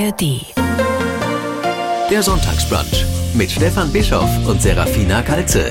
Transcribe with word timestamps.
ARD. 0.00 0.46
Der 2.10 2.22
Sonntagsbrunch 2.22 3.04
mit 3.34 3.50
Stefan 3.50 3.92
Bischoff 3.92 4.30
und 4.46 4.62
Serafina 4.62 5.20
Kalze. 5.20 5.68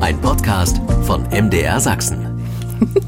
Ein 0.00 0.18
Podcast 0.22 0.78
von 1.06 1.24
MDR 1.28 1.78
Sachsen. 1.78 2.24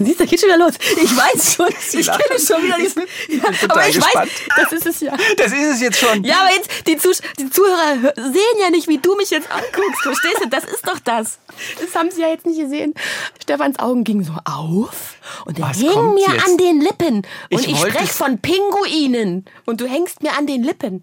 Siehst 0.00 0.18
du, 0.18 0.26
geht 0.26 0.40
schon 0.40 0.48
wieder 0.48 0.58
los. 0.58 0.74
Ich 1.00 1.16
weiß 1.16 1.54
schon, 1.54 1.68
ich 2.00 2.06
kenne 2.06 2.40
schon 2.44 2.64
wieder 2.64 2.76
diesen. 2.78 3.02
Ja, 3.28 3.68
aber 3.68 3.86
ich 3.88 3.94
gespannt. 3.94 4.30
weiß, 4.56 4.70
das 4.70 4.72
ist 4.72 4.86
es 4.86 5.00
ja. 5.00 5.16
Das 5.36 5.52
ist 5.52 5.74
es 5.74 5.80
jetzt 5.80 5.98
schon. 5.98 6.24
Ja, 6.24 6.40
aber 6.40 6.50
jetzt, 6.54 6.70
die, 6.88 6.96
Zuh 6.96 7.12
die 7.38 7.48
Zuhörer 7.50 7.92
hö- 8.02 8.14
sehen 8.32 8.58
ja 8.60 8.70
nicht, 8.70 8.88
wie 8.88 8.98
du 8.98 9.14
mich 9.14 9.30
jetzt 9.30 9.48
anguckst. 9.48 10.02
Verstehst 10.02 10.38
du? 10.42 10.48
Das 10.48 10.64
ist 10.64 10.86
doch 10.88 10.98
das. 11.04 11.38
Das 11.80 11.94
haben 11.94 12.10
sie 12.10 12.20
ja 12.22 12.28
jetzt 12.28 12.46
nicht 12.46 12.60
gesehen. 12.60 12.94
Stefans 13.42 13.78
Augen 13.78 14.04
gingen 14.04 14.24
so 14.24 14.32
auf 14.44 15.14
und 15.44 15.58
er 15.58 15.68
Was 15.70 15.78
mir 15.78 15.88
jetzt? 15.88 16.46
an 16.46 16.56
den 16.58 16.80
Lippen. 16.80 17.16
Und 17.16 17.24
Ich 17.50 17.68
ich, 17.68 17.76
spreche 17.78 18.04
es- 18.04 18.16
von 18.16 18.38
Pinguinen. 18.38 19.44
Und 19.66 19.80
du 19.80 19.86
hängst 19.86 20.22
mir 20.22 20.36
an 20.36 20.46
den 20.46 20.62
Lippen. 20.62 21.02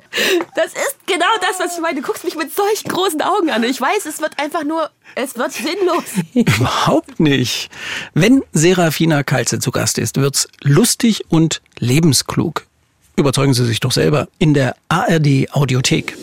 Das 0.56 0.68
ist 0.68 0.96
genau 1.08 1.26
das, 1.42 1.60
was 1.60 1.76
ich 1.76 1.82
meine. 1.82 2.02
Du 2.02 2.06
guckst 2.08 2.24
mich 2.24 2.36
mit 2.36 2.54
solchen 2.56 2.88
großen 2.90 3.22
Augen 3.22 3.50
an. 3.50 3.64
Und 3.64 3.70
ich 3.70 3.80
weiß, 3.82 4.06
es 4.06 4.22
wird 4.22 4.38
einfach 4.40 4.64
nur, 4.64 4.90
es 5.16 5.38
wird 5.38 5.52
sinnlos. 5.52 6.04
Überhaupt 6.34 7.20
nicht. 7.20 7.70
Wenn 8.14 8.44
Serafina 8.54 9.24
Kalze 9.24 9.60
zu 9.60 9.72
Gast 9.72 9.98
ist, 9.98 10.18
wird's 10.18 10.48
lustig 10.62 11.26
und 11.30 11.62
lebensklug. 11.80 12.66
Überzeugen 13.18 13.54
Sie 13.54 13.66
sich 13.66 13.80
doch 13.82 13.92
selber 13.92 14.28
in 14.40 14.54
der 14.54 14.76
ARD 14.90 15.48
Audiothek. 15.52 16.18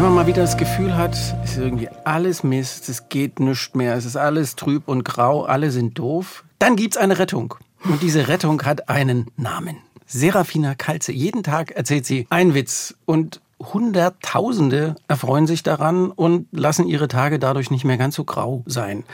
Wenn 0.00 0.06
man 0.06 0.14
mal 0.14 0.26
wieder 0.26 0.40
das 0.40 0.56
Gefühl 0.56 0.96
hat, 0.96 1.12
es 1.12 1.50
ist 1.50 1.58
irgendwie 1.58 1.90
alles 2.04 2.42
Mist, 2.42 2.88
es 2.88 3.10
geht 3.10 3.38
nichts 3.38 3.74
mehr, 3.74 3.94
es 3.96 4.06
ist 4.06 4.16
alles 4.16 4.56
trüb 4.56 4.88
und 4.88 5.04
grau, 5.04 5.42
alle 5.42 5.70
sind 5.70 5.98
doof, 5.98 6.42
dann 6.58 6.76
gibt's 6.76 6.96
eine 6.96 7.18
Rettung. 7.18 7.54
Und 7.84 8.00
diese 8.00 8.26
Rettung 8.26 8.62
hat 8.62 8.88
einen 8.88 9.26
Namen. 9.36 9.76
Serafina 10.06 10.74
Kalze. 10.74 11.12
Jeden 11.12 11.42
Tag 11.42 11.72
erzählt 11.72 12.06
sie 12.06 12.26
einen 12.30 12.54
Witz 12.54 12.94
und 13.04 13.42
Hunderttausende 13.60 14.96
erfreuen 15.06 15.46
sich 15.46 15.62
daran 15.62 16.10
und 16.10 16.46
lassen 16.50 16.86
ihre 16.86 17.08
Tage 17.08 17.38
dadurch 17.38 17.70
nicht 17.70 17.84
mehr 17.84 17.98
ganz 17.98 18.14
so 18.14 18.24
grau 18.24 18.62
sein. 18.64 19.04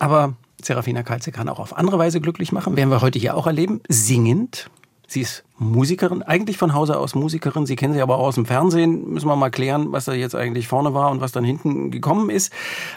Aber 0.00 0.34
Serafina 0.60 1.04
Kalze 1.04 1.30
kann 1.30 1.48
auch 1.48 1.60
auf 1.60 1.76
andere 1.76 1.98
Weise 2.00 2.20
glücklich 2.20 2.50
machen. 2.50 2.76
Werden 2.76 2.90
wir 2.90 3.00
heute 3.00 3.20
hier 3.20 3.36
auch 3.36 3.46
erleben. 3.46 3.80
Singend. 3.88 4.70
Sie 5.06 5.20
ist 5.20 5.44
Musikerin, 5.60 6.22
eigentlich 6.22 6.56
von 6.56 6.72
Hause 6.72 6.98
aus 6.98 7.14
Musikerin. 7.14 7.66
Sie 7.66 7.76
kennen 7.76 7.92
sie 7.92 8.00
aber 8.00 8.16
auch 8.16 8.28
aus 8.28 8.36
dem 8.36 8.46
Fernsehen. 8.46 9.10
Müssen 9.10 9.28
wir 9.28 9.36
mal 9.36 9.50
klären, 9.50 9.92
was 9.92 10.06
da 10.06 10.14
jetzt 10.14 10.34
eigentlich 10.34 10.66
vorne 10.66 10.94
war 10.94 11.10
und 11.10 11.20
was 11.20 11.32
dann 11.32 11.44
hinten 11.44 11.90
gekommen 11.90 12.30
ist. 12.30 12.50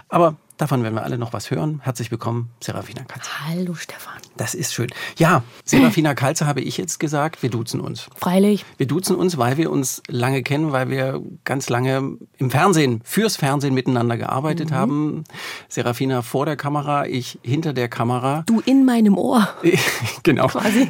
Aber 0.08 0.38
davon 0.58 0.82
werden 0.82 0.96
wir 0.96 1.04
alle 1.04 1.18
noch 1.18 1.34
was 1.34 1.52
hören. 1.52 1.82
Herzlich 1.84 2.10
willkommen, 2.10 2.52
Serafina 2.62 3.04
Kalze. 3.04 3.30
Hallo, 3.50 3.74
Stefan. 3.74 4.14
Das 4.38 4.56
ist 4.56 4.74
schön. 4.74 4.88
Ja, 5.18 5.44
Serafina 5.66 6.16
Kalze 6.16 6.48
habe 6.48 6.62
ich 6.62 6.78
jetzt 6.78 7.02
gesagt, 7.02 7.44
wir 7.44 7.50
duzen 7.50 7.82
uns. 7.82 8.08
Freilich. 8.16 8.64
Wir 8.78 8.88
duzen 8.88 9.18
uns, 9.18 9.38
weil 9.38 9.58
wir 9.58 9.70
uns 9.70 10.02
lange 10.08 10.42
kennen, 10.42 10.72
weil 10.72 10.90
wir 10.90 11.22
ganz 11.44 11.70
lange 11.70 12.18
im 12.38 12.50
Fernsehen, 12.50 13.02
fürs 13.04 13.36
Fernsehen 13.36 13.74
miteinander 13.74 14.16
gearbeitet 14.16 14.72
haben. 14.72 15.26
Serafina 15.68 16.22
vor 16.22 16.46
der 16.46 16.56
Kamera, 16.56 17.08
ich 17.08 17.40
hinter 17.44 17.74
der 17.74 17.90
Kamera. 17.90 18.44
Du 18.46 18.62
in 18.66 18.86
meinem 18.86 19.18
Ohr. 19.18 19.50
genau. 20.24 20.48
Quasi. 20.48 20.88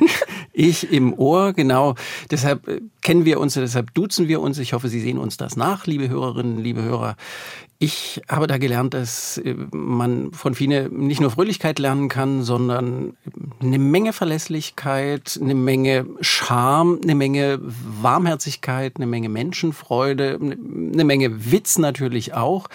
Ich 0.53 0.91
im 0.91 1.17
Ohr, 1.17 1.53
genau. 1.53 1.62
Deshalb 2.31 2.67
äh, 2.67 2.81
kennen 3.01 3.25
wir 3.25 3.39
uns, 3.39 3.53
deshalb 3.53 3.93
duzen 3.93 4.27
wir 4.27 4.41
uns. 4.41 4.57
Ich 4.57 4.73
hoffe, 4.73 4.89
Sie 4.89 5.01
sehen 5.01 5.17
uns 5.17 5.37
das 5.37 5.55
nach, 5.55 5.85
liebe 5.85 6.09
Hörerinnen, 6.09 6.59
liebe 6.59 6.83
Hörer. 6.83 7.15
Ich 7.79 8.21
habe 8.29 8.47
da 8.47 8.57
gelernt, 8.57 8.93
dass 8.93 9.37
äh, 9.39 9.55
man 9.71 10.31
von 10.31 10.55
Fine 10.55 10.89
nicht 10.89 11.19
nur 11.19 11.31
Fröhlichkeit 11.31 11.79
lernen 11.79 12.07
kann, 12.07 12.43
sondern 12.43 13.17
eine 13.61 13.79
Menge 13.79 14.13
Verlässlichkeit, 14.13 15.37
eine 15.41 15.55
Menge 15.55 16.05
Charme, 16.21 16.99
eine 17.03 17.15
Menge 17.15 17.59
Warmherzigkeit, 17.61 18.93
eine 18.95 19.05
Menge 19.05 19.29
Menschenfreude, 19.29 20.39
eine 20.41 20.57
eine 20.93 21.03
Menge 21.03 21.51
Witz 21.51 21.77
natürlich 21.77 22.33
auch. 22.33 22.67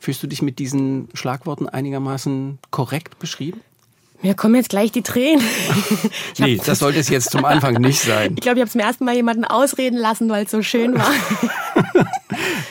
Fühlst 0.00 0.22
du 0.22 0.26
dich 0.26 0.42
mit 0.42 0.58
diesen 0.58 1.08
Schlagworten 1.12 1.68
einigermaßen 1.68 2.58
korrekt 2.70 3.18
beschrieben? 3.18 3.60
Mir 4.24 4.34
kommen 4.34 4.54
jetzt 4.54 4.70
gleich 4.70 4.90
die 4.90 5.02
Tränen. 5.02 5.44
Nee, 6.38 6.58
das 6.64 6.78
sollte 6.78 6.98
es 6.98 7.10
jetzt 7.10 7.30
zum 7.30 7.44
Anfang 7.44 7.74
nicht 7.74 8.00
sein. 8.00 8.32
Ich 8.36 8.40
glaube, 8.40 8.58
ich 8.58 8.62
habe 8.62 8.70
zum 8.70 8.80
ersten 8.80 9.04
Mal 9.04 9.14
jemanden 9.14 9.44
ausreden 9.44 9.98
lassen, 9.98 10.30
weil 10.30 10.46
es 10.46 10.50
so 10.50 10.62
schön 10.62 10.94
war. 10.94 11.12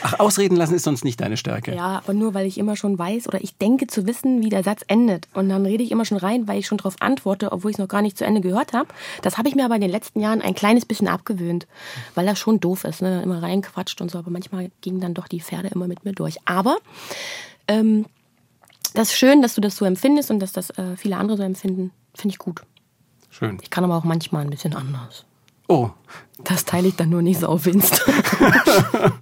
Ach, 0.02 0.18
ausreden 0.18 0.56
lassen 0.56 0.74
ist 0.74 0.82
sonst 0.82 1.04
nicht 1.04 1.20
deine 1.20 1.36
Stärke. 1.36 1.72
Ja, 1.72 2.02
aber 2.04 2.12
nur, 2.12 2.34
weil 2.34 2.46
ich 2.46 2.58
immer 2.58 2.74
schon 2.76 2.98
weiß 2.98 3.28
oder 3.28 3.42
ich 3.42 3.56
denke 3.56 3.86
zu 3.86 4.04
wissen, 4.04 4.42
wie 4.42 4.48
der 4.48 4.64
Satz 4.64 4.82
endet. 4.88 5.28
Und 5.32 5.48
dann 5.48 5.64
rede 5.64 5.84
ich 5.84 5.92
immer 5.92 6.04
schon 6.04 6.18
rein, 6.18 6.48
weil 6.48 6.58
ich 6.58 6.66
schon 6.66 6.78
darauf 6.78 6.96
antworte, 6.98 7.52
obwohl 7.52 7.70
ich 7.70 7.76
es 7.76 7.80
noch 7.80 7.88
gar 7.88 8.02
nicht 8.02 8.18
zu 8.18 8.24
Ende 8.24 8.40
gehört 8.40 8.72
habe. 8.72 8.88
Das 9.22 9.38
habe 9.38 9.48
ich 9.48 9.54
mir 9.54 9.64
aber 9.64 9.76
in 9.76 9.80
den 9.80 9.90
letzten 9.90 10.20
Jahren 10.20 10.42
ein 10.42 10.56
kleines 10.56 10.84
bisschen 10.84 11.06
abgewöhnt, 11.06 11.68
weil 12.16 12.26
das 12.26 12.38
schon 12.38 12.58
doof 12.58 12.82
ist, 12.82 13.00
ne? 13.00 13.22
immer 13.22 13.42
reinquatscht 13.42 14.00
und 14.00 14.10
so. 14.10 14.18
Aber 14.18 14.30
manchmal 14.32 14.72
gingen 14.80 15.00
dann 15.00 15.14
doch 15.14 15.28
die 15.28 15.40
Pferde 15.40 15.68
immer 15.68 15.86
mit 15.86 16.04
mir 16.04 16.12
durch. 16.12 16.36
Aber 16.46 16.78
ähm, 17.68 18.06
das 18.94 19.08
ist 19.10 19.16
schön, 19.18 19.42
dass 19.42 19.54
du 19.54 19.60
das 19.60 19.76
so 19.76 19.84
empfindest 19.84 20.30
und 20.30 20.40
dass 20.40 20.52
das 20.52 20.70
äh, 20.70 20.96
viele 20.96 21.16
andere 21.16 21.36
so 21.36 21.42
empfinden. 21.42 21.90
Finde 22.14 22.32
ich 22.32 22.38
gut. 22.38 22.62
Schön. 23.30 23.58
Ich 23.62 23.70
kann 23.70 23.84
aber 23.84 23.96
auch 23.96 24.04
manchmal 24.04 24.42
ein 24.44 24.50
bisschen 24.50 24.74
anders. 24.74 25.24
Oh, 25.66 25.90
Das 26.44 26.64
teile 26.64 26.88
ich 26.88 26.94
dann 26.96 27.08
nur 27.08 27.22
nicht 27.22 27.40
so 27.40 27.48
auf 27.48 27.66
Insta. 27.66 27.96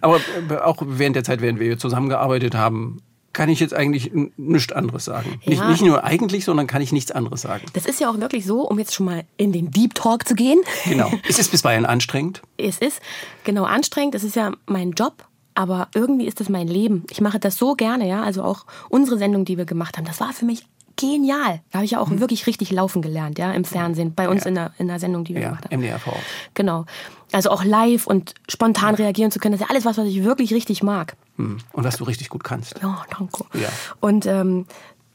aber 0.00 0.20
äh, 0.50 0.56
auch 0.58 0.76
während 0.80 1.16
der 1.16 1.24
Zeit, 1.24 1.40
während 1.40 1.60
wir 1.60 1.78
zusammengearbeitet 1.78 2.54
haben, 2.54 2.98
kann 3.32 3.48
ich 3.48 3.58
jetzt 3.60 3.74
eigentlich 3.74 4.12
nichts 4.36 4.72
anderes 4.72 5.04
sagen. 5.04 5.40
Nicht, 5.44 5.58
Ja. 5.60 5.68
nicht 5.68 5.82
nur 5.82 6.04
eigentlich, 6.04 6.44
sondern 6.44 6.66
kann 6.68 6.80
ich 6.82 6.92
nichts 6.92 7.10
anderes 7.10 7.42
sagen. 7.42 7.66
Das 7.72 7.84
ist 7.84 8.00
ja 8.00 8.08
auch 8.08 8.18
wirklich 8.18 8.46
so, 8.46 8.62
um 8.68 8.78
jetzt 8.78 8.94
schon 8.94 9.06
mal 9.06 9.24
in 9.36 9.52
den 9.52 9.70
Deep 9.72 9.94
Talk 9.94 10.26
zu 10.26 10.34
gehen. 10.34 10.60
Genau. 10.84 11.12
Ist 11.28 11.38
es 11.40 11.48
bisweilen 11.48 11.84
anstrengend? 11.84 12.42
Es 12.56 12.78
ist 12.78 13.00
genau 13.42 13.64
anstrengend, 13.64 14.14
es 14.14 14.22
ist 14.24 14.36
ja 14.36 14.52
mein 14.66 14.92
Job, 14.92 15.26
aber 15.54 15.88
irgendwie 15.94 16.26
ist 16.26 16.40
das 16.40 16.48
mein 16.48 16.68
Leben. 16.68 17.04
Ich 17.10 17.20
mache 17.20 17.38
das 17.38 17.56
so 17.56 17.74
gerne, 17.74 18.08
ja. 18.08 18.22
Also 18.22 18.42
auch 18.42 18.66
unsere 18.88 19.18
Sendung, 19.18 19.44
die 19.44 19.56
wir 19.56 19.64
gemacht 19.64 19.96
haben, 19.96 20.04
das 20.04 20.20
war 20.20 20.32
für 20.32 20.44
mich 20.44 20.66
genial. 20.96 21.60
Da 21.70 21.78
habe 21.78 21.84
ich 21.84 21.92
ja 21.92 22.00
auch 22.00 22.10
wirklich 22.10 22.46
richtig 22.46 22.70
laufen 22.70 23.02
gelernt, 23.02 23.38
ja, 23.38 23.52
im 23.52 23.64
Fernsehen, 23.64 24.14
bei 24.14 24.28
uns 24.28 24.46
in, 24.46 24.54
der, 24.54 24.72
in 24.78 24.88
der 24.88 25.00
Sendung, 25.00 25.24
die 25.24 25.34
wir 25.34 25.42
Ja, 25.42 25.48
gemacht 25.48 25.64
haben. 25.64 25.80
MDR 25.80 25.98
vor 25.98 26.12
Ort. 26.12 26.22
Genau. 26.54 26.86
Also 27.32 27.50
auch 27.50 27.64
live 27.64 28.06
und 28.06 28.34
spontan 28.48 28.94
reagieren 28.94 29.32
zu 29.32 29.40
können, 29.40 29.52
das 29.52 29.60
ist 29.60 29.66
ja 29.66 29.70
alles 29.70 29.84
was, 29.84 29.98
was 29.98 30.06
ich 30.06 30.22
wirklich 30.22 30.54
richtig 30.54 30.82
mag. 30.82 31.16
Hm. 31.36 31.58
Und 31.72 31.84
was 31.84 31.96
du 31.96 32.04
richtig 32.04 32.28
gut 32.28 32.44
kannst. 32.44 32.78
Ja, 32.80 33.04
danke. 33.10 33.44
Ja. 33.54 33.68
Und 34.00 34.26
ähm, 34.26 34.66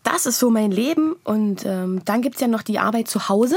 das 0.03 0.25
ist 0.25 0.39
so 0.39 0.49
mein 0.49 0.71
Leben. 0.71 1.15
Und 1.23 1.65
ähm, 1.65 2.01
dann 2.03 2.21
gibt's 2.21 2.41
ja 2.41 2.47
noch 2.47 2.61
die 2.61 2.79
Arbeit 2.79 3.07
zu 3.07 3.29
Hause, 3.29 3.55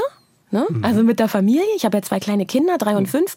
ne? 0.50 0.66
Mhm. 0.68 0.84
also 0.84 1.02
mit 1.02 1.18
der 1.18 1.28
Familie. 1.28 1.64
Ich 1.76 1.84
habe 1.84 1.96
ja 1.98 2.02
zwei 2.02 2.20
kleine 2.20 2.46
Kinder, 2.46 2.78
drei 2.78 2.96
und 2.96 3.08
fünf. 3.08 3.36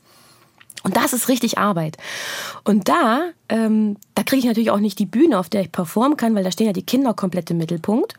Und 0.85 0.96
das 0.96 1.13
ist 1.13 1.29
richtig 1.29 1.57
Arbeit. 1.57 1.97
Und 2.63 2.88
da, 2.88 3.31
ähm, 3.50 3.97
da 4.13 4.22
kriege 4.22 4.41
ich 4.41 4.46
natürlich 4.46 4.69
auch 4.69 4.79
nicht 4.79 5.00
die 5.00 5.07
Bühne, 5.07 5.40
auf 5.40 5.50
der 5.50 5.62
ich 5.62 5.72
performen 5.72 6.16
kann, 6.16 6.35
weil 6.35 6.44
da 6.44 6.51
stehen 6.51 6.68
ja 6.68 6.73
die 6.73 6.85
Kinder 6.85 7.16
komplett 7.16 7.50
im 7.50 7.57
Mittelpunkt. 7.57 8.13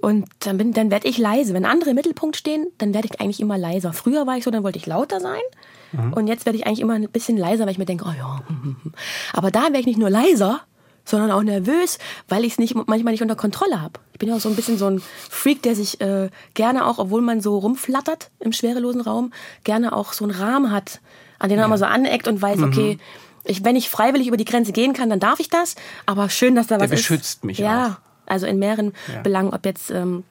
Und 0.00 0.26
dann, 0.38 0.56
bin, 0.56 0.72
dann 0.72 0.92
werde 0.92 1.08
ich 1.08 1.18
leise. 1.18 1.54
Wenn 1.54 1.64
andere 1.64 1.90
im 1.90 1.96
Mittelpunkt 1.96 2.36
stehen, 2.36 2.68
dann 2.78 2.94
werde 2.94 3.08
ich 3.10 3.20
eigentlich 3.20 3.40
immer 3.40 3.58
leiser. 3.58 3.92
Früher 3.92 4.28
war 4.28 4.36
ich 4.36 4.44
so, 4.44 4.52
dann 4.52 4.62
wollte 4.62 4.78
ich 4.78 4.86
lauter 4.86 5.18
sein. 5.18 5.42
Und 6.14 6.26
jetzt 6.26 6.46
werde 6.46 6.56
ich 6.58 6.66
eigentlich 6.66 6.80
immer 6.80 6.94
ein 6.94 7.08
bisschen 7.08 7.36
leiser, 7.36 7.64
weil 7.64 7.72
ich 7.72 7.78
mir 7.78 7.84
denke, 7.84 8.04
oh 8.08 8.12
ja. 8.16 8.42
hm, 8.46 8.62
hm, 8.62 8.76
hm. 8.82 8.92
Aber 9.32 9.50
da 9.50 9.62
werde 9.64 9.80
ich 9.80 9.86
nicht 9.86 9.98
nur 9.98 10.10
leiser, 10.10 10.60
sondern 11.04 11.30
auch 11.30 11.42
nervös, 11.42 11.98
weil 12.28 12.44
ich 12.44 12.52
es 12.52 12.58
nicht 12.58 12.74
manchmal 12.74 13.12
nicht 13.12 13.22
unter 13.22 13.36
Kontrolle 13.36 13.80
habe. 13.80 14.00
Ich 14.12 14.18
bin 14.18 14.28
ja 14.28 14.36
auch 14.36 14.40
so 14.40 14.48
ein 14.48 14.56
bisschen 14.56 14.78
so 14.78 14.86
ein 14.86 15.02
Freak, 15.30 15.62
der 15.62 15.74
sich 15.74 16.00
äh, 16.00 16.30
gerne 16.54 16.86
auch, 16.86 16.98
obwohl 16.98 17.20
man 17.20 17.40
so 17.40 17.58
rumflattert 17.58 18.30
im 18.40 18.52
schwerelosen 18.52 19.00
Raum, 19.02 19.32
gerne 19.64 19.94
auch 19.94 20.12
so 20.12 20.24
einen 20.24 20.34
Rahmen 20.34 20.70
hat, 20.70 21.00
an 21.38 21.48
den 21.48 21.58
er 21.58 21.64
immer 21.66 21.78
so 21.78 21.84
aneckt 21.84 22.28
und 22.28 22.40
weiß, 22.40 22.62
okay, 22.62 22.98
ich, 23.44 23.64
wenn 23.64 23.76
ich 23.76 23.90
freiwillig 23.90 24.28
über 24.28 24.36
die 24.36 24.44
Grenze 24.44 24.72
gehen 24.72 24.92
kann, 24.94 25.10
dann 25.10 25.20
darf 25.20 25.40
ich 25.40 25.48
das. 25.48 25.74
Aber 26.06 26.30
schön, 26.30 26.54
dass 26.54 26.66
da 26.66 26.76
was 26.76 26.88
Der 26.88 26.98
ist. 26.98 27.02
beschützt 27.02 27.44
mich 27.44 27.58
Ja, 27.58 27.98
also 28.26 28.46
in 28.46 28.58
mehreren 28.58 28.92
Ja. 29.12 29.20
Belangen, 29.22 29.52
ob 29.52 29.66
jetzt 29.66 29.90
ähm, 29.90 30.24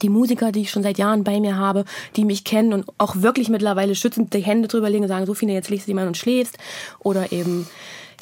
die 0.00 0.08
Musiker, 0.08 0.52
die 0.52 0.62
ich 0.62 0.70
schon 0.70 0.82
seit 0.82 0.98
Jahren 0.98 1.24
bei 1.24 1.40
mir 1.40 1.56
habe, 1.56 1.84
die 2.16 2.24
mich 2.24 2.44
kennen 2.44 2.72
und 2.72 2.86
auch 2.98 3.16
wirklich 3.16 3.48
mittlerweile 3.48 3.94
schützend 3.94 4.32
die 4.34 4.40
Hände 4.40 4.68
drüber 4.68 4.88
legen 4.88 5.04
und 5.04 5.08
sagen, 5.08 5.26
Sophie, 5.26 5.46
jetzt 5.46 5.70
legst 5.70 5.88
du 5.88 5.94
mal 5.94 6.06
und 6.06 6.16
schläfst. 6.16 6.58
Oder 7.00 7.32
eben, 7.32 7.66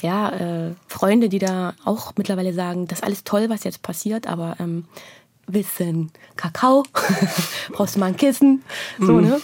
ja, 0.02 0.30
äh, 0.30 0.74
Freunde, 0.88 1.28
die 1.28 1.38
da 1.38 1.74
auch 1.84 2.12
mittlerweile 2.16 2.52
sagen, 2.52 2.86
das 2.88 3.00
ist 3.00 3.04
alles 3.04 3.24
toll, 3.24 3.48
was 3.48 3.64
jetzt 3.64 3.82
passiert, 3.82 4.26
aber 4.26 4.56
ähm, 4.58 4.84
einen 5.78 6.10
Kakao? 6.36 6.84
Brauchst 7.72 7.96
du 7.96 8.00
mal 8.00 8.06
ein 8.06 8.16
Kissen? 8.16 8.62
So, 8.98 9.20
ne? 9.20 9.40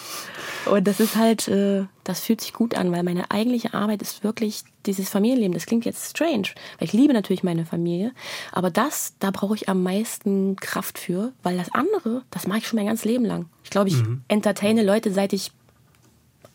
Und 0.66 0.86
das 0.86 1.00
ist 1.00 1.16
halt, 1.16 1.48
äh, 1.48 1.84
das 2.04 2.20
fühlt 2.20 2.40
sich 2.40 2.52
gut 2.52 2.76
an, 2.76 2.92
weil 2.92 3.02
meine 3.02 3.30
eigentliche 3.30 3.74
Arbeit 3.74 4.02
ist 4.02 4.22
wirklich 4.24 4.64
dieses 4.86 5.08
Familienleben. 5.08 5.54
Das 5.54 5.66
klingt 5.66 5.84
jetzt 5.84 6.10
strange, 6.10 6.48
weil 6.78 6.88
ich 6.88 6.92
liebe 6.92 7.12
natürlich 7.12 7.42
meine 7.42 7.66
Familie, 7.66 8.12
aber 8.52 8.70
das, 8.70 9.14
da 9.18 9.30
brauche 9.30 9.54
ich 9.54 9.68
am 9.68 9.82
meisten 9.82 10.56
Kraft 10.56 10.98
für, 10.98 11.32
weil 11.42 11.56
das 11.56 11.72
andere, 11.72 12.22
das 12.30 12.46
mache 12.46 12.58
ich 12.58 12.66
schon 12.66 12.78
mein 12.78 12.86
ganzes 12.86 13.04
Leben 13.04 13.24
lang. 13.24 13.46
Ich 13.64 13.70
glaube, 13.70 13.88
ich 13.88 13.96
entertaine 14.28 14.82
Leute, 14.82 15.12
seit 15.12 15.32
ich 15.32 15.52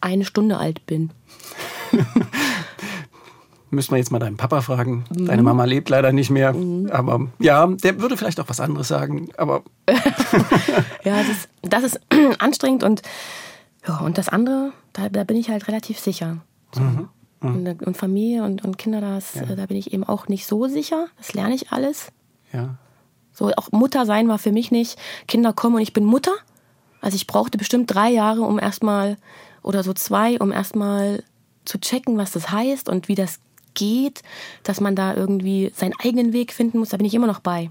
eine 0.01 0.25
Stunde 0.25 0.57
alt 0.57 0.85
bin. 0.85 1.11
Müssen 3.69 3.91
wir 3.91 3.97
jetzt 3.97 4.11
mal 4.11 4.19
deinen 4.19 4.37
Papa 4.37 4.61
fragen. 4.61 5.03
Deine 5.09 5.43
Mama 5.43 5.65
lebt 5.65 5.89
leider 5.89 6.13
nicht 6.13 6.29
mehr. 6.29 6.55
Aber 6.89 7.27
ja, 7.37 7.67
der 7.67 7.99
würde 7.99 8.15
vielleicht 8.15 8.39
auch 8.39 8.47
was 8.47 8.61
anderes 8.61 8.87
sagen. 8.87 9.27
Aber 9.35 9.63
Ja, 11.03 11.17
das 11.17 11.27
ist, 11.27 11.49
das 11.63 11.83
ist 11.83 11.99
anstrengend 12.39 12.83
und 12.83 13.01
Ja, 13.87 13.99
und 13.99 14.17
das 14.17 14.29
andere, 14.29 14.73
da, 14.93 15.09
da 15.09 15.23
bin 15.23 15.37
ich 15.37 15.49
halt 15.49 15.67
relativ 15.67 15.99
sicher. 15.99 16.37
So. 16.73 16.81
Mhm. 16.81 17.09
Und, 17.39 17.83
und 17.83 17.95
Familie 17.95 18.43
und, 18.43 18.63
und 18.65 18.77
Kinder, 18.77 18.99
das, 18.99 19.35
äh, 19.35 19.55
da 19.55 19.67
bin 19.67 19.77
ich 19.77 19.93
eben 19.93 20.03
auch 20.03 20.27
nicht 20.27 20.47
so 20.47 20.67
sicher. 20.67 21.07
Das 21.17 21.33
lerne 21.33 21.53
ich 21.53 21.71
alles. 21.71 22.11
Ja. 22.51 22.75
So 23.31 23.51
auch 23.55 23.71
Mutter 23.71 24.07
sein 24.07 24.27
war 24.27 24.39
für 24.39 24.51
mich 24.51 24.71
nicht, 24.71 24.97
Kinder 25.27 25.53
kommen 25.53 25.75
und 25.75 25.81
ich 25.81 25.93
bin 25.93 26.03
Mutter. 26.03 26.33
Also 27.01 27.15
ich 27.15 27.27
brauchte 27.27 27.59
bestimmt 27.59 27.93
drei 27.93 28.09
Jahre, 28.09 28.41
um 28.41 28.57
erstmal, 28.57 29.17
oder 29.61 29.83
so 29.83 29.93
zwei, 29.93 30.39
um 30.39 30.51
erstmal 30.51 31.23
zu 31.63 31.79
checken, 31.79 32.17
was 32.17 32.31
das 32.31 32.51
heißt 32.51 32.89
und 32.89 33.07
wie 33.07 33.15
das 33.15 33.39
geht, 33.75 34.23
dass 34.63 34.81
man 34.81 34.95
da 34.95 35.13
irgendwie 35.13 35.71
seinen 35.75 35.93
eigenen 36.03 36.33
Weg 36.33 36.51
finden 36.51 36.79
muss. 36.79 36.89
Da 36.89 36.97
bin 36.97 37.05
ich 37.05 37.13
immer 37.13 37.27
noch 37.27 37.39
bei. 37.41 37.69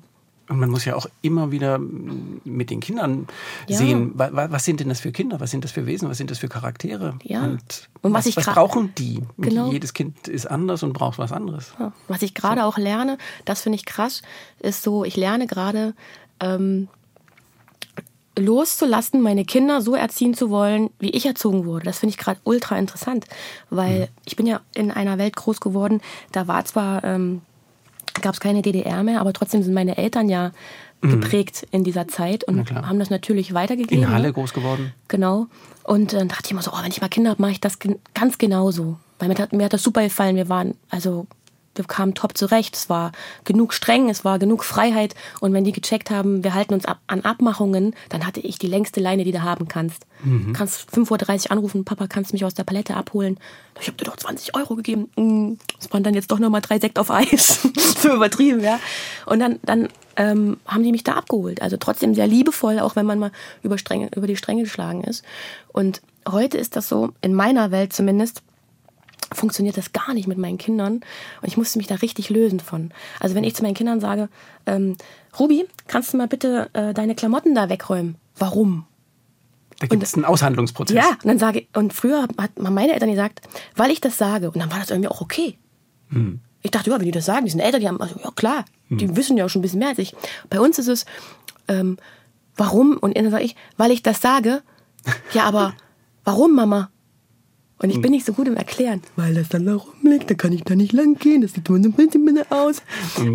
Und 0.49 0.61
man 0.61 0.71
muss 0.71 0.85
ja 0.85 0.95
auch 0.95 1.07
immer 1.23 1.51
wieder 1.51 1.79
mit 1.79 2.71
den 2.71 2.79
Kindern 2.81 3.27
Ja. 3.67 3.79
sehen, 3.79 4.13
wa- 4.17 4.29
wa- 4.33 4.47
was 4.51 4.65
sind 4.65 4.79
denn 4.79 4.89
das 4.89 5.01
für 5.01 5.11
Kinder, 5.11 5.41
was 5.41 5.51
sind 5.51 5.65
das 5.65 5.73
für 5.73 5.87
Wesen, 5.87 6.09
was 6.09 6.19
sind 6.19 6.31
das 6.31 6.39
für 6.39 6.49
Charaktere? 6.49 7.17
Ja. 7.25 7.43
Und, 7.43 7.89
Und 8.03 8.13
was 8.13 8.21
was, 8.21 8.27
ich 8.27 8.37
was 8.37 8.47
brauchen 8.47 8.95
die? 8.97 9.23
Genau. 9.39 9.73
Jedes 9.73 9.93
Kind 9.93 10.29
ist 10.29 10.47
anders 10.47 10.83
und 10.85 10.93
braucht 10.93 11.19
was 11.19 11.33
anderes. 11.33 11.73
Ja. 11.81 11.93
Was 12.07 12.23
ich 12.23 12.33
gerade 12.35 12.65
auch 12.65 12.79
lerne, 12.79 13.19
das 13.45 13.63
finde 13.63 13.77
ich 13.77 13.87
krass, 13.87 14.23
ist 14.61 14.83
so, 14.85 15.05
ich 15.05 15.17
lerne 15.17 15.49
gerade 15.49 15.95
ähm, 16.39 16.87
loszulassen, 18.39 19.23
meine 19.23 19.45
Kinder 19.45 19.81
so 19.81 19.95
erziehen 19.95 20.35
zu 20.35 20.51
wollen, 20.51 20.91
wie 20.99 21.11
ich 21.11 21.25
erzogen 21.27 21.65
wurde. 21.65 21.87
Das 21.87 21.99
finde 22.01 22.11
ich 22.11 22.19
gerade 22.19 22.39
ultra 22.45 22.79
interessant, 22.79 23.25
weil 23.71 24.09
ich 24.27 24.37
bin 24.37 24.47
ja 24.47 24.61
in 24.75 24.91
einer 24.91 25.17
Welt 25.19 25.35
groß 25.37 25.61
geworden, 25.61 26.01
da 26.33 26.47
war 26.47 26.65
zwar, 26.67 27.03
ähm, 27.03 27.41
gab 28.23 28.35
es 28.35 28.41
keine 28.41 28.63
DDR 28.63 29.03
mehr, 29.03 29.21
aber 29.21 29.33
trotzdem 29.33 29.63
sind 29.63 29.75
meine 29.75 29.97
Eltern 29.97 30.29
ja 30.29 30.53
geprägt 31.03 31.67
in 31.71 31.85
dieser 31.85 32.09
Zeit 32.09 32.45
und 32.45 32.73
haben 32.73 32.99
das 32.99 33.11
natürlich 33.11 33.55
weitergegeben. 33.55 34.05
In 34.05 34.11
Halle 34.11 34.29
ne? 34.29 34.33
groß 34.33 34.53
geworden. 34.53 34.93
Genau. 35.09 35.47
Und 35.85 36.13
dann 36.13 36.29
dachte 36.29 36.47
ich 36.47 36.51
immer 36.51 36.63
so, 36.63 36.73
oh, 36.73 36.83
wenn 36.83 36.91
ich 36.91 37.01
mal 37.01 37.09
Kinder 37.09 37.31
habe, 37.31 37.43
mache 37.43 37.53
ich 37.53 37.61
das 37.61 37.79
ganz 38.15 38.39
genauso. 38.39 38.97
Weil 39.19 39.29
mir 39.29 39.37
hat, 39.37 39.53
mir 39.53 39.65
hat 39.65 39.73
das 39.73 39.83
super 39.83 40.03
gefallen. 40.03 40.37
Wir 40.37 40.49
waren, 40.49 40.75
also 40.91 41.27
wir 41.77 41.85
kamen 41.85 42.15
top 42.15 42.37
zurecht. 42.37 42.77
Es 42.77 42.89
war 42.89 43.13
genug 43.45 43.73
streng, 43.73 44.09
es 44.09 44.25
war 44.25 44.39
genug 44.39 44.65
Freiheit. 44.65 45.15
Und 45.41 45.53
wenn 45.53 45.65
die 45.65 45.73
gecheckt 45.73 46.11
haben, 46.11 46.43
wir 46.45 46.55
halten 46.55 46.75
uns 46.75 46.85
ab, 46.85 46.99
an 47.07 47.23
Abmachungen, 47.23 47.95
dann 48.09 48.27
hatte 48.27 48.41
ich 48.41 48.59
die 48.59 48.67
längste 48.69 49.01
Leine, 49.01 49.25
die 49.25 49.33
du 49.33 49.43
haben 49.43 49.69
kannst. 49.69 50.07
Kannst 50.55 50.91
5.30 50.91 51.45
Uhr 51.45 51.51
anrufen, 51.53 51.85
Papa, 51.85 52.07
kannst 52.07 52.33
du 52.33 52.35
mich 52.35 52.45
aus 52.45 52.55
der 52.55 52.65
Palette 52.65 52.97
abholen? 52.97 53.39
Ich 53.81 53.87
habe 53.87 53.99
dir 53.99 54.05
doch 54.05 54.17
20 54.17 54.57
Euro 54.57 54.75
gegeben. 54.75 55.11
Mm, 55.17 55.59
Das 55.79 55.93
waren 55.93 56.03
dann 56.03 56.15
jetzt 56.15 56.31
doch 56.31 56.39
nochmal 56.39 56.63
drei 56.63 56.79
Sekt 56.79 56.99
auf 56.99 57.11
Eis. 57.11 57.69
so 57.99 58.15
übertrieben, 58.15 58.61
ja. 58.61 58.81
Und 59.27 59.41
dann, 59.41 59.59
dann 59.63 59.89
ähm, 60.17 60.57
haben 60.67 60.83
die 60.83 60.93
mich 60.93 61.05
da 61.05 61.13
abgeholt. 61.13 61.61
Also 61.61 61.77
trotzdem 61.77 62.15
sehr 62.15 62.27
liebevoll, 62.27 62.79
auch 62.81 62.97
wenn 62.97 63.07
man 63.07 63.19
mal 63.19 63.31
über, 63.63 63.77
Stränge, 63.77 64.09
über 64.17 64.27
die 64.27 64.37
Stränge 64.37 64.63
geschlagen 64.63 65.05
ist. 65.05 65.23
Und 65.73 66.01
heute 66.29 66.57
ist 66.57 66.77
das 66.77 66.89
so, 66.89 67.11
in 67.21 67.35
meiner 67.35 67.71
Welt 67.71 67.93
zumindest, 67.93 68.43
funktioniert 69.35 69.77
das 69.77 69.93
gar 69.93 70.15
nicht 70.15 70.29
mit 70.29 70.39
meinen 70.39 70.59
Kindern. 70.59 70.95
Und 70.97 71.49
ich 71.49 71.57
musste 71.57 71.79
mich 71.79 71.87
da 71.87 71.97
richtig 71.97 72.31
lösen 72.31 72.61
von. 72.61 72.93
Also 73.21 73.35
wenn 73.35 73.45
ich 73.45 73.55
zu 73.55 73.63
meinen 73.63 73.75
Kindern 73.75 74.01
sage, 74.01 74.29
ähm, 74.67 74.97
Ruby, 75.39 75.67
kannst 75.89 76.13
du 76.13 76.17
mal 76.17 76.29
bitte 76.29 76.71
äh, 76.73 76.95
deine 76.95 77.15
Klamotten 77.15 77.55
da 77.55 77.69
wegräumen? 77.69 78.17
Warum? 78.39 78.87
Da 79.79 79.87
gibt 79.89 80.03
es 80.03 80.15
einen 80.15 80.25
Aushandlungsprozess. 80.25 80.97
Ja, 80.97 81.11
und 81.11 81.27
dann 81.27 81.39
sage 81.39 81.61
ich, 81.61 81.69
und 81.75 81.93
früher 81.93 82.23
hat 82.23 82.59
meine 82.59 82.95
Eltern 82.95 83.11
gesagt, 83.11 83.43
weil 83.75 83.91
ich 83.91 84.01
das 84.01 84.17
sage, 84.17 84.51
und 84.51 84.59
dann 84.59 84.71
war 84.71 84.79
das 84.79 84.91
irgendwie 84.91 85.09
auch 85.09 85.21
okay. 85.21 85.59
Ich 86.63 86.71
dachte, 86.71 86.91
ja, 86.91 86.99
wenn 86.99 87.05
die 87.05 87.13
das 87.13 87.27
sagen, 87.27 87.45
die 87.45 87.51
sind 87.51 87.61
älter, 87.61 87.79
die 87.79 87.87
haben, 87.87 88.01
also, 88.01 88.19
ja 88.23 88.31
klar, 88.31 88.65
die 88.89 89.17
wissen 89.17 89.37
ja 89.37 89.45
auch 89.45 89.49
schon 89.49 89.61
ein 89.61 89.63
bisschen 89.63 89.81
mehr 89.81 89.89
als 89.89 89.99
ich. 89.99 90.15
Bei 90.49 90.61
uns 90.61 90.79
ist 90.79 90.89
es, 90.89 91.05
ähm, 91.69 91.99
warum? 92.57 92.97
Und 92.97 93.17
dann 93.17 93.31
sage 93.31 93.45
ich, 93.45 93.57
weil 93.77 93.91
ich 93.91 94.03
das 94.03 94.21
sage, 94.21 94.63
ja, 95.35 95.45
aber 95.45 95.75
warum, 96.25 96.55
Mama? 96.55 96.91
Und 97.79 97.91
ich 97.91 98.01
bin 98.01 98.11
nicht 98.11 98.25
so 98.25 98.33
gut 98.33 98.49
im 98.49 98.57
Erklären, 98.57 99.03
weil 99.17 99.35
das 99.35 99.51
dann 99.51 99.67
da 99.67 99.75
rumliegt, 99.75 100.31
da 100.31 100.35
kann 100.35 100.51
ich 100.51 100.65
da 100.65 100.75
nicht 100.75 100.95
lang 100.95 101.19
gehen, 101.19 101.43
das 101.43 101.53
sieht 101.53 101.69
ein 101.69 101.93
bisschen 101.93 102.51
aus. 102.51 102.77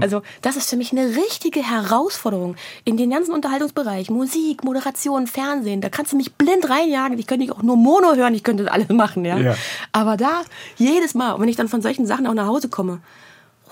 Also 0.01 0.23
das 0.41 0.55
ist 0.55 0.67
für 0.67 0.77
mich 0.77 0.91
eine 0.91 1.15
richtige 1.15 1.61
Herausforderung 1.61 2.55
in 2.83 2.97
den 2.97 3.11
ganzen 3.11 3.33
Unterhaltungsbereich, 3.33 4.09
Musik, 4.09 4.63
Moderation, 4.63 5.27
Fernsehen, 5.27 5.79
da 5.79 5.89
kannst 5.89 6.11
du 6.11 6.17
mich 6.17 6.33
blind 6.33 6.67
reinjagen, 6.67 7.19
ich 7.19 7.27
könnte 7.27 7.45
dich 7.45 7.55
auch 7.55 7.61
nur 7.61 7.77
Mono 7.77 8.15
hören, 8.15 8.33
ich 8.33 8.43
könnte 8.43 8.63
das 8.63 8.73
alles 8.73 8.89
machen, 8.89 9.25
ja. 9.25 9.37
Ja. 9.37 9.55
Aber 9.91 10.17
da, 10.17 10.41
jedes 10.75 11.13
Mal, 11.13 11.33
und 11.33 11.41
wenn 11.41 11.49
ich 11.49 11.55
dann 11.55 11.69
von 11.69 11.83
solchen 11.83 12.07
Sachen 12.07 12.25
auch 12.25 12.33
nach 12.33 12.47
Hause 12.47 12.67
komme, 12.67 12.99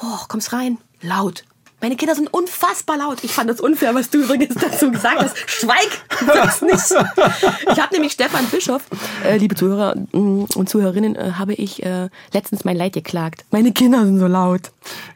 oh, 0.04 0.26
kommst 0.28 0.54
rein, 0.54 0.78
laut. 1.02 1.46
Meine 1.82 1.96
Kinder 1.96 2.14
sind 2.14 2.34
unfassbar 2.34 2.98
laut. 2.98 3.24
Ich 3.24 3.32
fand 3.32 3.50
das 3.50 3.62
unfair, 3.62 3.96
was 3.96 4.10
du 4.10 4.20
übrigens 4.20 4.56
dazu 4.56 4.92
gesagt 4.92 5.22
hast. 5.22 5.38
Schweig! 5.50 5.90
Das 6.28 6.62
nicht. 6.62 6.76
Ich 7.72 7.80
habe 7.80 7.94
nämlich 7.94 8.12
Stefan 8.12 8.46
Bischof, 8.48 8.82
äh, 9.24 9.38
liebe 9.38 9.56
Zuhörer 9.56 9.96
mm, 9.96 10.46
und 10.56 10.70
Zuhörerinnen, 10.70 11.16
äh, 11.16 11.32
habe 11.38 11.54
ich 11.54 11.84
äh, 11.84 12.10
letztens 12.34 12.66
mein 12.66 12.76
Leid 12.76 12.94
geklagt. 12.94 13.46
Meine 13.52 13.72
Kinder 13.72 14.06
sind 14.06 14.20
so 14.20 14.28
laut. 14.28 14.72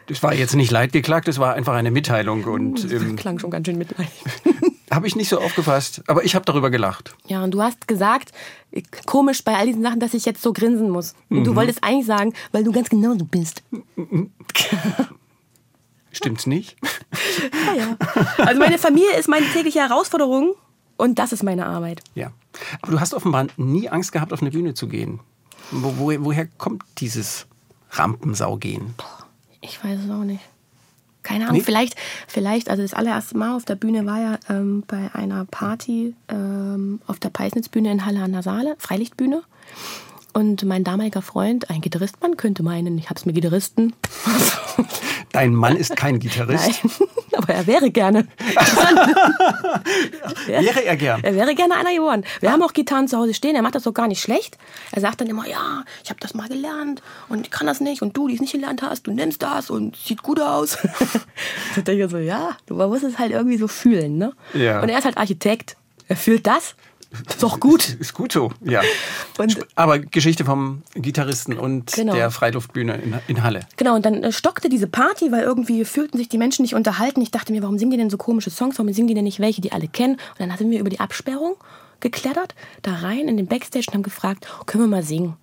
Das 0.08 0.24
war 0.24 0.34
jetzt 0.34 0.56
nicht 0.56 0.72
leidgeklagt, 0.72 1.28
das 1.28 1.38
war 1.38 1.54
einfach 1.54 1.74
eine 1.74 1.92
Mitteilung. 1.92 2.44
Und 2.46 2.84
Das 2.84 2.92
ähm, 2.92 3.16
klang 3.16 3.40
schon 3.40 3.52
ganz 3.52 3.68
schön 3.68 3.78
mitleid. 3.78 4.08
habe 4.92 5.08
ich 5.08 5.16
nicht 5.16 5.30
so 5.30 5.40
aufgefasst. 5.40 6.02
Aber 6.08 6.24
ich 6.24 6.36
habe 6.36 6.46
darüber 6.46 6.70
gelacht. 6.70 7.16
Ja, 7.28 7.44
und 7.44 7.52
du 7.52 7.62
hast 7.62 7.88
gesagt, 7.88 8.32
äh, 8.72 8.84
komisch 9.06 9.44
bei 9.44 9.56
all 9.56 9.66
diesen 9.66 9.82
Sachen, 9.82 10.00
dass 10.00 10.14
ich 10.14 10.26
jetzt 10.26 10.42
so 10.42 10.54
grinsen 10.54 10.90
muss. 10.90 11.14
Und 11.30 11.44
du 11.44 11.56
wolltest 11.56 11.84
eigentlich 11.84 12.06
sagen, 12.06 12.34
weil 12.52 12.64
du 12.64 12.72
ganz 12.72 12.90
genau 12.90 13.18
so 13.18 13.26
bist. 13.26 13.64
Stimmt's 16.14 16.48
nicht? 16.48 16.78
Ja, 17.68 17.74
ja. 17.76 17.98
Also 18.38 18.60
meine 18.60 18.78
Familie 18.78 19.16
ist 19.18 19.28
meine 19.30 19.46
tägliche 19.48 19.80
Herausforderung 19.80 20.54
und 20.98 21.20
das 21.20 21.32
ist 21.32 21.44
meine 21.44 21.66
Arbeit. 21.66 22.02
Ja. 22.16 22.32
Aber 22.82 22.92
du 22.92 23.00
hast 23.00 23.14
offenbar 23.14 23.48
nie 23.58 23.90
Angst 23.90 24.12
gehabt, 24.12 24.34
auf 24.34 24.42
eine 24.42 24.52
Bühne 24.52 24.74
zu 24.74 24.88
gehen. 24.88 25.20
Wo, 25.72 25.98
wo, 25.98 26.26
woher 26.26 26.48
kommt 26.58 26.84
dieses 27.00 27.46
Rampensaugehen? 27.92 28.96
Ich 29.62 29.84
weiß 29.84 30.00
es 30.06 30.10
auch 30.10 30.24
nicht. 30.24 30.42
Keine 31.24 31.46
Ahnung, 31.46 31.58
Nee? 31.58 31.64
vielleicht, 31.64 31.96
vielleicht, 32.28 32.70
also 32.70 32.82
das 32.82 32.94
allererste 32.94 33.38
Mal 33.38 33.56
auf 33.56 33.66
der 33.66 33.76
Bühne 33.76 34.06
war 34.06 34.20
ja 34.20 34.40
ähm, 34.50 34.84
bei 34.88 35.10
einer 35.14 35.46
Party 35.46 36.16
ähm, 36.28 37.00
auf 37.08 37.20
der 37.20 37.30
Peisnitzbühne 37.30 37.92
in 37.92 38.06
Halle 38.06 38.22
an 38.22 38.34
der 38.34 38.44
Saale, 38.44 38.76
Freilichtbühne. 38.78 39.42
Und 40.34 40.66
mein 40.66 40.84
damaliger 40.84 41.22
Freund, 41.22 41.70
ein 41.70 41.80
Gitarrist, 41.82 42.20
man 42.22 42.38
könnte 42.38 42.64
meinen, 42.64 42.98
ich 42.98 43.10
habe 43.10 43.20
es 43.20 43.26
mit 43.28 43.36
Gitarristen. 43.36 43.94
Dein 45.32 45.54
Mann 45.54 45.78
ist 45.78 45.96
kein 45.96 46.20
Gitarrist. 46.20 46.84
Nein, 46.84 46.92
aber 47.38 47.54
er 47.54 47.68
wäre 47.68 47.92
gerne. 47.92 48.28
Wäre 50.46 50.84
er 50.86 50.96
gern. 50.96 51.24
Er 51.24 51.36
wäre 51.36 51.56
gerne 51.56 51.76
einer 51.76 51.94
geworden. 51.94 52.24
Wir 52.40 52.52
haben 52.52 52.62
auch 52.62 52.74
Gitarren 52.74 53.08
zu 53.08 53.18
Hause 53.18 53.34
stehen, 53.34 53.56
er 53.56 53.62
macht 53.62 53.76
das 53.76 53.88
auch 53.88 53.94
gar 53.94 54.08
nicht 54.08 54.22
schlecht. 54.22 54.58
Er 54.92 55.02
sagt 55.02 55.22
dann 55.22 55.28
immer, 55.28 55.48
ja, 55.48 55.84
ich 56.04 56.10
habe 56.10 56.20
das 56.20 56.34
mal 56.34 56.48
gelernt 56.48 57.02
und 57.30 57.46
ich 57.48 57.52
kann 57.52 57.66
das 57.68 57.80
nicht 57.80 58.02
und 58.02 58.18
du, 58.18 58.28
die 58.28 58.36
es 58.36 58.42
nicht 58.42 58.54
gelernt 58.54 58.82
hast, 58.82 59.08
du 59.08 59.12
nimmst 59.12 59.42
das 59.42 59.70
und 59.70 59.96
sieht 59.96 60.24
gut 60.24 60.40
aus. 60.40 60.78
da 61.76 61.82
denke 61.82 62.06
ich 62.06 62.12
so, 62.12 62.18
ja, 62.18 62.58
du 62.66 62.76
man 62.76 62.90
muss 62.90 63.04
es 63.04 63.18
halt 63.18 63.32
irgendwie 63.32 63.58
so 63.58 63.68
fühlen, 63.68 64.18
ne? 64.18 64.34
Ja. 64.54 64.82
Und 64.82 64.90
er 64.90 64.98
ist 64.98 65.06
halt 65.06 65.18
Architekt. 65.18 65.78
Er 66.08 66.18
fühlt 66.18 66.46
das. 66.46 66.76
Ist 67.28 67.44
doch 67.44 67.60
gut. 67.60 67.90
Ist 68.00 68.14
gut 68.14 68.32
so, 68.32 68.52
ja. 68.64 68.82
Und 69.38 69.60
Aber 69.76 70.00
Geschichte 70.00 70.46
vom 70.46 70.82
Gitarristen 70.96 71.58
und 71.58 71.92
Genau. 71.94 72.14
der 72.14 72.32
Freiluftbühne 72.32 72.96
in, 72.96 73.16
in 73.28 73.44
Halle. 73.44 73.62
Genau, 73.78 73.96
und 73.96 74.06
dann 74.06 74.24
äh, 74.24 74.32
stockte 74.32 74.70
diese 74.70 74.88
Party, 74.88 75.32
weil 75.32 75.44
irgendwie 75.44 75.86
fühlten 75.86 76.18
sich 76.18 76.30
die 76.30 76.38
Menschen 76.38 76.62
nicht 76.64 76.76
unterhalten. 76.76 77.22
Ich 77.22 77.32
dachte 77.32 77.52
mir, 77.52 77.62
warum 77.62 77.78
singen 77.78 77.92
die 77.92 77.98
denn 77.98 78.10
so 78.10 78.18
komische 78.18 78.50
Songs? 78.50 78.78
Warum 78.78 78.92
singen 78.94 79.08
die 79.08 79.14
denn 79.14 79.24
nicht 79.24 79.40
welche, 79.40 79.62
die 79.62 79.72
alle 79.72 79.88
kennen? 79.88 80.14
Und 80.40 80.48
dann 80.48 80.58
sind 80.58 80.70
wir 80.72 80.80
über 80.80 80.90
die 80.90 81.00
Absperrung 81.00 81.56
geklettert, 82.00 82.54
da 82.82 82.96
rein 82.96 83.28
in 83.28 83.38
den 83.38 83.48
Backstage 83.48 83.86
und 83.88 83.94
haben 83.96 84.04
gefragt, 84.04 84.48
können 84.66 84.84
wir 84.84 84.88
mal 84.90 85.04
singen? 85.04 85.36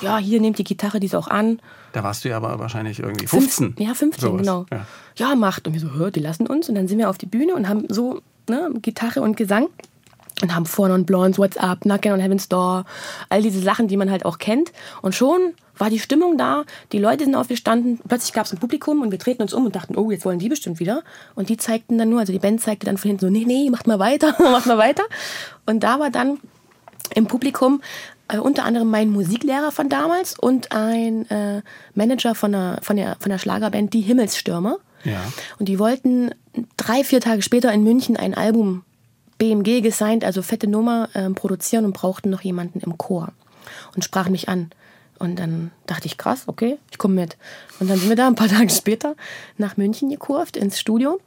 Ja, 0.00 0.18
hier 0.18 0.40
nehmt 0.40 0.58
die 0.58 0.64
Gitarre, 0.64 1.00
die 1.00 1.06
ist 1.06 1.14
auch 1.14 1.28
an. 1.28 1.60
Da 1.92 2.02
warst 2.02 2.24
du 2.24 2.28
ja 2.28 2.36
aber 2.36 2.58
wahrscheinlich 2.58 3.00
irgendwie 3.00 3.26
15. 3.26 3.76
Ja, 3.78 3.94
15, 3.94 4.20
Sowas. 4.20 4.40
genau. 4.40 4.66
Ja. 4.70 4.86
Ja. 5.16 5.34
macht. 5.34 5.66
Und 5.66 5.74
wir 5.74 5.80
so, 5.80 5.92
hör, 5.92 6.10
die 6.10 6.20
lassen 6.20 6.46
uns. 6.46 6.68
Und 6.68 6.74
dann 6.74 6.88
sind 6.88 6.98
wir 6.98 7.10
auf 7.10 7.18
die 7.18 7.26
Bühne 7.26 7.54
und 7.54 7.68
haben 7.68 7.84
so 7.88 8.20
ne, 8.48 8.70
Gitarre 8.80 9.20
und 9.20 9.36
Gesang 9.36 9.68
und 10.42 10.54
haben 10.54 10.66
vorne 10.66 10.94
und 10.94 11.06
Blondes, 11.06 11.38
What's 11.38 11.56
Up, 11.56 11.80
Knockin' 11.82 12.12
on 12.12 12.20
Heaven's 12.20 12.48
Door, 12.48 12.84
all 13.28 13.42
diese 13.42 13.60
Sachen, 13.60 13.88
die 13.88 13.96
man 13.96 14.10
halt 14.10 14.24
auch 14.24 14.38
kennt. 14.38 14.72
Und 15.02 15.14
schon 15.14 15.54
war 15.76 15.90
die 15.90 15.98
Stimmung 15.98 16.38
da, 16.38 16.64
die 16.92 16.98
Leute 16.98 17.24
sind 17.24 17.34
aufgestanden, 17.34 18.00
plötzlich 18.06 18.32
gab 18.32 18.46
es 18.46 18.52
ein 18.52 18.58
Publikum 18.58 19.02
und 19.02 19.10
wir 19.10 19.18
drehten 19.18 19.42
uns 19.42 19.52
um 19.52 19.66
und 19.66 19.74
dachten, 19.74 19.96
oh, 19.96 20.10
jetzt 20.10 20.24
wollen 20.24 20.38
die 20.38 20.48
bestimmt 20.48 20.80
wieder. 20.80 21.02
Und 21.34 21.48
die 21.48 21.56
zeigten 21.56 21.98
dann 21.98 22.10
nur, 22.10 22.20
also 22.20 22.32
die 22.32 22.38
Band 22.38 22.60
zeigte 22.60 22.86
dann 22.86 22.96
von 22.96 23.08
hinten 23.08 23.26
so, 23.26 23.30
nee, 23.30 23.44
nee, 23.46 23.70
macht 23.70 23.86
mal 23.86 23.98
weiter, 23.98 24.34
macht 24.38 24.66
mal 24.66 24.78
weiter. 24.78 25.04
Und 25.66 25.82
da 25.82 25.98
war 25.98 26.10
dann 26.10 26.38
im 27.14 27.26
Publikum 27.26 27.82
äh, 28.28 28.38
unter 28.38 28.64
anderem 28.64 28.90
mein 28.90 29.10
Musiklehrer 29.10 29.72
von 29.72 29.88
damals 29.88 30.38
und 30.38 30.72
ein 30.72 31.28
äh, 31.30 31.62
Manager 31.94 32.34
von 32.34 32.52
der, 32.52 32.78
von, 32.82 32.96
der, 32.96 33.16
von 33.20 33.30
der 33.30 33.38
Schlagerband 33.38 33.92
Die 33.92 34.00
Himmelsstürmer. 34.00 34.78
Ja. 35.04 35.20
Und 35.58 35.68
die 35.68 35.78
wollten 35.78 36.30
drei, 36.76 37.04
vier 37.04 37.20
Tage 37.20 37.42
später 37.42 37.72
in 37.72 37.84
München 37.84 38.16
ein 38.16 38.34
Album 38.34 38.84
BMG 39.38 39.82
gesigned, 39.82 40.24
also 40.24 40.42
fette 40.42 40.66
Nummer, 40.66 41.08
ähm, 41.14 41.34
produzieren 41.34 41.84
und 41.84 41.92
brauchten 41.92 42.30
noch 42.30 42.42
jemanden 42.42 42.80
im 42.80 42.98
Chor. 42.98 43.32
Und 43.94 44.04
sprachen 44.04 44.32
mich 44.32 44.48
an. 44.48 44.70
Und 45.18 45.38
dann 45.38 45.70
dachte 45.86 46.06
ich, 46.06 46.18
krass, 46.18 46.44
okay, 46.46 46.78
ich 46.90 46.98
komme 46.98 47.14
mit. 47.14 47.36
Und 47.80 47.88
dann 47.88 47.98
sind 47.98 48.08
wir 48.08 48.16
da 48.16 48.26
ein 48.26 48.34
paar 48.34 48.48
Tage 48.56 48.70
später 48.70 49.16
nach 49.56 49.76
München 49.76 50.10
gekurft 50.10 50.56
ins 50.56 50.78
Studio. 50.78 51.20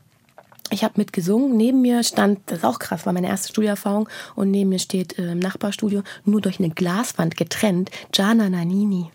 ich 0.70 0.84
habe 0.84 0.96
mitgesungen. 0.98 1.56
Neben 1.58 1.82
mir 1.82 2.04
stand, 2.04 2.40
das 2.48 2.60
ist 2.60 2.66
auch 2.66 2.80
krass, 2.80 3.06
war 3.06 3.14
meine 3.14 3.28
erste 3.28 3.50
Studioerfahrung. 3.50 4.10
Und 4.36 4.52
neben 4.52 4.70
mir 4.70 4.80
steht 4.80 5.18
äh, 5.18 5.32
im 5.32 5.40
Nachbarstudio, 5.40 6.04
nur 6.26 6.42
durch 6.42 6.60
eine 6.60 6.70
Glaswand 6.70 7.38
getrennt, 7.38 7.90
Gianna 8.12 8.50
Nannini. 8.50 9.12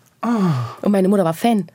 Und 0.81 0.91
meine 0.91 1.09
Mutter 1.09 1.25
war 1.25 1.33
Fan. 1.33 1.67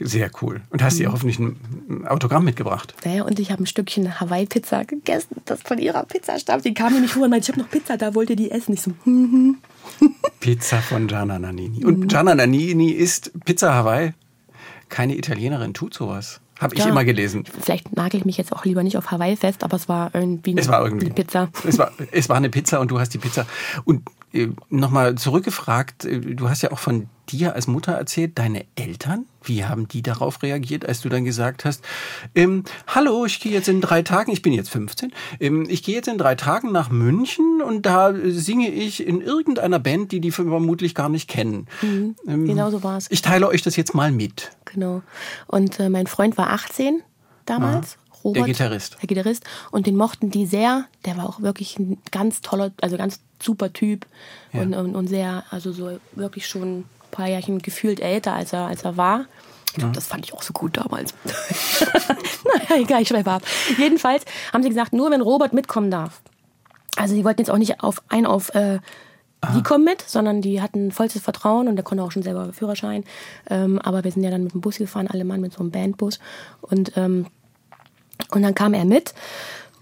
Sehr 0.00 0.30
cool. 0.42 0.60
Und 0.70 0.82
hast 0.82 0.98
ihr 0.98 1.12
hoffentlich 1.12 1.38
ein 1.38 2.04
Autogramm 2.06 2.44
mitgebracht. 2.44 2.94
Naja, 3.04 3.22
und 3.22 3.38
ich 3.38 3.52
habe 3.52 3.62
ein 3.62 3.66
Stückchen 3.66 4.18
Hawaii-Pizza 4.20 4.84
gegessen, 4.84 5.36
das 5.44 5.62
von 5.62 5.78
ihrer 5.78 6.02
Pizza 6.04 6.38
stammt. 6.38 6.64
Die 6.64 6.74
kam 6.74 6.92
nämlich 6.94 7.14
rüber 7.14 7.26
und 7.26 7.30
meinte, 7.30 7.44
ich 7.44 7.48
habe 7.56 7.60
noch 7.60 7.70
Pizza, 7.70 7.96
da 7.96 8.14
wollt 8.14 8.28
ihr 8.30 8.36
die 8.36 8.50
essen. 8.50 8.74
Ich 8.74 8.82
so, 8.82 8.90
hm, 9.04 9.56
hm. 10.00 10.14
Pizza 10.40 10.78
von 10.78 11.06
Gianna 11.06 11.38
Nannini. 11.38 11.84
Und 11.84 12.08
Gianna 12.08 12.34
Nannini 12.34 12.90
ist 12.90 13.30
Pizza 13.44 13.72
Hawaii. 13.72 14.14
Keine 14.88 15.16
Italienerin 15.16 15.74
tut 15.74 15.94
sowas. 15.94 16.40
Habe 16.60 16.74
ich 16.74 16.80
Ja. 16.84 16.88
immer 16.90 17.04
gelesen. 17.04 17.44
Vielleicht 17.60 17.94
nagel 17.96 18.18
ich 18.20 18.24
mich 18.26 18.36
jetzt 18.36 18.52
auch 18.52 18.64
lieber 18.64 18.82
nicht 18.82 18.96
auf 18.96 19.10
Hawaii 19.10 19.36
fest, 19.36 19.64
aber 19.64 19.76
es 19.76 19.88
war 19.88 20.10
irgendwie 20.14 20.52
eine, 20.52 20.60
Es 20.60 20.68
war 20.68 20.84
irgendwie 20.84 21.06
eine 21.06 21.14
Pizza. 21.14 21.48
Es 21.66 21.78
war, 21.78 21.92
es 22.12 22.28
war 22.28 22.36
eine 22.36 22.50
Pizza 22.50 22.80
und 22.80 22.90
du 22.90 22.98
hast 22.98 23.10
die 23.14 23.18
Pizza. 23.18 23.46
Und 23.84 24.02
äh, 24.32 24.48
nochmal 24.70 25.14
zurückgefragt, 25.16 26.04
äh, 26.04 26.20
du 26.20 26.48
hast 26.48 26.62
ja 26.62 26.70
auch 26.72 26.78
von 26.78 27.08
dir 27.30 27.54
als 27.54 27.66
Mutter 27.66 27.92
erzählt, 27.92 28.38
deine 28.38 28.64
Eltern, 28.74 29.26
wie 29.42 29.64
haben 29.64 29.88
die 29.88 30.02
darauf 30.02 30.42
reagiert, 30.42 30.86
als 30.86 31.00
du 31.00 31.08
dann 31.08 31.24
gesagt 31.24 31.64
hast, 31.64 31.84
ähm, 32.34 32.64
hallo, 32.86 33.24
ich 33.24 33.40
gehe 33.40 33.52
jetzt 33.52 33.68
in 33.68 33.80
drei 33.80 34.02
Tagen, 34.02 34.32
ich 34.32 34.42
bin 34.42 34.52
jetzt 34.52 34.70
15, 34.70 35.12
ähm, 35.40 35.66
ich 35.68 35.82
gehe 35.82 35.94
jetzt 35.94 36.08
in 36.08 36.18
drei 36.18 36.34
Tagen 36.34 36.72
nach 36.72 36.90
München 36.90 37.62
und 37.62 37.86
da 37.86 38.10
äh, 38.10 38.30
singe 38.30 38.70
ich 38.70 39.06
in 39.06 39.20
irgendeiner 39.20 39.78
Band, 39.78 40.12
die 40.12 40.20
die 40.20 40.30
vermutlich 40.30 40.94
gar 40.94 41.08
nicht 41.08 41.28
kennen. 41.28 41.66
Ähm, 41.82 42.14
Genau 42.26 42.70
so 42.70 42.82
war 42.82 42.96
es. 42.96 43.10
Ich 43.10 43.22
teile 43.22 43.48
euch 43.48 43.62
das 43.62 43.76
jetzt 43.76 43.94
mal 43.94 44.12
mit. 44.12 44.50
Genau. 44.64 45.02
Und 45.46 45.80
äh, 45.80 45.88
mein 45.88 46.06
Freund 46.06 46.36
war 46.36 46.50
18 46.50 47.02
damals. 47.46 47.98
Robert, 48.24 48.38
Der 48.38 48.46
Gitarrist. 48.46 48.96
Der 49.02 49.06
Gitarrist. 49.06 49.44
Und 49.70 49.86
den 49.86 49.96
mochten 49.96 50.30
die 50.30 50.46
sehr. 50.46 50.86
Der 51.04 51.18
war 51.18 51.28
auch 51.28 51.42
wirklich 51.42 51.78
ein 51.78 51.98
ganz 52.10 52.40
toller, 52.40 52.72
also 52.80 52.96
ganz 52.96 53.20
super 53.42 53.72
Typ. 53.72 54.06
Ja. 54.52 54.62
Und, 54.62 54.74
und, 54.74 54.96
und 54.96 55.08
sehr, 55.08 55.44
also 55.50 55.72
so 55.72 55.98
wirklich 56.12 56.46
schon 56.46 56.84
paar 57.14 57.28
Jährchen 57.28 57.60
gefühlt 57.60 58.00
älter, 58.00 58.34
als 58.34 58.52
er, 58.52 58.66
als 58.66 58.82
er 58.82 58.96
war. 58.96 59.26
Ich 59.68 59.78
glaube, 59.78 59.94
das 59.94 60.06
fand 60.06 60.24
ich 60.24 60.32
auch 60.32 60.42
so 60.42 60.52
gut 60.52 60.76
damals. 60.76 61.14
naja, 62.44 62.82
egal, 62.82 63.02
ich 63.02 63.08
schweife 63.08 63.30
ab. 63.30 63.42
Jedenfalls 63.76 64.24
haben 64.52 64.62
sie 64.62 64.68
gesagt, 64.68 64.92
nur 64.92 65.10
wenn 65.10 65.20
Robert 65.20 65.52
mitkommen 65.52 65.90
darf. 65.90 66.20
Also 66.96 67.14
die 67.14 67.24
wollten 67.24 67.40
jetzt 67.40 67.50
auch 67.50 67.58
nicht 67.58 67.82
auf 67.82 68.02
ein 68.08 68.24
auf 68.24 68.54
äh, 68.54 68.78
die 69.54 69.62
kommen 69.62 69.84
mit, 69.84 70.00
sondern 70.00 70.40
die 70.40 70.62
hatten 70.62 70.90
vollstes 70.90 71.22
Vertrauen 71.22 71.68
und 71.68 71.76
der 71.76 71.84
konnte 71.84 72.02
auch 72.02 72.12
schon 72.12 72.22
selber 72.22 72.52
Führerschein. 72.52 73.04
Ähm, 73.50 73.78
aber 73.78 74.04
wir 74.04 74.10
sind 74.10 74.22
ja 74.22 74.30
dann 74.30 74.44
mit 74.44 74.54
dem 74.54 74.60
Bus 74.60 74.78
gefahren, 74.78 75.08
alle 75.08 75.24
Mann 75.24 75.40
mit 75.40 75.52
so 75.52 75.60
einem 75.60 75.70
Bandbus. 75.70 76.18
Und, 76.62 76.96
ähm, 76.96 77.26
und 78.30 78.42
dann 78.42 78.54
kam 78.54 78.74
er 78.74 78.84
mit 78.84 79.14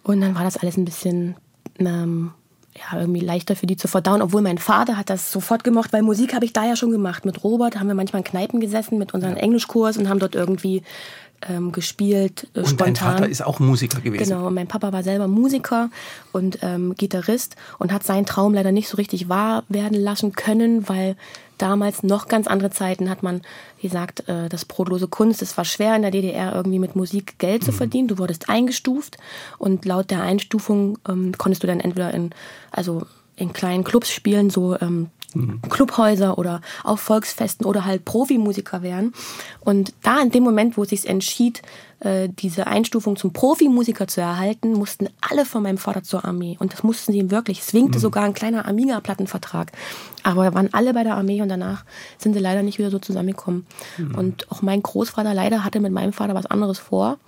und 0.02 0.20
dann 0.20 0.34
war 0.34 0.42
das 0.42 0.56
alles 0.56 0.76
ein 0.76 0.84
bisschen 0.84 1.36
ähm, 1.78 2.32
ja, 2.76 2.98
irgendwie 2.98 3.20
leichter 3.20 3.54
für 3.56 3.66
die 3.66 3.76
zu 3.76 3.88
verdauen. 3.88 4.22
Obwohl 4.22 4.42
mein 4.42 4.58
Vater 4.58 4.96
hat 4.96 5.10
das 5.10 5.30
sofort 5.30 5.64
gemacht, 5.64 5.92
weil 5.92 6.02
Musik 6.02 6.34
habe 6.34 6.44
ich 6.44 6.52
da 6.52 6.64
ja 6.64 6.76
schon 6.76 6.90
gemacht. 6.90 7.24
Mit 7.24 7.44
Robert 7.44 7.78
haben 7.78 7.88
wir 7.88 7.94
manchmal 7.94 8.20
in 8.20 8.24
Kneipen 8.24 8.60
gesessen 8.60 8.98
mit 8.98 9.14
unserem 9.14 9.36
Englischkurs 9.36 9.96
und 9.98 10.08
haben 10.08 10.18
dort 10.18 10.34
irgendwie 10.34 10.82
ähm, 11.48 11.72
gespielt, 11.72 12.48
äh, 12.54 12.60
Und 12.60 12.68
spontan. 12.68 12.94
dein 12.94 12.96
Vater 12.96 13.28
ist 13.28 13.44
auch 13.44 13.58
Musiker 13.58 14.00
gewesen. 14.00 14.24
Genau, 14.24 14.46
und 14.46 14.54
mein 14.54 14.68
Papa 14.68 14.92
war 14.92 15.02
selber 15.02 15.28
Musiker 15.28 15.90
und 16.32 16.58
ähm, 16.62 16.94
Gitarrist 16.96 17.56
und 17.78 17.92
hat 17.92 18.04
seinen 18.04 18.26
Traum 18.26 18.54
leider 18.54 18.72
nicht 18.72 18.88
so 18.88 18.96
richtig 18.96 19.28
wahr 19.28 19.64
werden 19.68 19.98
lassen 19.98 20.32
können, 20.32 20.88
weil 20.88 21.16
damals 21.62 22.02
noch 22.02 22.26
ganz 22.26 22.48
andere 22.48 22.70
Zeiten 22.70 23.08
hat 23.08 23.22
man 23.22 23.40
gesagt, 23.80 24.28
äh, 24.28 24.48
das 24.48 24.64
brotlose 24.64 25.06
Kunst, 25.06 25.42
es 25.42 25.56
war 25.56 25.64
schwer 25.64 25.94
in 25.94 26.02
der 26.02 26.10
DDR 26.10 26.54
irgendwie 26.54 26.80
mit 26.80 26.96
Musik 26.96 27.38
Geld 27.38 27.62
zu 27.62 27.70
verdienen. 27.72 28.08
Du 28.08 28.18
wurdest 28.18 28.48
eingestuft 28.48 29.16
und 29.58 29.84
laut 29.84 30.10
der 30.10 30.22
Einstufung 30.22 30.98
ähm, 31.08 31.32
konntest 31.38 31.62
du 31.62 31.68
dann 31.68 31.80
entweder 31.80 32.12
in, 32.12 32.30
also 32.72 33.02
in 33.36 33.52
kleinen 33.52 33.84
Clubs 33.84 34.10
spielen, 34.10 34.50
so 34.50 34.76
ähm, 34.80 35.10
Clubhäuser 35.70 36.36
oder 36.36 36.60
auf 36.84 37.00
Volksfesten 37.00 37.64
oder 37.64 37.84
halt 37.84 38.04
Profimusiker 38.04 38.82
werden. 38.82 39.14
Und 39.60 39.94
da 40.02 40.20
in 40.20 40.30
dem 40.30 40.42
Moment, 40.42 40.76
wo 40.76 40.82
es 40.82 40.90
sich 40.90 41.08
entschied, 41.08 41.62
äh, 42.04 42.28
diese 42.28 42.66
Einstufung 42.66 43.16
zum 43.16 43.32
Profimusiker 43.32 44.08
zu 44.08 44.20
erhalten, 44.20 44.72
mussten 44.72 45.08
alle 45.20 45.44
von 45.44 45.62
meinem 45.62 45.78
Vater 45.78 46.02
zur 46.02 46.24
Armee. 46.24 46.56
Und 46.58 46.72
das 46.72 46.82
mussten 46.82 47.12
sie 47.12 47.18
ihm 47.18 47.30
wirklich. 47.30 47.60
Es 47.60 47.74
winkte 47.74 47.98
sogar 47.98 48.24
ein 48.24 48.34
kleiner 48.34 48.66
Amiga-Plattenvertrag. 48.66 49.70
Aber 50.24 50.42
wir 50.42 50.54
waren 50.54 50.72
alle 50.72 50.94
bei 50.94 51.04
der 51.04 51.16
Armee 51.16 51.42
und 51.42 51.48
danach 51.48 51.84
sind 52.18 52.34
sie 52.34 52.40
leider 52.40 52.62
nicht 52.62 52.78
wieder 52.78 52.90
so 52.90 52.98
zusammengekommen. 52.98 53.66
Und 54.16 54.50
auch 54.50 54.62
mein 54.62 54.82
Großvater 54.82 55.34
leider 55.34 55.64
hatte 55.64 55.80
mit 55.80 55.92
meinem 55.92 56.12
Vater 56.12 56.34
was 56.34 56.46
anderes 56.46 56.78
vor. 56.78 57.18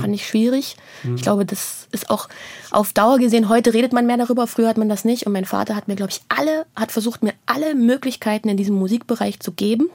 Fand 0.00 0.14
ich 0.14 0.26
schwierig. 0.26 0.76
Ich 1.16 1.22
glaube, 1.22 1.44
das 1.44 1.88
ist 1.92 2.10
auch 2.10 2.28
auf 2.70 2.92
Dauer 2.92 3.18
gesehen, 3.18 3.48
heute 3.48 3.72
redet 3.74 3.92
man 3.92 4.06
mehr 4.06 4.16
darüber, 4.16 4.46
früher 4.46 4.68
hat 4.68 4.78
man 4.78 4.88
das 4.88 5.04
nicht. 5.04 5.26
Und 5.26 5.32
mein 5.32 5.44
Vater 5.44 5.74
hat 5.74 5.88
mir, 5.88 5.96
glaube 5.96 6.12
ich, 6.12 6.22
alle, 6.28 6.66
hat 6.76 6.92
versucht, 6.92 7.22
mir 7.22 7.34
alle 7.46 7.74
Möglichkeiten 7.74 8.48
in 8.48 8.56
diesem 8.56 8.76
Musikbereich 8.76 9.40
zu 9.40 9.52
geben 9.52 9.90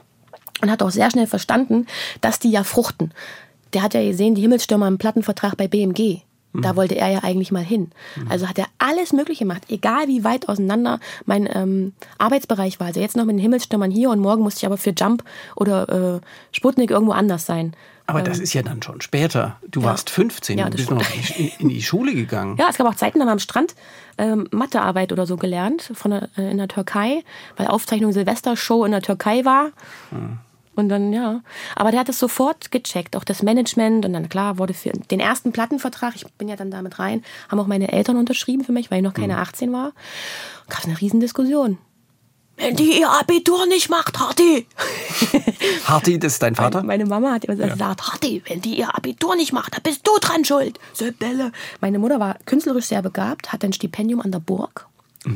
und 0.62 0.70
hat 0.70 0.82
auch 0.82 0.90
sehr 0.90 1.10
schnell 1.10 1.26
verstanden, 1.26 1.86
dass 2.20 2.38
die 2.38 2.50
ja 2.50 2.64
fruchten. 2.64 3.12
Der 3.72 3.82
hat 3.82 3.94
ja 3.94 4.02
gesehen, 4.02 4.34
die 4.34 4.42
Himmelsstürmer 4.42 4.88
im 4.88 4.98
Plattenvertrag 4.98 5.56
bei 5.56 5.68
BMG. 5.68 6.20
Da 6.62 6.74
wollte 6.74 6.96
er 6.96 7.08
ja 7.08 7.22
eigentlich 7.22 7.52
mal 7.52 7.62
hin. 7.62 7.90
Also 8.30 8.48
hat 8.48 8.58
er 8.58 8.66
alles 8.78 9.12
Mögliche 9.12 9.44
gemacht, 9.44 9.64
egal 9.68 10.08
wie 10.08 10.24
weit 10.24 10.48
auseinander 10.48 11.00
mein 11.26 11.46
ähm, 11.52 11.92
Arbeitsbereich 12.18 12.80
war. 12.80 12.86
Also 12.86 13.00
jetzt 13.00 13.16
noch 13.16 13.24
mit 13.24 13.34
den 13.34 13.40
Himmelsstürmern 13.40 13.90
hier 13.90 14.10
und 14.10 14.20
morgen 14.20 14.42
musste 14.42 14.60
ich 14.60 14.66
aber 14.66 14.78
für 14.78 14.94
Jump 14.96 15.22
oder 15.54 16.16
äh, 16.16 16.20
Sputnik 16.52 16.90
irgendwo 16.90 17.12
anders 17.12 17.44
sein. 17.46 17.74
Aber 18.08 18.22
das 18.22 18.38
ist 18.38 18.54
ja 18.54 18.62
dann 18.62 18.82
schon 18.82 19.00
später. 19.00 19.56
Du 19.68 19.82
warst 19.82 20.10
15, 20.10 20.58
Ja, 20.58 20.70
du 20.70 20.76
bist 20.76 20.90
noch 20.90 21.02
in, 21.36 21.50
in 21.58 21.68
die 21.68 21.82
Schule 21.82 22.14
gegangen. 22.14 22.56
Ja, 22.60 22.68
es 22.70 22.78
gab 22.78 22.86
auch 22.86 22.94
Zeiten, 22.94 23.18
da 23.18 23.24
haben 23.24 23.28
wir 23.28 23.32
am 23.32 23.38
Strand 23.40 23.74
ähm, 24.16 24.48
Mathearbeit 24.52 25.12
oder 25.12 25.26
so 25.26 25.36
gelernt 25.36 25.90
von 25.92 26.12
der, 26.12 26.28
äh, 26.38 26.50
in 26.50 26.58
der 26.58 26.68
Türkei, 26.68 27.22
weil 27.56 27.66
Aufzeichnung 27.66 28.12
Silvestershow 28.12 28.84
in 28.84 28.92
der 28.92 29.02
Türkei 29.02 29.44
war. 29.44 29.70
Und 30.76 30.90
dann, 30.90 31.12
ja. 31.12 31.40
Aber 31.74 31.90
der 31.90 32.00
hat 32.00 32.08
es 32.08 32.18
sofort 32.18 32.70
gecheckt, 32.70 33.16
auch 33.16 33.24
das 33.24 33.42
Management. 33.42 34.04
Und 34.04 34.12
dann, 34.12 34.28
klar, 34.28 34.58
wurde 34.58 34.74
für 34.74 34.90
den 34.90 35.20
ersten 35.20 35.52
Plattenvertrag, 35.52 36.14
ich 36.14 36.26
bin 36.34 36.48
ja 36.48 36.56
dann 36.56 36.70
damit 36.70 36.98
rein, 36.98 37.24
haben 37.48 37.58
auch 37.58 37.66
meine 37.66 37.90
Eltern 37.92 38.16
unterschrieben 38.16 38.64
für 38.64 38.72
mich, 38.72 38.90
weil 38.90 38.98
ich 38.98 39.04
noch 39.04 39.14
keine 39.14 39.38
18 39.38 39.72
war. 39.72 39.92
Gab 40.68 40.80
es 40.80 40.84
eine 40.84 41.00
Riesendiskussion. 41.00 41.78
Wenn 42.58 42.74
die 42.74 43.00
ihr 43.00 43.10
Abitur 43.10 43.66
nicht 43.66 43.90
macht, 43.90 44.18
Harti! 44.18 44.66
Harti, 45.84 46.18
das 46.18 46.34
ist 46.34 46.42
dein 46.42 46.54
Vater? 46.54 46.82
Meine 46.82 47.04
Mama 47.04 47.32
hat 47.32 47.44
immer 47.44 47.56
gesagt, 47.56 48.02
Harti, 48.02 48.42
wenn 48.46 48.62
die 48.62 48.78
ihr 48.78 48.94
Abitur 48.94 49.36
nicht 49.36 49.52
macht, 49.52 49.74
dann 49.74 49.82
bist 49.82 50.06
du 50.06 50.12
dran 50.20 50.44
schuld. 50.44 50.80
Sibylle. 50.94 51.52
Meine 51.80 51.98
Mutter 51.98 52.18
war 52.18 52.38
künstlerisch 52.46 52.86
sehr 52.86 53.02
begabt, 53.02 53.52
hatte 53.52 53.66
ein 53.66 53.74
Stipendium 53.74 54.20
an 54.20 54.32
der 54.32 54.40
Burg, 54.40 54.86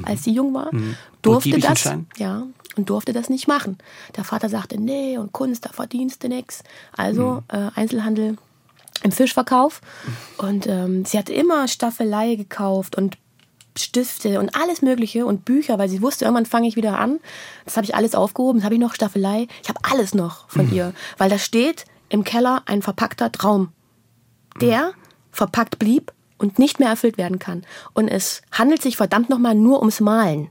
als 0.05 0.25
sie 0.25 0.33
jung 0.33 0.55
war. 0.55 0.71
Burg 0.71 1.43
Durfte 1.43 1.59
das, 1.59 1.85
ja, 2.17 2.47
und 2.77 2.91
durfte 2.91 3.13
das 3.13 3.29
nicht 3.29 3.49
machen. 3.49 3.79
Der 4.17 4.25
Vater 4.25 4.49
sagte, 4.49 4.81
nee, 4.81 5.19
und 5.19 5.33
Kunst, 5.33 5.67
da 5.67 5.71
verdienst 5.71 6.23
du 6.23 6.29
nix. 6.29 6.63
Also 6.97 7.43
äh, 7.49 7.71
Einzelhandel 7.75 8.37
im 9.03 9.13
Fischverkauf. 9.13 9.81
Und 10.39 10.67
ähm, 10.67 11.05
sie 11.05 11.19
hatte 11.19 11.33
immer 11.33 11.69
Staffelei 11.69 12.35
gekauft 12.37 12.97
und 12.97 13.17
Stifte 13.79 14.41
und 14.41 14.55
alles 14.57 14.83
Mögliche 14.83 15.27
und 15.27 15.45
Bücher, 15.45 15.79
weil 15.79 15.89
sie 15.89 16.03
wusste, 16.03 16.25
irgendwann 16.25 16.47
fange 16.47 16.69
ich 16.69 16.77
wieder 16.77 16.99
an. 16.99 17.21
Das 17.65 17.77
habe 17.77 17.85
ich 17.85 17.95
alles 17.95 18.15
aufgehoben. 18.15 18.59
Das 18.61 18.65
habe 18.65 18.75
ich 18.75 18.81
noch 18.81 18.95
Staffelei. 18.95 19.47
Ich 19.63 19.69
habe 19.69 19.81
alles 19.83 20.15
noch 20.15 20.49
von 20.49 20.73
ihr, 20.73 20.93
weil 21.19 21.31
da 21.31 21.39
steht 21.39 21.85
im 22.09 22.25
Keller 22.25 22.63
ein 22.67 22.83
verpackter 22.83 23.31
Traum, 23.31 23.69
der 24.61 24.93
verpackt 25.31 25.79
blieb 25.79 26.13
und 26.39 26.59
nicht 26.59 26.81
mehr 26.81 26.89
erfüllt 26.89 27.19
werden 27.19 27.39
kann. 27.39 27.65
Und 27.93 28.09
es 28.09 28.43
handelt 28.51 28.83
sich 28.83 28.97
verdammt 28.97 29.31
nochmal 29.31 29.55
nur 29.55 29.79
ums 29.79 30.01
Malen. 30.01 30.49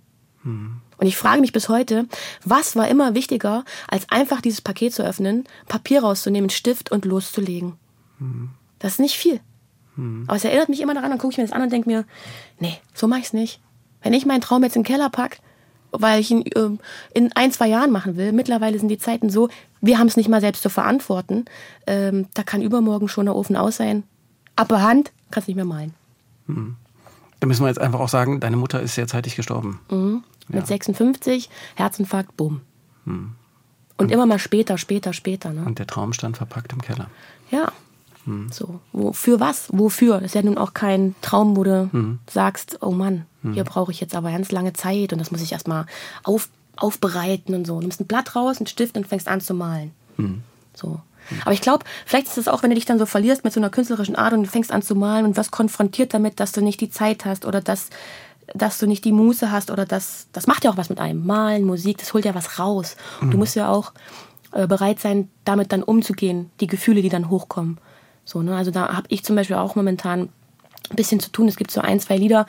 Und 1.00 1.08
ich 1.08 1.18
frage 1.18 1.42
mich 1.42 1.54
bis 1.54 1.70
heute, 1.70 2.08
was 2.44 2.76
war 2.76 2.88
immer 2.88 3.16
wichtiger, 3.16 3.64
als 3.88 4.10
einfach 4.10 4.42
dieses 4.42 4.62
Paket 4.62 4.94
zu 4.94 5.04
öffnen, 5.04 5.46
Papier 5.68 6.02
rauszunehmen, 6.02 6.50
Stift 6.50 6.92
und 6.92 7.06
loszulegen. 7.06 7.74
Das 8.80 8.94
ist 8.94 9.00
nicht 9.00 9.16
viel. 9.16 9.40
Aber 10.28 10.36
es 10.36 10.44
erinnert 10.44 10.70
mich 10.70 10.82
immer 10.82 10.94
daran, 10.94 11.10
dann 11.10 11.20
gucke 11.20 11.32
ich 11.32 11.38
mir 11.38 11.46
das 11.46 11.54
an 11.54 11.62
und 11.62 11.72
denke 11.72 11.90
mir, 11.90 12.06
nee, 12.60 12.78
so 12.94 13.08
mache 13.08 13.22
ich's 13.22 13.34
nicht. 13.34 13.62
Wenn 14.02 14.14
ich 14.14 14.26
meinen 14.26 14.42
Traum 14.42 14.64
jetzt 14.64 14.76
in 14.76 14.84
den 14.84 14.88
Keller 14.88 15.10
pack, 15.10 15.40
weil 15.92 16.20
ich 16.20 16.32
ihn 16.32 16.44
ähm, 16.56 16.80
in 17.14 17.32
ein, 17.34 17.52
zwei 17.52 17.68
Jahren 17.68 17.92
machen 17.92 18.16
will, 18.16 18.32
mittlerweile 18.32 18.78
sind 18.78 18.90
die 18.90 18.98
Zeiten 18.98 19.30
so, 19.30 19.50
wir 19.82 20.00
haben 20.00 20.08
es 20.08 20.18
nicht 20.18 20.30
mal 20.30 20.42
selbst 20.42 20.64
zu 20.64 20.70
verantworten. 20.70 21.46
Ähm, 21.88 22.28
da 22.34 22.44
kann 22.44 22.62
übermorgen 22.62 23.08
schon 23.08 23.26
der 23.26 23.36
Ofen 23.36 23.56
aus 23.56 23.78
sein. 23.78 24.04
Ab 24.56 24.68
der 24.68 24.82
Hand 24.82 25.12
kannst 25.32 25.48
nicht 25.48 25.56
mehr 25.56 25.66
malen. 25.66 25.94
Da 27.40 27.48
müssen 27.48 27.64
wir 27.64 27.70
jetzt 27.70 27.80
einfach 27.80 28.00
auch 28.00 28.10
sagen, 28.10 28.40
deine 28.40 28.58
Mutter 28.58 28.82
ist 28.82 28.96
sehr 28.96 29.08
zeitig 29.08 29.36
gestorben. 29.36 29.80
Mit 30.50 30.68
56, 30.68 31.50
Herzinfarkt, 31.76 32.36
bumm. 32.36 32.62
Und 33.98 34.12
immer 34.12 34.26
mal 34.26 34.40
später, 34.40 34.78
später, 34.78 35.14
später. 35.14 35.52
Ne? 35.52 35.64
Und 35.66 35.80
der 35.80 35.88
Traum 35.88 36.14
stand 36.14 36.38
verpackt 36.38 36.74
im 36.74 36.82
Keller. 36.82 37.10
Ja. 37.52 37.72
So, 38.52 38.80
wofür 38.92 39.40
was? 39.40 39.70
Wofür? 39.72 40.16
Das 40.16 40.26
ist 40.26 40.36
ja 40.36 40.44
nun 40.44 40.58
auch 40.58 40.74
kein 40.76 41.16
Traum, 41.22 41.58
wo 41.58 41.64
du 41.64 42.18
sagst, 42.30 42.78
oh 42.82 42.92
Mann, 42.92 43.26
hier 43.54 43.64
brauche 43.64 43.92
ich 43.92 44.02
jetzt 44.02 44.14
aber 44.16 44.32
ganz 44.32 44.52
lange 44.52 44.74
Zeit 44.74 45.14
und 45.14 45.20
das 45.20 45.32
muss 45.32 45.42
ich 45.42 45.52
erstmal 45.52 45.86
auf, 46.24 46.50
aufbereiten 46.76 47.56
und 47.56 47.66
so. 47.66 47.76
Du 47.76 47.82
nimmst 47.82 48.02
ein 48.02 48.08
Blatt 48.08 48.36
raus, 48.36 48.58
einen 48.58 48.68
Stift 48.68 48.98
und 48.98 49.08
fängst 49.08 49.28
an 49.28 49.42
zu 49.42 49.54
malen. 49.54 49.94
So. 50.76 51.00
Aber 51.42 51.54
ich 51.54 51.62
glaube, 51.62 51.86
vielleicht 52.06 52.28
ist 52.28 52.38
es 52.38 52.48
auch, 52.48 52.64
wenn 52.64 52.70
du 52.70 52.76
dich 52.76 52.86
dann 52.86 53.00
so 53.00 53.06
verlierst 53.06 53.44
mit 53.44 53.54
so 53.54 53.60
einer 53.60 53.70
künstlerischen 53.70 54.16
Art 54.16 54.34
und 54.34 54.44
du 54.44 54.50
fängst 54.50 54.72
an 54.72 54.82
zu 54.82 54.96
malen 54.96 55.26
und 55.26 55.38
wirst 55.38 55.52
konfrontiert 55.52 56.14
damit, 56.14 56.40
dass 56.40 56.52
du 56.52 56.62
nicht 56.62 56.82
die 56.82 56.90
Zeit 56.90 57.26
hast 57.26 57.46
oder 57.46 57.62
dass, 57.62 57.90
dass 58.54 58.78
du 58.80 58.88
nicht 58.88 59.06
die 59.06 59.12
Muße 59.12 59.52
hast 59.52 59.72
oder 59.72 59.86
das, 59.86 60.28
das 60.34 60.48
macht 60.48 60.64
ja 60.64 60.72
auch 60.72 60.78
was 60.78 60.90
mit 60.90 61.00
einem. 61.00 61.26
Malen, 61.26 61.64
Musik, 61.66 61.98
das 61.98 62.14
holt 62.14 62.26
ja 62.26 62.36
was 62.36 62.60
raus. 62.60 62.96
Und 63.22 63.32
du 63.32 63.38
musst 63.38 63.56
ja 63.56 63.70
auch 63.70 63.94
äh, 64.52 64.66
bereit 64.68 65.00
sein, 65.00 65.30
damit 65.46 65.72
dann 65.72 65.84
umzugehen, 65.84 66.50
die 66.60 66.68
Gefühle, 66.68 67.02
die 67.02 67.10
dann 67.10 67.30
hochkommen. 67.30 67.78
So, 68.26 68.42
ne? 68.42 68.56
Also 68.56 68.72
da 68.72 68.90
habe 68.96 69.08
ich 69.10 69.24
zum 69.24 69.36
Beispiel 69.36 69.56
auch 69.58 69.76
momentan 69.76 70.30
ein 70.90 70.96
bisschen 70.96 71.20
zu 71.20 71.32
tun. 71.32 71.48
Es 71.48 71.56
gibt 71.58 71.72
so 71.72 71.82
ein, 71.82 72.00
zwei 72.00 72.18
Lieder, 72.18 72.46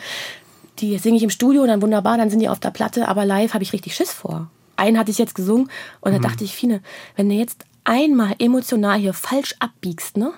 die 0.79 0.97
singe 0.99 1.17
ich 1.19 1.23
im 1.23 1.31
Studio, 1.31 1.67
dann 1.67 1.83
wunderbar, 1.83 2.17
dann 2.17 2.31
sind 2.31 2.41
die 2.41 2.49
auf 2.49 2.61
der 2.61 2.71
Platte, 2.71 3.07
aber 3.09 3.25
live 3.25 3.53
habe 3.55 3.63
ich 3.63 3.73
richtig 3.73 3.95
Schiss 3.95 4.13
vor. 4.13 4.51
Einen 4.77 4.99
hatte 4.99 5.11
ich 5.11 5.19
jetzt 5.19 5.35
gesungen 5.35 5.71
und 6.01 6.13
da 6.13 6.19
Mhm. 6.19 6.23
dachte 6.23 6.45
ich, 6.45 6.57
Fine, 6.57 6.81
wenn 7.17 7.29
du 7.29 7.35
jetzt 7.35 7.65
einmal 7.85 8.35
emotional 8.39 8.99
hier 8.99 9.13
falsch 9.13 9.55
abbiegst, 9.59 10.17
ne? 10.17 10.33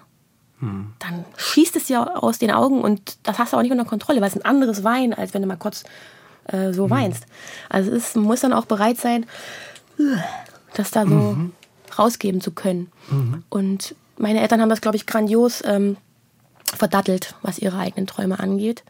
Mhm. 0.62 0.92
Dann 0.98 1.24
schießt 1.36 1.76
es 1.76 1.88
ja 1.88 2.04
aus 2.16 2.38
den 2.38 2.50
Augen 2.50 2.80
und 2.80 3.16
das 3.24 3.38
hast 3.38 3.52
du 3.52 3.56
auch 3.56 3.62
nicht 3.62 3.72
unter 3.72 3.84
Kontrolle, 3.84 4.20
weil 4.20 4.28
es 4.28 4.36
ein 4.36 4.44
anderes 4.44 4.84
Wein, 4.84 5.12
als 5.12 5.34
wenn 5.34 5.42
du 5.42 5.48
mal 5.48 5.56
kurz 5.56 5.84
äh, 6.48 6.68
Mhm. 6.68 6.74
so 6.74 6.90
weinst. 6.90 7.24
Also 7.68 7.90
es 7.92 8.04
ist, 8.08 8.16
man 8.16 8.24
muss 8.24 8.40
dann 8.40 8.52
auch 8.52 8.64
bereit 8.66 8.98
sein, 8.98 9.26
das 10.74 10.90
da 10.90 11.02
so 11.06 11.14
Mhm. 11.14 11.52
rausgeben 11.98 12.40
zu 12.40 12.50
können. 12.52 12.90
Und 13.50 13.94
meine 14.16 14.40
Eltern 14.40 14.60
haben 14.60 14.68
das, 14.68 14.80
glaube 14.80 14.96
ich, 14.96 15.06
grandios 15.06 15.62
ähm, 15.64 15.96
verdattelt, 16.74 17.34
was 17.42 17.58
ihre 17.58 17.78
eigenen 17.78 18.06
Träume 18.06 18.38
angeht 18.40 18.82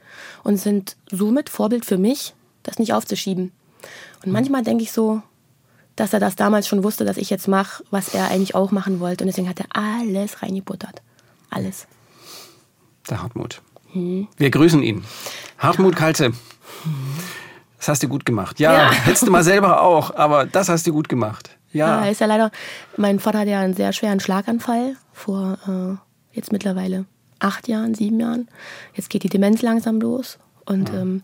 und 0.45 0.57
sind 0.59 0.97
somit 1.11 1.49
Vorbild 1.49 1.85
für 1.85 1.99
mich, 1.99 2.35
das 2.63 2.79
nicht 2.79 2.93
aufzuschieben. 2.95 3.51
Und 4.25 4.33
manchmal 4.33 4.63
denke 4.63 4.85
ich 4.85 4.93
so, 4.93 5.21
dass 5.97 6.13
er 6.13 6.21
das 6.21 6.37
damals 6.37 6.69
schon 6.69 6.85
wusste, 6.85 7.05
dass 7.05 7.17
ich 7.17 7.29
jetzt 7.29 7.49
mache, 7.49 7.83
was 7.91 8.15
er 8.15 8.29
eigentlich 8.29 8.55
auch 8.55 8.71
machen 8.71 9.01
wollte. 9.01 9.25
Und 9.25 9.29
deswegen 9.29 9.49
hat 9.49 9.61
er 9.61 9.67
alles 9.75 10.43
reingebuttert. 10.43 11.03
Alles. 11.53 11.87
Der 13.11 13.23
Hartmut. 13.23 13.61
Mhm. 13.93 14.29
Wir 14.37 14.51
grüßen 14.51 14.83
ihn. 14.83 15.05
Hartmut 15.59 15.97
Kalze. 15.97 16.33
Das 17.79 17.89
hast 17.89 18.03
du 18.03 18.09
gut 18.09 18.25
gemacht. 18.25 18.61
Ja, 18.61 18.73
Ja. 18.73 18.93
hättest 18.93 19.27
du 19.27 19.31
mal 19.31 19.43
selber 19.45 19.83
auch, 19.83 20.15
aber 20.15 20.47
das 20.47 20.69
hast 20.69 20.87
du 20.87 20.93
gut 20.93 21.09
gemacht. 21.09 21.51
Ja, 21.73 22.05
Ja. 22.05 22.11
ist 22.11 22.21
ja 22.21 22.27
leider, 22.27 22.51
mein 22.97 23.19
Vater 23.19 23.41
hat 23.41 23.49
ja 23.49 23.61
einen 23.61 23.75
sehr 23.75 23.93
schweren 23.93 24.21
Schlaganfall 24.21 24.97
vor 25.13 25.59
äh, 25.67 26.37
jetzt 26.37 26.53
mittlerweile 26.53 27.07
acht 27.39 27.67
Jahren, 27.69 27.95
sieben 27.95 28.21
Jahren. 28.21 28.49
Jetzt 28.95 29.11
geht 29.11 29.25
die 29.25 29.29
Demenz 29.29 29.63
langsam 29.63 30.01
los. 30.01 30.39
Und 30.65 30.91
ähm, 30.91 31.23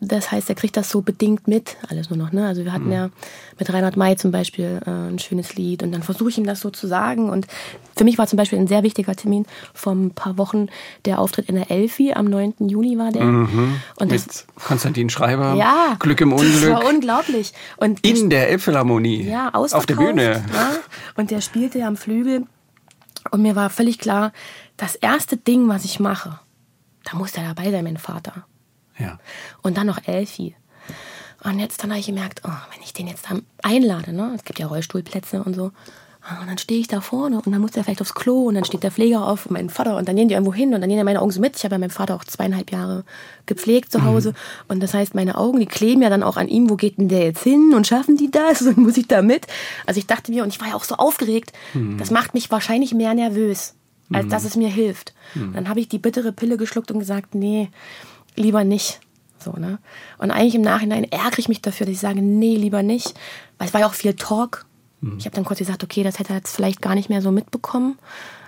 das 0.00 0.32
heißt, 0.32 0.48
er 0.48 0.54
kriegt 0.54 0.76
das 0.76 0.88
so 0.90 1.02
bedingt 1.02 1.46
mit, 1.46 1.76
alles 1.88 2.08
nur 2.08 2.16
noch. 2.16 2.32
Ne? 2.32 2.46
Also 2.46 2.64
wir 2.64 2.72
hatten 2.72 2.90
ja 2.90 3.10
mit 3.58 3.70
Reinhard 3.72 3.96
May 3.98 4.16
zum 4.16 4.30
Beispiel 4.30 4.80
äh, 4.86 4.90
ein 4.90 5.18
schönes 5.18 5.54
Lied 5.56 5.82
und 5.82 5.92
dann 5.92 6.02
versuche 6.02 6.30
ich 6.30 6.38
ihm 6.38 6.46
das 6.46 6.60
so 6.60 6.70
zu 6.70 6.86
sagen. 6.86 7.28
Und 7.28 7.46
für 7.96 8.04
mich 8.04 8.16
war 8.16 8.26
zum 8.26 8.36
Beispiel 8.38 8.58
ein 8.58 8.66
sehr 8.66 8.82
wichtiger 8.82 9.14
Termin 9.14 9.44
vor 9.74 9.92
ein 9.92 10.12
paar 10.12 10.38
Wochen 10.38 10.68
der 11.04 11.18
Auftritt 11.18 11.48
in 11.50 11.54
der 11.56 11.70
Elfi. 11.70 12.12
Am 12.14 12.24
9. 12.26 12.54
Juni 12.60 12.96
war 12.98 13.12
der. 13.12 13.22
Und 13.22 13.80
das, 13.98 14.08
Mit 14.10 14.46
Konstantin 14.64 15.10
Schreiber. 15.10 15.54
ja, 15.54 15.96
Glück 15.98 16.20
im 16.22 16.30
Das 16.30 16.40
Unglück. 16.40 16.70
war 16.72 16.86
unglaublich. 16.86 17.52
Und 17.76 18.00
In 18.06 18.30
der 18.30 18.48
Elbphilharmonie. 18.48 19.24
ja, 19.28 19.50
Auf 19.52 19.84
der 19.86 19.96
Bühne. 19.96 20.42
Ja. 20.52 20.70
Und 21.16 21.30
der 21.30 21.40
spielte 21.42 21.78
ja 21.78 21.86
am 21.88 21.96
Flügel. 21.98 22.46
Und 23.30 23.42
mir 23.42 23.54
war 23.54 23.68
völlig 23.68 23.98
klar, 23.98 24.32
das 24.78 24.94
erste 24.94 25.36
Ding, 25.36 25.68
was 25.68 25.84
ich 25.84 26.00
mache, 26.00 26.40
da 27.04 27.18
muss 27.18 27.32
der 27.32 27.44
dabei 27.44 27.70
sein, 27.70 27.84
mein 27.84 27.98
Vater. 27.98 28.46
Ja. 29.00 29.18
Und 29.62 29.76
dann 29.76 29.86
noch 29.86 30.06
Elfi. 30.06 30.54
Und 31.42 31.58
jetzt 31.58 31.82
dann 31.82 31.90
habe 31.90 32.00
ich 32.00 32.06
gemerkt, 32.06 32.42
oh, 32.44 32.50
wenn 32.72 32.82
ich 32.82 32.92
den 32.92 33.06
jetzt 33.06 33.30
dann 33.30 33.42
einlade, 33.62 34.12
ne? 34.12 34.32
es 34.36 34.44
gibt 34.44 34.58
ja 34.58 34.66
Rollstuhlplätze 34.66 35.42
und 35.42 35.54
so, 35.54 35.72
und 36.38 36.46
dann 36.46 36.58
stehe 36.58 36.78
ich 36.78 36.86
da 36.86 37.00
vorne 37.00 37.36
und 37.36 37.50
dann 37.50 37.60
muss 37.62 37.72
der 37.72 37.82
vielleicht 37.82 38.02
aufs 38.02 38.14
Klo 38.14 38.44
und 38.44 38.54
dann 38.54 38.64
steht 38.64 38.82
der 38.82 38.90
Pfleger 38.90 39.26
auf 39.26 39.46
und 39.46 39.52
mein 39.52 39.70
Vater 39.70 39.96
und 39.96 40.06
dann 40.06 40.16
gehen 40.16 40.28
die 40.28 40.34
irgendwo 40.34 40.52
hin 40.52 40.74
und 40.74 40.82
dann 40.82 40.88
gehen 40.90 40.98
ja 40.98 41.04
meine 41.04 41.22
Augen 41.22 41.30
so 41.30 41.40
mit. 41.40 41.56
Ich 41.56 41.64
habe 41.64 41.76
ja 41.76 41.78
meinen 41.78 41.90
Vater 41.90 42.14
auch 42.14 42.24
zweieinhalb 42.24 42.70
Jahre 42.70 43.04
gepflegt 43.46 43.90
zu 43.90 44.04
Hause 44.04 44.34
und 44.68 44.82
das 44.82 44.92
heißt, 44.92 45.14
meine 45.14 45.38
Augen, 45.38 45.58
die 45.58 45.66
kleben 45.66 46.02
ja 46.02 46.10
dann 46.10 46.22
auch 46.22 46.36
an 46.36 46.48
ihm, 46.48 46.68
wo 46.68 46.76
geht 46.76 46.98
denn 46.98 47.08
der 47.08 47.24
jetzt 47.24 47.42
hin 47.42 47.72
und 47.74 47.86
schaffen 47.86 48.16
die 48.16 48.30
das 48.30 48.60
und 48.62 48.76
muss 48.76 48.98
ich 48.98 49.08
da 49.08 49.22
mit? 49.22 49.46
Also 49.86 49.98
ich 49.98 50.06
dachte 50.06 50.30
mir, 50.30 50.42
und 50.42 50.50
ich 50.50 50.60
war 50.60 50.68
ja 50.68 50.74
auch 50.74 50.84
so 50.84 50.96
aufgeregt, 50.96 51.52
das 51.96 52.10
macht 52.10 52.34
mich 52.34 52.50
wahrscheinlich 52.50 52.92
mehr 52.92 53.14
nervös, 53.14 53.74
als 54.12 54.28
dass 54.28 54.44
es 54.44 54.56
mir 54.56 54.68
hilft. 54.68 55.14
Dann 55.34 55.68
habe 55.68 55.80
ich 55.80 55.88
die 55.88 55.98
bittere 55.98 56.32
Pille 56.32 56.58
geschluckt 56.58 56.90
und 56.90 56.98
gesagt, 56.98 57.34
nee, 57.34 57.70
lieber 58.36 58.64
nicht. 58.64 59.00
So, 59.38 59.52
ne? 59.52 59.78
Und 60.18 60.30
eigentlich 60.30 60.54
im 60.54 60.62
Nachhinein 60.62 61.04
ärgere 61.04 61.38
ich 61.38 61.48
mich 61.48 61.62
dafür, 61.62 61.86
dass 61.86 61.94
ich 61.94 62.00
sage, 62.00 62.20
nee, 62.20 62.56
lieber 62.56 62.82
nicht. 62.82 63.14
Weil 63.58 63.68
es 63.68 63.74
war 63.74 63.80
ja 63.80 63.86
auch 63.86 63.94
viel 63.94 64.14
Talk. 64.14 64.66
Ich 65.18 65.24
habe 65.24 65.34
dann 65.34 65.46
kurz 65.46 65.60
gesagt, 65.60 65.82
okay, 65.82 66.02
das 66.02 66.18
hätte 66.18 66.34
er 66.34 66.36
jetzt 66.36 66.54
vielleicht 66.54 66.82
gar 66.82 66.94
nicht 66.94 67.08
mehr 67.08 67.22
so 67.22 67.30
mitbekommen. 67.30 67.98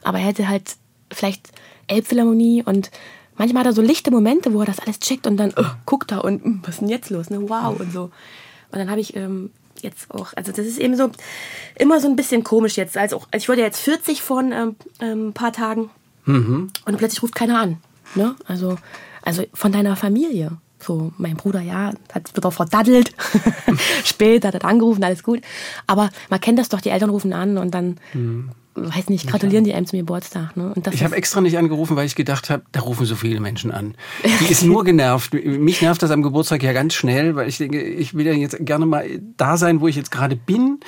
Aber 0.02 0.18
er 0.18 0.26
hätte 0.26 0.48
halt 0.48 0.76
vielleicht 1.10 1.48
Elbphilharmonie 1.86 2.62
und 2.62 2.90
manchmal 3.36 3.60
hat 3.60 3.68
er 3.68 3.72
so 3.72 3.80
lichte 3.80 4.10
Momente, 4.10 4.52
wo 4.52 4.60
er 4.60 4.66
das 4.66 4.78
alles 4.78 5.00
checkt 5.00 5.26
und 5.26 5.38
dann 5.38 5.54
oh, 5.56 5.64
guckt 5.86 6.12
er 6.12 6.24
und 6.24 6.44
"Hm, 6.44 6.60
was 6.62 6.74
ist 6.74 6.80
denn 6.82 6.88
jetzt 6.90 7.08
los? 7.08 7.30
Ne? 7.30 7.48
Wow 7.48 7.80
und 7.80 7.90
so. 7.90 8.04
Und 8.70 8.78
dann 8.78 8.90
habe 8.90 9.00
ich 9.00 9.16
ähm, 9.16 9.50
jetzt 9.80 10.10
auch, 10.10 10.34
also 10.36 10.52
das 10.52 10.66
ist 10.66 10.78
eben 10.78 10.94
so 10.96 11.10
immer 11.78 12.00
so 12.00 12.08
ein 12.08 12.16
bisschen 12.16 12.44
komisch 12.44 12.76
jetzt. 12.76 12.98
Also, 12.98 13.16
auch, 13.16 13.28
also 13.30 13.42
ich 13.42 13.48
wurde 13.48 13.62
jetzt 13.62 13.80
40 13.80 14.20
vor 14.22 14.42
ähm, 14.42 14.76
ähm, 15.00 15.28
ein 15.28 15.32
paar 15.32 15.52
Tagen 15.52 15.90
und 16.84 16.98
plötzlich 16.98 17.22
ruft 17.22 17.34
keiner 17.34 17.58
an. 17.60 17.78
Ne? 18.14 18.36
Also, 18.46 18.76
also 19.22 19.44
von 19.54 19.72
deiner 19.72 19.96
Familie. 19.96 20.52
So, 20.78 21.12
mein 21.16 21.36
Bruder, 21.36 21.60
ja, 21.60 21.92
hat 22.12 22.44
auch 22.44 22.52
verdaddelt. 22.52 23.12
Später 24.04 24.48
hat 24.48 24.54
er 24.54 24.64
angerufen, 24.64 25.04
alles 25.04 25.22
gut. 25.22 25.40
Aber 25.86 26.10
man 26.28 26.40
kennt 26.40 26.58
das 26.58 26.68
doch, 26.68 26.80
die 26.80 26.90
Eltern 26.90 27.10
rufen 27.10 27.32
an 27.32 27.56
und 27.56 27.72
dann, 27.72 27.98
weiß 28.74 29.08
nicht, 29.08 29.28
gratulieren 29.28 29.64
die 29.64 29.74
einem 29.74 29.86
zum 29.86 30.00
Geburtstag. 30.00 30.56
Ne? 30.56 30.72
Und 30.74 30.86
das 30.86 30.94
Ich 30.94 31.04
habe 31.04 31.14
extra 31.14 31.40
nicht 31.40 31.56
angerufen, 31.56 31.94
weil 31.94 32.06
ich 32.06 32.16
gedacht 32.16 32.50
habe, 32.50 32.64
da 32.72 32.80
rufen 32.80 33.06
so 33.06 33.14
viele 33.14 33.38
Menschen 33.38 33.70
an. 33.70 33.94
Die 34.24 34.50
ist 34.50 34.62
nur 34.64 34.82
genervt. 34.82 35.34
Mich 35.34 35.82
nervt 35.82 36.02
das 36.02 36.10
am 36.10 36.22
Geburtstag 36.22 36.64
ja 36.64 36.72
ganz 36.72 36.94
schnell, 36.94 37.36
weil 37.36 37.48
ich 37.48 37.58
denke, 37.58 37.80
ich 37.80 38.14
will 38.14 38.26
ja 38.26 38.32
jetzt 38.32 38.56
gerne 38.60 38.86
mal 38.86 39.06
da 39.36 39.56
sein, 39.56 39.80
wo 39.80 39.86
ich 39.86 39.94
jetzt 39.94 40.10
gerade 40.10 40.34
bin 40.34 40.80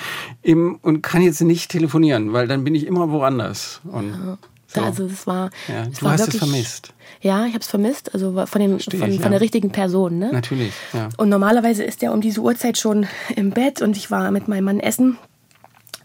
im, 0.43 0.79
und 0.83 1.03
kann 1.03 1.23
jetzt 1.23 1.41
nicht 1.41 1.71
telefonieren, 1.71 2.33
weil 2.33 2.49
dann 2.49 2.65
bin 2.65 2.75
ich 2.75 2.87
immer 2.87 3.11
woanders. 3.11 3.81
Und 3.85 4.39
so. 4.75 4.83
Also 4.83 5.07
es 5.07 5.27
war, 5.27 5.51
Ja, 5.69 5.83
es 5.91 5.99
du 5.99 6.05
war 6.05 6.13
hast 6.13 6.21
es 6.21 6.27
wirklich, 6.27 6.51
vermisst. 6.51 6.95
Ja, 7.21 7.47
ich 7.47 7.55
habe 7.55 7.61
es 7.61 7.69
vermisst, 7.69 8.13
also 8.13 8.47
von, 8.47 8.61
dem, 8.61 8.73
Verstehe 8.73 9.01
von, 9.01 9.11
ich, 9.11 9.17
von 9.17 9.25
ja. 9.25 9.31
der 9.31 9.41
richtigen 9.41 9.71
Person. 9.71 10.19
Ne? 10.19 10.31
Natürlich, 10.33 10.73
ja. 10.93 11.09
Und 11.17 11.29
normalerweise 11.29 11.85
ist 11.85 12.03
er 12.03 12.13
um 12.13 12.21
diese 12.21 12.41
Uhrzeit 12.41 12.79
schon 12.79 13.07
im 13.35 13.51
Bett 13.51 13.83
und 13.83 13.97
ich 13.97 14.11
war 14.11 14.31
mit 14.31 14.49
meinem 14.49 14.65
Mann 14.65 14.81
essen 14.81 15.19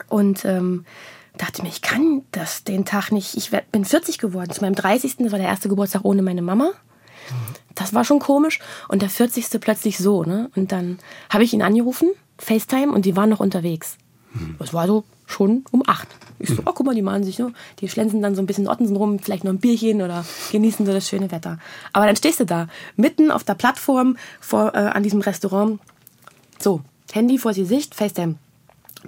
und 0.07 0.45
ähm, 0.45 0.85
dachte 1.37 1.61
mir, 1.61 1.69
ich 1.69 1.81
kann 1.81 2.23
das 2.31 2.63
den 2.63 2.85
Tag 2.85 3.11
nicht. 3.11 3.35
Ich 3.35 3.51
werd, 3.51 3.71
bin 3.71 3.85
40 3.85 4.17
geworden. 4.17 4.51
Zu 4.51 4.61
meinem 4.61 4.75
30. 4.75 5.17
Das 5.17 5.31
war 5.31 5.39
der 5.39 5.47
erste 5.47 5.69
Geburtstag 5.69 6.03
ohne 6.03 6.21
meine 6.21 6.41
Mama. 6.41 6.71
Das 7.75 7.93
war 7.93 8.03
schon 8.03 8.19
komisch. 8.19 8.59
Und 8.87 9.01
der 9.01 9.09
40. 9.09 9.59
plötzlich 9.61 9.97
so. 9.97 10.23
Ne? 10.23 10.49
Und 10.55 10.71
dann 10.71 10.99
habe 11.29 11.43
ich 11.43 11.53
ihn 11.53 11.61
angerufen, 11.61 12.09
FaceTime, 12.37 12.91
und 12.91 13.05
die 13.05 13.15
waren 13.15 13.29
noch 13.29 13.39
unterwegs. 13.39 13.97
Es 14.59 14.73
war 14.73 14.87
so 14.87 15.03
schon 15.25 15.63
um 15.71 15.83
acht. 15.85 16.07
Ich 16.39 16.49
so, 16.49 16.61
oh, 16.65 16.71
guck 16.73 16.85
mal, 16.85 16.95
die 16.95 17.01
machen 17.01 17.23
sich, 17.23 17.37
ne? 17.39 17.53
die 17.79 17.89
schlänzen 17.89 18.21
dann 18.21 18.35
so 18.35 18.41
ein 18.41 18.45
bisschen 18.45 18.67
Ottensen 18.67 18.95
rum, 18.95 19.19
vielleicht 19.19 19.43
noch 19.43 19.51
ein 19.51 19.59
Bierchen 19.59 20.01
oder 20.01 20.25
genießen 20.51 20.85
so 20.85 20.93
das 20.93 21.07
schöne 21.07 21.31
Wetter. 21.31 21.59
Aber 21.93 22.05
dann 22.05 22.15
stehst 22.15 22.39
du 22.39 22.45
da, 22.45 22.67
mitten 22.95 23.29
auf 23.31 23.43
der 23.43 23.55
Plattform 23.55 24.17
vor, 24.39 24.73
äh, 24.73 24.77
an 24.77 25.03
diesem 25.03 25.21
Restaurant. 25.21 25.79
So, 26.59 26.81
Handy 27.11 27.37
vor 27.37 27.53
Gesicht, 27.53 27.93
FaceTime. 27.93 28.35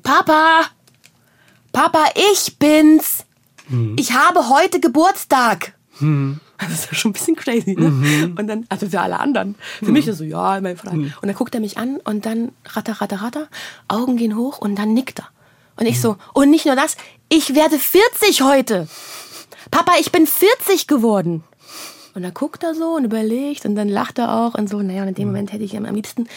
Papa! 0.03 0.65
Papa, 1.71 2.05
ich 2.33 2.57
bin's! 2.57 3.25
Ich 3.95 4.13
habe 4.13 4.49
heute 4.49 4.79
Geburtstag! 4.79 5.73
Das 6.69 6.71
ist 6.71 6.91
ja 6.91 6.93
schon 6.93 7.09
ein 7.09 7.13
bisschen 7.13 7.35
crazy, 7.35 7.75
ne? 7.77 8.33
Und 8.37 8.47
dann, 8.47 8.65
also 8.69 8.87
für 8.87 9.01
alle 9.01 9.19
anderen. 9.19 9.55
Für 9.81 9.91
mich 9.91 10.07
ist 10.07 10.19
so, 10.19 10.23
ja, 10.23 10.59
mein 10.61 10.77
Vater. 10.77 10.93
Und 10.93 11.11
dann 11.21 11.35
guckt 11.35 11.55
er 11.55 11.61
mich 11.61 11.77
an 11.77 11.97
und 11.97 12.25
dann 12.25 12.51
ratter, 12.65 13.01
ratter, 13.01 13.21
ratter, 13.21 13.47
Augen 13.87 14.17
gehen 14.17 14.37
hoch 14.37 14.59
und 14.59 14.75
dann 14.75 14.93
nickt 14.93 15.19
er. 15.19 15.29
Und 15.77 15.87
ich 15.87 15.99
so, 15.99 16.17
und 16.33 16.51
nicht 16.51 16.65
nur 16.65 16.75
das, 16.75 16.95
ich 17.29 17.55
werde 17.55 17.79
40 17.79 18.41
heute. 18.43 18.87
Papa, 19.71 19.93
ich 19.99 20.11
bin 20.11 20.27
40 20.27 20.87
geworden. 20.87 21.43
Und 22.13 22.23
dann 22.23 22.33
guckt 22.33 22.63
er 22.63 22.75
so 22.75 22.95
und 22.95 23.05
überlegt 23.05 23.65
und 23.65 23.75
dann 23.75 23.87
lacht 23.87 24.19
er 24.19 24.35
auch 24.35 24.53
und 24.53 24.69
so. 24.69 24.81
Naja, 24.81 25.03
und 25.03 25.07
in 25.09 25.15
dem 25.15 25.27
Moment 25.29 25.53
hätte 25.53 25.63
ich 25.63 25.73
ihn 25.73 25.85
am 25.85 25.95
liebsten 25.95 26.27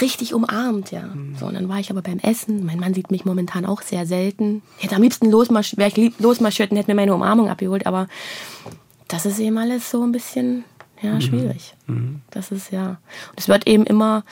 richtig 0.00 0.34
umarmt, 0.34 0.92
ja. 0.92 1.08
So, 1.38 1.46
und 1.46 1.54
dann 1.54 1.68
war 1.68 1.80
ich 1.80 1.90
aber 1.90 2.00
beim 2.00 2.20
Essen. 2.20 2.64
Mein 2.64 2.78
Mann 2.78 2.94
sieht 2.94 3.10
mich 3.10 3.24
momentan 3.24 3.66
auch 3.66 3.82
sehr 3.82 4.06
selten. 4.06 4.62
Ich 4.78 4.84
hätte 4.84 4.96
am 4.96 5.02
liebsten 5.02 5.30
losmarschiert, 5.30 5.78
wäre 5.78 5.90
ich 5.90 6.18
losmarschiert 6.20 6.70
und 6.70 6.76
hätte 6.76 6.90
mir 6.90 6.94
meine 6.94 7.14
Umarmung 7.14 7.48
abgeholt, 7.48 7.86
aber 7.86 8.06
das 9.10 9.26
ist 9.26 9.38
eben 9.38 9.58
alles 9.58 9.90
so 9.90 10.02
ein 10.02 10.12
bisschen 10.12 10.64
ja, 11.02 11.20
schwierig. 11.20 11.74
Das 12.30 12.52
ist 12.52 12.70
ja. 12.70 12.90
Und 13.30 13.38
es 13.38 13.48
wird 13.48 13.66
eben 13.66 13.84
immer, 13.84 14.24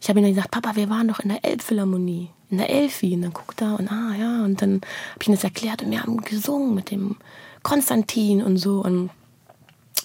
ich 0.00 0.08
habe 0.08 0.20
ihm 0.20 0.24
dann 0.24 0.34
gesagt, 0.34 0.50
Papa, 0.50 0.76
wir 0.76 0.90
waren 0.90 1.08
doch 1.08 1.20
in 1.20 1.30
der 1.30 1.44
Elbphilharmonie, 1.44 2.30
in 2.50 2.58
der 2.58 2.68
Elfi. 2.68 3.14
Und 3.14 3.22
dann 3.22 3.32
guckt 3.32 3.62
er 3.62 3.78
und 3.78 3.90
ah 3.90 4.14
ja, 4.18 4.44
und 4.44 4.60
dann 4.60 4.74
habe 4.74 5.22
ich 5.22 5.28
ihm 5.28 5.34
das 5.34 5.44
erklärt 5.44 5.82
und 5.82 5.90
wir 5.90 6.02
haben 6.02 6.18
gesungen 6.18 6.74
mit 6.74 6.90
dem 6.90 7.16
Konstantin 7.62 8.42
und 8.42 8.58
so. 8.58 8.80
Und 8.80 9.10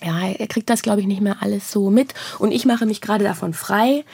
ja, 0.03 0.19
er 0.27 0.47
kriegt 0.47 0.69
das, 0.69 0.81
glaube 0.81 1.01
ich, 1.01 1.07
nicht 1.07 1.21
mehr 1.21 1.37
alles 1.41 1.71
so 1.71 1.89
mit. 1.89 2.13
Und 2.39 2.51
ich 2.51 2.65
mache 2.65 2.85
mich 2.85 3.01
gerade 3.01 3.23
davon 3.23 3.53
frei, 3.53 4.05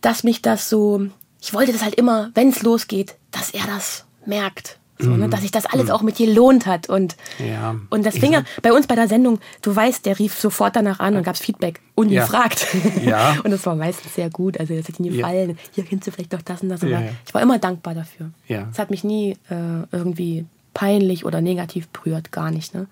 dass 0.00 0.24
mich 0.24 0.42
das 0.42 0.68
so. 0.68 1.06
Ich 1.40 1.54
wollte 1.54 1.72
das 1.72 1.82
halt 1.82 1.94
immer, 1.94 2.30
wenn 2.34 2.50
es 2.50 2.62
losgeht, 2.62 3.16
dass 3.30 3.50
er 3.50 3.66
das 3.66 4.04
merkt. 4.24 4.78
So, 4.98 5.10
ne, 5.10 5.28
dass 5.28 5.42
sich 5.42 5.50
das 5.50 5.66
alles 5.66 5.90
auch 5.90 6.02
mit 6.02 6.18
dir 6.18 6.32
lohnt 6.32 6.64
hat. 6.66 6.88
Und, 6.88 7.16
Ja. 7.38 7.76
und 7.90 8.06
das 8.06 8.16
fing 8.16 8.32
ja 8.32 8.42
bei 8.62 8.72
uns 8.72 8.86
bei 8.86 8.94
der 8.94 9.08
Sendung, 9.08 9.40
du 9.62 9.76
weißt, 9.76 10.06
der 10.06 10.18
rief 10.18 10.38
sofort 10.38 10.74
danach 10.76 11.00
an 11.00 11.16
und 11.16 11.22
gab's 11.22 11.40
Feedback. 11.40 11.80
Ungefragt. 11.94 12.66
Ja. 13.04 13.36
und 13.44 13.50
das 13.50 13.64
war 13.66 13.74
meistens 13.76 14.14
sehr 14.14 14.30
gut. 14.30 14.58
Also 14.58 14.74
das 14.74 14.88
hat 14.88 14.98
Ja. 14.98 15.10
gefallen. 15.12 15.58
Hier 15.72 15.84
kennst 15.84 16.06
du 16.06 16.10
vielleicht 16.12 16.32
doch 16.32 16.42
das 16.42 16.62
und 16.62 16.70
das. 16.70 16.82
Ja, 16.82 16.88
ja. 17.00 17.08
Ich 17.26 17.34
war 17.34 17.42
immer 17.42 17.58
dankbar 17.58 17.94
dafür. 17.94 18.30
Ja. 18.48 18.68
Es 18.72 18.78
hat 18.78 18.90
mich 18.90 19.04
nie 19.04 19.32
äh, 19.50 19.84
irgendwie 19.92 20.46
peinlich 20.74 21.24
oder 21.24 21.40
negativ 21.40 21.88
berührt, 21.88 22.32
gar 22.32 22.50
nicht. 22.50 22.74
Ne? 22.74 22.86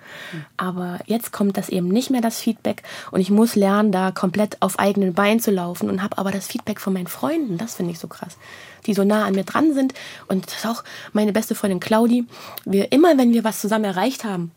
Aber 0.57 1.01
jetzt 1.05 1.33
kommt 1.33 1.59
das 1.59 1.69
eben 1.69 1.89
nicht 1.89 2.11
mehr 2.11 2.23
das 2.23 2.39
Feedback 2.41 2.83
und 3.11 3.21
ich 3.21 3.31
muss 3.31 3.57
lernen, 3.57 3.93
da 3.93 4.11
komplett 4.11 4.57
auf 4.61 4.79
eigenen 4.79 5.13
Beinen 5.13 5.39
zu 5.39 5.51
laufen 5.51 5.91
und 5.91 6.03
habe 6.03 6.17
aber 6.17 6.31
das 6.31 6.47
Feedback 6.47 6.81
von 6.81 6.95
meinen 6.95 7.09
Freunden, 7.09 7.59
das 7.59 7.75
finde 7.75 7.93
ich 7.93 7.99
so 7.99 8.09
krass, 8.09 8.39
die 8.87 8.95
so 8.95 9.05
nah 9.05 9.25
an 9.25 9.35
mir 9.35 9.45
dran 9.45 9.75
sind 9.75 9.95
und 10.29 10.47
das 10.47 10.57
ist 10.57 10.67
auch 10.67 10.85
meine 11.13 11.33
beste 11.33 11.55
Freundin 11.55 11.81
Claudi. 11.81 12.27
Wir 12.65 12.93
immer, 12.93 13.17
wenn 13.19 13.33
wir 13.33 13.45
was 13.45 13.61
zusammen 13.61 13.85
erreicht 13.85 14.25
haben, 14.25 14.53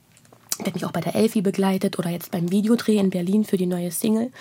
der 0.60 0.68
hat 0.68 0.74
mich 0.74 0.86
auch 0.86 0.92
bei 0.92 1.02
der 1.02 1.16
Elfi 1.16 1.42
begleitet 1.42 2.00
oder 2.00 2.10
jetzt 2.10 2.32
beim 2.32 2.52
Videodreh 2.52 2.98
in 2.98 3.12
Berlin 3.12 3.46
für 3.46 3.58
die 3.58 3.68
neue 3.68 3.92
Single. 3.92 4.32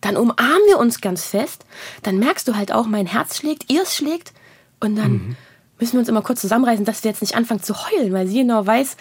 Dann 0.00 0.16
umarmen 0.16 0.66
wir 0.66 0.78
uns 0.78 1.00
ganz 1.00 1.26
fest. 1.26 1.64
Dann 2.02 2.18
merkst 2.18 2.48
du 2.48 2.56
halt 2.56 2.72
auch, 2.72 2.86
mein 2.86 3.06
Herz 3.06 3.36
schlägt, 3.36 3.70
ihrs 3.70 3.96
schlägt. 3.96 4.32
Und 4.80 4.96
dann 4.96 5.36
müssen 5.78 5.92
wir 5.92 6.00
uns 6.00 6.08
immer 6.08 6.22
kurz 6.22 6.40
zusammenreißen, 6.40 6.84
dass 6.84 7.04
wir 7.04 7.10
jetzt 7.10 7.20
nicht 7.20 7.36
anfangen 7.36 7.62
zu 7.62 7.74
heulen, 7.74 8.12
weil 8.12 8.26
sie 8.26 8.40
genau 8.40 8.66
weiß, 8.66 8.96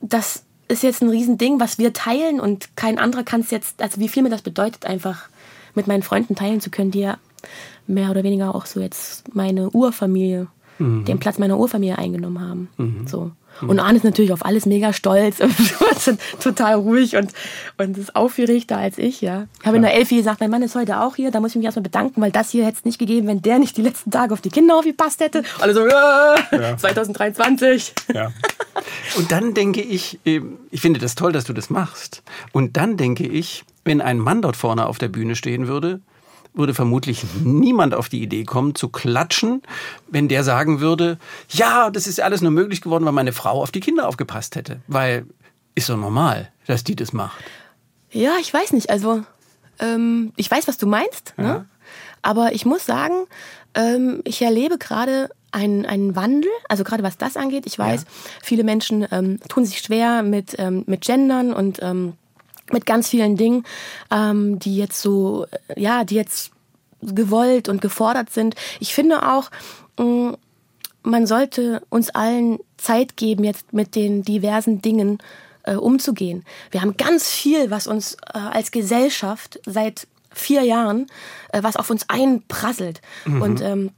das 0.00 0.44
ist 0.68 0.82
jetzt 0.82 1.02
ein 1.02 1.08
Riesending, 1.08 1.60
was 1.60 1.78
wir 1.78 1.92
teilen 1.92 2.40
und 2.40 2.76
kein 2.76 2.98
anderer 2.98 3.24
kann 3.24 3.40
es 3.40 3.50
jetzt, 3.50 3.82
also 3.82 4.00
wie 4.00 4.08
viel 4.08 4.22
mir 4.22 4.28
das 4.28 4.42
bedeutet, 4.42 4.84
einfach 4.84 5.28
mit 5.74 5.86
meinen 5.86 6.02
Freunden 6.02 6.34
teilen 6.34 6.60
zu 6.60 6.70
können, 6.70 6.90
die 6.90 7.00
ja 7.00 7.18
mehr 7.86 8.10
oder 8.10 8.22
weniger 8.22 8.54
auch 8.54 8.66
so 8.66 8.80
jetzt 8.80 9.34
meine 9.34 9.70
Urfamilie, 9.70 10.48
den 10.78 11.18
Platz 11.18 11.38
meiner 11.38 11.58
Urfamilie 11.58 11.98
eingenommen 11.98 12.40
haben. 12.40 12.68
So. 13.08 13.32
Und 13.60 13.80
Arne 13.80 13.96
ist 13.96 14.04
natürlich 14.04 14.32
auf 14.32 14.44
alles 14.44 14.66
mega 14.66 14.92
stolz 14.92 15.40
und 16.06 16.20
total 16.40 16.74
ruhig 16.74 17.16
und, 17.16 17.32
und 17.76 17.98
ist 17.98 18.14
aufgeregter 18.14 18.76
als 18.76 18.98
ich, 18.98 19.20
ja. 19.20 19.46
Ich 19.60 19.66
habe 19.66 19.76
in 19.76 19.82
der 19.82 19.94
Elfi 19.94 20.16
gesagt, 20.16 20.40
mein 20.40 20.50
Mann 20.50 20.62
ist 20.62 20.76
heute 20.76 21.00
auch 21.00 21.16
hier, 21.16 21.30
da 21.30 21.40
muss 21.40 21.50
ich 21.50 21.56
mich 21.56 21.64
erstmal 21.64 21.82
bedanken, 21.82 22.20
weil 22.20 22.30
das 22.30 22.50
hier 22.50 22.64
hätte 22.64 22.78
es 22.78 22.84
nicht 22.84 22.98
gegeben, 22.98 23.26
wenn 23.26 23.42
der 23.42 23.58
nicht 23.58 23.76
die 23.76 23.82
letzten 23.82 24.10
Tage 24.10 24.32
auf 24.32 24.40
die 24.40 24.50
Kinder 24.50 24.76
aufgepasst 24.76 25.20
hätte. 25.20 25.42
Alle 25.60 25.74
so, 25.74 25.86
äh, 25.86 26.76
2023. 26.76 27.94
Ja. 28.14 28.30
Und 29.16 29.32
dann 29.32 29.54
denke 29.54 29.80
ich, 29.80 30.20
ähm, 30.24 30.58
ich 30.70 30.80
finde 30.80 31.00
das 31.00 31.14
toll, 31.14 31.32
dass 31.32 31.44
du 31.44 31.52
das 31.52 31.70
machst. 31.70 32.22
Und 32.52 32.76
dann 32.76 32.96
denke 32.96 33.26
ich, 33.26 33.64
wenn 33.84 34.00
ein 34.00 34.18
Mann 34.18 34.42
dort 34.42 34.56
vorne 34.56 34.86
auf 34.86 34.98
der 34.98 35.08
Bühne 35.08 35.34
stehen 35.34 35.66
würde, 35.66 36.00
würde 36.58 36.74
vermutlich 36.74 37.24
niemand 37.42 37.94
auf 37.94 38.08
die 38.08 38.22
Idee 38.22 38.44
kommen, 38.44 38.74
zu 38.74 38.88
klatschen, 38.88 39.62
wenn 40.08 40.28
der 40.28 40.44
sagen 40.44 40.80
würde, 40.80 41.18
ja, 41.48 41.90
das 41.90 42.06
ist 42.06 42.20
alles 42.20 42.42
nur 42.42 42.50
möglich 42.50 42.80
geworden, 42.80 43.04
weil 43.04 43.12
meine 43.12 43.32
Frau 43.32 43.62
auf 43.62 43.70
die 43.70 43.80
Kinder 43.80 44.08
aufgepasst 44.08 44.56
hätte. 44.56 44.80
Weil 44.88 45.26
ist 45.74 45.88
doch 45.88 45.96
normal, 45.96 46.50
dass 46.66 46.84
die 46.84 46.96
das 46.96 47.12
macht. 47.12 47.38
Ja, 48.10 48.32
ich 48.40 48.52
weiß 48.52 48.72
nicht. 48.72 48.90
Also, 48.90 49.22
ähm, 49.78 50.32
ich 50.36 50.50
weiß, 50.50 50.66
was 50.66 50.76
du 50.76 50.86
meinst. 50.86 51.34
Ja. 51.36 51.44
Ne? 51.44 51.66
Aber 52.20 52.52
ich 52.52 52.66
muss 52.66 52.84
sagen, 52.84 53.14
ähm, 53.74 54.20
ich 54.24 54.42
erlebe 54.42 54.76
gerade 54.76 55.30
einen, 55.52 55.86
einen 55.86 56.16
Wandel. 56.16 56.50
Also 56.68 56.84
gerade 56.84 57.02
was 57.02 57.16
das 57.16 57.36
angeht. 57.36 57.64
Ich 57.66 57.78
weiß, 57.78 58.04
viele 58.42 58.64
Menschen 58.64 59.06
ähm, 59.10 59.38
tun 59.48 59.64
sich 59.64 59.78
schwer 59.78 60.22
mit, 60.22 60.56
ähm, 60.58 60.84
mit 60.86 61.02
Gendern 61.02 61.52
und 61.52 61.78
ähm, 61.82 62.14
mit 62.72 62.86
ganz 62.86 63.08
vielen 63.08 63.36
Dingen, 63.36 63.64
ähm, 64.10 64.58
die 64.58 64.76
jetzt 64.76 65.00
so, 65.00 65.46
äh, 65.68 65.80
ja, 65.80 66.04
die 66.04 66.14
jetzt 66.14 66.50
gewollt 67.02 67.68
und 67.68 67.80
gefordert 67.80 68.30
sind. 68.30 68.54
Ich 68.80 68.94
finde 68.94 69.28
auch, 69.28 69.50
mh, 69.98 70.36
man 71.02 71.26
sollte 71.26 71.82
uns 71.90 72.10
allen 72.10 72.58
Zeit 72.76 73.16
geben, 73.16 73.44
jetzt 73.44 73.72
mit 73.72 73.94
den 73.94 74.22
diversen 74.22 74.82
Dingen 74.82 75.18
äh, 75.62 75.74
umzugehen. 75.74 76.44
Wir 76.70 76.82
haben 76.82 76.96
ganz 76.96 77.28
viel, 77.30 77.70
was 77.70 77.86
uns 77.86 78.14
äh, 78.34 78.38
als 78.38 78.70
Gesellschaft 78.70 79.60
seit 79.64 80.06
vier 80.30 80.62
Jahren, 80.62 81.06
äh, 81.52 81.62
was 81.62 81.76
auf 81.76 81.90
uns 81.90 82.08
einprasselt. 82.08 83.00
Und 83.26 83.60
ähm, 83.62 83.90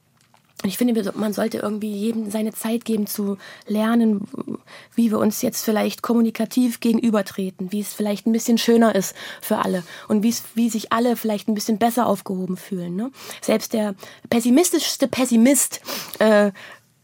ich 0.65 0.77
finde, 0.77 1.13
man 1.15 1.33
sollte 1.33 1.59
irgendwie 1.59 1.93
jedem 1.93 2.31
seine 2.31 2.53
Zeit 2.53 2.85
geben 2.85 3.07
zu 3.07 3.39
lernen, 3.67 4.27
wie 4.95 5.11
wir 5.11 5.19
uns 5.19 5.41
jetzt 5.43 5.65
vielleicht 5.65 6.03
kommunikativ 6.03 6.81
gegenübertreten, 6.81 7.73
wie 7.73 7.81
es 7.81 7.95
vielleicht 7.95 8.27
ein 8.27 8.33
bisschen 8.33 8.59
schöner 8.59 8.95
ist 8.95 9.15
für 9.41 9.59
alle 9.59 9.83
und 10.09 10.23
wie 10.23 10.29
es, 10.29 10.43
wie 10.55 10.69
sich 10.69 10.93
alle 10.93 11.17
vielleicht 11.17 11.49
ein 11.49 11.55
bisschen 11.55 11.79
besser 11.79 12.07
aufgehoben 12.07 12.57
fühlen. 12.57 12.95
Ne? 12.95 13.11
Selbst 13.41 13.73
der 13.73 13.95
pessimistischste 14.29 15.09
Pessimist 15.09 15.81
äh, 16.19 16.53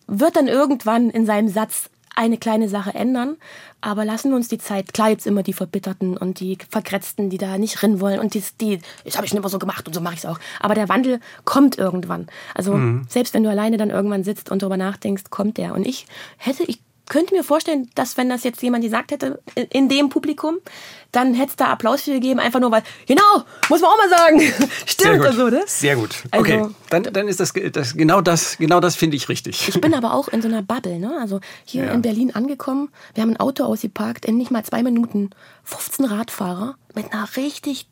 wird 0.06 0.36
dann 0.36 0.48
irgendwann 0.48 1.10
in 1.10 1.24
seinem 1.26 1.48
Satz 1.48 1.90
eine 2.16 2.38
kleine 2.38 2.68
Sache 2.68 2.94
ändern, 2.94 3.36
aber 3.80 4.04
lassen 4.04 4.30
wir 4.30 4.36
uns 4.36 4.48
die 4.48 4.58
Zeit. 4.58 4.92
Klar, 4.92 5.10
jetzt 5.10 5.26
immer 5.26 5.42
die 5.42 5.52
Verbitterten 5.52 6.16
und 6.16 6.40
die 6.40 6.58
Verkratzten, 6.68 7.30
die 7.30 7.38
da 7.38 7.58
nicht 7.58 7.82
rin 7.82 8.00
wollen 8.00 8.18
und 8.18 8.34
die, 8.34 8.42
die 8.60 8.80
das 9.04 9.16
habe 9.16 9.26
ich 9.26 9.30
schon 9.30 9.38
immer 9.38 9.48
so 9.48 9.58
gemacht 9.58 9.86
und 9.86 9.94
so 9.94 10.00
mache 10.00 10.14
ich 10.14 10.20
es 10.20 10.26
auch. 10.26 10.40
Aber 10.60 10.74
der 10.74 10.88
Wandel 10.88 11.20
kommt 11.44 11.78
irgendwann. 11.78 12.26
Also 12.54 12.78
selbst 13.08 13.34
wenn 13.34 13.44
du 13.44 13.50
alleine 13.50 13.76
dann 13.76 13.90
irgendwann 13.90 14.24
sitzt 14.24 14.50
und 14.50 14.62
darüber 14.62 14.76
nachdenkst, 14.76 15.24
kommt 15.30 15.58
der. 15.58 15.74
Und 15.74 15.86
ich 15.86 16.06
hätte, 16.38 16.64
ich 16.64 16.80
könnte 17.08 17.34
mir 17.34 17.44
vorstellen, 17.44 17.90
dass 17.94 18.16
wenn 18.16 18.28
das 18.28 18.44
jetzt 18.44 18.62
jemand 18.62 18.84
gesagt 18.84 19.10
hätte 19.12 19.40
in- 19.70 19.88
dem 19.88 20.08
Publikum, 20.08 20.56
dann 21.12 21.34
hätte 21.34 21.50
es 21.50 21.56
da 21.56 21.66
Applaus 21.66 22.02
für 22.02 22.12
gegeben, 22.12 22.40
einfach 22.40 22.60
nur 22.60 22.70
weil, 22.70 22.82
genau, 23.06 23.22
muss 23.68 23.80
man 23.80 23.90
auch 23.90 23.96
mal 23.96 24.08
sagen, 24.10 24.40
stimmt 24.86 25.18
gut. 25.18 25.26
also, 25.26 25.48
ne? 25.48 25.62
Sehr 25.66 25.96
gut. 25.96 26.16
Also- 26.30 26.42
okay, 26.44 26.66
dann, 26.90 27.04
dann 27.04 27.28
ist 27.28 27.40
das, 27.40 27.52
das 27.72 27.94
genau 27.94 28.20
das, 28.20 28.58
genau 28.58 28.80
das 28.80 28.96
finde 28.96 29.16
ich 29.16 29.28
richtig. 29.28 29.68
Ich 29.68 29.80
bin 29.80 29.94
aber 29.94 30.12
auch 30.14 30.28
in 30.28 30.42
so 30.42 30.48
einer 30.48 30.62
Bubble, 30.62 30.98
ne? 30.98 31.16
Also 31.20 31.40
hier 31.64 31.84
Ja. 31.84 31.92
in 31.92 32.02
Berlin 32.02 32.34
angekommen, 32.34 32.90
wir 33.14 33.22
haben 33.22 33.30
ein 33.30 33.40
Auto 33.40 33.64
ausgeparkt, 33.64 34.26
in 34.26 34.36
nicht 34.36 34.50
mal 34.50 34.64
zwei 34.64 34.82
Minuten 34.82 35.30
15 35.64 36.04
Radfahrer 36.04 36.76
mit 36.94 37.12
einer 37.12 37.28
richtig 37.36 37.88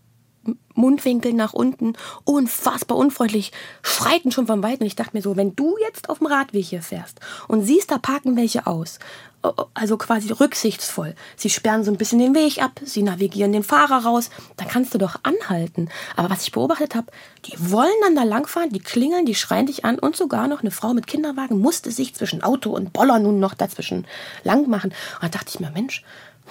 Mundwinkel 0.74 1.32
nach 1.32 1.52
unten, 1.52 1.94
unfassbar 2.24 2.98
unfreundlich, 2.98 3.52
schreiten 3.82 4.32
schon 4.32 4.46
vom 4.46 4.62
Weiten. 4.62 4.82
Und 4.82 4.88
ich 4.88 4.96
dachte 4.96 5.16
mir 5.16 5.22
so, 5.22 5.36
wenn 5.36 5.54
du 5.54 5.76
jetzt 5.80 6.08
auf 6.10 6.18
dem 6.18 6.26
Radweg 6.26 6.64
hier 6.64 6.82
fährst 6.82 7.20
und 7.48 7.62
siehst, 7.62 7.90
da 7.90 7.98
parken 7.98 8.36
welche 8.36 8.66
aus, 8.66 8.98
oh, 9.42 9.52
oh, 9.56 9.64
also 9.74 9.96
quasi 9.96 10.32
rücksichtsvoll, 10.32 11.14
sie 11.36 11.50
sperren 11.50 11.84
so 11.84 11.92
ein 11.92 11.96
bisschen 11.96 12.18
den 12.18 12.34
Weg 12.34 12.62
ab, 12.62 12.80
sie 12.84 13.02
navigieren 13.02 13.52
den 13.52 13.62
Fahrer 13.62 14.04
raus, 14.04 14.30
dann 14.56 14.68
kannst 14.68 14.94
du 14.94 14.98
doch 14.98 15.16
anhalten. 15.22 15.88
Aber 16.16 16.30
was 16.30 16.42
ich 16.42 16.52
beobachtet 16.52 16.94
habe, 16.94 17.06
die 17.44 17.54
wollen 17.70 17.90
dann 18.02 18.16
da 18.16 18.24
langfahren, 18.24 18.70
die 18.70 18.80
klingeln, 18.80 19.26
die 19.26 19.34
schreien 19.34 19.66
dich 19.66 19.84
an 19.84 19.98
und 19.98 20.16
sogar 20.16 20.48
noch 20.48 20.60
eine 20.60 20.70
Frau 20.70 20.92
mit 20.94 21.06
Kinderwagen 21.06 21.58
musste 21.58 21.90
sich 21.90 22.14
zwischen 22.14 22.42
Auto 22.42 22.70
und 22.70 22.92
Boller 22.92 23.18
nun 23.18 23.38
noch 23.38 23.54
dazwischen 23.54 24.06
lang 24.42 24.68
machen. 24.68 24.92
Und 25.20 25.22
da 25.34 25.38
dachte 25.38 25.50
ich 25.54 25.60
mir, 25.60 25.70
Mensch, 25.70 26.02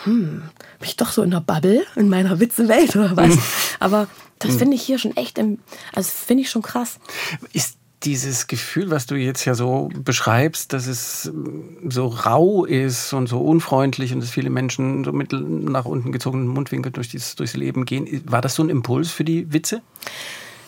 hm, 0.03 0.43
bin 0.79 0.87
ich 0.87 0.97
doch 0.97 1.11
so 1.11 1.21
in 1.21 1.31
der 1.31 1.41
Bubble, 1.41 1.85
in 1.95 2.09
meiner 2.09 2.39
Witzewelt 2.39 2.95
oder 2.95 3.15
was? 3.15 3.37
Aber 3.79 4.07
das 4.39 4.55
finde 4.55 4.75
ich 4.75 4.81
hier 4.81 4.99
schon 4.99 5.15
echt, 5.15 5.37
im, 5.37 5.59
also 5.93 6.09
finde 6.09 6.43
ich 6.43 6.49
schon 6.49 6.61
krass. 6.61 6.99
Ist 7.53 7.77
dieses 8.03 8.47
Gefühl, 8.47 8.91
was 8.91 9.05
du 9.05 9.15
jetzt 9.15 9.45
ja 9.45 9.55
so 9.55 9.89
beschreibst, 9.95 10.73
dass 10.73 10.87
es 10.87 11.31
mm, 11.33 11.89
so 11.89 12.07
rau 12.07 12.65
ist 12.65 13.13
und 13.13 13.27
so 13.27 13.39
unfreundlich 13.39 14.13
und 14.13 14.19
dass 14.19 14.29
viele 14.29 14.49
Menschen 14.49 15.03
so 15.03 15.13
mit 15.13 15.31
nach 15.31 15.85
unten 15.85 16.11
gezogenen 16.11 16.47
Mundwinkel 16.47 16.91
durch 16.91 17.09
dieses, 17.09 17.35
durchs 17.35 17.55
Leben 17.55 17.85
gehen, 17.85 18.21
war 18.25 18.41
das 18.41 18.55
so 18.55 18.63
ein 18.63 18.69
Impuls 18.69 19.11
für 19.11 19.23
die 19.23 19.51
Witze? 19.53 19.81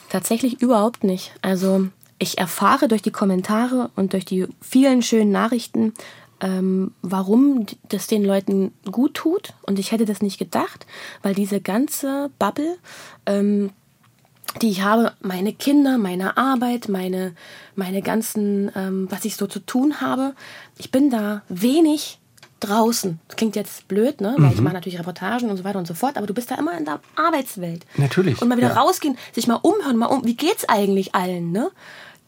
Tatsächlich 0.09 0.61
überhaupt 0.61 1.03
nicht. 1.03 1.33
Also 1.41 1.87
ich 2.19 2.37
erfahre 2.37 2.87
durch 2.87 3.01
die 3.01 3.11
Kommentare 3.11 3.89
und 3.95 4.13
durch 4.13 4.23
die 4.23 4.47
vielen 4.61 5.01
schönen 5.01 5.31
Nachrichten, 5.31 5.93
ähm, 6.41 6.91
warum 7.01 7.65
das 7.89 8.07
den 8.07 8.23
Leuten 8.23 8.73
gut 8.91 9.13
tut. 9.15 9.53
Und 9.63 9.79
ich 9.79 9.91
hätte 9.91 10.05
das 10.05 10.21
nicht 10.21 10.37
gedacht, 10.37 10.85
weil 11.21 11.33
diese 11.33 11.61
ganze 11.61 12.29
Bubble, 12.39 12.77
ähm, 13.25 13.71
die 14.61 14.69
ich 14.69 14.83
habe, 14.83 15.13
meine 15.21 15.53
Kinder, 15.53 15.97
meine 15.97 16.37
Arbeit, 16.37 16.87
meine, 16.87 17.33
meine 17.75 18.01
ganzen, 18.01 18.71
ähm, 18.75 19.07
was 19.09 19.25
ich 19.25 19.35
so 19.35 19.47
zu 19.47 19.59
tun 19.59 20.01
habe, 20.01 20.33
ich 20.77 20.91
bin 20.91 21.09
da 21.09 21.41
wenig 21.49 22.19
draußen. 22.61 23.19
Das 23.27 23.35
klingt 23.35 23.55
jetzt 23.55 23.87
blöd, 23.87 24.21
ne? 24.21 24.35
Weil 24.37 24.53
ich 24.53 24.61
mache 24.61 24.73
natürlich 24.73 24.97
Reportagen 24.97 25.49
und 25.49 25.57
so 25.57 25.63
weiter 25.63 25.77
und 25.77 25.87
so 25.87 25.93
fort, 25.93 26.17
aber 26.17 26.25
du 26.25 26.33
bist 26.33 26.51
da 26.51 26.55
immer 26.55 26.77
in 26.77 26.85
der 26.85 26.99
Arbeitswelt. 27.15 27.85
Natürlich, 27.97 28.41
Und 28.41 28.47
mal 28.47 28.57
wieder 28.57 28.69
ja. 28.69 28.81
rausgehen, 28.81 29.17
sich 29.33 29.47
mal 29.47 29.59
umhören, 29.61 29.97
mal 29.97 30.07
um, 30.07 30.25
wie 30.25 30.35
geht's 30.35 30.67
eigentlich 30.67 31.13
allen, 31.15 31.51
ne? 31.51 31.69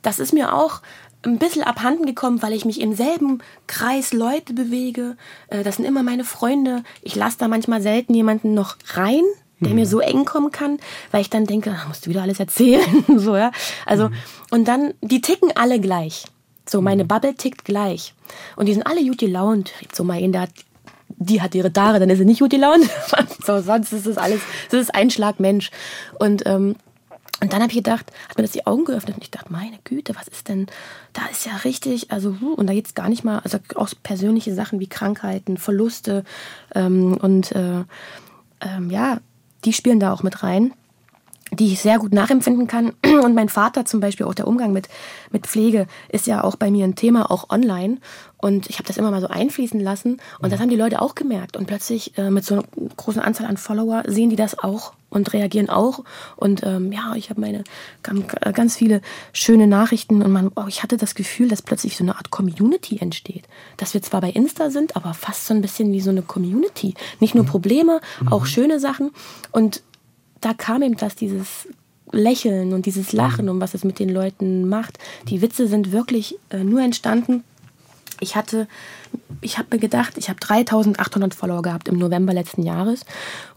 Das 0.01 0.19
ist 0.19 0.33
mir 0.33 0.53
auch 0.53 0.81
ein 1.23 1.39
bisschen 1.39 1.63
abhanden 1.63 2.05
gekommen, 2.05 2.41
weil 2.41 2.53
ich 2.53 2.65
mich 2.65 2.79
im 2.79 2.95
selben 2.95 3.39
Kreis 3.65 4.13
Leute 4.13 4.53
bewege. 4.53 5.17
Äh, 5.47 5.63
Das 5.63 5.77
sind 5.77 5.85
immer 5.85 6.03
meine 6.03 6.23
Freunde. 6.23 6.83
Ich 7.01 7.15
lasse 7.15 7.37
da 7.37 7.47
manchmal 7.47 7.81
selten 7.81 8.13
jemanden 8.13 8.53
noch 8.53 8.77
rein, 8.93 9.23
der 9.59 9.73
mir 9.73 9.87
so 9.87 9.99
eng 9.99 10.25
kommen 10.25 10.51
kann, 10.51 10.77
weil 11.11 11.21
ich 11.21 11.31
dann 11.31 11.45
denke, 11.45 11.71
ah, 11.71 11.87
musst 11.87 12.05
du 12.05 12.11
wieder 12.11 12.21
alles 12.21 12.39
erzählen, 12.39 13.03
so, 13.17 13.35
ja. 13.35 13.51
Also, 13.85 14.09
und 14.51 14.67
dann, 14.67 14.93
die 15.01 15.21
ticken 15.21 15.51
alle 15.55 15.79
gleich. 15.79 16.25
So, 16.69 16.81
meine 16.81 17.05
Bubble 17.05 17.33
tickt 17.33 17.65
gleich. 17.65 18.13
Und 18.55 18.67
die 18.67 18.73
sind 18.73 18.85
alle 18.85 19.03
gut 19.03 19.17
gelaunt. 19.17 19.71
So 19.93 20.03
mal 20.03 20.19
in 20.19 20.31
der 20.31 20.41
hat 20.41 20.51
die 21.19 21.41
hat 21.41 21.55
ihre 21.55 21.73
Tare, 21.73 21.99
dann 21.99 22.09
ist 22.09 22.19
sie 22.19 22.25
nicht 22.25 22.41
gut 22.41 22.51
gelaunt. 22.51 22.87
so, 23.45 23.59
sonst 23.61 23.91
ist 23.93 24.05
es 24.05 24.17
alles, 24.17 24.41
das 24.69 24.81
ist 24.81 24.93
ein 24.93 25.09
Schlag 25.09 25.39
Mensch. 25.39 25.71
Und 26.19 26.45
ähm, 26.45 26.75
Und 27.39 27.53
dann 27.53 27.61
habe 27.61 27.71
ich 27.71 27.77
gedacht, 27.77 28.11
hat 28.29 28.37
mir 28.37 28.43
das 28.43 28.51
die 28.51 28.65
Augen 28.65 28.85
geöffnet 28.85 29.15
und 29.17 29.23
ich 29.23 29.31
dachte, 29.31 29.51
meine 29.51 29.77
Güte, 29.83 30.15
was 30.15 30.27
ist 30.27 30.47
denn, 30.47 30.65
da 31.13 31.21
ist 31.31 31.45
ja 31.45 31.55
richtig, 31.57 32.11
also, 32.11 32.35
und 32.55 32.67
da 32.67 32.73
geht 32.73 32.87
es 32.87 32.95
gar 32.95 33.09
nicht 33.09 33.23
mal, 33.23 33.39
also 33.39 33.59
auch 33.75 33.89
persönliche 34.01 34.55
Sachen 34.55 34.79
wie 34.79 34.87
Krankheiten, 34.87 35.57
Verluste 35.57 36.23
ähm, 36.73 37.15
und 37.17 37.51
äh, 37.51 37.83
ähm, 38.61 38.89
ja, 38.89 39.19
die 39.65 39.73
spielen 39.73 39.99
da 39.99 40.13
auch 40.13 40.23
mit 40.23 40.41
rein 40.41 40.73
die 41.53 41.73
ich 41.73 41.81
sehr 41.81 41.99
gut 41.99 42.13
nachempfinden 42.13 42.67
kann. 42.67 42.93
Und 43.23 43.33
mein 43.33 43.49
Vater 43.49 43.85
zum 43.85 43.99
Beispiel, 43.99 44.25
auch 44.25 44.33
der 44.33 44.47
Umgang 44.47 44.73
mit, 44.73 44.89
mit 45.31 45.47
Pflege, 45.47 45.87
ist 46.09 46.27
ja 46.27 46.43
auch 46.43 46.55
bei 46.55 46.69
mir 46.71 46.85
ein 46.85 46.95
Thema, 46.95 47.31
auch 47.31 47.49
online. 47.49 47.99
Und 48.39 48.69
ich 48.69 48.77
habe 48.77 48.87
das 48.87 48.97
immer 48.97 49.09
mal 49.09 49.21
so 49.21 49.27
einfließen 49.27 49.79
lassen. 49.79 50.19
Und 50.39 50.51
das 50.51 50.59
haben 50.59 50.69
die 50.69 50.75
Leute 50.75 51.01
auch 51.01 51.15
gemerkt. 51.15 51.57
Und 51.57 51.65
plötzlich 51.65 52.17
äh, 52.17 52.29
mit 52.29 52.45
so 52.45 52.55
einer 52.55 52.63
großen 52.95 53.21
Anzahl 53.21 53.47
an 53.47 53.57
Follower 53.57 54.03
sehen 54.05 54.29
die 54.29 54.35
das 54.35 54.59
auch 54.59 54.93
und 55.09 55.33
reagieren 55.33 55.69
auch. 55.69 56.03
Und 56.35 56.61
ähm, 56.63 56.91
ja, 56.91 57.13
ich 57.15 57.29
habe 57.29 57.41
meine 57.41 57.63
ganz 58.53 58.77
viele 58.77 59.01
schöne 59.33 59.65
Nachrichten. 59.65 60.21
Und 60.21 60.31
man, 60.31 60.51
oh, 60.55 60.65
ich 60.67 60.83
hatte 60.83 60.97
das 60.97 61.15
Gefühl, 61.15 61.47
dass 61.47 61.63
plötzlich 61.63 61.97
so 61.97 62.03
eine 62.03 62.15
Art 62.15 62.29
Community 62.29 62.99
entsteht. 62.99 63.45
Dass 63.77 63.95
wir 63.95 64.03
zwar 64.03 64.21
bei 64.21 64.29
Insta 64.29 64.69
sind, 64.69 64.95
aber 64.95 65.15
fast 65.15 65.47
so 65.47 65.55
ein 65.55 65.61
bisschen 65.61 65.91
wie 65.91 66.01
so 66.01 66.11
eine 66.11 66.21
Community. 66.21 66.93
Nicht 67.19 67.33
nur 67.33 67.43
mhm. 67.43 67.49
Probleme, 67.49 68.01
mhm. 68.21 68.27
auch 68.27 68.45
schöne 68.45 68.79
Sachen. 68.79 69.11
Und 69.51 69.81
da 70.41 70.53
kam 70.53 70.83
ihm 70.83 70.95
das, 70.95 71.15
dieses 71.15 71.67
Lächeln 72.11 72.73
und 72.73 72.85
dieses 72.85 73.13
Lachen 73.13 73.45
mhm. 73.45 73.51
und 73.51 73.61
was 73.61 73.73
es 73.73 73.83
mit 73.83 73.97
den 73.97 74.09
Leuten 74.09 74.69
macht. 74.69 74.99
Die 75.27 75.41
Witze 75.41 75.67
sind 75.67 75.91
wirklich 75.91 76.37
äh, 76.51 76.63
nur 76.63 76.81
entstanden. 76.81 77.43
Ich 78.19 78.35
hatte, 78.35 78.67
ich 79.41 79.57
habe 79.57 79.67
mir 79.71 79.79
gedacht, 79.79 80.17
ich 80.17 80.29
habe 80.29 80.39
3800 80.39 81.33
Follower 81.33 81.61
gehabt 81.61 81.87
im 81.87 81.97
November 81.97 82.33
letzten 82.33 82.63
Jahres 82.63 83.05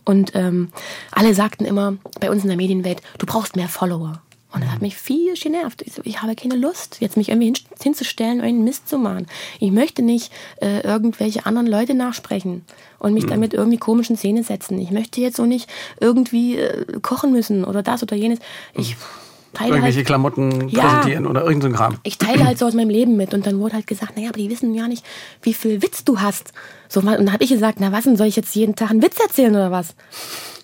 und 0.05 0.33
ähm, 0.35 0.71
alle 1.11 1.35
sagten 1.35 1.65
immer 1.65 1.97
bei 2.21 2.31
uns 2.31 2.43
in 2.43 2.49
der 2.49 2.57
Medienwelt, 2.57 3.03
du 3.19 3.27
brauchst 3.27 3.57
mehr 3.57 3.69
Follower. 3.69 4.21
Und 4.53 4.65
das 4.65 4.71
hat 4.71 4.83
mich 4.83 4.97
viel 4.97 5.35
genervt. 5.35 5.83
Ich, 5.83 5.93
so, 5.93 6.03
ich 6.05 6.23
habe 6.23 6.35
keine 6.35 6.57
Lust, 6.57 6.97
jetzt 7.01 7.17
mich 7.17 7.29
irgendwie 7.29 7.47
hin, 7.47 7.57
hinzustellen 7.81 8.41
und 8.41 8.47
einen 8.47 8.65
Mist 8.65 8.89
zu 8.89 8.99
machen. 8.99 9.29
Ich 9.61 9.71
möchte 9.71 10.03
nicht 10.03 10.33
äh, 10.61 10.81
irgendwelche 10.81 11.47
anderen 11.47 11.69
Leute 11.69 11.95
nachsprechen 11.95 12.65
und 12.99 13.15
mich 13.15 13.27
mhm. 13.27 13.31
damit 13.31 13.55
irgendwie 13.55 13.79
komischen 13.79 14.17
Szene 14.17 14.43
setzen. 14.43 14.81
Ich 14.81 14.91
möchte 14.91 15.21
jetzt 15.21 15.37
so 15.37 15.47
nicht 15.47 15.71
irgendwie 16.01 16.57
äh, 16.57 16.85
kochen 17.01 17.31
müssen 17.31 17.65
oder 17.65 17.85
das 17.85 18.03
oder 18.03 18.17
jenes. 18.17 18.41
Ich 18.75 18.97
teile 19.53 19.71
Irgendwelche 19.71 19.99
halt, 19.99 20.07
Klamotten 20.07 20.69
ja, 20.69 20.83
präsentieren 20.83 21.27
oder 21.27 21.45
irgendein 21.45 21.73
so 21.73 21.77
Kram. 21.77 21.99
Ich 22.03 22.19
teile 22.19 22.45
halt 22.45 22.59
so 22.59 22.67
aus 22.67 22.75
meinem 22.75 22.91
Leben 22.91 23.17
mit. 23.17 23.35
Und 23.35 23.47
dann 23.47 23.59
wurde 23.59 23.75
halt 23.75 23.87
gesagt, 23.87 24.17
naja, 24.17 24.29
aber 24.29 24.39
die 24.39 24.51
wissen 24.51 24.75
ja 24.75 24.89
nicht, 24.89 25.05
wie 25.43 25.55
viel 25.55 25.83
Witz 25.83 26.05
du 26.05 26.21
hast. 26.21 26.53
So, 26.89 27.01
und 27.01 27.07
dann 27.07 27.33
habe 27.33 27.45
ich 27.45 27.51
gesagt, 27.51 27.79
na 27.81 27.93
was 27.93 28.05
denn, 28.05 28.17
soll 28.17 28.27
ich 28.27 28.37
jetzt 28.37 28.55
jeden 28.55 28.77
Tag 28.77 28.91
einen 28.91 29.03
Witz 29.03 29.19
erzählen 29.21 29.55
oder 29.55 29.71
was? 29.71 29.95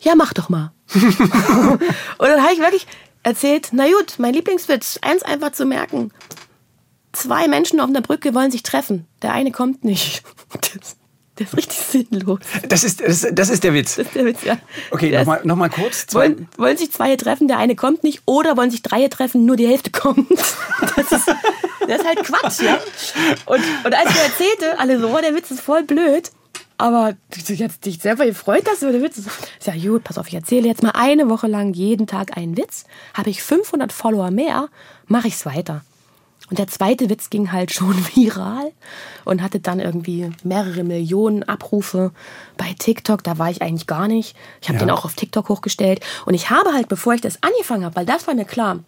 Ja, 0.01 0.15
mach 0.15 0.33
doch 0.33 0.49
mal. 0.49 0.73
und 0.95 1.81
dann 2.19 2.43
habe 2.43 2.53
ich 2.53 2.61
wirklich 2.61 2.87
erzählt, 3.23 3.71
na 3.73 3.87
gut, 3.87 4.15
mein 4.19 4.35
Lieblingswitz, 4.35 4.99
eins 5.03 5.23
einfach 5.23 5.53
zu 5.53 5.67
merken. 5.67 6.13
Zwei 7.13 7.49
Menschen 7.49 7.81
auf 7.81 7.89
einer 7.89 8.03
Brücke 8.03 8.35
wollen 8.35 8.51
sich 8.51 8.63
treffen. 8.63 9.07
Der 9.23 9.33
eine 9.33 9.51
kommt 9.51 9.85
nicht. 9.85 10.23
Das, 11.39 11.49
ist 11.49 11.57
richtig 11.57 11.79
sinnlos. 11.79 12.41
Das 12.67 12.83
ist, 12.83 13.01
das, 13.01 13.27
das 13.31 13.51
ist 13.51 13.63
der 13.63 13.75
Witz. 13.75 13.97
Das 13.97 14.07
ist 14.07 14.15
der 14.15 14.25
Witz, 14.25 14.43
ja. 14.43 14.57
Okay, 14.91 15.11
nochmal 15.11 15.41
noch 15.45 15.57
mal 15.57 15.69
kurz. 15.69 16.07
Zwei. 16.07 16.21
Wollen, 16.21 16.49
wollen 16.57 16.77
sich 16.79 16.91
zwei 16.93 17.15
treffen, 17.17 17.47
der 17.47 17.59
eine 17.59 17.77
kommt 17.77 18.05
nicht, 18.05 18.23
oder 18.25 18.57
wollen 18.57 18.71
sich 18.71 18.81
drei 18.81 19.07
treffen, 19.09 19.45
nur 19.45 19.57
die 19.57 19.67
Hälfte 19.67 19.91
kommt. 19.91 20.27
Das 20.97 21.13
ist, 21.13 21.29
das 21.87 21.99
ist 22.01 22.07
halt 22.07 22.23
Quatsch, 22.25 22.61
ja. 22.61 22.79
Und, 23.47 23.63
und 23.85 23.95
als 23.95 24.11
ich 24.11 24.17
erzählte, 24.17 24.79
alle 24.79 24.99
so, 24.99 25.09
oh, 25.09 25.21
der 25.21 25.35
Witz 25.35 25.51
ist 25.51 25.61
voll 25.61 25.83
blöd, 25.85 26.31
aber 26.79 27.15
jetzt 27.47 27.85
dich 27.85 27.99
selber 27.99 28.27
gefreut, 28.27 28.67
dass 28.67 28.81
du 28.81 28.91
den 28.93 29.03
Witz. 29.03 29.19
Ist 29.19 29.29
ja 29.65 29.75
gut, 29.75 30.05
pass 30.05 30.19
auf, 30.19 30.29
ich 30.29 30.35
erzähle 30.35 30.69
jetzt 30.69 30.83
mal 30.83 30.93
eine 30.95 31.29
Woche 31.29 31.47
lang 31.47 31.73
jeden 31.75 32.07
Tag 32.07 32.37
einen 32.37 32.57
Witz. 32.57 32.85
Habe 33.15 33.31
ich 33.31 33.43
500 33.43 33.93
Follower 33.93 34.31
mehr, 34.31 34.69
mache 35.07 35.29
ich 35.29 35.35
es 35.35 35.47
weiter. 35.47 35.83
Und 36.49 36.59
der 36.59 36.69
zweite 36.69 37.11
Witz 37.11 37.31
ging 37.31 37.53
halt 37.53 37.73
schon 37.73 37.97
viral 38.15 38.73
und 39.25 39.43
hatte 39.43 39.61
dann 39.61 39.81
irgendwie 39.81 40.31
mehrere 40.45 40.85
Millionen 40.85 41.43
Abrufe 41.43 42.13
bei 42.57 42.75
TikTok. 42.79 43.25
Da 43.25 43.39
war 43.39 43.51
ich 43.51 43.63
eigentlich 43.63 43.87
gar 43.87 44.09
nicht. 44.09 44.37
Ich 44.61 44.69
habe 44.69 44.79
ja. 44.79 44.85
den 44.85 44.91
auch 44.91 45.05
auf 45.05 45.15
TikTok 45.15 45.49
hochgestellt. 45.49 46.01
Und 46.25 46.35
ich 46.35 46.51
habe 46.51 46.73
halt, 46.73 46.89
bevor 46.89 47.15
ich 47.15 47.21
das 47.21 47.43
angefangen 47.43 47.85
habe, 47.85 47.97
weil 47.97 48.07
das 48.07 48.27
war 48.27 48.35
mir 48.35 48.45
klar, 48.45 48.81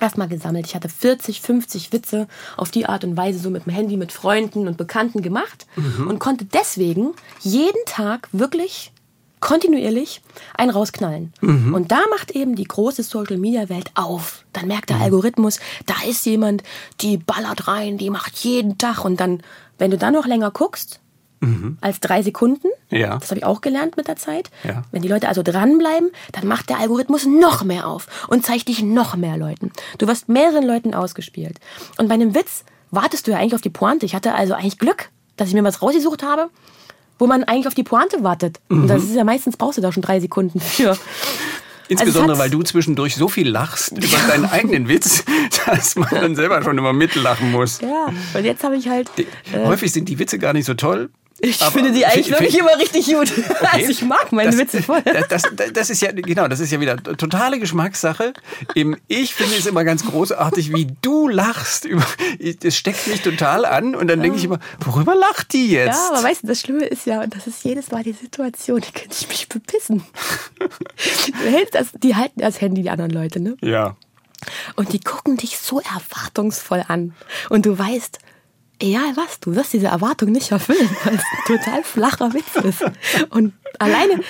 erstmal 0.00 0.28
gesammelt. 0.28 0.66
Ich 0.66 0.74
hatte 0.74 0.88
40, 0.88 1.40
50 1.40 1.92
Witze 1.92 2.28
auf 2.56 2.70
die 2.70 2.86
Art 2.86 3.04
und 3.04 3.16
Weise 3.16 3.38
so 3.38 3.50
mit 3.50 3.66
dem 3.66 3.72
Handy 3.72 3.96
mit 3.96 4.12
Freunden 4.12 4.68
und 4.68 4.76
Bekannten 4.76 5.22
gemacht 5.22 5.66
mhm. 5.76 6.08
und 6.08 6.18
konnte 6.18 6.44
deswegen 6.44 7.12
jeden 7.40 7.84
Tag 7.86 8.28
wirklich 8.32 8.92
kontinuierlich 9.40 10.22
einen 10.56 10.70
rausknallen. 10.70 11.32
Mhm. 11.40 11.74
Und 11.74 11.92
da 11.92 12.00
macht 12.10 12.30
eben 12.30 12.56
die 12.56 12.64
große 12.64 13.02
Social 13.02 13.36
Media 13.36 13.68
Welt 13.68 13.90
auf. 13.94 14.44
Dann 14.52 14.66
merkt 14.66 14.90
der 14.90 14.96
mhm. 14.96 15.02
Algorithmus, 15.02 15.60
da 15.86 15.94
ist 16.08 16.24
jemand, 16.26 16.62
die 17.00 17.16
ballert 17.16 17.68
rein, 17.68 17.98
die 17.98 18.10
macht 18.10 18.36
jeden 18.38 18.78
Tag 18.78 19.04
und 19.04 19.20
dann, 19.20 19.42
wenn 19.78 19.90
du 19.90 19.98
dann 19.98 20.14
noch 20.14 20.26
länger 20.26 20.50
guckst, 20.50 21.00
mhm. 21.40 21.78
als 21.80 22.00
drei 22.00 22.22
Sekunden. 22.22 22.68
Ja. 22.90 23.18
Das 23.18 23.30
habe 23.30 23.38
ich 23.38 23.44
auch 23.44 23.60
gelernt 23.60 23.96
mit 23.96 24.08
der 24.08 24.16
Zeit. 24.16 24.50
Ja. 24.64 24.84
Wenn 24.90 25.02
die 25.02 25.08
Leute 25.08 25.28
also 25.28 25.42
dranbleiben, 25.42 26.10
dann 26.32 26.46
macht 26.46 26.68
der 26.70 26.78
Algorithmus 26.78 27.26
noch 27.26 27.64
mehr 27.64 27.86
auf 27.86 28.06
und 28.28 28.44
zeigt 28.44 28.68
dich 28.68 28.82
noch 28.82 29.16
mehr 29.16 29.36
Leuten. 29.36 29.72
Du 29.98 30.06
wirst 30.06 30.28
mehreren 30.28 30.64
Leuten 30.64 30.94
ausgespielt. 30.94 31.58
Und 31.98 32.08
bei 32.08 32.14
einem 32.14 32.34
Witz 32.34 32.64
wartest 32.90 33.26
du 33.26 33.32
ja 33.32 33.38
eigentlich 33.38 33.54
auf 33.54 33.60
die 33.60 33.70
Pointe. 33.70 34.06
Ich 34.06 34.14
hatte 34.14 34.34
also 34.34 34.54
eigentlich 34.54 34.78
Glück, 34.78 35.10
dass 35.36 35.48
ich 35.48 35.54
mir 35.54 35.64
was 35.64 35.82
rausgesucht 35.82 36.22
habe, 36.22 36.50
wo 37.18 37.26
man 37.26 37.44
eigentlich 37.44 37.66
auf 37.66 37.74
die 37.74 37.82
Pointe 37.82 38.22
wartet. 38.22 38.60
Mhm. 38.68 38.82
Und 38.82 38.88
das 38.88 39.04
ist 39.04 39.14
ja 39.14 39.24
meistens 39.24 39.56
brauchst 39.56 39.78
du 39.78 39.82
da 39.82 39.92
schon 39.92 40.02
drei 40.02 40.20
Sekunden 40.20 40.60
für. 40.60 40.96
Insbesondere, 41.88 42.32
also 42.32 42.42
weil 42.42 42.50
du 42.50 42.62
zwischendurch 42.62 43.14
so 43.14 43.28
viel 43.28 43.48
lachst 43.48 43.92
über 43.92 44.18
deinen 44.28 44.46
eigenen 44.46 44.88
Witz, 44.88 45.24
dass 45.66 45.94
man 45.96 46.08
dann 46.10 46.34
selber 46.34 46.62
schon 46.62 46.76
immer 46.78 46.92
mitlachen 46.92 47.52
muss. 47.52 47.80
Ja, 47.80 48.08
und 48.34 48.44
jetzt 48.44 48.64
habe 48.64 48.76
ich 48.76 48.88
halt. 48.88 49.08
Äh, 49.18 49.64
häufig 49.64 49.92
sind 49.92 50.08
die 50.08 50.18
Witze 50.18 50.38
gar 50.38 50.52
nicht 50.52 50.64
so 50.64 50.74
toll, 50.74 51.10
ich 51.40 51.60
aber 51.60 51.70
finde 51.70 51.92
die 51.92 52.06
eigentlich 52.06 52.30
wirklich 52.30 52.58
immer 52.58 52.78
richtig 52.78 53.06
gut. 53.06 53.32
Okay. 53.56 53.68
Also 53.72 53.90
ich 53.90 54.02
mag 54.02 54.32
meine 54.32 54.50
das, 54.50 54.58
Witze 54.58 54.82
voll. 54.82 55.02
Das, 55.02 55.28
das, 55.28 55.42
das, 55.72 55.90
ist 55.90 56.02
ja, 56.02 56.12
genau, 56.12 56.46
das 56.46 56.60
ist 56.60 56.70
ja 56.70 56.80
wieder 56.80 56.96
totale 56.96 57.58
Geschmackssache. 57.58 58.34
Ich 59.08 59.34
finde 59.34 59.56
es 59.56 59.66
immer 59.66 59.84
ganz 59.84 60.04
großartig, 60.04 60.72
wie 60.74 60.88
du 61.00 61.28
lachst. 61.28 61.88
Das 62.60 62.76
steckt 62.76 63.06
mich 63.06 63.22
total 63.22 63.64
an 63.64 63.94
und 63.94 64.08
dann 64.08 64.20
denke 64.20 64.38
ich 64.38 64.44
immer, 64.44 64.58
worüber 64.84 65.14
lacht 65.14 65.52
die 65.52 65.70
jetzt? 65.70 65.96
Ja, 65.96 66.10
aber 66.12 66.22
weißt 66.22 66.42
du, 66.42 66.48
das 66.48 66.60
Schlimme 66.60 66.84
ist 66.84 67.06
ja, 67.06 67.22
und 67.22 67.34
das 67.34 67.46
ist 67.46 67.64
jedes 67.64 67.90
Mal 67.90 68.02
die 68.02 68.12
Situation, 68.12 68.80
die 68.80 68.92
könnte 68.92 69.16
ich 69.18 69.28
mich 69.28 69.48
bepissen. 69.48 70.04
Die 72.02 72.14
halten 72.14 72.40
das 72.40 72.60
Handy, 72.60 72.82
die 72.82 72.90
anderen 72.90 73.10
Leute, 73.10 73.40
ne? 73.40 73.56
Ja. 73.60 73.96
Und 74.76 74.92
die 74.92 75.00
gucken 75.00 75.36
dich 75.36 75.58
so 75.58 75.80
erwartungsvoll 75.80 76.84
an. 76.86 77.14
Und 77.48 77.66
du 77.66 77.78
weißt, 77.78 78.18
Egal 78.78 79.16
was, 79.16 79.40
du 79.40 79.54
wirst 79.54 79.72
diese 79.72 79.86
Erwartung 79.86 80.32
nicht 80.32 80.52
erfüllen, 80.52 80.88
weil 81.04 81.14
es 81.14 81.20
ein 81.20 81.58
total 81.58 81.82
flacher 81.82 82.34
Witz 82.34 82.56
ist. 82.62 82.84
Und 83.30 83.54
alleine 83.78 84.20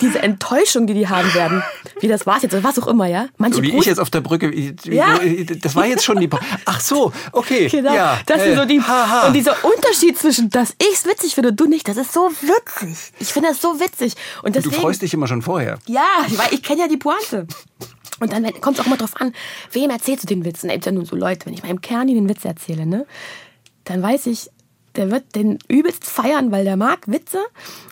diese 0.00 0.18
Enttäuschung, 0.18 0.86
die 0.86 0.92
die 0.92 1.08
haben 1.08 1.32
werden, 1.32 1.62
wie 2.00 2.08
das 2.08 2.26
war's 2.26 2.42
jetzt, 2.42 2.62
was 2.62 2.78
auch 2.78 2.86
immer, 2.86 3.06
ja? 3.06 3.28
Manche 3.38 3.62
wie 3.62 3.76
ich 3.76 3.86
jetzt 3.86 3.98
auf 3.98 4.10
der 4.10 4.20
Brücke, 4.20 4.50
wie, 4.52 4.74
ja? 4.84 5.18
das 5.60 5.74
war 5.74 5.86
jetzt 5.86 6.04
schon 6.04 6.20
die, 6.20 6.28
ach 6.66 6.80
so, 6.80 7.12
okay, 7.32 7.68
genau, 7.68 7.94
ja. 7.94 8.20
Das 8.26 8.42
hey. 8.42 8.54
so 8.54 8.66
die, 8.66 8.78
und 8.78 9.32
dieser 9.32 9.56
Unterschied 9.64 10.18
zwischen, 10.18 10.50
dass 10.50 10.74
ich's 10.78 11.06
witzig 11.06 11.34
finde 11.34 11.50
und 11.50 11.60
du 11.60 11.66
nicht, 11.66 11.88
das 11.88 11.96
ist 11.96 12.12
so 12.12 12.30
witzig. 12.42 13.12
Ich 13.20 13.32
finde 13.32 13.48
das 13.50 13.62
so 13.62 13.80
witzig. 13.80 14.14
Und 14.42 14.54
deswegen, 14.54 14.74
du 14.74 14.80
freust 14.82 15.00
dich 15.00 15.14
immer 15.14 15.28
schon 15.28 15.40
vorher. 15.40 15.78
Ja, 15.86 16.06
weil 16.36 16.52
ich 16.52 16.62
kenne 16.62 16.82
ja 16.82 16.88
die 16.88 16.98
Pointe. 16.98 17.46
Und 18.20 18.32
dann 18.32 18.44
kommt 18.60 18.78
es 18.78 18.82
auch 18.82 18.86
immer 18.86 18.96
drauf 18.96 19.16
an, 19.20 19.32
wem 19.72 19.90
erzählst 19.90 20.24
du 20.24 20.28
den 20.28 20.44
Witz? 20.44 20.62
Und 20.62 20.70
da 20.70 20.74
ja 20.74 20.92
nun 20.92 21.04
so 21.04 21.16
Leute, 21.16 21.46
wenn 21.46 21.54
ich 21.54 21.62
meinem 21.62 21.80
Kerni 21.80 22.14
den 22.14 22.28
Witz 22.28 22.44
erzähle, 22.44 22.86
ne? 22.86 23.06
Dann 23.84 24.02
weiß 24.02 24.26
ich, 24.26 24.50
der 24.96 25.10
wird 25.10 25.34
den 25.34 25.58
übelst 25.68 26.04
feiern, 26.04 26.52
weil 26.52 26.64
der 26.64 26.76
mag 26.76 27.08
Witze, 27.08 27.38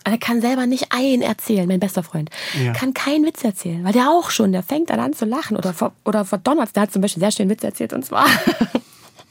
aber 0.04 0.14
er 0.14 0.18
kann 0.18 0.40
selber 0.40 0.66
nicht 0.66 0.92
einen 0.92 1.22
erzählen, 1.22 1.66
mein 1.66 1.80
bester 1.80 2.02
Freund. 2.02 2.30
Ja. 2.62 2.72
Kann 2.72 2.94
keinen 2.94 3.24
Witz 3.26 3.42
erzählen, 3.42 3.82
weil 3.84 3.92
der 3.92 4.10
auch 4.10 4.30
schon, 4.30 4.52
der 4.52 4.62
fängt 4.62 4.90
dann 4.90 5.00
an 5.00 5.12
zu 5.12 5.24
lachen 5.24 5.56
oder, 5.56 5.74
oder 6.04 6.24
verdonnert. 6.24 6.74
Der 6.76 6.84
hat 6.84 6.92
zum 6.92 7.02
Beispiel 7.02 7.20
sehr 7.20 7.32
schön 7.32 7.48
Witz 7.48 7.64
erzählt 7.64 7.92
und 7.92 8.04
zwar 8.04 8.26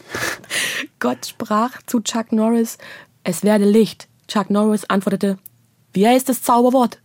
Gott 1.00 1.26
sprach 1.26 1.82
zu 1.86 2.02
Chuck 2.02 2.32
Norris, 2.32 2.78
es 3.24 3.44
werde 3.44 3.66
Licht. 3.66 4.08
Chuck 4.28 4.50
Norris 4.50 4.86
antwortete, 4.86 5.38
wie 5.94 6.08
heißt 6.08 6.30
das 6.30 6.42
Zauberwort? 6.44 7.00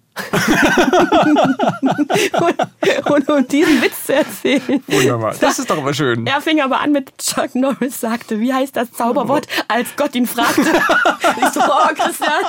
Und, 2.33 3.11
und, 3.11 3.29
um 3.29 3.47
diesen 3.49 3.83
Witz 3.83 4.07
zu 4.07 4.15
erzählen. 4.15 4.83
Wunderbar. 4.87 5.35
Das 5.39 5.59
ist 5.59 5.69
doch 5.69 5.77
aber 5.79 5.93
schön. 5.93 6.27
Er 6.27 6.41
fing 6.41 6.61
aber 6.61 6.81
an 6.81 6.93
mit 6.93 7.19
Chuck 7.19 7.55
Norris 7.55 8.01
sagte, 8.01 8.41
wie 8.41 8.53
heißt 8.53 8.77
das 8.77 8.93
Zauberwort, 8.93 9.47
als 9.69 9.89
Gott 9.97 10.15
ihn 10.15 10.27
fragte. 10.27 10.63
ich 10.63 11.49
so, 11.53 11.61
oh 11.61 11.95
Christian, 11.95 12.45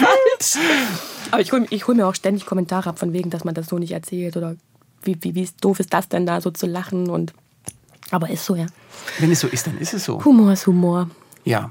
falsch. 0.00 0.58
Aber 1.30 1.40
ich 1.40 1.52
hole 1.52 1.66
hol 1.70 1.94
mir 1.94 2.06
auch 2.06 2.14
ständig 2.14 2.46
Kommentare 2.46 2.90
ab, 2.90 2.98
von 2.98 3.12
wegen, 3.12 3.30
dass 3.30 3.44
man 3.44 3.54
das 3.54 3.66
so 3.66 3.78
nicht 3.78 3.92
erzählt 3.92 4.36
oder 4.36 4.56
wie, 5.02 5.18
wie, 5.20 5.34
wie 5.34 5.48
doof 5.60 5.80
ist 5.80 5.92
das 5.92 6.08
denn 6.08 6.26
da, 6.26 6.40
so 6.40 6.50
zu 6.50 6.66
lachen 6.66 7.10
und 7.10 7.34
aber 8.10 8.30
ist 8.30 8.44
so, 8.44 8.54
ja. 8.54 8.66
Wenn 9.18 9.30
es 9.30 9.40
so 9.40 9.48
ist, 9.48 9.66
dann 9.66 9.78
ist 9.78 9.94
es 9.94 10.04
so. 10.04 10.22
Humor 10.24 10.52
ist 10.52 10.66
Humor. 10.66 11.08
Ja. 11.44 11.70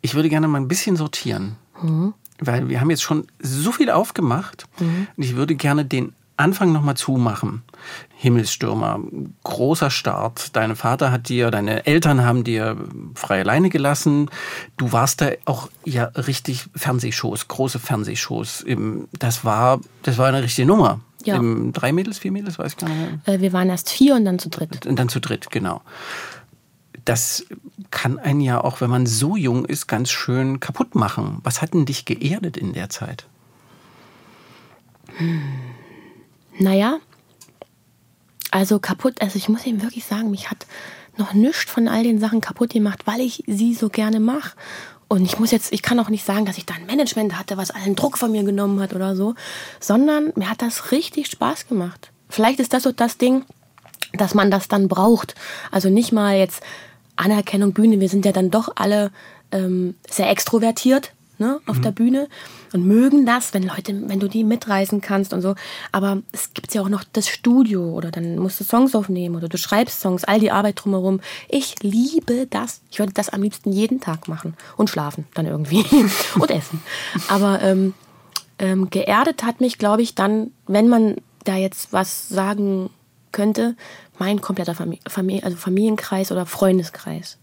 Ich 0.00 0.14
würde 0.14 0.28
gerne 0.28 0.48
mal 0.48 0.58
ein 0.58 0.68
bisschen 0.68 0.96
sortieren. 0.96 1.56
Mhm 1.82 2.14
weil 2.46 2.68
wir 2.68 2.80
haben 2.80 2.90
jetzt 2.90 3.02
schon 3.02 3.26
so 3.40 3.72
viel 3.72 3.90
aufgemacht 3.90 4.66
mhm. 4.78 5.06
und 5.16 5.22
ich 5.22 5.36
würde 5.36 5.54
gerne 5.54 5.84
den 5.84 6.12
Anfang 6.36 6.72
nochmal 6.72 6.96
zumachen. 6.96 7.62
Himmelsstürmer, 8.16 9.00
großer 9.44 9.90
Start. 9.90 10.56
Dein 10.56 10.74
Vater 10.74 11.12
hat 11.12 11.28
dir, 11.28 11.50
deine 11.50 11.86
Eltern 11.86 12.24
haben 12.24 12.42
dir 12.42 12.76
freie 13.14 13.44
Leine 13.44 13.70
gelassen. 13.70 14.30
Du 14.76 14.92
warst 14.92 15.20
da 15.20 15.30
auch 15.44 15.68
ja 15.84 16.04
richtig 16.04 16.64
Fernsehshows, 16.74 17.46
große 17.48 17.78
Fernsehshows. 17.78 18.64
Das 19.18 19.44
war, 19.44 19.80
das 20.02 20.18
war 20.18 20.26
eine 20.26 20.42
richtige 20.42 20.66
Nummer. 20.66 21.00
Ja. 21.24 21.40
drei 21.72 21.92
Mädels, 21.92 22.18
vier 22.18 22.32
Mädels, 22.32 22.58
weiß 22.58 22.72
ich 22.72 22.76
gar 22.76 22.88
nicht 22.88 23.26
mehr. 23.26 23.36
Äh, 23.36 23.40
wir 23.40 23.54
waren 23.54 23.70
erst 23.70 23.88
vier 23.88 24.14
und 24.14 24.26
dann 24.26 24.38
zu 24.38 24.50
dritt. 24.50 24.84
Und 24.86 24.98
dann 24.98 25.08
zu 25.08 25.20
dritt, 25.20 25.50
genau. 25.50 25.80
Das 27.04 27.44
kann 27.90 28.18
einen 28.18 28.40
ja 28.40 28.62
auch, 28.62 28.80
wenn 28.80 28.90
man 28.90 29.06
so 29.06 29.36
jung 29.36 29.64
ist, 29.64 29.86
ganz 29.86 30.10
schön 30.10 30.60
kaputt 30.60 30.94
machen. 30.94 31.38
Was 31.42 31.62
hat 31.62 31.74
denn 31.74 31.84
dich 31.86 32.04
geerdet 32.04 32.56
in 32.56 32.72
der 32.72 32.88
Zeit? 32.88 33.26
Hm. 35.16 35.42
Naja, 36.58 36.98
also 38.50 38.78
kaputt, 38.78 39.20
also 39.20 39.36
ich 39.36 39.48
muss 39.48 39.66
ihm 39.66 39.82
wirklich 39.82 40.04
sagen, 40.04 40.30
mich 40.30 40.50
hat 40.50 40.66
noch 41.16 41.34
nichts 41.34 41.70
von 41.70 41.88
all 41.88 42.04
den 42.04 42.20
Sachen 42.20 42.40
kaputt 42.40 42.70
gemacht, 42.70 43.06
weil 43.06 43.20
ich 43.20 43.42
sie 43.46 43.74
so 43.74 43.88
gerne 43.88 44.20
mache. 44.20 44.52
Und 45.08 45.24
ich 45.24 45.38
muss 45.38 45.50
jetzt, 45.50 45.72
ich 45.72 45.82
kann 45.82 46.00
auch 46.00 46.08
nicht 46.08 46.24
sagen, 46.24 46.44
dass 46.44 46.58
ich 46.58 46.66
da 46.66 46.74
ein 46.74 46.86
Management 46.86 47.38
hatte, 47.38 47.56
was 47.56 47.70
allen 47.70 47.94
Druck 47.94 48.16
von 48.18 48.32
mir 48.32 48.42
genommen 48.42 48.80
hat 48.80 48.94
oder 48.94 49.16
so, 49.16 49.34
sondern 49.80 50.32
mir 50.34 50.48
hat 50.48 50.62
das 50.62 50.92
richtig 50.92 51.26
Spaß 51.28 51.68
gemacht. 51.68 52.10
Vielleicht 52.28 52.58
ist 52.58 52.72
das 52.72 52.84
so 52.84 52.92
das 52.92 53.18
Ding, 53.18 53.44
dass 54.12 54.34
man 54.34 54.50
das 54.50 54.68
dann 54.68 54.88
braucht. 54.88 55.34
Also 55.70 55.88
nicht 55.88 56.12
mal 56.12 56.36
jetzt 56.36 56.62
Anerkennung, 57.16 57.72
Bühne. 57.72 58.00
Wir 58.00 58.08
sind 58.08 58.24
ja 58.24 58.32
dann 58.32 58.50
doch 58.50 58.70
alle 58.76 59.10
ähm, 59.52 59.94
sehr 60.08 60.30
extrovertiert 60.30 61.12
ne, 61.38 61.60
auf 61.66 61.78
mhm. 61.78 61.82
der 61.82 61.90
Bühne 61.92 62.28
und 62.72 62.86
mögen 62.86 63.26
das, 63.26 63.54
wenn 63.54 63.62
Leute, 63.64 64.08
wenn 64.08 64.20
du 64.20 64.28
die 64.28 64.44
mitreisen 64.44 65.00
kannst 65.00 65.32
und 65.32 65.40
so. 65.40 65.54
Aber 65.92 66.22
es 66.32 66.54
gibt 66.54 66.74
ja 66.74 66.82
auch 66.82 66.88
noch 66.88 67.04
das 67.12 67.28
Studio 67.28 67.92
oder 67.92 68.10
dann 68.10 68.38
musst 68.38 68.60
du 68.60 68.64
Songs 68.64 68.94
aufnehmen 68.94 69.36
oder 69.36 69.48
du 69.48 69.58
schreibst 69.58 70.00
Songs, 70.00 70.24
all 70.24 70.40
die 70.40 70.50
Arbeit 70.50 70.82
drumherum. 70.82 71.20
Ich 71.48 71.82
liebe 71.82 72.46
das. 72.50 72.80
Ich 72.90 72.98
würde 72.98 73.12
das 73.12 73.28
am 73.28 73.42
liebsten 73.42 73.72
jeden 73.72 74.00
Tag 74.00 74.28
machen 74.28 74.54
und 74.76 74.90
schlafen 74.90 75.26
dann 75.34 75.46
irgendwie 75.46 75.84
und 76.38 76.50
essen. 76.50 76.82
Aber 77.28 77.60
ähm, 77.62 77.94
ähm, 78.58 78.90
geerdet 78.90 79.44
hat 79.44 79.60
mich, 79.60 79.78
glaube 79.78 80.02
ich, 80.02 80.14
dann, 80.14 80.52
wenn 80.66 80.88
man 80.88 81.16
da 81.44 81.56
jetzt 81.56 81.92
was 81.92 82.28
sagen 82.28 82.90
könnte, 83.34 83.76
mein 84.18 84.40
kompletter 84.40 84.74
Famili 84.74 85.00
Familie, 85.06 85.44
also 85.44 85.58
Familienkreis 85.58 86.32
oder 86.32 86.46
Freundeskreis. 86.46 87.36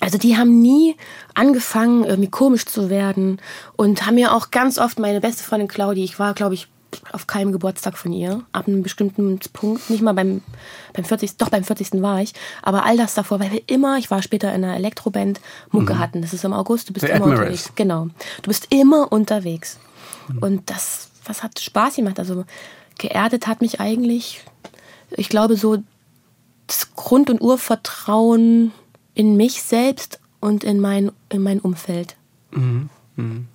Also 0.00 0.18
die 0.18 0.36
haben 0.36 0.60
nie 0.60 0.96
angefangen, 1.34 2.04
irgendwie 2.04 2.30
komisch 2.30 2.64
zu 2.64 2.88
werden 2.90 3.40
und 3.76 4.06
haben 4.06 4.16
mir 4.16 4.34
auch 4.34 4.50
ganz 4.50 4.78
oft 4.78 4.98
meine 4.98 5.20
beste 5.20 5.44
Freundin 5.44 5.68
Claudi, 5.68 6.02
ich 6.02 6.18
war, 6.18 6.34
glaube 6.34 6.54
ich, 6.54 6.68
auf 7.12 7.26
keinem 7.26 7.52
Geburtstag 7.52 7.96
von 7.96 8.12
ihr, 8.12 8.42
ab 8.52 8.68
einem 8.68 8.82
bestimmten 8.82 9.38
Punkt, 9.52 9.88
nicht 9.90 10.02
mal 10.02 10.12
beim, 10.12 10.42
beim 10.92 11.04
40. 11.04 11.36
Doch 11.36 11.48
beim 11.48 11.64
40. 11.64 12.02
war 12.02 12.20
ich, 12.20 12.34
aber 12.62 12.84
all 12.84 12.96
das 12.96 13.14
davor, 13.14 13.40
weil 13.40 13.52
wir 13.52 13.62
immer, 13.68 13.96
ich 13.98 14.10
war 14.10 14.22
später 14.22 14.52
in 14.54 14.64
einer 14.64 14.76
Elektroband, 14.76 15.40
Mucke 15.70 15.94
mhm. 15.94 15.98
hatten, 15.98 16.22
das 16.22 16.32
ist 16.32 16.44
im 16.44 16.52
August, 16.52 16.88
du 16.88 16.92
bist 16.92 17.06
The 17.06 17.12
immer 17.12 17.22
Admirals. 17.22 17.40
unterwegs. 17.40 17.72
Genau. 17.76 18.08
Du 18.42 18.48
bist 18.48 18.66
immer 18.70 19.10
unterwegs. 19.10 19.78
Mhm. 20.28 20.38
Und 20.38 20.70
das, 20.70 21.10
was 21.24 21.42
hat 21.42 21.58
Spaß 21.58 21.96
gemacht? 21.96 22.18
Also 22.18 22.44
geerdet 22.98 23.46
hat 23.46 23.60
mich 23.60 23.80
eigentlich, 23.80 24.44
ich 25.10 25.28
glaube, 25.28 25.56
so 25.56 25.82
das 26.66 26.94
Grund- 26.94 27.30
und 27.30 27.40
Urvertrauen 27.40 28.72
in 29.14 29.36
mich 29.36 29.62
selbst 29.62 30.20
und 30.40 30.64
in 30.64 30.80
mein, 30.80 31.12
in 31.28 31.42
mein 31.42 31.60
Umfeld. 31.60 32.16
Mhm. 32.50 32.88
Mhm. 33.16 33.48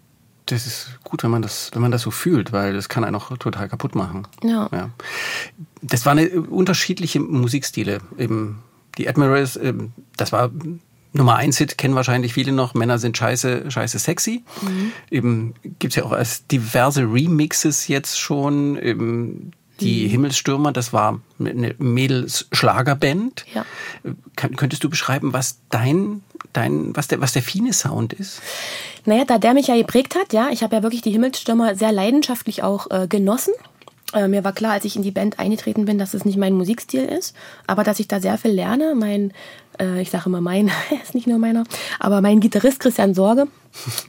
Das 0.46 0.66
ist 0.66 1.00
gut, 1.04 1.24
wenn 1.24 1.32
man 1.32 1.42
das, 1.42 1.72
wenn 1.74 1.82
man 1.82 1.92
das 1.92 2.04
so 2.04 2.12
fühlt, 2.12 2.54
weil 2.54 2.74
das 2.74 2.88
kann 2.88 3.04
einen 3.04 3.16
auch 3.16 3.36
total 3.38 3.68
kaputt 3.68 3.96
machen. 3.96 4.26
Ja. 4.44 4.70
ja. 4.72 4.90
Das 5.82 6.06
waren 6.06 6.20
unterschiedliche 6.48 7.20
Musikstile. 7.20 8.00
Eben 8.18 8.64
die 8.98 9.10
Admirals, 9.10 9.58
ähm, 9.58 9.92
das 10.16 10.32
war 10.32 10.52
Nummer 11.18 11.36
eins 11.36 11.58
Hit, 11.58 11.78
kennen 11.78 11.96
wahrscheinlich 11.96 12.34
viele 12.34 12.52
noch, 12.52 12.74
Männer 12.74 13.00
sind 13.00 13.18
scheiße, 13.18 13.70
scheiße 13.70 14.00
sexy. 14.00 14.44
Mhm. 14.62 14.92
Eben 15.10 15.54
gibt's 15.80 15.96
ja 15.96 16.04
auch 16.04 16.12
als 16.12 16.48
diverse 16.48 17.02
Remixes 17.02 17.88
jetzt 17.88 18.20
schon. 18.20 18.78
Eben 18.82 19.52
die 19.80 20.06
mhm. 20.06 20.10
Himmelsstürmer, 20.10 20.72
das 20.72 20.94
war 20.94 21.22
eine 21.40 21.76
Mädels-Schlagerband. 21.78 23.46
Ja. 23.54 23.66
Könntest 24.36 24.84
du 24.84 24.90
beschreiben, 24.90 25.34
was 25.34 25.60
dein, 25.70 26.22
dein, 26.54 26.96
was 26.96 27.08
der, 27.08 27.22
was 27.22 27.34
der 27.34 27.44
fine 27.44 27.74
Sound 27.74 28.14
ist? 28.14 28.42
Naja, 29.06 29.26
da 29.26 29.38
der 29.38 29.54
mich 29.54 29.68
ja 29.68 29.78
geprägt 29.78 30.16
hat, 30.16 30.34
ja, 30.34 30.50
ich 30.52 30.64
habe 30.64 30.76
ja 30.76 30.84
wirklich 30.84 31.02
die 31.02 31.12
Himmelsstürmer 31.12 31.76
sehr 31.76 31.92
leidenschaftlich 31.92 32.64
auch 32.64 32.90
äh, 32.90 33.08
genossen. 33.08 33.54
Äh, 34.14 34.28
mir 34.28 34.44
war 34.44 34.54
klar, 34.54 34.74
als 34.74 34.86
ich 34.86 34.96
in 34.96 35.04
die 35.04 35.12
Band 35.12 35.40
eingetreten 35.40 35.86
bin, 35.86 35.98
dass 35.98 36.14
es 36.14 36.26
nicht 36.26 36.38
mein 36.38 36.54
Musikstil 36.54 37.04
ist, 37.04 37.36
aber 37.68 37.84
dass 37.84 38.00
ich 38.00 38.08
da 38.08 38.20
sehr 38.20 38.38
viel 38.38 38.52
lerne. 38.52 38.96
Mein, 38.96 39.34
äh, 39.80 40.02
ich 40.02 40.10
sage 40.10 40.26
immer 40.28 40.42
mein, 40.42 40.72
ist 41.04 41.16
nicht 41.16 41.28
nur 41.28 41.40
meiner, 41.40 41.64
aber 42.00 42.22
mein 42.22 42.40
Gitarrist 42.40 42.80
Christian 42.80 43.14
Sorge, 43.14 43.48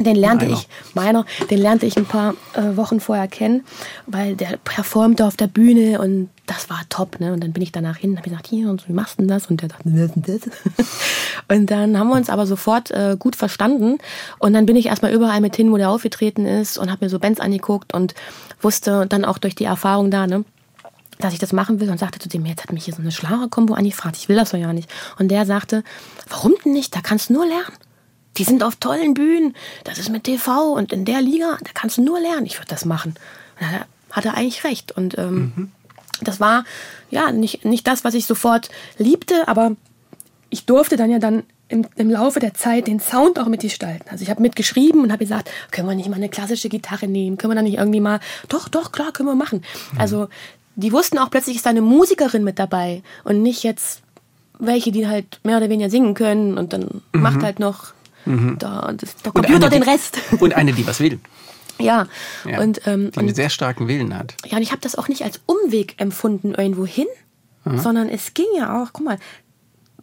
den 0.01 0.17
lernte 0.17 0.47
meiner. 0.47 0.59
ich, 0.59 0.69
meiner, 0.95 1.27
den 1.51 1.59
lernte 1.59 1.87
ich 1.87 1.97
ein 1.97 2.07
paar 2.07 2.35
äh, 2.55 2.77
Wochen 2.77 3.01
vorher 3.01 3.29
kennen, 3.29 3.65
weil 4.07 4.35
der 4.37 4.57
performte 4.63 5.27
auf 5.27 5.37
der 5.37 5.47
Bühne 5.47 6.01
und 6.01 6.31
das 6.47 6.71
war 6.71 6.81
top, 6.89 7.21
ne? 7.21 7.33
Und 7.33 7.45
dann 7.45 7.53
bin 7.53 7.63
ich 7.63 7.73
danach 7.73 7.99
hin 7.99 8.11
und 8.11 8.17
habe 8.17 8.31
gesagt, 8.31 8.47
hier 8.47 8.71
und 8.71 8.81
so, 8.81 8.89
wie 8.89 8.95
machst 8.95 9.19
du 9.19 9.23
denn 9.23 9.29
das? 9.29 9.49
Und 9.49 9.61
der 9.61 9.69
dachte, 9.69 9.83
das 9.91 10.13
und 10.13 10.29
das. 10.29 10.41
und 11.49 11.71
dann 11.71 11.99
haben 11.99 12.09
wir 12.09 12.17
uns 12.17 12.31
aber 12.31 12.47
sofort 12.47 12.91
äh, 12.91 13.17
gut 13.19 13.37
verstanden 13.37 13.99
und 14.39 14.55
dann 14.55 14.67
bin 14.67 14.77
ich 14.77 14.87
erstmal 14.87 15.13
überall 15.13 15.41
mit 15.41 15.57
hin, 15.57 15.71
wo 15.71 15.77
der 15.77 15.91
aufgetreten 15.91 16.47
ist 16.47 16.79
und 16.79 16.91
habe 16.91 17.05
mir 17.05 17.11
so 17.11 17.19
Bands 17.19 17.41
angeguckt 17.41 17.93
und 17.95 18.15
wusste 18.61 19.07
dann 19.07 19.25
auch 19.25 19.39
durch 19.39 19.55
die 19.55 19.65
Erfahrung 19.65 20.11
da, 20.11 20.27
ne? 20.27 20.45
Dass 21.19 21.33
ich 21.33 21.39
das 21.39 21.53
machen 21.53 21.81
will 21.81 21.91
und 21.91 21.99
sagte 21.99 22.19
zu 22.19 22.29
dem, 22.29 22.47
jetzt 22.47 22.63
hat 22.63 22.73
mich 22.73 22.85
hier 22.85 22.95
so 22.95 23.03
eine 23.03 23.13
Schlager-Kombo 23.13 23.75
angefragt, 23.75 24.17
ich 24.17 24.29
will 24.29 24.37
das 24.37 24.51
doch 24.51 24.59
ja 24.59 24.73
nicht. 24.73 24.91
Und 25.19 25.29
der 25.29 25.47
sagte, 25.47 25.85
warum 26.29 26.55
denn 26.65 26.73
nicht? 26.73 26.95
Da 26.95 27.01
kannst 27.01 27.29
du 27.29 27.35
nur 27.35 27.47
lernen. 27.47 27.77
Die 28.37 28.45
sind 28.45 28.63
auf 28.63 28.77
tollen 28.77 29.15
Bühnen, 29.15 29.55
das 29.85 29.99
ist 29.99 30.11
mit 30.11 30.25
TV 30.25 30.73
und 30.73 30.93
in 30.93 31.05
der 31.05 31.21
Liga, 31.21 31.59
da 31.61 31.71
kannst 31.75 31.99
du 31.99 32.03
nur 32.03 32.21
lernen. 32.21 32.47
Ich 32.47 32.59
würde 32.59 32.69
das 32.69 32.85
machen. 32.85 33.15
Und 33.59 33.67
da 33.67 33.87
hat 34.13 34.25
er 34.25 34.35
eigentlich 34.35 34.63
recht. 34.63 34.93
Und 34.93 35.19
ähm, 35.19 35.53
mhm. 35.57 35.73
das 36.21 36.39
war 36.39 36.65
ja 37.11 37.33
nicht, 37.33 37.65
nicht 37.65 37.87
das, 37.87 38.05
was 38.05 38.15
ich 38.15 38.27
sofort 38.27 38.69
liebte, 38.97 39.49
aber 39.49 39.73
ich 40.51 40.67
durfte 40.67 40.97
dann 40.97 41.11
ja 41.11 41.19
dann 41.19 41.43
im, 41.69 41.87
im 41.97 42.11
Laufe 42.11 42.41
der 42.41 42.55
Zeit 42.55 42.87
den 42.87 43.01
Sound 43.01 43.39
auch 43.39 43.47
mitgestalten. 43.47 44.09
Also 44.11 44.23
ich 44.23 44.31
habe 44.31 44.41
mitgeschrieben 44.41 45.03
und 45.03 45.13
habe 45.13 45.25
gesagt, 45.25 45.51
können 45.71 45.89
wir 45.89 45.95
nicht 45.95 46.09
mal 46.09 46.17
eine 46.17 46.29
klassische 46.29 46.69
Gitarre 46.69 47.07
nehmen? 47.07 47.37
Können 47.37 47.51
wir 47.51 47.57
da 47.57 47.63
nicht 47.63 47.77
irgendwie 47.77 48.01
mal, 48.01 48.21
doch, 48.49 48.69
doch, 48.69 48.91
klar, 48.91 49.13
können 49.13 49.29
wir 49.29 49.35
machen. 49.35 49.63
Mhm. 49.93 50.01
Also 50.01 50.29
die 50.79 50.93
wussten 50.93 51.19
auch 51.19 51.29
plötzlich 51.29 51.57
ist 51.57 51.67
da 51.67 51.71
eine 51.71 51.83
Musikerin 51.83 52.45
mit 52.45 52.59
dabei 52.59 53.03
und 53.25 53.43
nicht 53.43 53.65
jetzt 53.65 54.03
welche, 54.61 54.93
die 54.93 55.09
halt 55.09 55.41
mehr 55.43 55.57
oder 55.57 55.69
weniger 55.69 55.91
singen 55.91 56.15
können 56.15 56.57
und 56.57 56.73
dann 56.73 57.03
mhm. 57.13 57.21
macht 57.21 57.43
halt 57.43 57.59
noch 57.59 57.93
mhm. 58.25 58.57
da, 58.59 58.93
das, 58.97 59.17
der 59.17 59.33
Computer 59.33 59.67
eine, 59.67 59.71
den 59.71 59.83
Rest. 59.83 60.19
Und 60.41 60.55
eine, 60.55 60.73
die 60.73 60.87
was 60.87 61.01
will. 61.01 61.19
Ja, 61.81 62.09
ja, 62.45 62.61
und 62.61 62.81
ähm, 62.89 63.13
die 63.13 63.21
einen 63.21 63.35
sehr 63.37 63.51
starken 63.51 63.87
Willen 63.87 64.17
hat. 64.17 64.35
Ja, 64.45 64.57
und 64.57 64.65
ich 64.65 64.73
habe 64.73 64.81
das 64.81 64.97
auch 64.97 65.07
nicht 65.07 65.23
als 65.23 65.41
Umweg 65.47 65.95
empfunden 65.99 66.53
irgendwo 66.55 66.85
hin, 66.85 67.07
mhm. 67.65 67.79
sondern 67.79 68.09
es 68.09 68.35
ging 68.35 68.49
ja 68.57 68.83
auch, 68.83 68.89
guck 68.93 69.05
mal, 69.05 69.19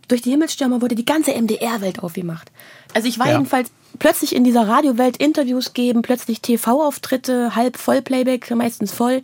durch 0.07 0.21
die 0.21 0.29
Himmelsstürmer 0.29 0.81
wurde 0.81 0.95
die 0.95 1.03
ganze 1.03 1.33
MDR-Welt 1.33 2.01
aufgemacht. 2.01 2.49
Also 2.93 3.09
ich 3.09 3.19
war 3.19 3.27
ja. 3.27 3.33
jedenfalls 3.33 3.71
plötzlich 3.99 4.35
in 4.35 4.43
dieser 4.43 4.67
Radiowelt 4.67 5.17
Interviews 5.17 5.73
geben, 5.73 6.01
plötzlich 6.01 6.41
TV-Auftritte, 6.41 7.55
halb 7.55 7.77
Vollplayback, 7.77 8.49
meistens 8.51 8.91
voll 8.91 9.21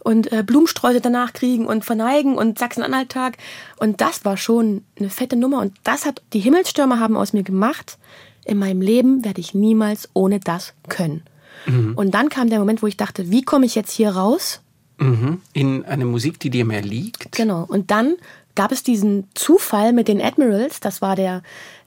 und 0.00 0.32
äh, 0.32 0.42
Blumensträuße 0.42 1.00
danach 1.00 1.32
kriegen 1.32 1.66
und 1.66 1.84
verneigen 1.84 2.36
und 2.36 2.58
Sachsen-Anhalt-Tag. 2.58 3.36
Und 3.78 4.00
das 4.00 4.24
war 4.24 4.36
schon 4.36 4.84
eine 4.98 5.10
fette 5.10 5.36
Nummer 5.36 5.60
und 5.60 5.74
das 5.84 6.06
hat 6.06 6.22
die 6.32 6.40
Himmelsstürmer 6.40 7.00
haben 7.00 7.16
aus 7.16 7.32
mir 7.32 7.42
gemacht. 7.42 7.98
In 8.44 8.58
meinem 8.58 8.80
Leben 8.80 9.24
werde 9.24 9.40
ich 9.40 9.54
niemals 9.54 10.08
ohne 10.14 10.40
das 10.40 10.74
können. 10.88 11.22
Mhm. 11.66 11.94
Und 11.94 12.12
dann 12.12 12.28
kam 12.28 12.50
der 12.50 12.58
Moment, 12.58 12.82
wo 12.82 12.86
ich 12.86 12.96
dachte, 12.96 13.30
wie 13.30 13.42
komme 13.42 13.66
ich 13.66 13.74
jetzt 13.74 13.92
hier 13.92 14.10
raus? 14.10 14.60
Mhm. 14.98 15.40
In 15.52 15.84
eine 15.84 16.04
Musik, 16.04 16.40
die 16.40 16.50
dir 16.50 16.64
mehr 16.64 16.82
liegt. 16.82 17.32
Genau. 17.32 17.64
Und 17.68 17.90
dann 17.90 18.14
gab 18.54 18.72
es 18.72 18.82
diesen 18.82 19.28
Zufall 19.34 19.92
mit 19.92 20.08
den 20.08 20.20
Admirals. 20.20 20.80
Das 20.80 21.00
war 21.02 21.16
der, 21.16 21.42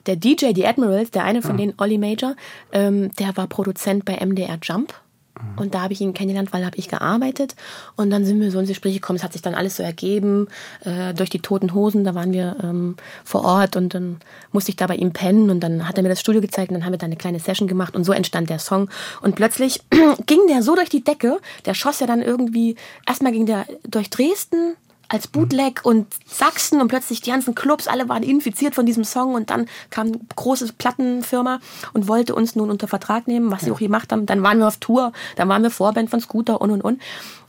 der 0.06 0.16
DJ, 0.16 0.54
die 0.54 0.66
Admirals, 0.66 1.12
der 1.12 1.24
eine 1.24 1.42
von 1.42 1.54
mhm. 1.54 1.58
denen, 1.58 1.74
Ollie 1.78 1.98
Major, 1.98 2.36
ähm, 2.72 3.12
der 3.16 3.36
war 3.38 3.48
Produzent 3.48 4.06
bei 4.06 4.18
MDR 4.24 4.58
Jump. 4.62 4.94
Mhm. 5.40 5.62
Und 5.62 5.76
da 5.76 5.82
habe 5.82 5.94
ich 5.94 6.02
ihn 6.02 6.14
kennengelernt, 6.14 6.54
weil 6.54 6.66
habe 6.66 6.78
ich 6.78 6.88
gearbeitet. 6.88 7.56
Und 7.96 8.10
dann 8.10 8.26
sind 8.26 8.40
wir 8.40 8.52
so 8.52 8.60
ins 8.60 8.70
Gespräch 8.70 8.94
gekommen. 8.94 9.18
Es 9.18 9.24
hat 9.24 9.34
sich 9.34 9.42
dann 9.42 9.56
alles 9.56 9.78
so 9.78 9.84
ergeben 9.84 10.48
äh, 10.84 11.14
durch 11.14 11.30
die 11.30 11.40
toten 11.40 11.74
Hosen. 11.74 12.04
Da 12.04 12.16
waren 12.16 12.34
wir 12.34 12.56
ähm, 12.64 12.96
vor 13.24 13.44
Ort 13.44 13.76
und 13.76 13.94
dann 13.94 14.18
musste 14.52 14.72
ich 14.72 14.76
da 14.76 14.88
bei 14.88 14.96
ihm 14.96 15.12
pennen. 15.12 15.50
Und 15.50 15.62
dann 15.62 15.88
hat 15.88 15.98
er 15.98 16.04
mir 16.04 16.10
das 16.10 16.22
Studio 16.22 16.42
gezeigt 16.42 16.70
und 16.72 16.76
dann 16.76 16.86
haben 16.86 16.94
wir 16.94 16.98
da 16.98 17.06
eine 17.06 17.18
kleine 17.18 17.40
Session 17.40 17.68
gemacht. 17.68 17.96
Und 17.96 18.04
so 18.04 18.14
entstand 18.14 18.50
der 18.50 18.60
Song. 18.60 18.90
Und 19.22 19.36
plötzlich 19.36 19.82
ging 20.26 20.40
der 20.48 20.64
so 20.64 20.76
durch 20.76 20.90
die 20.90 21.04
Decke. 21.04 21.40
Der 21.66 21.74
schoss 21.74 22.00
ja 22.00 22.08
dann 22.08 22.22
irgendwie, 22.22 22.76
erstmal 23.08 23.32
ging 23.32 23.46
der 23.46 23.66
durch 23.88 24.10
Dresden, 24.10 24.76
als 25.08 25.28
Bootleg 25.28 25.82
und 25.86 26.08
Sachsen 26.28 26.82
und 26.82 26.88
plötzlich 26.88 27.22
die 27.22 27.30
ganzen 27.32 27.56
Clubs, 27.56 27.88
alle 27.88 28.10
waren 28.10 28.24
infiziert 28.24 28.76
von 28.76 28.86
diesem 28.86 29.04
Song 29.04 29.34
und 29.34 29.50
dann 29.50 29.68
kam 29.90 30.08
eine 30.08 30.20
große 30.36 30.74
Plattenfirma 30.74 31.60
und 31.94 32.08
wollte 32.08 32.34
uns 32.36 32.56
nun 32.56 32.70
unter 32.70 32.88
Vertrag 32.88 33.28
nehmen, 33.28 33.52
was 33.52 33.62
sie 33.62 33.72
auch 33.72 33.80
gemacht 33.80 34.12
haben. 34.12 34.26
Dann 34.26 34.42
waren 34.44 34.58
wir 34.60 34.68
auf 34.68 34.78
Tour, 34.78 35.12
dann 35.36 35.48
waren 35.50 35.64
wir 35.64 35.72
Vorband 35.72 36.10
von 36.10 36.20
Scooter 36.20 36.62
und 36.62 36.72
und 36.72 36.82
und. 36.82 37.02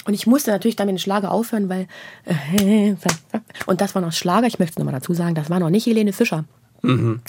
Und 0.06 0.14
ich 0.14 0.26
musste 0.26 0.50
natürlich 0.52 0.76
dann 0.76 0.86
mit 0.86 0.96
dem 0.96 1.00
Schlager 1.00 1.32
aufhören, 1.32 1.68
weil 1.68 1.88
äh, 2.24 2.94
und 3.66 3.80
das 3.80 3.94
war 3.94 4.02
noch 4.02 4.12
Schlager, 4.12 4.46
ich 4.46 4.58
möchte 4.58 4.74
es 4.74 4.78
nochmal 4.78 4.94
dazu 4.94 5.14
sagen, 5.14 5.34
das 5.34 5.50
war 5.50 5.58
noch 5.58 5.70
nicht 5.70 5.86
Helene 5.86 6.12
Fischer. 6.12 6.44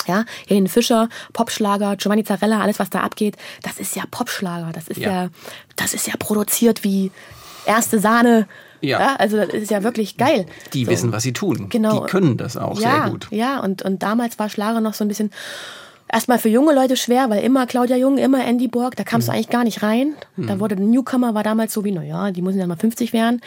Ja, 0.07 0.25
Helene 0.47 0.69
Fischer, 0.69 1.09
Popschlager, 1.34 1.95
Giovanni 1.95 2.23
Zarella, 2.23 2.59
alles 2.61 2.78
was 2.78 2.91
da 2.91 2.99
abgeht, 2.99 3.38
das 3.63 3.80
ist 3.80 3.95
ja 3.95 4.03
Popschlager, 4.11 4.71
das 4.71 4.88
ist 4.88 4.99
ja, 4.99 5.23
Ja. 5.23 5.30
das 5.75 5.95
ist 5.95 6.05
ja 6.05 6.13
produziert 6.19 6.84
wie 6.84 7.11
erste 7.65 7.99
Sahne. 7.99 8.47
Ja. 8.82 9.15
also 9.17 9.38
das 9.38 9.49
ist 9.49 9.71
ja 9.71 9.84
wirklich 9.84 10.17
geil. 10.17 10.45
Die 10.73 10.86
So. 10.86 10.91
wissen, 10.91 11.11
was 11.11 11.23
sie 11.23 11.34
tun. 11.34 11.69
Genau. 11.69 12.01
Die 12.01 12.09
können 12.11 12.38
das 12.38 12.57
auch 12.57 12.80
ja, 12.80 13.03
sehr 13.03 13.11
gut. 13.11 13.28
Ja, 13.32 13.59
und, 13.59 13.82
und 13.82 14.03
damals 14.03 14.38
war 14.39 14.49
Schlager 14.49 14.82
noch 14.82 14.93
so 14.93 15.03
ein 15.03 15.07
bisschen 15.07 15.32
erstmal 16.12 16.39
für 16.39 16.49
junge 16.49 16.74
Leute 16.74 16.95
schwer, 16.95 17.30
weil 17.30 17.43
immer 17.43 17.66
Claudia 17.68 17.97
Jung, 17.97 18.18
immer 18.18 18.43
Andy 18.45 18.68
Borg, 18.68 18.95
da 18.95 19.03
kamst 19.03 19.28
du 19.28 19.32
eigentlich 19.32 19.49
gar 19.49 19.64
nicht 19.64 19.84
rein. 19.84 20.16
Da 20.38 20.60
wurde 20.60 20.76
der 20.76 20.86
Newcomer 20.86 21.34
war 21.34 21.43
damals 21.43 21.74
so 21.74 21.84
wie, 21.84 21.91
naja, 21.91 22.32
die 22.32 22.41
müssen 22.41 22.60
ja 22.60 22.68
mal 22.68 22.78
50 22.78 23.14
werden. 23.14 23.41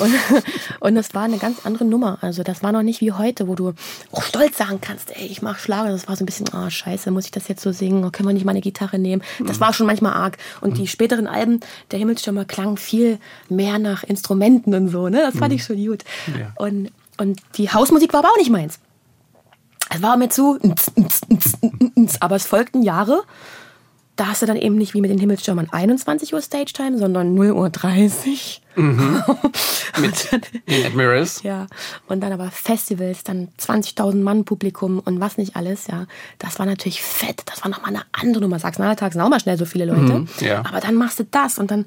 Und, 0.00 0.14
und 0.80 0.94
das 0.94 1.14
war 1.14 1.24
eine 1.24 1.38
ganz 1.38 1.64
andere 1.64 1.84
Nummer. 1.84 2.18
Also 2.20 2.42
das 2.42 2.62
war 2.62 2.72
noch 2.72 2.82
nicht 2.82 3.00
wie 3.00 3.12
heute, 3.12 3.48
wo 3.48 3.54
du 3.54 3.72
auch 4.12 4.22
stolz 4.22 4.56
sagen 4.56 4.80
kannst, 4.80 5.10
ey, 5.16 5.26
ich 5.26 5.42
mach 5.42 5.58
Schlager. 5.58 5.90
Das 5.90 6.08
war 6.08 6.16
so 6.16 6.24
ein 6.24 6.26
bisschen, 6.26 6.48
ah, 6.52 6.70
scheiße, 6.70 7.10
muss 7.10 7.26
ich 7.26 7.30
das 7.30 7.48
jetzt 7.48 7.62
so 7.62 7.72
singen? 7.72 8.04
Oh, 8.04 8.10
können 8.10 8.28
wir 8.28 8.32
nicht 8.32 8.44
mal 8.44 8.52
eine 8.52 8.60
Gitarre 8.60 8.98
nehmen? 8.98 9.22
Das 9.44 9.60
war 9.60 9.72
schon 9.72 9.86
manchmal 9.86 10.14
arg. 10.14 10.38
Und 10.60 10.78
die 10.78 10.86
späteren 10.86 11.26
Alben, 11.26 11.60
der 11.90 11.98
Himmelsstürmer 11.98 12.44
klang 12.44 12.76
viel 12.76 13.18
mehr 13.48 13.78
nach 13.78 14.04
Instrumenten 14.04 14.74
und 14.74 14.88
so, 14.88 15.08
ne? 15.08 15.20
Das 15.20 15.36
fand 15.36 15.52
ich 15.52 15.64
schon 15.64 15.76
gut. 15.76 16.04
Ja. 16.38 16.52
Und, 16.56 16.90
und 17.18 17.40
die 17.56 17.70
Hausmusik 17.70 18.12
war 18.12 18.20
aber 18.20 18.30
auch 18.30 18.38
nicht 18.38 18.50
meins. 18.50 18.78
Es 19.90 20.02
war 20.02 20.16
mir 20.16 20.28
zu, 20.28 20.58
aber 22.20 22.36
es 22.36 22.46
folgten 22.46 22.82
Jahre. 22.82 23.22
Da 24.16 24.28
hast 24.28 24.40
du 24.40 24.46
dann 24.46 24.56
eben 24.56 24.76
nicht 24.76 24.94
wie 24.94 25.02
mit 25.02 25.10
den 25.10 25.18
Himmelsstürmern 25.18 25.68
21 25.70 26.32
Uhr 26.32 26.40
Stage 26.40 26.72
Time, 26.72 26.96
sondern 26.96 27.34
0 27.34 27.50
Uhr 27.52 27.68
30. 27.68 28.62
Mit 28.76 30.32
den 30.66 30.86
Admirals. 30.86 31.42
Ja, 31.42 31.66
und 32.08 32.20
dann 32.20 32.32
aber 32.32 32.50
Festivals, 32.50 33.24
dann 33.24 33.48
20.000 33.58 34.16
Mann 34.16 34.44
Publikum 34.44 35.00
und 35.00 35.20
was 35.20 35.36
nicht 35.38 35.56
alles, 35.56 35.86
ja. 35.86 36.06
Das 36.38 36.58
war 36.58 36.66
natürlich 36.66 37.02
fett. 37.02 37.42
Das 37.46 37.62
war 37.62 37.70
nochmal 37.70 37.90
eine 37.90 38.02
andere 38.12 38.42
Nummer. 38.42 38.58
Sachsen-Anhalt 38.58 39.12
sind 39.12 39.20
auch 39.20 39.28
mal 39.28 39.40
schnell 39.40 39.58
so 39.58 39.66
viele 39.66 39.86
Leute. 39.86 40.00
Mhm, 40.00 40.28
ja. 40.40 40.60
Aber 40.60 40.80
dann 40.80 40.94
machst 40.94 41.18
du 41.18 41.24
das 41.24 41.58
und 41.58 41.70
dann 41.70 41.86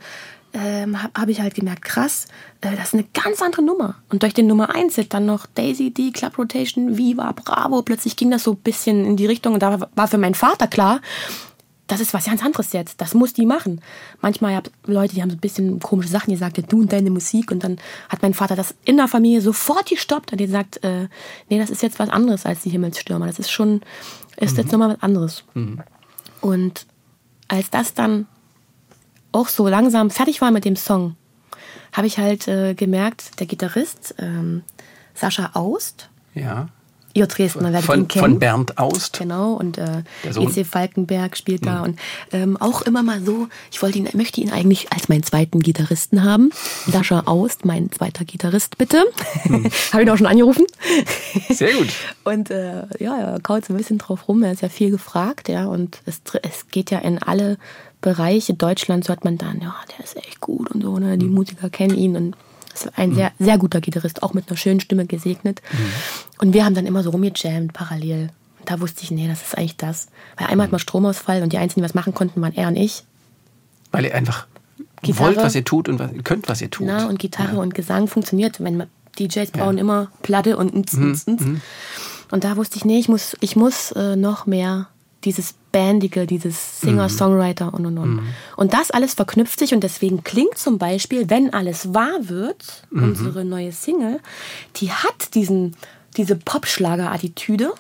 ähm, 0.54 1.02
habe 1.02 1.22
hab 1.22 1.30
ich 1.30 1.42
halt 1.42 1.56
gemerkt, 1.56 1.84
krass, 1.84 2.28
äh, 2.62 2.76
das 2.76 2.88
ist 2.88 2.94
eine 2.96 3.06
ganz 3.14 3.42
andere 3.42 3.62
Nummer. 3.62 3.96
Und 4.10 4.24
durch 4.24 4.34
den 4.34 4.48
Nummer 4.48 4.74
1 4.74 4.96
Hit 4.96 5.14
dann 5.14 5.26
noch 5.26 5.46
Daisy 5.46 5.92
D, 5.92 6.12
Club 6.12 6.38
Rotation, 6.38 6.98
Viva, 6.98 7.32
Bravo, 7.34 7.82
plötzlich 7.82 8.16
ging 8.16 8.32
das 8.32 8.44
so 8.44 8.52
ein 8.52 8.58
bisschen 8.58 9.06
in 9.06 9.18
die 9.18 9.26
Richtung 9.26 9.54
und 9.54 9.62
da 9.62 9.80
war 9.94 10.08
für 10.08 10.18
meinen 10.18 10.36
Vater 10.36 10.68
klar, 10.68 11.02
das 11.90 12.00
ist 12.00 12.14
was 12.14 12.26
ganz 12.26 12.44
anderes 12.44 12.72
jetzt. 12.72 13.02
Das 13.02 13.16
muss 13.16 13.34
die 13.34 13.48
machen. 13.48 13.82
Manchmal 14.22 14.56
habe 14.56 14.70
Leute, 14.86 15.16
die 15.16 15.24
haben 15.24 15.32
so 15.32 15.36
ein 15.36 15.42
bisschen 15.42 15.80
komische 15.80 16.10
Sachen 16.10 16.32
gesagt, 16.32 16.58
ja, 16.58 16.64
du 16.64 16.82
und 16.82 16.94
deine 16.94 17.10
Musik. 17.10 17.52
Und 17.52 17.64
dann 17.64 17.78
hat 18.10 18.22
mein 18.22 18.36
Vater 18.36 18.56
das 18.56 18.76
in 18.86 18.98
der 18.98 19.08
Familie 19.08 19.42
sofort 19.42 19.90
gestoppt 19.90 20.32
und 20.32 20.38
gesagt, 20.38 20.84
äh, 20.84 21.08
nee, 21.50 21.58
das 21.58 21.72
ist 21.72 21.82
jetzt 21.82 21.98
was 21.98 22.10
anderes 22.10 22.46
als 22.46 22.62
die 22.62 22.70
Himmelsstürmer. 22.70 23.26
Das 23.26 23.40
ist 23.40 23.50
schon, 23.50 23.82
ist 24.38 24.58
jetzt 24.58 24.72
nochmal 24.72 24.90
was 24.90 25.02
anderes. 25.02 25.44
Und 26.42 26.86
als 27.48 27.72
das 27.72 27.96
dann 27.96 28.28
auch 29.32 29.48
so 29.48 29.68
langsam 29.68 30.10
fertig 30.10 30.42
war 30.42 30.52
mit 30.52 30.66
dem 30.66 30.76
Song, 30.76 31.16
habe 31.94 32.08
ich 32.08 32.18
halt 32.18 32.48
äh, 32.48 32.74
gemerkt, 32.74 33.40
der 33.40 33.48
Gitarrist 33.48 34.16
ähm, 34.20 34.64
Sascha 35.16 35.52
Aust, 35.54 36.10
Ja. 36.34 36.70
ihr 37.14 37.26
Dresdner 37.28 37.74
werdet 37.74 37.86
Von, 37.86 38.02
ihn 38.02 38.08
kennen. 38.08 38.24
von 38.24 38.40
Bernd 38.40 38.78
Aust. 38.78 39.18
Genau, 39.20 39.54
und 39.54 39.78
äh. 39.78 40.04
EC 40.24 40.66
Falkenberg 40.66 41.36
spielt 41.36 41.66
da 41.66 41.82
und 41.84 42.00
ähm, 42.32 42.56
auch 42.58 42.84
immer 42.84 43.04
mal 43.04 43.22
so, 43.22 43.48
ich 43.72 43.82
wollte 43.82 43.98
ihn, 43.98 44.08
möchte 44.14 44.40
ihn 44.40 44.52
eigentlich 44.52 44.94
als 44.94 45.10
meinen 45.10 45.24
zweiten 45.24 45.60
Gitarristen 45.60 46.24
haben. 46.24 46.52
Sascha 46.88 47.24
Aust, 47.26 47.66
mein 47.66 47.92
zweiter 47.92 48.24
Gitarrist, 48.26 48.78
bitte. 48.78 49.04
Habe 49.92 50.04
ihn 50.04 50.10
auch 50.10 50.18
schon 50.18 50.28
angerufen. 50.28 50.66
Sehr 51.50 51.74
gut. 51.74 51.90
Und 52.24 52.52
äh, 52.52 52.84
ja, 53.00 53.18
er 53.18 53.40
kaut 53.42 53.66
so 53.66 53.74
ein 53.74 53.78
bisschen 53.78 53.98
drauf 53.98 54.28
rum, 54.28 54.44
er 54.44 54.52
ist 54.54 54.62
ja 54.62 54.70
viel 54.70 54.92
gefragt, 54.92 55.50
ja, 55.50 55.66
und 55.66 56.02
es, 56.06 56.22
es 56.44 56.68
geht 56.70 56.92
ja 56.92 57.00
in 57.00 57.22
alle 57.22 57.58
Bereiche 58.02 58.54
Deutschlands, 58.54 59.10
hört 59.10 59.26
man 59.26 59.38
dann, 59.38 59.60
ja, 59.62 59.76
der 59.92 60.06
ist 60.06 60.16
echt 60.16 60.40
gut 60.40 60.72
und 60.72 60.82
so, 60.82 61.00
ne? 61.00 61.18
die 61.18 61.28
Musiker 61.28 61.70
kennen 61.70 61.98
ihn 61.98 62.16
und 62.16 62.36
ist 62.74 62.98
ein 62.98 63.14
sehr, 63.14 63.32
sehr 63.40 63.58
guter 63.58 63.82
Gitarrist, 63.82 64.24
auch 64.24 64.34
mit 64.34 64.48
einer 64.48 64.58
schönen 64.58 64.80
Stimme 64.80 65.06
gesegnet. 65.06 65.62
Und 66.40 66.54
wir 66.54 66.66
haben 66.66 66.76
dann 66.76 66.86
immer 66.86 67.04
so 67.04 67.10
rumgejammt 67.10 67.74
parallel. 67.74 68.30
Und 68.60 68.70
da 68.70 68.80
wusste 68.80 69.04
ich, 69.04 69.12
nee, 69.12 69.28
das 69.28 69.42
ist 69.42 69.58
eigentlich 69.58 69.78
das. 69.78 70.08
Weil 70.38 70.48
einmal 70.48 70.66
hat 70.66 70.72
man 70.72 70.80
Stromausfall 70.80 71.44
und 71.44 71.52
die 71.52 71.58
Einzigen, 71.58 71.82
die 71.82 71.86
was 71.86 71.94
machen 71.94 72.14
konnten, 72.14 72.42
waren 72.42 72.56
er 72.56 72.68
und 72.68 72.76
ich. 72.76 73.04
Weil 73.92 74.06
ihr 74.06 74.16
einfach 74.16 74.48
Gitarre. 75.02 75.36
wollt, 75.36 75.38
was 75.38 75.56
ihr 75.56 75.66
tut 75.66 75.90
und 75.90 76.00
was, 76.00 76.12
könnt, 76.24 76.48
was 76.48 76.62
ihr 76.62 76.70
tut. 76.70 76.88
Na, 76.88 77.08
und 77.08 77.20
Gitarre 77.20 77.58
und 77.60 77.74
Gesang 77.74 78.08
funktioniert. 78.08 78.64
Wenn 78.64 78.84
DJs 79.18 79.52
brauchen 79.52 79.78
immer 79.78 80.12
Platte 80.22 80.58
und 80.58 80.74
ns, 80.74 80.94
ns, 80.94 81.28
ns. 81.28 81.44
Und 82.32 82.44
da 82.44 82.58
wusste 82.58 82.78
ich, 82.78 82.86
nee, 82.86 83.00
ich 83.00 83.10
muss, 83.10 83.36
ich 83.40 83.56
muss 83.56 83.92
äh, 83.92 84.16
noch 84.16 84.46
mehr 84.46 84.88
dieses 85.26 85.54
Bandige, 85.72 86.26
dieses 86.26 86.82
Singer-Songwriter 86.82 87.74
und 87.74 87.86
und 87.86 87.98
und. 87.98 88.22
Und 88.56 88.74
das 88.74 88.90
alles 88.92 89.14
verknüpft 89.14 89.60
sich 89.60 89.74
und 89.74 89.84
deswegen 89.84 90.24
klingt 90.24 90.58
zum 90.58 90.78
Beispiel, 90.78 91.30
wenn 91.30 91.54
alles 91.54 91.94
wahr 91.94 92.18
wird, 92.22 92.84
unsere 92.92 93.44
neue 93.46 93.72
Single, 93.72 94.20
die 94.78 94.92
hat 94.92 95.36
diesen, 95.36 95.76
diese 96.18 96.36
Popschlager-Attitüde. 96.36 97.72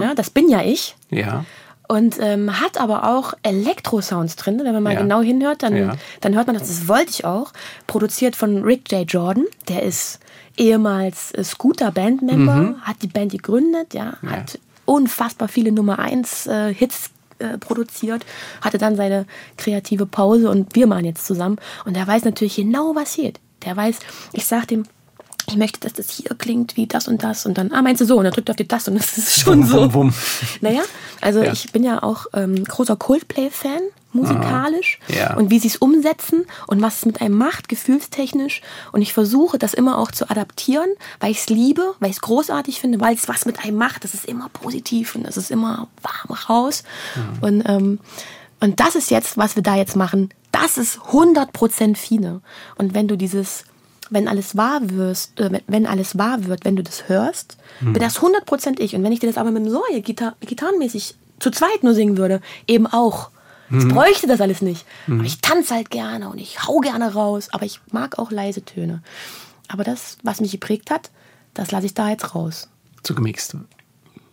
Ja, 0.00 0.14
das 0.14 0.28
bin 0.28 0.50
ja 0.50 0.62
ich. 0.62 0.94
Ja. 1.08 1.44
Und 1.88 2.16
ähm, 2.20 2.60
hat 2.60 2.78
aber 2.78 3.08
auch 3.16 3.32
Elektro-Sounds 3.42 4.36
drin. 4.36 4.60
Wenn 4.62 4.72
man 4.74 4.82
mal 4.82 4.92
Ja. 4.94 5.00
genau 5.00 5.22
hinhört, 5.22 5.62
dann, 5.62 5.76
Ja. 5.76 5.96
dann 6.20 6.34
hört 6.34 6.46
man 6.46 6.56
das. 6.58 6.68
Das 6.68 6.88
wollte 6.88 7.10
ich 7.10 7.24
auch. 7.24 7.52
Produziert 7.86 8.36
von 8.36 8.62
Rick 8.62 8.90
J. 8.92 9.10
Jordan. 9.10 9.44
Der 9.68 9.82
ist 9.82 10.18
ehemals 10.58 11.32
äh, 11.32 11.42
Scooter-Bandmember, 11.44 12.76
hat 12.82 12.96
die 13.02 13.06
Band 13.08 13.32
gegründet, 13.32 13.94
ja, 13.94 14.14
hat 14.26 14.58
unfassbar 14.92 15.48
viele 15.48 15.72
Nummer 15.72 15.98
1 15.98 16.46
äh, 16.46 16.74
Hits 16.74 17.10
äh, 17.38 17.56
produziert, 17.56 18.26
hatte 18.60 18.76
dann 18.76 18.94
seine 18.94 19.26
kreative 19.56 20.04
Pause 20.04 20.50
und 20.50 20.74
wir 20.74 20.86
machen 20.86 21.06
jetzt 21.06 21.26
zusammen. 21.26 21.56
Und 21.86 21.96
er 21.96 22.06
weiß 22.06 22.24
natürlich 22.24 22.56
genau, 22.56 22.94
was 22.94 23.16
geht. 23.16 23.40
Der 23.64 23.76
weiß, 23.76 23.98
ich 24.32 24.44
sag 24.44 24.68
dem, 24.68 24.84
ich 25.48 25.56
möchte, 25.56 25.80
dass 25.80 25.92
das 25.94 26.10
hier 26.10 26.30
klingt 26.36 26.76
wie 26.76 26.86
das 26.86 27.08
und 27.08 27.22
das 27.22 27.46
und 27.46 27.58
dann, 27.58 27.72
ah, 27.72 27.82
meinst 27.82 28.00
du 28.00 28.06
so? 28.06 28.18
Und 28.18 28.24
er 28.24 28.30
drückt 28.30 28.48
auf 28.50 28.56
die 28.56 28.66
Taste 28.68 28.90
und 28.90 28.98
das 28.98 29.18
ist 29.18 29.40
schon 29.40 29.64
so. 29.66 29.82
wum, 29.82 29.94
wum. 29.94 30.14
Naja, 30.60 30.82
also 31.20 31.42
Ja. 31.42 31.52
ich 31.52 31.72
bin 31.72 31.82
ja 31.84 32.02
auch 32.02 32.26
ähm, 32.34 32.64
großer 32.64 32.96
Coldplay-Fan, 32.96 33.80
musikalisch. 34.12 34.98
Ja. 35.08 35.34
Und 35.36 35.50
wie 35.50 35.58
sie 35.58 35.68
es 35.68 35.76
umsetzen 35.76 36.44
und 36.66 36.80
was 36.82 36.98
es 36.98 37.06
mit 37.06 37.20
einem 37.22 37.36
macht, 37.36 37.68
gefühlstechnisch. 37.68 38.60
Und 38.92 39.02
ich 39.02 39.12
versuche 39.14 39.58
das 39.58 39.74
immer 39.74 39.98
auch 39.98 40.10
zu 40.10 40.28
adaptieren, 40.30 40.88
weil 41.20 41.30
ich 41.30 41.38
es 41.38 41.48
liebe, 41.48 41.94
weil 41.98 42.10
ich 42.10 42.16
es 42.16 42.22
großartig 42.22 42.78
finde, 42.80 43.00
weil 43.00 43.14
es 43.14 43.26
was 43.28 43.46
mit 43.46 43.64
einem 43.64 43.76
macht. 43.78 44.04
Das 44.04 44.14
ist 44.14 44.26
immer 44.26 44.48
positiv 44.50 45.14
und 45.14 45.24
das 45.24 45.36
ist 45.36 45.50
immer 45.50 45.88
warm 46.02 46.36
raus. 46.48 46.82
Und, 47.40 47.62
ähm, 47.68 48.00
und 48.60 48.80
das 48.80 48.94
ist 48.94 49.10
jetzt, 49.10 49.36
was 49.38 49.56
wir 49.56 49.62
da 49.62 49.76
jetzt 49.76 49.96
machen, 49.96 50.28
das 50.52 50.76
ist 50.76 50.98
100% 51.10 51.96
Fine. 51.96 52.42
Und 52.76 52.94
wenn 52.94 53.08
du 53.08 53.16
dieses 53.16 53.64
wenn 54.12 54.28
alles 54.28 54.56
wahr 54.56 54.80
wirst, 54.82 55.38
äh, 55.40 55.60
wenn- 55.66 55.86
alles 55.86 56.16
wahr 56.18 56.44
wird, 56.46 56.64
wenn 56.64 56.76
du 56.76 56.82
das 56.82 57.08
hörst, 57.08 57.56
bin 57.80 57.94
das 57.94 58.20
100% 58.20 58.78
ich. 58.80 58.94
Und 58.94 59.02
wenn 59.02 59.12
ich 59.12 59.20
dir 59.20 59.26
das 59.28 59.38
aber 59.38 59.50
mit 59.50 59.64
dem 59.64 59.70
Säue 59.70 60.00
Gitar 60.02 60.34
gitarrenmäßig 60.40 61.14
zu 61.40 61.50
zweit 61.50 61.82
nur 61.82 61.94
singen 61.94 62.16
würde, 62.16 62.40
eben 62.66 62.86
auch. 62.86 63.30
Ich 63.70 63.88
bräuchte 63.88 64.26
das 64.26 64.40
alles 64.42 64.60
nicht. 64.60 64.84
Aber 65.08 65.24
ich 65.24 65.40
tanze 65.40 65.74
halt 65.74 65.90
gerne 65.90 66.28
und 66.28 66.38
ich 66.38 66.62
hau 66.66 66.78
gerne 66.80 67.14
raus. 67.14 67.48
Aber 67.52 67.64
ich 67.64 67.80
mag 67.90 68.18
auch 68.18 68.30
leise 68.30 68.62
Töne. 68.62 69.02
Aber 69.68 69.82
das, 69.82 70.18
was 70.22 70.40
mich 70.42 70.52
geprägt 70.52 70.90
hat, 70.90 71.10
das 71.54 71.70
lasse 71.70 71.86
ich 71.86 71.94
da 71.94 72.10
jetzt 72.10 72.34
raus. 72.34 72.68
Zugemixt. 73.02 73.56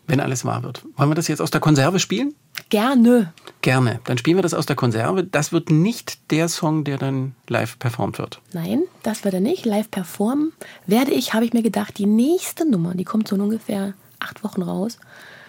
Wenn 0.09 0.19
alles 0.19 0.43
wahr 0.43 0.63
wird. 0.63 0.83
Wollen 0.95 1.11
wir 1.11 1.15
das 1.15 1.27
jetzt 1.27 1.39
aus 1.39 1.51
der 1.51 1.61
Konserve 1.61 1.99
spielen? 1.99 2.33
Gerne. 2.69 3.31
Gerne. 3.61 3.99
Dann 4.05 4.17
spielen 4.17 4.37
wir 4.37 4.41
das 4.41 4.55
aus 4.55 4.65
der 4.65 4.75
Konserve. 4.75 5.23
Das 5.23 5.51
wird 5.51 5.69
nicht 5.69 6.31
der 6.31 6.49
Song, 6.49 6.83
der 6.83 6.97
dann 6.97 7.35
live 7.47 7.77
performt 7.77 8.17
wird. 8.17 8.41
Nein, 8.51 8.83
das 9.03 9.23
wird 9.23 9.35
er 9.35 9.39
nicht. 9.39 9.65
Live 9.65 9.91
performen 9.91 10.51
werde 10.87 11.11
ich, 11.11 11.33
habe 11.33 11.45
ich 11.45 11.53
mir 11.53 11.61
gedacht, 11.61 11.97
die 11.99 12.07
nächste 12.07 12.69
Nummer, 12.69 12.95
die 12.95 13.05
kommt 13.05 13.27
so 13.27 13.35
in 13.35 13.41
ungefähr 13.41 13.93
acht 14.19 14.43
Wochen 14.43 14.63
raus. 14.63 14.97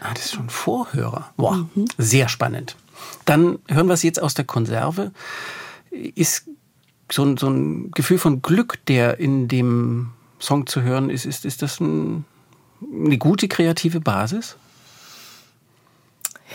Ah, 0.01 0.13
das 0.13 0.27
ist 0.27 0.35
schon 0.35 0.51
Vorhörer. 0.51 1.31
Boah, 1.37 1.67
sehr 1.97 2.29
spannend. 2.29 2.77
Dann 3.25 3.59
hören 3.69 3.87
wir 3.87 3.95
es 3.95 4.03
jetzt 4.03 4.21
aus 4.21 4.35
der 4.35 4.45
Konserve. 4.45 5.13
Ist 5.91 6.49
so 7.11 7.25
ein, 7.25 7.37
so 7.39 7.49
ein 7.49 7.91
Gefühl 7.93 8.19
von 8.19 8.43
Glück, 8.43 8.85
der 8.87 9.19
in 9.19 9.49
dem 9.49 10.11
Song 10.39 10.67
zu 10.67 10.83
hören 10.83 11.11
ist, 11.11 11.25
ist, 11.25 11.45
ist 11.45 11.63
das 11.63 11.81
ein, 11.81 12.25
eine 12.83 13.19
gute 13.19 13.49
kreative 13.49 14.01
Basis? 14.01 14.57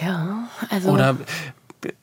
Ja, 0.02 0.50
also. 0.70 0.92
Oder 0.92 1.18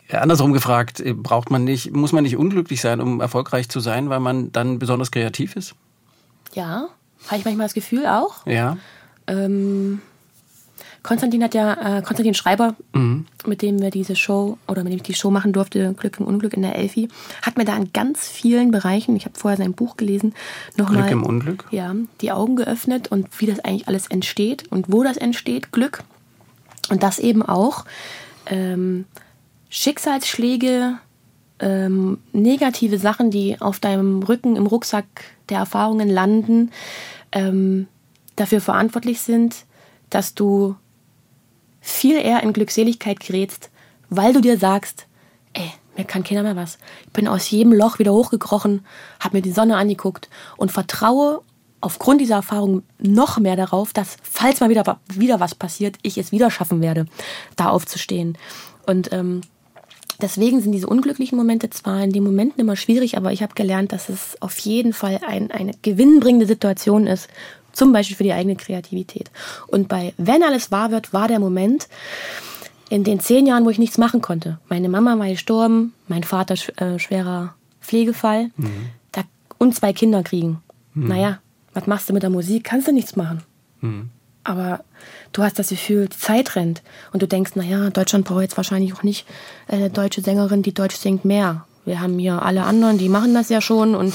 äh, 0.08 0.16
andersrum 0.16 0.52
gefragt, 0.52 1.00
äh, 1.00 1.12
braucht 1.12 1.50
man 1.50 1.64
nicht, 1.64 1.92
muss 1.92 2.12
man 2.12 2.24
nicht 2.24 2.36
unglücklich 2.36 2.80
sein, 2.80 3.00
um 3.00 3.20
erfolgreich 3.20 3.68
zu 3.68 3.80
sein, 3.80 4.10
weil 4.10 4.20
man 4.20 4.52
dann 4.52 4.78
besonders 4.78 5.10
kreativ 5.10 5.56
ist? 5.56 5.74
Ja, 6.54 6.88
Habe 7.28 7.38
ich 7.38 7.44
manchmal 7.44 7.66
das 7.66 7.74
Gefühl 7.74 8.06
auch. 8.06 8.46
Ja. 8.46 8.76
Ähm, 9.26 10.00
Konstantin 11.02 11.42
hat 11.42 11.54
ja, 11.54 11.72
äh, 11.72 12.02
Konstantin 12.02 12.34
Schreiber, 12.34 12.76
mit 13.46 13.62
dem 13.62 13.80
wir 13.80 13.90
diese 13.90 14.14
Show 14.14 14.58
oder 14.68 14.84
mit 14.84 14.92
dem 14.92 14.96
ich 14.98 15.02
die 15.02 15.14
Show 15.14 15.30
machen 15.30 15.52
durfte, 15.52 15.94
Glück 15.94 16.20
im 16.20 16.26
Unglück 16.26 16.54
in 16.54 16.62
der 16.62 16.76
Elfi, 16.76 17.08
hat 17.42 17.56
mir 17.56 17.64
da 17.64 17.76
in 17.76 17.92
ganz 17.92 18.28
vielen 18.28 18.70
Bereichen, 18.70 19.16
ich 19.16 19.24
habe 19.24 19.38
vorher 19.38 19.58
sein 19.58 19.72
Buch 19.72 19.96
gelesen, 19.96 20.34
nochmal 20.76 21.02
Glück 21.02 21.12
im 21.12 21.24
Unglück? 21.24 21.64
Ja, 21.70 21.94
die 22.20 22.30
Augen 22.30 22.56
geöffnet 22.56 23.08
und 23.08 23.28
wie 23.40 23.46
das 23.46 23.60
eigentlich 23.60 23.88
alles 23.88 24.06
entsteht 24.06 24.70
und 24.70 24.92
wo 24.92 25.02
das 25.02 25.16
entsteht, 25.16 25.72
Glück. 25.72 26.04
Und 26.88 27.02
dass 27.02 27.18
eben 27.18 27.42
auch 27.42 27.84
ähm, 28.46 29.06
Schicksalsschläge, 29.70 30.98
ähm, 31.58 32.18
negative 32.32 32.98
Sachen, 32.98 33.30
die 33.30 33.60
auf 33.60 33.80
deinem 33.80 34.22
Rücken 34.22 34.56
im 34.56 34.66
Rucksack 34.66 35.06
der 35.48 35.58
Erfahrungen 35.58 36.08
landen, 36.08 36.70
ähm, 37.32 37.88
dafür 38.36 38.60
verantwortlich 38.60 39.20
sind, 39.20 39.64
dass 40.10 40.34
du 40.34 40.76
viel 41.82 42.16
eher 42.16 42.42
in 42.42 42.54
Glückseligkeit 42.54 43.20
gerätst, 43.20 43.68
weil 44.08 44.32
du 44.32 44.40
dir 44.40 44.56
sagst, 44.56 45.06
ey, 45.52 45.70
mir 45.96 46.04
kann 46.04 46.24
keiner 46.24 46.42
mehr 46.42 46.56
was. 46.56 46.78
Ich 47.06 47.12
bin 47.12 47.28
aus 47.28 47.50
jedem 47.50 47.72
Loch 47.72 47.98
wieder 47.98 48.14
hochgekrochen, 48.14 48.86
habe 49.20 49.36
mir 49.36 49.42
die 49.42 49.52
Sonne 49.52 49.76
angeguckt 49.76 50.30
und 50.56 50.72
vertraue 50.72 51.42
aufgrund 51.82 52.20
dieser 52.20 52.36
Erfahrung 52.36 52.82
noch 52.98 53.38
mehr 53.38 53.56
darauf, 53.56 53.92
dass, 53.92 54.16
falls 54.22 54.60
mal 54.60 54.70
wieder, 54.70 55.00
wieder 55.12 55.40
was 55.40 55.54
passiert, 55.54 55.96
ich 56.02 56.16
es 56.16 56.32
wieder 56.32 56.50
schaffen 56.50 56.80
werde, 56.80 57.06
da 57.56 57.68
aufzustehen. 57.68 58.38
Und 58.86 59.12
ähm, 59.12 59.42
deswegen 60.20 60.60
sind 60.60 60.72
diese 60.72 60.86
unglücklichen 60.86 61.36
Momente 61.36 61.68
zwar 61.70 62.02
in 62.02 62.12
den 62.12 62.22
Momenten 62.22 62.60
immer 62.60 62.76
schwierig, 62.76 63.16
aber 63.16 63.32
ich 63.32 63.42
habe 63.42 63.54
gelernt, 63.54 63.92
dass 63.92 64.08
es 64.08 64.40
auf 64.40 64.58
jeden 64.60 64.92
Fall 64.92 65.20
ein, 65.26 65.50
eine 65.50 65.72
gewinnbringende 65.82 66.46
Situation 66.46 67.08
ist, 67.08 67.28
zum 67.72 67.92
Beispiel 67.92 68.16
für 68.16 68.24
die 68.24 68.32
eigene 68.32 68.56
Kreativität. 68.56 69.30
Und 69.66 69.88
bei 69.88 70.12
Wenn 70.16 70.42
alles 70.42 70.70
wahr 70.70 70.90
wird, 70.90 71.12
war 71.12 71.28
der 71.28 71.38
Moment 71.38 71.88
in 72.90 73.04
den 73.04 73.20
zehn 73.20 73.46
Jahren, 73.46 73.64
wo 73.64 73.70
ich 73.70 73.78
nichts 73.78 73.96
machen 73.98 74.20
konnte. 74.20 74.58
Meine 74.68 74.88
Mama 74.88 75.18
war 75.18 75.28
gestorben, 75.28 75.94
mein 76.08 76.24
Vater 76.24 76.54
äh, 76.76 76.98
schwerer 76.98 77.54
Pflegefall 77.80 78.50
da, 79.12 79.22
und 79.58 79.74
zwei 79.74 79.92
Kinder 79.92 80.22
kriegen. 80.22 80.62
Naja, 81.08 81.38
was 81.72 81.86
machst 81.86 82.08
du 82.08 82.12
mit 82.12 82.22
der 82.22 82.30
Musik? 82.30 82.64
Kannst 82.64 82.86
du 82.88 82.92
nichts 82.92 83.16
machen. 83.16 83.42
Aber 84.44 84.84
du 85.32 85.42
hast 85.42 85.58
das 85.58 85.70
Gefühl, 85.70 86.08
die 86.08 86.18
Zeit 86.18 86.56
rennt. 86.56 86.82
Und 87.12 87.22
du 87.22 87.28
denkst, 87.28 87.52
naja, 87.54 87.90
Deutschland 87.90 88.24
braucht 88.24 88.42
jetzt 88.42 88.56
wahrscheinlich 88.56 88.92
auch 88.92 89.02
nicht 89.02 89.26
äh, 89.68 89.76
eine 89.76 89.90
deutsche 89.90 90.20
Sängerin, 90.20 90.62
die 90.62 90.74
Deutsch 90.74 90.96
singt, 90.96 91.24
mehr. 91.24 91.64
Wir 91.84 92.00
haben 92.00 92.18
hier 92.18 92.42
alle 92.42 92.62
anderen, 92.62 92.98
die 92.98 93.08
machen 93.08 93.34
das 93.34 93.48
ja 93.48 93.60
schon 93.60 93.94
und, 93.94 94.14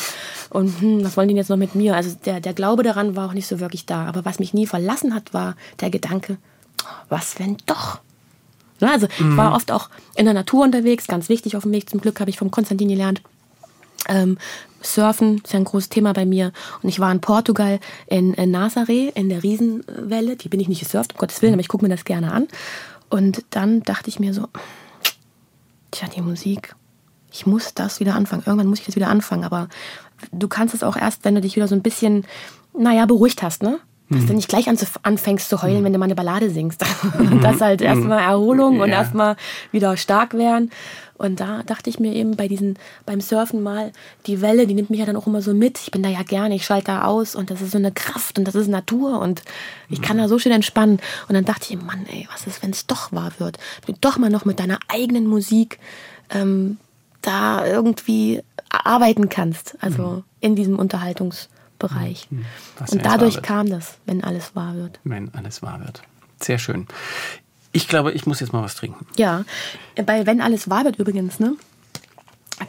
und 0.50 0.80
hm, 0.80 1.04
was 1.04 1.18
wollen 1.18 1.28
die 1.28 1.36
jetzt 1.36 1.50
noch 1.50 1.58
mit 1.58 1.76
mir? 1.76 1.96
Also 1.96 2.16
der, 2.26 2.40
der 2.40 2.54
Glaube 2.54 2.84
daran 2.84 3.16
war 3.16 3.28
auch 3.28 3.34
nicht 3.34 3.48
so 3.48 3.60
wirklich 3.60 3.86
da. 3.86 4.06
Aber 4.06 4.24
was 4.24 4.40
mich 4.40 4.54
nie 4.54 4.66
verlassen 4.66 5.14
hat, 5.14 5.34
war 5.34 5.56
der 5.82 5.90
Gedanke, 5.90 6.38
was 7.10 7.40
wenn 7.40 7.58
doch? 7.66 8.00
Ja, 8.80 8.92
also 8.92 9.08
ich 9.08 9.38
war 9.38 9.56
oft 9.56 9.72
auch 9.72 9.90
in 10.16 10.26
der 10.26 10.36
Natur 10.36 10.64
unterwegs, 10.64 11.08
ganz 11.08 11.30
wichtig 11.30 11.58
auf 11.58 11.64
dem 11.64 11.72
Weg. 11.72 11.90
Zum 11.90 12.00
Glück 12.00 12.20
habe 12.20 12.30
ich 12.30 12.38
vom 12.38 12.52
Konstantin 12.52 12.88
gelernt. 12.88 13.22
Ähm, 14.08 14.38
Surfen 14.82 15.42
ist 15.44 15.54
ja 15.54 15.60
ein 15.60 15.66
großes 15.66 15.90
Thema 15.90 16.14
bei 16.14 16.26
mir. 16.26 16.54
Und 16.82 16.90
ich 16.90 17.00
war 17.00 17.12
in 17.12 17.20
Portugal 17.20 17.80
in, 18.06 18.34
in 18.36 18.56
Nazaré, 18.56 19.12
in 19.16 19.30
der 19.30 19.44
Riesenwelle. 19.44 20.36
Die 20.36 20.50
bin 20.50 20.60
ich 20.60 20.68
nicht 20.68 20.82
gesurft, 20.82 21.14
um 21.14 21.18
Gottes 21.18 21.42
Willen, 21.42 21.54
aber 21.54 21.62
ich 21.62 21.68
gucke 21.68 21.84
mir 21.84 21.90
das 21.90 22.06
gerne 22.06 22.32
an. 22.32 22.48
Und 23.10 23.44
dann 23.50 23.82
dachte 23.84 24.10
ich 24.10 24.20
mir 24.20 24.34
so, 24.34 24.48
tja, 25.92 26.08
die 26.16 26.22
Musik, 26.22 26.76
ich 27.38 27.46
muss 27.46 27.74
das 27.74 28.00
wieder 28.00 28.16
anfangen. 28.16 28.44
Irgendwann 28.46 28.68
muss 28.68 28.80
ich 28.80 28.86
das 28.86 28.96
wieder 28.96 29.10
anfangen. 29.10 29.44
Aber 29.44 29.70
du 30.32 30.48
kannst 30.48 30.74
es 30.74 30.84
auch 30.84 30.98
erst, 30.98 31.24
wenn 31.24 31.36
du 31.36 31.42
dich 31.42 31.56
wieder 31.56 31.68
so 31.68 31.76
ein 31.76 31.84
bisschen, 31.84 32.26
naja, 32.78 33.06
beruhigt 33.06 33.44
hast, 33.44 33.62
ne? 33.64 33.80
Dass 34.10 34.26
du 34.26 34.34
nicht 34.34 34.48
gleich 34.48 34.70
anfängst 35.04 35.50
zu 35.50 35.62
heulen, 35.62 35.84
wenn 35.84 35.92
du 35.92 36.00
mal 36.00 36.06
eine 36.06 36.16
Ballade 36.16 36.50
singst. 36.50 36.82
das 37.42 37.60
halt 37.60 37.82
erstmal 37.82 38.20
Erholung 38.24 38.80
und 38.80 38.88
Ja. 38.90 38.96
erstmal 39.00 39.36
wieder 39.74 39.98
stark 39.98 40.34
werden. 40.34 40.72
Und 41.18 41.42
da 41.42 41.62
dachte 41.64 41.90
ich 41.90 42.00
mir 42.00 42.14
eben 42.14 42.38
bei 42.38 42.48
diesen, 42.48 42.80
beim 43.06 43.20
Surfen 43.20 43.62
mal, 43.62 43.92
die 44.26 44.40
Welle, 44.42 44.66
die 44.66 44.76
nimmt 44.76 44.90
mich 44.90 45.00
ja 45.02 45.06
dann 45.06 45.18
auch 45.18 45.28
immer 45.28 45.42
so 45.42 45.54
mit. 45.54 45.80
Ich 45.80 45.92
bin 45.92 46.04
da 46.04 46.10
ja 46.10 46.24
gerne, 46.24 46.56
ich 46.56 46.64
schalte 46.66 46.86
da 46.86 47.04
aus 47.04 47.36
und 47.36 47.50
das 47.50 47.62
ist 47.62 47.72
so 47.72 47.78
eine 47.78 47.92
Kraft 47.92 48.40
und 48.40 48.48
das 48.48 48.56
ist 48.56 48.70
Natur 48.70 49.20
und 49.20 49.42
ich 49.90 50.02
kann 50.02 50.18
da 50.18 50.30
so 50.30 50.40
schön 50.40 50.54
entspannen. 50.54 51.00
Und 51.28 51.36
dann 51.36 51.44
dachte 51.44 51.66
ich, 51.74 51.82
Mann, 51.82 52.06
ey, 52.10 52.30
was 52.32 52.48
ist, 52.48 52.64
wenn 52.64 52.70
es 52.72 52.88
doch 52.88 53.12
wahr 53.12 53.34
wird? 53.40 53.58
Wenn 53.86 53.96
du 53.96 54.00
doch 54.02 54.18
mal 54.18 54.30
noch 54.30 54.46
mit 54.46 54.60
deiner 54.62 54.80
eigenen 54.88 55.28
Musik 55.28 55.80
ähm, 56.30 56.78
da 57.28 57.66
irgendwie 57.66 58.42
arbeiten 58.70 59.30
kannst. 59.30 59.76
Also 59.82 60.24
in 60.40 60.56
diesem 60.56 60.80
Unterhaltungsbereich. 60.80 62.28
Was 62.78 62.92
Und 62.92 63.06
dadurch 63.06 63.42
kam 63.42 63.70
das, 63.70 63.98
wenn 64.06 64.24
alles 64.24 64.56
wahr 64.56 64.76
wird. 64.76 65.00
Wenn 65.04 65.34
alles 65.34 65.62
wahr 65.62 65.80
wird. 65.84 66.02
Sehr 66.42 66.58
schön. 66.58 66.88
Ich 67.72 67.88
glaube, 67.88 68.12
ich 68.14 68.26
muss 68.26 68.40
jetzt 68.40 68.54
mal 68.54 68.64
was 68.64 68.76
trinken. 68.76 69.06
Ja, 69.18 69.44
bei 70.06 70.26
Wenn 70.26 70.42
alles 70.42 70.70
wahr 70.70 70.86
wird 70.86 70.98
übrigens, 70.98 71.40
ne? 71.40 71.56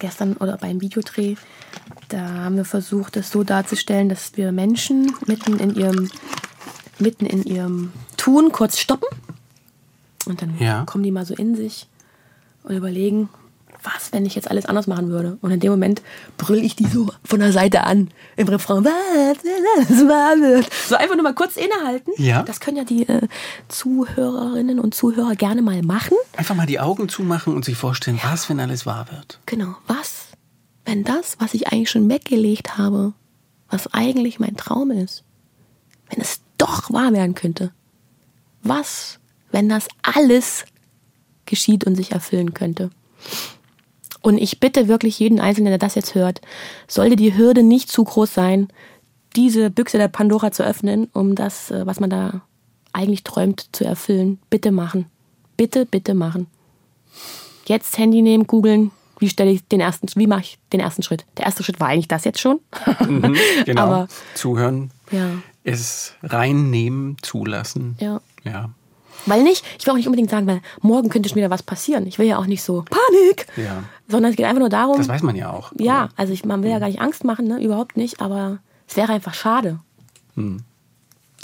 Gestern 0.01 0.35
oder 0.35 0.59
beim 0.59 0.81
Videodreh, 0.83 1.37
da 2.09 2.21
haben 2.21 2.57
wir 2.57 2.65
versucht, 2.67 3.17
das 3.17 3.31
so 3.31 3.43
darzustellen, 3.43 4.09
dass 4.11 4.37
wir 4.37 4.53
Menschen 4.53 5.15
mitten 5.27 5.59
in 5.59 5.75
ihrem, 5.75 6.11
mitten 6.99 7.25
in 7.25 7.43
ihrem 7.45 7.93
Tun 8.19 8.53
kurz 8.53 8.79
stoppen. 8.79 9.09
Und 10.27 10.43
dann 10.43 10.59
Ja. 10.59 10.85
kommen 10.85 11.05
die 11.05 11.11
mal 11.11 11.25
so 11.25 11.35
in 11.35 11.57
sich 11.57 11.87
und 12.65 12.77
überlegen, 12.77 13.31
was, 13.83 14.13
wenn 14.13 14.27
ich 14.27 14.35
jetzt 14.35 14.51
alles 14.51 14.67
anders 14.67 14.87
machen 14.87 15.09
würde? 15.09 15.39
Und 15.41 15.51
in 15.51 15.61
dem 15.61 15.71
Moment 15.71 16.03
brüll 16.37 16.59
ich 16.59 16.77
die 16.77 16.87
so 16.87 17.11
von 17.25 17.41
der 17.41 17.53
Seite 17.53 17.85
an 17.85 18.11
im 18.37 18.49
Refrain, 18.49 18.85
was, 18.85 19.45
wenn 19.45 19.65
alles 19.77 20.09
wahr 20.09 20.37
wird? 20.41 20.69
So 20.89 20.97
einfach 20.97 21.15
nur 21.15 21.25
mal 21.25 21.35
kurz 21.35 21.57
innehalten. 21.57 22.13
Ja. 22.17 22.43
Das 22.43 22.61
können 22.61 22.77
ja 22.77 22.85
die 22.85 23.09
äh, 23.09 23.29
Zuhörerinnen 23.69 24.81
und 24.81 24.95
Zuhörer 24.95 25.35
gerne 25.35 25.63
mal 25.63 25.83
machen. 25.83 26.17
Einfach 26.37 26.55
mal 26.55 26.67
die 26.67 26.81
Augen 26.81 27.09
zumachen 27.09 27.55
und 27.55 27.65
sich 27.65 27.77
vorstellen, 27.77 28.19
was, 28.23 28.49
wenn 28.49 28.61
alles 28.61 28.87
wahr 28.87 29.07
wird. 29.11 29.41
Genau. 29.47 29.77
Was, 29.87 30.29
wenn 30.85 31.05
das, 31.05 31.37
was 31.39 31.55
ich 31.55 31.69
eigentlich 31.69 31.91
schon 31.91 32.09
weggelegt 32.09 32.79
habe, 32.79 33.13
was 33.71 33.93
eigentlich 33.93 34.41
mein 34.41 34.57
Traum 34.57 34.91
ist, 34.91 35.25
wenn 36.11 36.21
es 36.21 36.41
doch 36.57 36.93
wahr 36.93 37.13
werden 37.13 37.35
könnte? 37.35 37.73
Was, 38.63 39.19
wenn 39.51 39.69
das 39.69 39.89
alles 40.03 40.65
geschieht 41.47 41.85
und 41.85 41.97
sich 41.97 42.13
erfüllen 42.13 42.55
könnte? 42.55 42.91
Und 44.23 44.39
ich 44.39 44.61
bitte 44.61 44.89
wirklich 44.89 45.19
jeden 45.19 45.41
Einzelnen, 45.41 45.71
der 45.71 45.79
das 45.79 45.95
jetzt 45.95 46.15
hört, 46.15 46.41
sollte 46.87 47.17
die 47.17 47.37
Hürde 47.37 47.63
nicht 47.63 47.91
zu 47.91 48.05
groß 48.05 48.33
sein, 48.35 48.69
diese 49.37 49.71
Büchse 49.71 49.99
der 49.99 50.09
Pandora 50.09 50.51
zu 50.51 50.65
öffnen, 50.65 51.09
um 51.13 51.35
das, 51.35 51.71
äh, 51.71 51.87
was 51.87 52.01
man 52.01 52.11
da 52.11 52.43
eigentlich 52.93 53.23
träumt, 53.23 53.69
zu 53.73 53.85
erfüllen. 53.85 54.39
Bitte 54.51 54.73
machen. 54.73 55.07
Bitte, 55.57 55.87
bitte 55.87 56.15
machen. 56.15 56.47
Jetzt 57.67 57.99
Handy 57.99 58.23
nehmen, 58.23 58.47
googeln, 58.47 58.91
wie 59.19 59.29
stelle 59.29 59.51
ich 59.51 59.67
den 59.67 59.81
ersten, 59.81 60.09
wie 60.15 60.27
mache 60.27 60.41
ich 60.43 60.59
den 60.73 60.81
ersten 60.81 61.03
Schritt? 61.03 61.27
Der 61.37 61.47
erste 61.47 61.63
Schritt 61.63 61.81
war 61.81 61.89
eigentlich 61.89 62.09
das 62.09 62.25
jetzt 62.25 62.41
schon. 62.41 62.61
Genau. 63.67 63.83
Aber 63.83 64.09
Zuhören, 64.35 64.91
ja, 65.11 65.31
es 65.65 66.15
reinnehmen, 66.23 67.17
zulassen. 67.23 67.97
ja. 68.01 68.21
Ja. 68.45 68.71
Weil 69.29 69.43
nicht, 69.43 69.65
ich 69.79 69.87
will 69.87 69.93
auch 69.93 69.97
nicht 69.97 70.07
unbedingt 70.07 70.31
sagen, 70.31 70.47
weil 70.47 70.61
morgen 70.81 71.09
könnte 71.09 71.29
schon 71.29 71.37
wieder 71.37 71.51
was 71.51 71.63
passieren. 71.63 72.07
Ich 72.07 72.19
will 72.19 72.27
ja 72.27 72.39
auch 72.39 72.47
nicht 72.47 72.63
so 72.63 72.85
Panik, 72.89 73.47
Ja. 73.57 73.85
sondern 74.09 74.31
es 74.31 74.37
geht 74.37 74.47
einfach 74.47 74.61
nur 74.61 74.69
darum, 74.69 74.97
Das 74.99 75.09
weiß 75.09 75.23
man 75.23 75.37
ja 75.37 75.51
auch. 75.53 75.73
ja, 75.79 76.09
also 76.17 76.33
ich, 76.33 76.45
man 76.45 76.63
will 76.63 76.71
ja 76.71 76.79
gar 76.79 76.89
nicht 76.89 77.01
Angst 77.01 77.25
machen, 77.25 77.47
ne? 77.47 77.63
überhaupt 77.63 77.97
nicht, 77.97 78.21
aber 78.21 78.59
es 78.89 78.97
wäre 78.97 79.13
einfach 79.13 79.35
schade. 79.35 79.81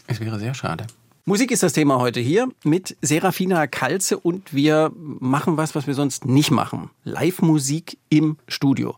Es 0.07 0.21
wäre 0.21 0.39
sehr 0.39 0.55
schade. 0.55 0.87
Musik 1.27 1.51
ist 1.51 1.63
das 1.63 1.73
Thema 1.73 1.99
heute 2.01 2.21
hier 2.21 2.49
mit 2.65 2.97
Serafina 3.01 3.67
Kalze 3.67 4.19
und 4.19 4.53
wir 4.55 4.93
machen 4.95 5.57
was, 5.57 5.75
was 5.75 5.87
wir 5.87 5.95
sonst 5.95 6.27
nicht 6.27 6.51
machen. 6.51 6.91
Live-Musik 7.05 7.97
im 8.11 8.37
Studio. 8.47 8.95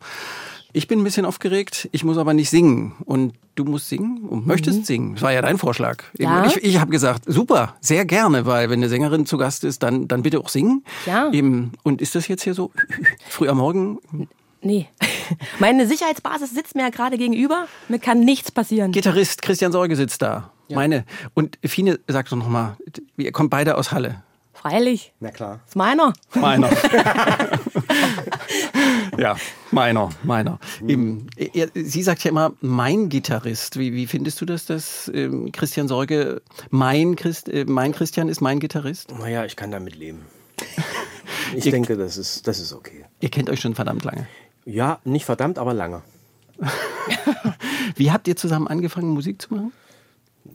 Ich 0.72 0.88
bin 0.88 1.00
ein 1.00 1.04
bisschen 1.04 1.24
aufgeregt, 1.24 1.88
ich 1.92 2.04
muss 2.04 2.18
aber 2.18 2.34
nicht 2.34 2.50
singen. 2.50 2.94
Und 3.04 3.34
du 3.54 3.64
musst 3.64 3.88
singen 3.88 4.24
und 4.28 4.46
möchtest 4.46 4.86
singen. 4.86 5.14
Das 5.14 5.22
war 5.22 5.32
ja 5.32 5.42
dein 5.42 5.58
Vorschlag. 5.58 6.02
Mhm. 6.18 6.24
Ja. 6.24 6.46
Ich, 6.46 6.56
ich 6.62 6.78
habe 6.78 6.90
gesagt, 6.90 7.24
super, 7.26 7.76
sehr 7.80 8.04
gerne, 8.04 8.46
weil 8.46 8.70
wenn 8.70 8.80
eine 8.80 8.88
Sängerin 8.88 9.26
zu 9.26 9.38
Gast 9.38 9.64
ist, 9.64 9.82
dann, 9.82 10.08
dann 10.08 10.22
bitte 10.22 10.38
auch 10.38 10.48
singen. 10.48 10.84
Ja. 11.06 11.30
Eben, 11.32 11.72
und 11.82 12.02
ist 12.02 12.14
das 12.14 12.28
jetzt 12.28 12.42
hier 12.42 12.54
so 12.54 12.70
früh 13.28 13.48
am 13.48 13.58
Morgen? 13.58 13.98
Nee. 14.60 14.88
Meine 15.58 15.86
Sicherheitsbasis 15.86 16.50
sitzt 16.50 16.74
mir 16.74 16.82
ja 16.82 16.90
gerade 16.90 17.18
gegenüber. 17.18 17.66
Mir 17.88 17.98
kann 17.98 18.20
nichts 18.20 18.50
passieren. 18.50 18.92
Gitarrist 18.92 19.42
Christian 19.42 19.72
Sorge 19.72 19.96
sitzt 19.96 20.22
da. 20.22 20.50
Meine. 20.68 21.04
Und 21.34 21.58
Fine, 21.64 22.00
sag 22.08 22.28
doch 22.28 22.36
nochmal, 22.36 22.76
ihr 23.16 23.32
kommt 23.32 23.50
beide 23.50 23.76
aus 23.76 23.92
Halle. 23.92 24.22
Freilich. 24.70 25.12
Na 25.20 25.30
klar. 25.30 25.60
Ist 25.66 25.76
meiner. 25.76 26.12
Meiner. 26.34 26.70
ja, 29.18 29.36
meiner, 29.70 30.10
meiner. 30.24 30.58
Er, 31.36 31.68
sie 31.74 32.02
sagt 32.02 32.24
ja 32.24 32.30
immer, 32.30 32.52
mein 32.60 33.08
Gitarrist. 33.08 33.78
Wie, 33.78 33.92
wie 33.94 34.06
findest 34.06 34.40
du 34.40 34.44
das, 34.44 34.66
dass 34.66 35.10
ähm, 35.14 35.52
Christian 35.52 35.88
Sorge 35.88 36.42
mein, 36.70 37.16
Christ, 37.16 37.48
äh, 37.48 37.64
mein 37.64 37.92
Christian 37.92 38.28
ist 38.28 38.40
mein 38.40 38.58
Gitarrist? 38.58 39.12
Naja, 39.18 39.44
ich 39.44 39.56
kann 39.56 39.70
damit 39.70 39.96
leben. 39.96 40.22
Ich 41.54 41.66
Ihr- 41.66 41.70
denke, 41.70 41.96
das 41.96 42.16
ist, 42.16 42.48
das 42.48 42.58
ist 42.58 42.72
okay. 42.72 43.04
Ihr 43.20 43.28
kennt 43.28 43.48
euch 43.50 43.60
schon 43.60 43.76
verdammt 43.76 44.02
lange. 44.02 44.26
Ja, 44.64 44.98
nicht 45.04 45.24
verdammt, 45.24 45.60
aber 45.60 45.74
lange. 45.74 46.02
Wie 47.94 48.10
habt 48.10 48.26
ihr 48.26 48.34
zusammen 48.34 48.66
angefangen, 48.66 49.10
Musik 49.10 49.40
zu 49.40 49.54
machen? 49.54 49.72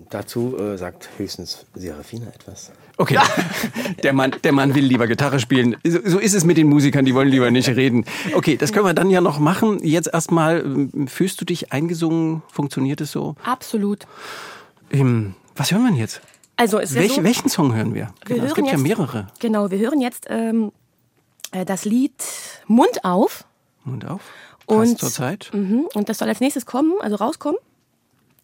Dazu 0.10 0.58
äh, 0.58 0.78
sagt 0.78 1.10
höchstens 1.18 1.66
Serafina 1.74 2.28
etwas. 2.28 2.72
Okay, 2.98 3.18
der 4.04 4.14
Mann, 4.14 4.36
der 4.44 4.52
Mann 4.52 4.76
will 4.76 4.84
lieber 4.86 5.08
Gitarre 5.08 5.39
spielen. 5.39 5.78
So, 5.86 6.00
so 6.06 6.20
ist 6.20 6.34
es 6.34 6.44
mit 6.44 6.58
den 6.58 6.68
Musikern, 6.68 7.06
die 7.06 7.16
wollen 7.16 7.30
lieber 7.30 7.50
nicht 7.50 7.70
reden. 7.70 8.06
Okay, 8.36 8.58
das 8.58 8.72
können 8.74 8.86
wir 8.86 8.94
dann 8.94 9.10
ja 9.10 9.22
noch 9.22 9.39
machen. 9.39 9.80
Jetzt 9.84 10.10
erstmal, 10.14 10.60
ähm, 10.62 11.08
fühlst 11.08 11.39
du 11.42 11.46
dich 11.46 11.72
eingesungen? 11.72 12.42
Funktioniert 12.52 13.02
es 13.02 13.12
so? 13.12 13.36
Absolut. 13.44 14.06
Ähm, 14.92 15.36
was 15.56 15.72
hören 15.72 15.84
wir 15.84 15.89
denn 15.92 16.00
jetzt? 16.00 16.22
Also 16.58 16.80
es 16.80 16.92
ist 16.92 16.96
ja 16.96 17.02
Welch, 17.02 17.14
so, 17.16 17.24
welchen 17.24 17.50
Song 17.50 17.74
hören 17.76 17.94
wir? 17.96 18.14
wir 18.26 18.36
Genau, 18.36 18.44
es 18.44 18.50
hören 18.50 18.56
gibt 18.56 18.68
ja 18.68 18.74
jetzt, 18.74 18.84
mehrere. 18.84 19.28
Genau, 19.39 19.72
wir 19.72 19.80
hören 19.80 20.02
jetzt 20.02 20.28
ähm, 20.30 20.72
äh, 21.52 21.66
das 21.66 21.86
Lied 21.86 22.14
Mund 22.68 23.04
auf. 23.04 23.46
Mund 23.84 24.06
auf. 24.06 24.22
Und- 24.68 24.78
Passt 24.78 25.00
zur 25.00 25.10
Zeit. 25.10 25.50
Mhm. 25.54 25.86
Und 25.96 26.08
das 26.10 26.20
soll 26.20 26.28
als 26.28 26.39
nächstes 26.39 26.66
kommen, 26.66 26.94
also 27.02 27.16
rauskommen. 27.16 27.58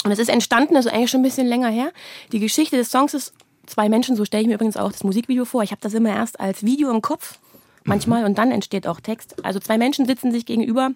Und 0.07 0.13
es 0.13 0.19
ist 0.19 0.29
entstanden, 0.29 0.77
also 0.77 0.89
eigentlich 0.89 1.11
schon 1.11 1.19
ein 1.19 1.23
bisschen 1.23 1.47
länger 1.47 1.67
her. 1.67 1.91
Die 2.31 2.39
Geschichte 2.39 2.77
des 2.77 2.89
Songs 2.89 3.13
ist 3.13 3.33
zwei 3.65 3.89
Menschen, 3.89 4.15
so 4.15 4.23
stelle 4.23 4.43
ich 4.43 4.47
mir 4.47 4.53
übrigens 4.53 4.77
auch 4.77 4.89
das 4.89 5.03
Musikvideo 5.03 5.43
vor. 5.43 5.63
Ich 5.63 5.71
habe 5.71 5.81
das 5.81 5.93
immer 5.93 6.15
erst 6.15 6.39
als 6.39 6.63
Video 6.63 6.89
im 6.91 7.01
Kopf, 7.01 7.39
manchmal, 7.83 8.23
und 8.23 8.37
dann 8.37 8.51
entsteht 8.51 8.87
auch 8.87 9.01
Text. 9.01 9.43
Also 9.43 9.59
zwei 9.59 9.77
Menschen 9.77 10.05
sitzen 10.05 10.31
sich 10.31 10.45
gegenüber 10.45 10.91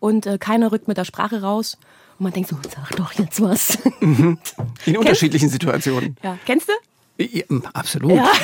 und 0.00 0.24
äh, 0.24 0.38
keiner 0.38 0.72
rückt 0.72 0.88
mit 0.88 0.96
der 0.96 1.04
Sprache 1.04 1.42
raus. 1.42 1.76
Und 2.18 2.24
man 2.24 2.32
denkt 2.32 2.48
so, 2.48 2.56
sag 2.74 2.96
doch 2.96 3.12
jetzt 3.12 3.42
was. 3.42 3.76
In 4.00 4.38
unterschiedlichen 4.96 5.50
Situationen. 5.50 6.16
ja, 6.22 6.38
kennst 6.46 6.70
du? 6.70 6.72
Ja, 7.18 7.44
absolut. 7.72 8.12
Ja. 8.12 8.30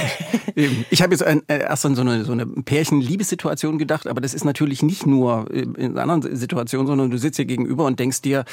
Ich 0.91 1.03
habe 1.03 1.13
jetzt 1.13 1.25
ein, 1.25 1.43
äh, 1.49 1.63
erst 1.63 1.85
an 1.85 1.97
so 1.97 2.03
eine, 2.03 2.25
so 2.25 2.31
eine 2.31 2.47
Pärchen-Liebessituation 2.47 3.77
gedacht, 3.77 4.07
aber 4.07 4.21
das 4.21 4.35
ist 4.35 4.45
natürlich 4.45 4.85
nicht 4.85 5.05
nur 5.05 5.51
äh, 5.51 5.63
in 5.63 5.99
anderen 5.99 6.37
Situationen, 6.37 6.87
sondern 6.87 7.11
du 7.11 7.19
sitzt 7.19 7.37
hier 7.37 7.45
gegenüber 7.45 7.87
und 7.87 7.99
denkst 7.99 8.23
dir, 8.23 8.45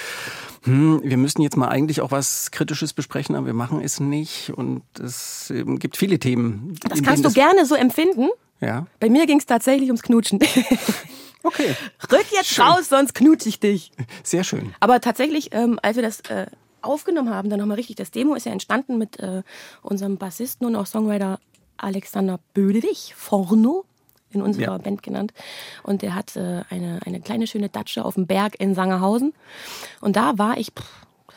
hm, 0.64 1.02
wir 1.04 1.18
müssten 1.18 1.44
jetzt 1.44 1.58
mal 1.58 1.68
eigentlich 1.68 2.02
auch 2.02 2.10
was 2.10 2.50
Kritisches 2.50 2.94
besprechen, 2.94 3.36
aber 3.36 3.46
wir 3.46 3.54
machen 3.54 3.82
es 3.84 4.00
nicht. 4.00 4.52
Und 4.56 4.82
es 5.00 5.52
ähm, 5.52 5.78
gibt 5.78 5.96
viele 5.96 6.18
Themen. 6.18 6.76
Das 6.90 7.04
kannst 7.04 7.24
du 7.24 7.32
gerne 7.32 7.68
so 7.68 7.76
empfinden. 7.76 8.30
Ja. 8.62 8.88
Bei 9.00 9.10
mir 9.10 9.28
ging 9.28 9.38
es 9.38 9.46
tatsächlich 9.46 9.90
ums 9.90 10.02
Knutschen. 10.02 10.40
Okay. 11.44 11.76
Rück 12.12 12.28
jetzt 12.32 12.60
raus, 12.60 12.90
sonst 12.90 13.16
knutsch 13.16 13.48
ich 13.48 13.60
dich. 13.60 13.92
Sehr 14.24 14.44
schön. 14.44 14.76
Aber 14.80 15.02
tatsächlich, 15.02 15.50
ähm, 15.54 15.80
als 15.82 15.96
wir 15.96 16.04
das 16.04 16.20
äh, 16.30 16.46
aufgenommen 16.82 17.30
haben, 17.34 17.50
dann 17.50 17.60
nochmal 17.60 17.76
richtig, 17.78 17.96
das 17.96 18.12
Demo 18.12 18.34
ist 18.36 18.46
ja 18.46 18.52
entstanden 18.52 18.98
mit 18.98 19.20
äh, 19.20 19.44
unserem 19.82 20.18
Bassisten 20.18 20.66
und 20.68 20.76
auch 20.76 20.86
Songwriter 20.86 21.40
Alexander 21.78 22.40
Bödewig, 22.54 23.14
Forno, 23.16 23.86
in 24.30 24.42
unserer 24.42 24.64
Ja. 24.74 24.78
Band 24.78 25.04
genannt. 25.04 25.34
Und 25.84 26.04
der 26.04 26.16
hat 26.16 26.36
äh, 26.36 26.62
eine, 26.70 27.00
eine 27.06 27.20
kleine 27.22 27.48
schöne 27.48 27.70
Datsche 27.70 28.06
auf 28.06 28.16
dem 28.16 28.28
Berg 28.28 28.60
in 28.60 28.76
Sangerhausen. 28.76 29.34
Und 30.00 30.16
da 30.16 30.38
war 30.38 30.58
ich, 30.58 30.72
pff, 30.72 30.86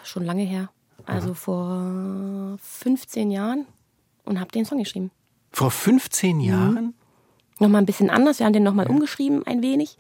schon 0.05 0.25
lange 0.25 0.43
her, 0.43 0.69
also 1.07 1.35
vor 1.35 2.57
15 2.63 3.31
Jahren 3.31 3.67
und 4.25 4.39
habe 4.39 4.51
den 4.53 4.65
Song 4.65 4.79
geschrieben. 4.79 5.11
Vor 5.51 5.71
15 5.71 6.37
Mhm. 6.37 6.43
Jahren? 6.43 6.95
Nochmal 7.61 7.83
ein 7.83 7.87
bisschen 7.87 8.11
anders. 8.11 8.41
Wir 8.41 8.47
haben 8.47 8.53
den 8.53 8.65
nochmal 8.65 8.89
umgeschrieben 8.89 9.47
ein 9.47 9.63
wenig 9.63 9.97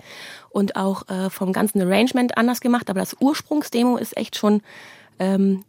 und 0.51 0.74
auch 0.76 1.09
äh, 1.09 1.30
vom 1.30 1.53
ganzen 1.53 1.80
Arrangement 1.80 2.36
anders 2.36 2.61
gemacht. 2.61 2.90
Aber 2.90 2.99
das 3.01 3.16
Ursprungsdemo 3.20 3.97
ist 3.97 4.16
echt 4.16 4.36
schon 4.36 4.61
ähm, 5.18 5.64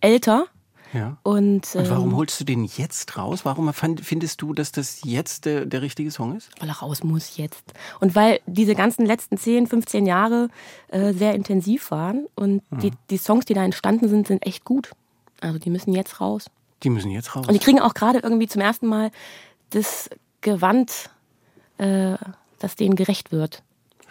älter. 0.00 0.46
Ja. 0.92 1.18
Und, 1.22 1.74
Und 1.74 1.90
warum 1.90 2.10
ähm, 2.10 2.16
holst 2.16 2.40
du 2.40 2.44
den 2.44 2.64
jetzt 2.64 3.16
raus? 3.16 3.44
Warum 3.44 3.72
findest 3.72 4.42
du, 4.42 4.52
dass 4.54 4.72
das 4.72 5.02
jetzt 5.04 5.44
der, 5.44 5.64
der 5.66 5.82
richtige 5.82 6.10
Song 6.10 6.36
ist? 6.36 6.50
weil 6.58 6.68
er 6.68 6.76
raus 6.76 7.04
muss 7.04 7.36
jetzt. 7.36 7.62
Und 8.00 8.16
weil 8.16 8.40
diese 8.46 8.74
ganzen 8.74 9.06
letzten 9.06 9.36
10, 9.36 9.68
15 9.68 10.06
Jahre 10.06 10.48
äh, 10.88 11.12
sehr 11.12 11.34
intensiv 11.34 11.90
waren 11.92 12.26
und 12.34 12.62
die, 12.70 12.90
die 13.08 13.18
Songs, 13.18 13.44
die 13.44 13.54
da 13.54 13.64
entstanden 13.64 14.08
sind, 14.08 14.26
sind 14.26 14.44
echt 14.44 14.64
gut. 14.64 14.90
Also 15.40 15.58
die 15.58 15.70
müssen 15.70 15.92
jetzt 15.92 16.20
raus. 16.20 16.46
Die 16.82 16.90
müssen 16.90 17.10
jetzt 17.10 17.36
raus. 17.36 17.46
Und 17.46 17.54
die 17.54 17.60
kriegen 17.60 17.80
auch 17.80 17.94
gerade 17.94 18.18
irgendwie 18.18 18.48
zum 18.48 18.60
ersten 18.60 18.86
Mal 18.86 19.10
das 19.70 20.10
Gewand, 20.40 21.10
äh, 21.78 22.16
das 22.58 22.76
denen 22.76 22.96
gerecht 22.96 23.32
wird. 23.32 23.62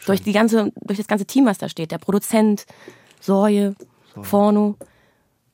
Durch, 0.05 0.21
die 0.21 0.31
ganze, 0.31 0.71
durch 0.81 0.97
das 0.97 1.07
ganze 1.07 1.25
Team, 1.25 1.45
was 1.45 1.57
da 1.57 1.67
steht. 1.67 1.91
Der 1.91 1.97
Produzent, 1.97 2.65
Sorge, 3.19 3.75
Forno 4.21 4.75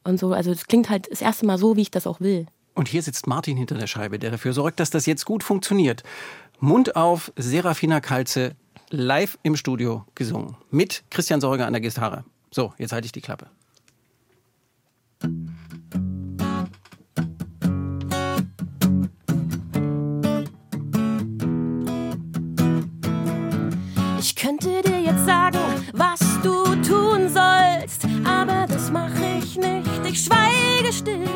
und 0.03 0.19
so. 0.19 0.33
Also 0.33 0.51
es 0.51 0.67
klingt 0.67 0.89
halt 0.89 1.11
das 1.11 1.21
erste 1.21 1.45
Mal 1.45 1.57
so, 1.57 1.75
wie 1.75 1.81
ich 1.81 1.91
das 1.91 2.07
auch 2.07 2.19
will. 2.19 2.47
Und 2.73 2.87
hier 2.89 3.01
sitzt 3.01 3.27
Martin 3.27 3.57
hinter 3.57 3.75
der 3.75 3.87
Scheibe, 3.87 4.19
der 4.19 4.31
dafür 4.31 4.53
sorgt, 4.53 4.79
dass 4.79 4.89
das 4.89 5.05
jetzt 5.05 5.25
gut 5.25 5.43
funktioniert. 5.43 6.03
Mund 6.59 6.95
auf, 6.95 7.31
Serafina 7.37 8.01
Kalze, 8.01 8.55
live 8.89 9.37
im 9.43 9.55
Studio 9.55 10.05
gesungen. 10.13 10.57
Mit 10.71 11.03
Christian 11.09 11.41
Sorge 11.41 11.65
an 11.65 11.73
der 11.73 11.81
Gitarre. 11.81 12.25
So, 12.51 12.73
jetzt 12.77 12.91
halte 12.91 13.05
ich 13.05 13.11
die 13.11 13.21
Klappe. 13.21 13.47
Ich 29.55 29.57
nicht. 29.57 30.05
Ich 30.07 30.25
schweige 30.25 30.93
still. 30.93 31.27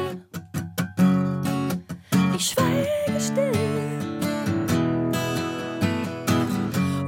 Ich 2.35 2.45
schweige 2.47 3.19
still. 3.19 3.51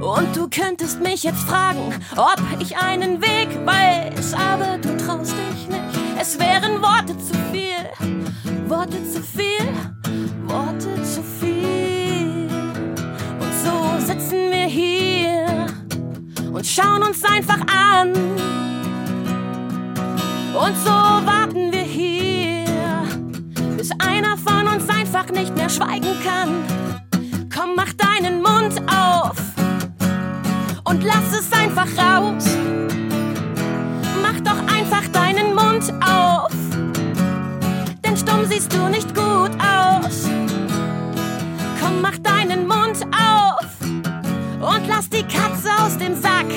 Und 0.00 0.36
du 0.36 0.48
könntest 0.48 1.00
mich 1.00 1.22
jetzt 1.22 1.42
fragen, 1.44 1.94
ob 2.16 2.40
ich 2.60 2.76
einen 2.76 3.20
Weg 3.20 3.48
weiß, 3.64 4.34
aber 4.34 4.78
du 4.78 4.96
traust 4.96 5.32
dich 5.32 5.68
nicht. 5.68 5.82
Es 6.20 6.38
wären 6.38 6.82
Worte 6.82 7.16
zu 7.18 7.34
viel, 7.50 8.68
Worte 8.68 9.02
zu 9.10 9.22
viel, 9.22 9.68
Worte 10.46 11.02
zu 11.02 11.22
viel. 11.22 12.48
Und 13.40 13.52
so 13.64 14.06
sitzen 14.06 14.50
wir 14.50 14.66
hier 14.66 15.66
und 16.52 16.66
schauen 16.66 17.02
uns 17.02 17.24
einfach 17.24 17.60
an. 17.66 18.12
Und 20.54 20.76
so 20.84 21.01
einfach 25.14 25.30
nicht 25.34 25.54
mehr 25.54 25.68
schweigen 25.68 26.08
kann. 26.24 26.64
Komm, 27.54 27.74
mach 27.76 27.92
deinen 27.92 28.40
Mund 28.40 28.80
auf 28.90 29.36
und 30.84 31.04
lass 31.04 31.38
es 31.38 31.52
einfach 31.52 31.86
raus. 31.98 32.46
Mach 34.22 34.40
doch 34.40 34.58
einfach 34.74 35.06
deinen 35.08 35.54
Mund 35.54 35.92
auf, 36.02 36.50
denn 38.02 38.16
stumm 38.16 38.46
siehst 38.46 38.72
du 38.72 38.88
nicht 38.88 39.14
gut 39.14 39.50
aus. 39.60 40.30
Komm, 41.78 42.00
mach 42.00 42.16
deinen 42.18 42.66
Mund 42.66 43.04
auf 43.12 43.66
und 43.82 44.88
lass 44.88 45.10
die 45.10 45.24
Katze 45.24 45.68
aus 45.84 45.98
dem 45.98 46.14
Sack. 46.14 46.48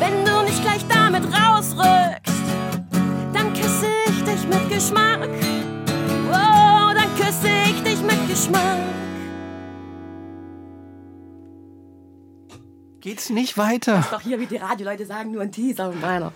Wenn 0.00 0.22
du 0.26 0.42
nicht 0.42 0.60
gleich 0.62 0.84
damit 0.86 1.22
rausrückst, 1.32 2.44
dann 3.32 3.54
küsse 3.54 3.86
ich 4.10 4.22
dich 4.24 4.46
mit 4.48 4.68
Geschmack. 4.68 5.47
Geschmack. 8.38 8.78
Geht's 13.00 13.30
nicht 13.30 13.58
weiter? 13.58 14.06
Doch 14.12 14.20
hier, 14.20 14.38
wie 14.38 14.46
die 14.46 14.58
Radioleute 14.58 15.06
sagen, 15.06 15.32
nur 15.32 15.42
ein 15.42 15.50
Teaser 15.50 15.88
und 15.88 16.00
meiner. 16.00 16.32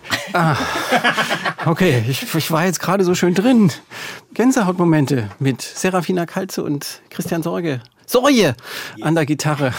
Okay, 1.65 2.03
ich, 2.09 2.35
ich 2.35 2.51
war 2.51 2.65
jetzt 2.65 2.81
gerade 2.81 3.05
so 3.05 3.15
schön 3.15 3.33
drin. 3.33 3.71
Gänsehautmomente 4.33 5.29
mit 5.39 5.61
Serafina 5.61 6.25
Kalze 6.25 6.61
und 6.61 7.01
Christian 7.09 7.41
Sorge. 7.41 7.79
Sorge 8.05 8.55
an 9.01 9.15
der 9.15 9.25
Gitarre. 9.25 9.73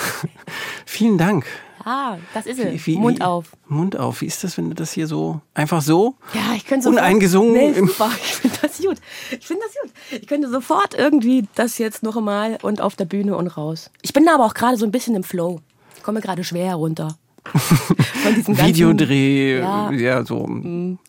Vielen 0.87 1.19
Dank. 1.19 1.45
Ah, 1.85 2.17
das 2.33 2.47
ist 2.47 2.59
es. 2.59 2.87
Wie- 2.87 2.97
Mund 2.97 3.19
wie- 3.19 3.23
auf. 3.23 3.47
Mund 3.69 3.99
auf. 3.99 4.21
Wie 4.23 4.27
ist 4.27 4.43
das, 4.45 4.57
wenn 4.57 4.69
du 4.71 4.75
das 4.75 4.93
hier 4.93 5.07
so 5.07 5.41
einfach 5.53 5.83
so? 5.83 6.15
Ja, 6.33 6.55
ich 6.57 6.65
könnte 6.67 6.89
Uneingesungen 6.89 7.53
Nee, 7.53 7.73
super. 7.75 8.11
Ich 8.23 8.35
finde 8.37 8.57
das 8.63 8.79
gut. 8.79 8.97
Ich 9.39 9.47
finde 9.47 9.63
das 9.67 9.75
gut. 10.11 10.21
Ich 10.23 10.27
könnte 10.27 10.49
sofort 10.51 10.95
irgendwie 10.95 11.47
das 11.55 11.79
jetzt 11.79 12.03
noch 12.03 12.17
einmal 12.17 12.59
und 12.63 12.81
auf 12.81 12.97
der 12.97 13.05
Bühne 13.05 13.37
und 13.37 13.49
raus. 13.49 13.91
Ich 14.03 14.13
bin 14.13 14.25
da 14.25 14.35
aber 14.37 14.47
auch 14.47 14.55
gerade 14.55 14.77
so 14.77 14.85
ein 14.87 14.91
bisschen 14.93 15.15
im 15.15 15.25
Flow. 15.25 15.61
Ich 15.97 16.03
komme 16.03 16.21
gerade 16.21 16.43
schwer 16.45 16.67
herunter. 16.69 17.17
Von 17.45 18.35
diesem 18.35 18.55
ganzen- 18.57 18.67
Videodreh, 18.75 19.59
Ja. 19.59 19.91
Mhm. 19.91 19.99
ja, 19.99 20.25
so 20.25 20.49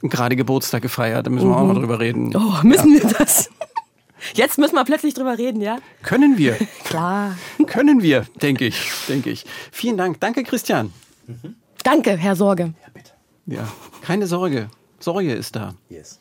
gerade 0.01 0.35
Geburtstag 0.35 0.81
gefeiert, 0.81 1.25
da 1.25 1.29
müssen 1.31 1.47
wir 1.49 1.55
auch 1.55 1.65
mal 1.65 1.75
drüber 1.75 1.99
reden. 2.01 2.35
Oh, 2.35 2.55
müssen 2.63 2.91
wir 2.93 3.09
das? 3.17 3.49
Jetzt 4.33 4.57
müssen 4.57 4.75
wir 4.75 4.83
plötzlich 4.85 5.13
drüber 5.13 5.37
reden, 5.37 5.61
ja? 5.61 5.77
Können 6.01 6.37
wir, 6.37 6.57
Klar. 6.83 7.37
können 7.67 8.01
wir, 8.01 8.25
denke 8.41 8.65
ich, 8.65 8.81
denke 9.07 9.29
ich. 9.29 9.45
Vielen 9.71 9.97
Dank, 9.97 10.19
danke 10.19 10.43
Christian. 10.43 10.91
Danke, 11.83 12.17
Herr 12.17 12.35
Sorge. 12.35 12.73
Ja, 13.45 13.67
keine 14.01 14.25
Sorge, 14.27 14.69
Sorge 14.99 15.33
ist 15.33 15.55
da. 15.55 15.75
Yes. 15.89 16.19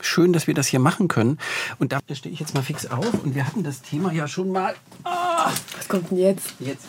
Schön, 0.00 0.34
dass 0.34 0.46
wir 0.46 0.52
das 0.52 0.66
hier 0.66 0.78
machen 0.80 1.08
können. 1.08 1.38
Und 1.78 1.92
da 1.92 2.00
stehe 2.12 2.32
ich 2.32 2.38
jetzt 2.38 2.54
mal 2.54 2.60
fix 2.62 2.84
auf. 2.86 3.14
Und 3.24 3.34
wir 3.34 3.46
hatten 3.46 3.62
das 3.64 3.80
Thema 3.80 4.12
ja 4.12 4.28
schon 4.28 4.52
mal. 4.52 4.74
Ah, 5.04 5.50
Was 5.76 5.88
kommt 5.88 6.10
denn 6.10 6.18
jetzt? 6.18 6.48
jetzt 6.60 6.84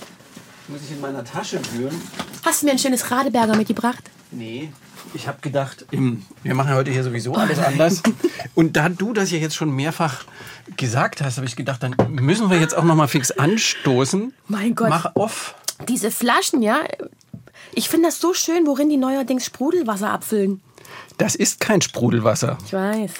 muss 0.67 0.81
ich 0.83 0.91
in 0.91 0.99
meiner 0.99 1.23
Tasche 1.23 1.61
wühlen. 1.71 1.95
Hast 2.43 2.61
du 2.61 2.65
mir 2.65 2.73
ein 2.73 2.79
schönes 2.79 3.09
Radeberger 3.09 3.55
mitgebracht? 3.55 4.03
Nee, 4.31 4.69
Ich 5.13 5.27
habe 5.27 5.39
gedacht, 5.41 5.85
im- 5.91 6.25
wir 6.43 6.53
machen 6.53 6.73
heute 6.73 6.91
hier 6.91 7.03
sowieso 7.03 7.33
alles 7.33 7.59
anders. 7.59 8.03
Und 8.55 8.75
da 8.75 8.89
du 8.89 9.13
das 9.13 9.31
ja 9.31 9.37
jetzt 9.37 9.55
schon 9.55 9.71
mehrfach 9.71 10.25
gesagt 10.75 11.21
hast, 11.21 11.37
habe 11.37 11.47
ich 11.47 11.55
gedacht, 11.55 11.81
dann 11.81 11.95
müssen 12.09 12.49
wir 12.49 12.59
jetzt 12.59 12.75
auch 12.75 12.83
noch 12.83 12.95
mal 12.95 13.07
fix 13.07 13.31
anstoßen. 13.31 14.33
Mein 14.47 14.75
Gott. 14.75 14.89
Mach 14.89 15.11
off. 15.15 15.55
Diese 15.87 16.11
Flaschen, 16.11 16.61
ja. 16.61 16.79
Ich 17.73 17.87
finde 17.89 18.07
das 18.09 18.19
so 18.19 18.33
schön, 18.33 18.65
worin 18.67 18.89
die 18.89 18.97
neuerdings 18.97 19.45
Sprudelwasser 19.45 20.09
abfüllen. 20.11 20.61
Das 21.17 21.35
ist 21.35 21.59
kein 21.61 21.81
Sprudelwasser. 21.81 22.57
Ich 22.65 22.73
weiß. 22.73 23.11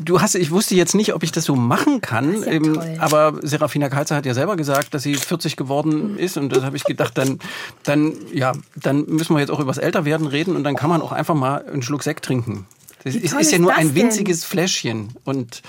Du 0.00 0.20
hast, 0.20 0.34
ich 0.34 0.50
wusste 0.50 0.74
jetzt 0.74 0.94
nicht, 0.94 1.14
ob 1.14 1.22
ich 1.22 1.30
das 1.30 1.44
so 1.44 1.54
machen 1.54 2.00
kann, 2.00 2.32
Das 2.32 2.46
ja 2.46 2.52
ähm, 2.52 2.80
aber 2.98 3.38
Serafina 3.42 3.88
Kalzer 3.88 4.16
hat 4.16 4.26
ja 4.26 4.34
selber 4.34 4.56
gesagt, 4.56 4.94
dass 4.94 5.04
sie 5.04 5.14
40 5.14 5.56
geworden 5.56 6.18
ist 6.18 6.36
und 6.36 6.54
das 6.54 6.64
habe 6.64 6.76
ich 6.76 6.84
gedacht, 6.84 7.16
dann, 7.16 7.38
dann, 7.84 8.14
ja, 8.32 8.52
dann 8.74 9.06
müssen 9.06 9.34
wir 9.34 9.40
jetzt 9.40 9.50
auch 9.50 9.60
übers 9.60 9.78
Älterwerden 9.78 10.26
reden 10.26 10.56
und 10.56 10.64
dann 10.64 10.74
kann 10.74 10.90
man 10.90 11.02
auch 11.02 11.12
einfach 11.12 11.34
mal 11.34 11.64
einen 11.66 11.82
Schluck 11.82 12.02
Sekt 12.02 12.24
trinken. 12.24 12.66
Das 13.04 13.14
Wie 13.14 13.18
ist, 13.18 13.32
ist 13.32 13.52
ja 13.52 13.58
nur 13.58 13.70
das 13.70 13.78
ein 13.78 13.94
denn? 13.94 14.04
winziges 14.04 14.44
Fläschchen 14.44 15.14
und 15.24 15.62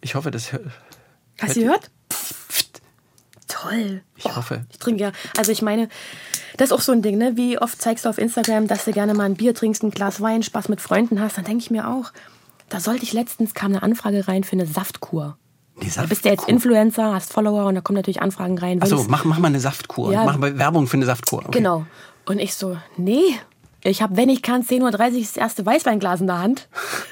ich 0.00 0.14
hoffe, 0.14 0.30
das 0.30 0.52
hört. 0.52 0.64
Hast 1.40 1.56
du 1.56 1.60
gehört? 1.60 1.90
Toll. 3.48 4.02
Ich 4.16 4.24
hoffe. 4.24 4.64
Ich 4.70 4.78
trinke 4.78 5.02
ja. 5.02 5.12
Also 5.36 5.52
ich 5.52 5.60
meine, 5.60 5.88
das 6.56 6.68
ist 6.68 6.72
auch 6.72 6.80
so 6.80 6.92
ein 6.92 7.02
Ding, 7.02 7.18
ne? 7.18 7.36
Wie 7.36 7.58
oft 7.58 7.80
zeigst 7.80 8.04
du 8.04 8.08
auf 8.08 8.18
Instagram, 8.18 8.66
dass 8.66 8.84
du 8.84 8.92
gerne 8.92 9.14
mal 9.14 9.24
ein 9.24 9.36
Bier 9.36 9.54
trinkst, 9.54 9.82
ein 9.82 9.90
Glas 9.90 10.20
Wein, 10.20 10.42
Spaß 10.42 10.68
mit 10.68 10.80
Freunden 10.80 11.20
hast. 11.20 11.36
Dann 11.36 11.44
denke 11.44 11.62
ich 11.62 11.70
mir 11.70 11.88
auch, 11.88 12.12
da 12.72 12.80
sollte 12.80 13.02
ich 13.04 13.12
letztens, 13.12 13.52
kam 13.52 13.72
eine 13.72 13.82
Anfrage 13.82 14.26
rein 14.28 14.44
für 14.44 14.52
eine 14.52 14.66
Saftkur. 14.66 15.36
Die 15.82 15.90
Da 15.90 16.06
bist 16.06 16.24
du 16.24 16.30
jetzt 16.30 16.48
Influencer, 16.48 17.12
hast 17.12 17.32
Follower 17.32 17.66
und 17.66 17.74
da 17.74 17.80
kommen 17.80 17.96
natürlich 17.96 18.22
Anfragen 18.22 18.56
rein. 18.58 18.80
Achso, 18.80 19.04
mach, 19.08 19.24
mach 19.24 19.38
mal 19.38 19.48
eine 19.48 19.60
Saftkur. 19.60 20.12
Ja. 20.12 20.24
Mach 20.24 20.38
mal 20.38 20.56
Werbung 20.58 20.86
für 20.86 20.96
eine 20.96 21.06
Saftkur. 21.06 21.40
Okay. 21.40 21.58
Genau. 21.58 21.84
Und 22.24 22.38
ich 22.38 22.54
so, 22.54 22.78
nee. 22.96 23.36
Ich 23.84 24.00
habe, 24.00 24.16
wenn 24.16 24.28
ich 24.28 24.42
kann, 24.42 24.62
10.30 24.62 24.82
Uhr 24.82 25.20
das 25.20 25.36
erste 25.36 25.66
Weißweinglas 25.66 26.20
in 26.20 26.28
der 26.28 26.38
Hand. 26.38 26.68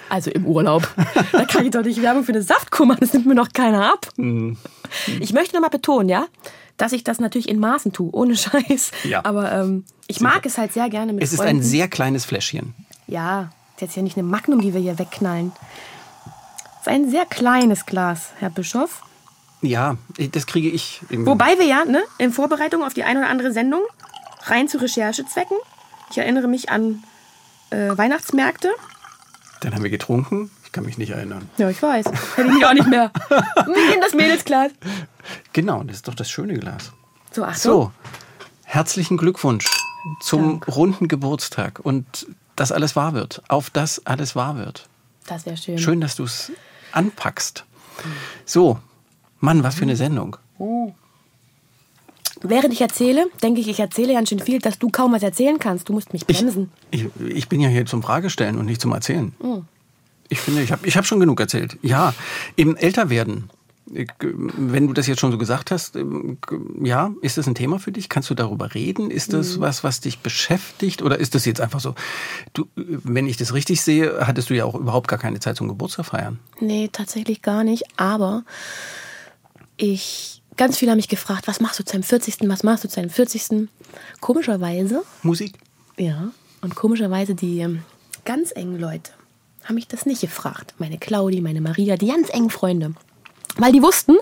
Also 0.09 0.31
im 0.31 0.47
Urlaub. 0.47 0.89
da 1.33 1.45
kann 1.45 1.65
ich 1.65 1.73
doch 1.73 1.83
nicht 1.83 2.01
Werbung 2.01 2.23
für 2.23 2.33
eine 2.33 2.43
Saftkur 2.43 2.87
machen. 2.87 3.01
Das 3.01 3.13
nimmt 3.13 3.27
mir 3.27 3.35
noch 3.35 3.53
keiner 3.53 3.93
ab. 3.93 4.07
Mhm. 4.17 4.57
Ich 5.19 5.33
möchte 5.33 5.55
noch 5.57 5.63
mal 5.63 5.69
betonen, 5.69 6.09
ja, 6.09 6.27
dass 6.77 6.93
ich 6.93 7.03
das 7.03 7.19
natürlich 7.19 7.49
in 7.49 7.59
Maßen 7.59 7.93
tue, 7.93 8.11
ohne 8.13 8.37
Scheiß. 8.37 8.93
Ja. 9.05 9.25
Aber 9.25 9.51
ähm, 9.53 9.85
ich 10.07 10.21
mag 10.21 10.47
es 10.47 10.59
halt 10.59 10.73
sehr 10.73 10.89
gerne 10.89 11.13
mit 11.13 11.25
Es 11.25 11.33
ist 11.33 11.39
Freunden. 11.41 11.57
ein 11.59 11.63
sehr 11.63 11.89
kleines 11.89 12.25
Fläschchen. 12.25 12.75
Ja, 13.09 13.51
ist 13.81 13.83
jetzt 13.83 13.97
ja 13.97 14.03
nicht 14.03 14.19
eine 14.19 14.29
Magnum, 14.29 14.61
die 14.61 14.75
wir 14.75 14.81
hier 14.81 14.99
wegknallen. 14.99 15.53
Es 16.75 16.81
ist 16.83 16.89
ein 16.89 17.11
sehr 17.11 17.25
kleines 17.25 17.87
Glas, 17.87 18.33
Herr 18.39 18.51
Bischof. 18.51 19.03
Ja, 19.63 19.97
das 20.33 20.47
kriege 20.47 20.69
ich. 20.69 21.01
Im, 21.09 21.25
Wobei 21.25 21.59
wir 21.59 21.65
ja, 21.65 21.87
ne, 21.87 22.03
in 22.19 22.31
Vorbereitung 22.31 22.83
auf 22.83 22.93
die 22.93 23.05
eine 23.05 23.21
oder 23.21 23.31
andere 23.31 23.53
Sendung, 23.53 23.81
rein 24.43 24.69
zu 24.69 24.83
Recherchezwecken, 24.83 25.57
ich 26.11 26.19
erinnere 26.19 26.47
mich 26.47 26.69
an 26.69 27.03
äh, 27.71 27.97
Weihnachtsmärkte. 27.97 28.69
Dann 29.61 29.75
haben 29.75 29.83
wir 29.83 29.91
getrunken. 29.91 30.51
Ich 30.65 30.73
kann 30.73 30.85
mich 30.85 30.99
nicht 30.99 31.11
erinnern. 31.11 31.49
Ja, 31.57 31.71
ich 31.71 31.83
weiß. 31.83 32.05
Hätte 32.37 32.49
ich 32.49 32.55
mich 32.55 32.67
auch 32.67 32.75
nicht 32.75 32.89
mehr. 32.89 33.11
Wie 33.29 33.95
in 33.95 34.01
das 34.03 34.13
Mädelsglas. 34.13 34.73
Genau, 35.55 35.83
das 35.85 35.97
ist 35.97 36.09
doch 36.09 36.15
das 36.15 36.31
schöne 36.31 36.59
Glas. 36.59 36.93
So, 37.33 37.45
ach 37.45 37.57
so. 37.57 37.71
So, 37.71 37.93
herzlichen 38.65 39.17
Glückwunsch 39.17 39.67
zum 40.21 40.63
runden 40.65 41.09
Geburtstag 41.09 41.81
und 41.81 42.27
dass 42.61 42.73
alles 42.73 42.95
wahr 42.95 43.15
wird. 43.15 43.43
Auf 43.49 43.71
das 43.71 44.05
alles 44.05 44.37
wahr 44.37 44.55
wird. 44.59 44.87
Das 45.27 45.47
wäre 45.47 45.57
schön. 45.57 45.79
Schön, 45.79 46.01
dass 46.03 46.17
du 46.17 46.25
es 46.25 46.53
anpackst. 46.93 47.65
So, 48.45 48.79
Mann, 49.39 49.63
was 49.63 49.77
für 49.77 49.83
eine 49.85 49.97
Sendung. 49.97 50.37
Während 52.43 52.73
ich 52.75 52.83
erzähle, 52.83 53.29
denke 53.43 53.63
ich, 53.63 53.69
ich 53.69 53.81
erzähle 53.81 54.13
ganz 54.13 54.29
schön 54.29 54.41
viel, 54.41 54.59
dass 54.59 54.79
du 54.79 54.91
kaum 54.91 55.13
was 55.15 55.23
erzählen 55.23 55.59
kannst. 55.59 55.89
Du 55.89 55.95
musst 55.95 56.13
mich 56.13 56.23
Ich, 56.27 56.37
bremsen. 56.39 56.71
ich, 56.91 57.07
ich 57.27 57.49
bin 57.49 57.61
ja 57.63 57.69
hier 57.71 57.87
zum 57.87 58.03
Fragestellen 58.03 58.59
und 58.59 58.67
nicht 58.67 58.83
zum 58.83 58.93
Erzählen. 58.93 59.33
Oh. 59.39 59.63
Ich 60.29 60.41
finde, 60.41 60.61
ich 60.63 60.71
habe 60.71 60.87
ich 60.87 60.99
hab 60.99 61.07
schon 61.07 61.19
genug 61.19 61.41
erzählt. 61.41 61.79
Ja, 61.81 62.13
eben 62.59 62.77
älter 62.77 63.09
werden. 63.09 63.49
Ich, 63.49 63.60
Wenn 63.93 64.87
du 64.87 64.93
das 64.93 65.07
jetzt 65.09 65.19
schon 65.21 65.33
so 65.33 65.39
gesagt 65.39 65.71
hast, 65.73 65.97
ähm, 65.97 66.39
ja, 66.83 67.11
ist 67.23 67.39
das 67.39 67.47
ein 67.49 67.55
Thema 67.57 67.79
für 67.81 67.91
dich? 67.91 68.09
Kannst 68.09 68.31
du 68.31 68.35
darüber 68.35 68.73
reden? 68.75 69.11
Ist 69.11 69.33
das 69.33 69.57
Mhm. 69.57 69.61
was, 69.63 69.83
was 69.83 70.01
dich 70.01 70.21
beschäftigt? 70.21 71.03
Oder 71.03 71.19
ist 71.19 71.35
das 71.35 71.45
jetzt 71.45 71.61
einfach 71.61 71.81
so? 71.81 71.95
Du, 72.53 72.67
wenn 72.77 73.27
ich 73.27 73.37
das 73.37 73.53
richtig 73.53 73.83
sehe, 73.83 74.27
hattest 74.27 74.49
du 74.51 74.55
ja 74.55 74.65
auch 74.65 74.75
überhaupt 74.77 75.09
gar 75.09 75.19
keine 75.19 75.41
Zeit 75.41 75.57
zum 75.57 75.67
Geburtstag 75.69 76.07
feiern. 76.07 76.39
Nee, 76.61 76.89
tatsächlich 76.93 77.43
gar 77.43 77.65
nicht. 77.65 77.85
Aber 77.97 78.45
ich, 79.77 80.43
ganz 80.57 80.77
viele 80.79 80.93
haben 80.93 80.97
mich 80.99 81.09
gefragt, 81.09 81.49
was 81.49 81.61
machst 81.61 81.79
du 81.81 81.85
zu 81.85 81.93
deinem 81.93 82.03
40., 82.03 82.37
was 82.49 82.63
machst 82.63 82.85
du 82.85 82.89
zu 82.89 82.97
deinem 82.97 83.11
40.? 83.11 83.69
Komischerweise, 84.21 85.03
Musik? 85.23 85.55
ja, 85.97 86.29
und 86.63 86.75
komischerweise 86.75 87.35
die 87.35 87.59
ähm, 87.61 87.83
ganz 88.25 88.53
engen 88.55 88.79
Leute 88.79 89.11
haben 89.65 89.75
mich 89.75 89.89
das 89.89 90.07
nicht 90.07 90.21
gefragt. 90.21 90.75
Meine 90.79 90.99
Claudi, 90.99 91.41
meine 91.41 91.61
Maria, 91.61 91.97
die 91.97 92.09
ganz 92.09 92.29
engen 92.31 92.51
Freunde. 92.51 92.95
Weil 93.57 93.73
die 93.73 93.83
wussten, 93.83 94.17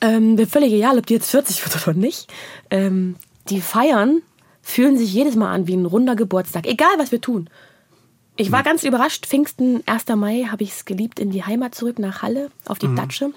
ähm, 0.00 0.38
völlig 0.46 0.72
egal, 0.72 0.98
ob 0.98 1.06
die 1.06 1.14
jetzt 1.14 1.30
40 1.30 1.64
wird 1.64 1.88
oder 1.88 1.96
nicht, 1.96 2.32
ähm, 2.70 3.16
die 3.48 3.60
feiern, 3.60 4.22
fühlen 4.62 4.98
sich 4.98 5.12
jedes 5.12 5.34
Mal 5.34 5.52
an 5.52 5.66
wie 5.66 5.74
ein 5.74 5.86
runder 5.86 6.14
Geburtstag, 6.14 6.66
egal 6.66 6.92
was 6.98 7.12
wir 7.12 7.20
tun. 7.20 7.48
Ich 8.36 8.52
war 8.52 8.62
ganz 8.62 8.84
überrascht. 8.84 9.26
Pfingsten, 9.26 9.82
1. 9.86 10.14
Mai, 10.14 10.46
habe 10.48 10.62
ich 10.62 10.70
es 10.70 10.84
geliebt, 10.84 11.18
in 11.18 11.30
die 11.30 11.42
Heimat 11.42 11.74
zurück 11.74 11.98
nach 11.98 12.22
Halle 12.22 12.50
auf 12.66 12.78
die 12.78 12.86
Datsche. 12.94 13.32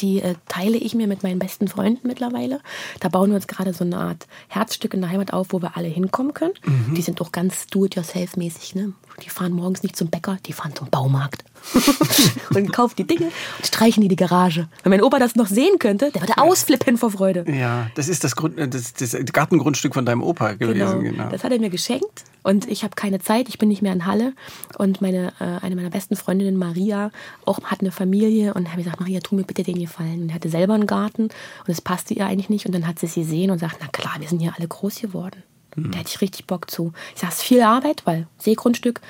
Die 0.00 0.22
äh, 0.22 0.34
teile 0.48 0.78
ich 0.78 0.94
mir 0.94 1.06
mit 1.06 1.22
meinen 1.22 1.38
besten 1.38 1.68
Freunden 1.68 2.08
mittlerweile. 2.08 2.60
Da 3.00 3.10
bauen 3.10 3.28
wir 3.28 3.36
uns 3.36 3.46
gerade 3.46 3.74
so 3.74 3.84
eine 3.84 3.98
Art 3.98 4.26
Herzstück 4.48 4.94
in 4.94 5.02
der 5.02 5.10
Heimat 5.10 5.34
auf, 5.34 5.48
wo 5.50 5.60
wir 5.60 5.76
alle 5.76 5.88
hinkommen 5.88 6.32
können. 6.32 6.54
Die 6.96 7.02
sind 7.02 7.20
auch 7.20 7.32
ganz 7.32 7.66
do-it-yourself-mäßig. 7.66 8.74
Ne? 8.76 8.94
Die 9.22 9.30
fahren 9.30 9.52
morgens 9.52 9.82
nicht 9.82 9.96
zum 9.96 10.08
Bäcker, 10.08 10.38
die 10.46 10.52
fahren 10.52 10.74
zum 10.74 10.90
Baumarkt. 10.90 11.44
und 12.54 12.72
kaufen 12.72 12.94
die 12.98 13.06
Dinge 13.06 13.26
und 13.26 13.66
streichen 13.66 14.02
die 14.02 14.08
die 14.08 14.16
Garage. 14.16 14.68
Wenn 14.82 14.90
mein 14.90 15.02
Opa 15.02 15.18
das 15.18 15.34
noch 15.34 15.46
sehen 15.46 15.78
könnte, 15.78 16.10
der 16.10 16.20
würde 16.20 16.36
ausflippen 16.36 16.98
vor 16.98 17.10
Freude. 17.10 17.44
Ja, 17.50 17.90
das 17.94 18.08
ist 18.08 18.22
das, 18.24 18.36
Grund, 18.36 18.58
äh, 18.58 18.68
das, 18.68 18.92
das 18.92 19.16
Gartengrundstück 19.32 19.94
von 19.94 20.04
deinem 20.04 20.22
Opa 20.22 20.52
gewesen. 20.52 21.00
Genau. 21.00 21.14
Genau. 21.16 21.28
Das 21.30 21.44
hat 21.44 21.52
er 21.52 21.58
mir 21.58 21.70
geschenkt 21.70 22.24
und 22.42 22.68
ich 22.68 22.84
habe 22.84 22.94
keine 22.96 23.18
Zeit. 23.18 23.48
Ich 23.48 23.58
bin 23.58 23.68
nicht 23.68 23.82
mehr 23.82 23.92
in 23.92 24.06
Halle 24.06 24.34
und 24.78 25.00
meine 25.00 25.32
äh, 25.40 25.64
eine 25.64 25.76
meiner 25.76 25.90
besten 25.90 26.16
Freundinnen 26.16 26.56
Maria 26.56 27.10
auch 27.44 27.60
hat 27.64 27.80
eine 27.80 27.92
Familie 27.92 28.54
und 28.54 28.68
habe 28.68 28.82
gesagt 28.82 29.00
Maria, 29.00 29.20
tu 29.20 29.34
mir 29.34 29.44
bitte 29.44 29.62
den 29.62 29.78
Gefallen. 29.78 30.22
Und 30.22 30.28
er 30.30 30.34
hatte 30.34 30.50
selber 30.50 30.74
einen 30.74 30.86
Garten 30.86 31.24
und 31.24 31.68
es 31.68 31.80
passte 31.80 32.14
ihr 32.14 32.26
eigentlich 32.26 32.50
nicht 32.50 32.66
und 32.66 32.72
dann 32.72 32.86
hat 32.86 32.98
sie 32.98 33.06
es 33.06 33.14
gesehen 33.14 33.50
und 33.50 33.58
sagt, 33.58 33.76
na 33.80 33.86
klar, 33.88 34.16
wir 34.18 34.28
sind 34.28 34.40
hier 34.40 34.52
alle 34.56 34.68
groß 34.68 35.00
geworden. 35.00 35.42
Da 35.76 35.98
hätte 35.98 36.10
ich 36.14 36.20
richtig 36.20 36.46
Bock 36.46 36.70
zu. 36.70 36.92
Ich 37.14 37.20
sage, 37.20 37.32
es 37.32 37.38
ist 37.40 37.44
viel 37.44 37.62
Arbeit, 37.62 38.02
weil 38.04 38.26
Seegrundstück. 38.38 39.00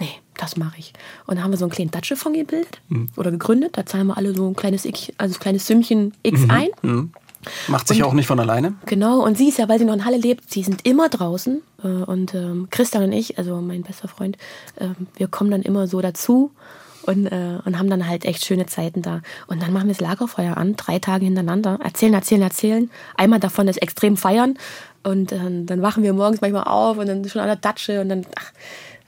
Nee, 0.00 0.10
das 0.36 0.56
mache 0.56 0.78
ich. 0.78 0.92
Und 1.26 1.36
dann 1.36 1.44
haben 1.44 1.50
wir 1.52 1.58
so 1.58 1.64
einen 1.64 1.72
kleinen 1.72 1.90
Datschefonds 1.90 2.38
gebildet 2.38 2.80
oder 3.16 3.30
gegründet. 3.30 3.76
Da 3.76 3.84
zahlen 3.86 4.06
wir 4.08 4.16
alle 4.16 4.34
so 4.34 4.46
ein 4.48 4.54
kleines, 4.56 4.84
Ich- 4.84 5.12
also 5.18 5.34
ein 5.36 5.40
kleines 5.40 5.66
Sümmchen 5.66 6.14
X 6.22 6.42
ein. 6.48 6.68
Macht 7.68 7.86
sich 7.88 8.02
auch 8.02 8.14
nicht 8.14 8.26
von 8.26 8.40
alleine. 8.40 8.74
Genau, 8.86 9.24
und 9.24 9.38
sie 9.38 9.48
ist 9.48 9.58
ja, 9.58 9.68
weil 9.68 9.78
sie 9.78 9.84
noch 9.84 9.94
in 9.94 10.04
Halle 10.04 10.16
lebt, 10.18 10.50
sie 10.50 10.62
sind 10.64 10.84
immer 10.84 11.08
draußen. 11.08 11.62
Äh, 11.84 11.86
und 11.86 12.34
ähm, 12.34 12.66
Christian 12.70 13.04
und 13.04 13.12
ich, 13.12 13.38
also 13.38 13.56
mein 13.60 13.82
bester 13.82 14.08
Freund, 14.08 14.36
ähm, 14.80 14.94
wir 15.16 15.28
kommen 15.28 15.50
dann 15.52 15.62
immer 15.62 15.86
so 15.86 16.00
dazu 16.00 16.50
und, 17.02 17.26
äh, 17.26 17.58
und 17.64 17.78
haben 17.78 17.88
dann 17.88 18.06
halt 18.08 18.24
echt 18.24 18.44
schöne 18.44 18.66
Zeiten 18.66 19.02
da. 19.02 19.22
Und 19.46 19.62
dann 19.62 19.72
machen 19.72 19.86
wir 19.86 19.94
das 19.94 20.00
Lagerfeuer 20.00 20.56
an, 20.56 20.74
drei 20.76 20.98
Tage 20.98 21.24
hintereinander. 21.26 21.78
Erzählen, 21.82 22.12
erzählen, 22.14 22.42
erzählen. 22.42 22.90
Einmal 23.16 23.38
davon 23.40 23.68
ist 23.68 23.80
extrem 23.80 24.16
feiern. 24.16 24.58
Und 25.08 25.32
äh, 25.32 25.38
dann 25.38 25.82
wachen 25.82 26.02
wir 26.02 26.12
morgens 26.12 26.40
manchmal 26.40 26.64
auf 26.64 26.98
und 26.98 27.06
dann 27.06 27.28
schon 27.28 27.40
an 27.40 27.48
der 27.48 27.56
Datsche 27.56 28.00
und 28.00 28.08
dann, 28.08 28.26
ach, 28.36 28.52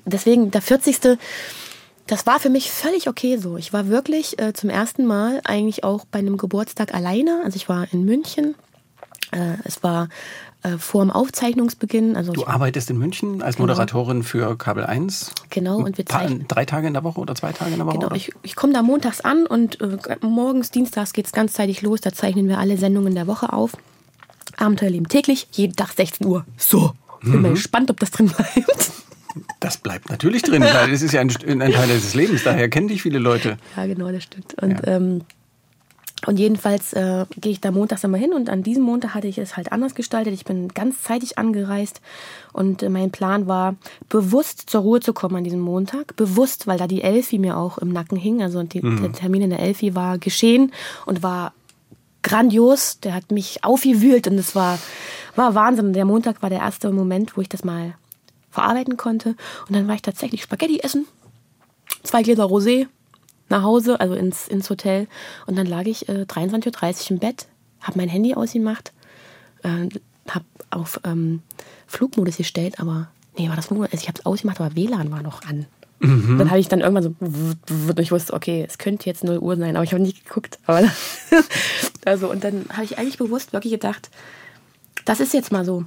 deswegen 0.05 0.51
der 0.51 0.63
40. 0.63 1.19
Das 2.07 2.27
war 2.27 2.41
für 2.41 2.51
mich 2.51 2.71
völlig 2.71 3.09
okay 3.09 3.37
so. 3.37 3.57
Ich 3.57 3.73
war 3.73 3.87
wirklich 3.89 4.41
äh, 4.41 4.53
zum 4.53 4.69
ersten 4.69 5.07
Mal 5.07 5.41
eigentlich 5.45 5.85
auch 5.85 6.05
bei 6.11 6.19
einem 6.19 6.37
Geburtstag 6.37 6.93
alleine. 6.93 7.43
Also 7.45 7.57
ich 7.57 7.69
war 7.69 7.87
in 7.93 8.05
München. 8.05 8.57
Äh, 9.31 9.55
es 9.65 9.83
war 9.85 10.09
äh, 10.63 10.77
vor 10.77 11.03
dem 11.05 11.11
Aufzeichnungsbeginn. 11.11 12.17
Also 12.17 12.33
Du 12.33 12.47
arbeitest 12.47 12.91
in 12.91 12.99
München 12.99 13.43
als 13.43 13.59
Moderatorin 13.59 14.23
für 14.23 14.59
Kabel 14.59 14.85
1. 14.85 15.33
Genau, 15.49 15.79
und 15.79 15.97
wir 15.97 16.05
zeichnen. 16.05 16.47
Drei 16.49 16.65
Tage 16.65 16.87
in 16.87 16.95
der 16.95 17.05
Woche 17.05 17.21
oder 17.21 17.35
zwei 17.35 17.53
Tage 17.53 17.71
in 17.71 17.79
der 17.79 17.87
Woche? 17.87 17.99
Genau, 17.99 18.09
oder? 18.09 18.17
ich, 18.17 18.33
ich 18.43 18.57
komme 18.57 18.73
da 18.73 18.83
montags 18.83 19.21
an 19.21 19.47
und 19.47 19.81
äh, 19.81 20.17
morgens, 20.21 20.71
dienstags 20.71 21.13
geht's 21.13 21.33
ganzzeitig 21.33 21.81
los. 21.81 22.01
Da 22.01 22.13
zeichnen 22.13 22.49
wir 22.49 22.59
alle 22.59 22.77
Sendungen 22.77 23.15
der 23.15 23.27
Woche 23.27 23.53
auf. 23.53 23.73
Abenteuerleben 24.61 25.09
täglich, 25.09 25.49
jeden 25.53 25.77
Tag 25.77 25.93
16 25.93 26.27
Uhr. 26.27 26.45
So. 26.57 26.93
Bin 27.23 27.33
Mhm. 27.37 27.43
mal 27.43 27.51
gespannt, 27.53 27.91
ob 27.91 28.01
das 28.01 28.11
drin 28.11 28.29
bleibt. 28.29 28.93
Das 29.61 29.77
bleibt 29.77 30.09
natürlich 30.11 30.43
drin, 30.43 30.63
weil 30.63 30.91
es 30.93 31.03
ist 31.03 31.13
ja 31.13 31.21
ein, 31.21 31.29
ein 31.31 31.73
Teil 31.73 31.89
des 31.89 32.15
Lebens, 32.15 32.43
daher 32.45 32.69
kennen 32.69 32.89
dich 32.89 33.03
viele 33.03 33.19
Leute. 33.19 33.59
Ja, 33.77 33.87
genau, 33.87 34.11
das 34.11 34.25
stimmt. 34.25 34.55
Und, 34.61 34.71
Ja. 34.73 34.97
ähm, 34.97 35.21
und 36.27 36.39
jedenfalls 36.39 36.93
äh, 36.95 37.25
gehe 37.41 37.53
ich 37.53 37.61
da 37.61 37.71
montags 37.71 38.05
einmal 38.05 38.21
hin 38.21 38.33
und 38.35 38.51
an 38.51 38.63
diesem 38.63 38.83
Montag 38.83 39.15
hatte 39.15 39.29
ich 39.29 39.39
es 39.39 39.57
halt 39.57 39.73
anders 39.73 39.95
gestaltet. 39.95 40.35
Ich 40.35 40.45
bin 40.45 40.69
ganzzeitig 40.69 41.39
angereist 41.39 42.01
und 42.53 42.83
äh, 42.83 42.89
mein 42.91 43.11
Plan 43.11 43.47
war, 43.47 43.77
bewusst 44.09 44.69
zur 44.69 44.81
Ruhe 44.83 45.01
zu 45.01 45.13
kommen 45.15 45.37
an 45.37 45.45
diesem 45.45 45.61
Montag. 45.61 46.17
Bewusst, 46.17 46.67
weil 46.67 46.77
da 46.79 46.87
die 46.87 47.03
Elfi 47.03 47.39
mir 47.39 47.57
auch 47.57 47.79
im 47.79 47.89
Nacken 47.91 48.19
hing. 48.19 48.43
Also 48.43 48.63
die, 48.65 48.81
der 48.81 49.13
Termin 49.13 49.43
in 49.43 49.51
der 49.51 49.61
Elfi 49.61 49.95
war 49.95 50.19
geschehen 50.19 50.73
und 51.07 51.23
war 51.23 51.53
grandios. 52.23 53.01
Der 53.01 53.15
hat 53.15 53.31
mich 53.31 53.65
aufgewühlt 53.65 54.27
und 54.27 54.39
es 54.39 54.55
war, 54.55 54.79
war 55.37 55.55
Wahnsinn. 55.55 55.93
Der 55.93 56.05
Montag 56.05 56.43
war 56.43 56.51
der 56.51 56.61
erste 56.61 56.91
Moment, 56.91 57.37
wo 57.37 57.41
ich 57.41 57.49
das 57.49 57.65
mal 57.65 57.95
verarbeiten 58.51 58.97
konnte. 58.97 59.31
Und 59.69 59.77
dann 59.77 59.89
war 59.89 59.95
ich 59.95 60.03
tatsächlich 60.03 60.43
Spaghetti 60.43 60.81
essen, 60.81 61.07
zwei 62.03 62.23
Gläser 62.23 62.45
Rosé 62.45 62.87
nach 63.49 63.63
Hause, 63.63 64.01
also 64.01 64.15
ins, 64.15 64.49
ins 64.49 64.71
Hotel. 64.71 65.09
Und 65.47 65.57
dann 65.57 65.67
lag 65.67 65.87
ich 65.87 66.09
äh, 66.09 66.23
23.30 66.23 67.05
Uhr 67.05 67.11
im 67.13 67.19
Bett, 67.19 67.47
habe 67.81 67.99
mein 67.99 68.09
Handy 68.09 68.35
ausgemacht, 68.35 68.93
äh, 69.63 69.89
habe 70.29 70.45
auf 70.71 71.01
ähm, 71.05 71.43
Flugmodus 71.87 72.37
gestellt, 72.37 72.79
aber 72.79 73.09
nee, 73.37 73.49
war 73.49 73.57
das 73.57 73.67
Flugmodus? 73.67 73.93
Also 73.93 74.03
ich 74.03 74.09
habe 74.09 74.19
es 74.19 74.27
ausgemacht, 74.27 74.61
aber 74.61 74.77
WLAN 74.77 75.11
war 75.11 75.23
noch 75.23 75.43
an. 75.43 75.67
Dann 76.01 76.49
habe 76.51 76.59
ich 76.59 76.69
dann 76.69 76.81
irgendwann 76.81 77.03
so, 77.03 77.15
und 77.21 78.01
ich 78.01 78.11
wusste, 78.11 78.33
okay, 78.33 78.65
es 78.67 78.79
könnte 78.79 79.07
jetzt 79.07 79.23
0 79.23 79.39
Uhr 79.39 79.57
sein, 79.57 79.77
aber 79.77 79.85
ich 79.85 79.93
habe 79.93 80.03
nicht 80.03 80.25
geguckt. 80.25 80.59
Aber 80.65 80.83
also, 82.07 82.31
und 82.31 82.43
dann 82.43 82.65
habe 82.73 82.85
ich 82.85 82.99
eigentlich 82.99 83.19
bewusst 83.19 83.53
wirklich 83.53 83.73
gedacht, 83.73 84.11
das 85.05 85.21
ist 85.21 85.35
jetzt 85.35 85.53
mal 85.53 85.65
so. 85.65 85.85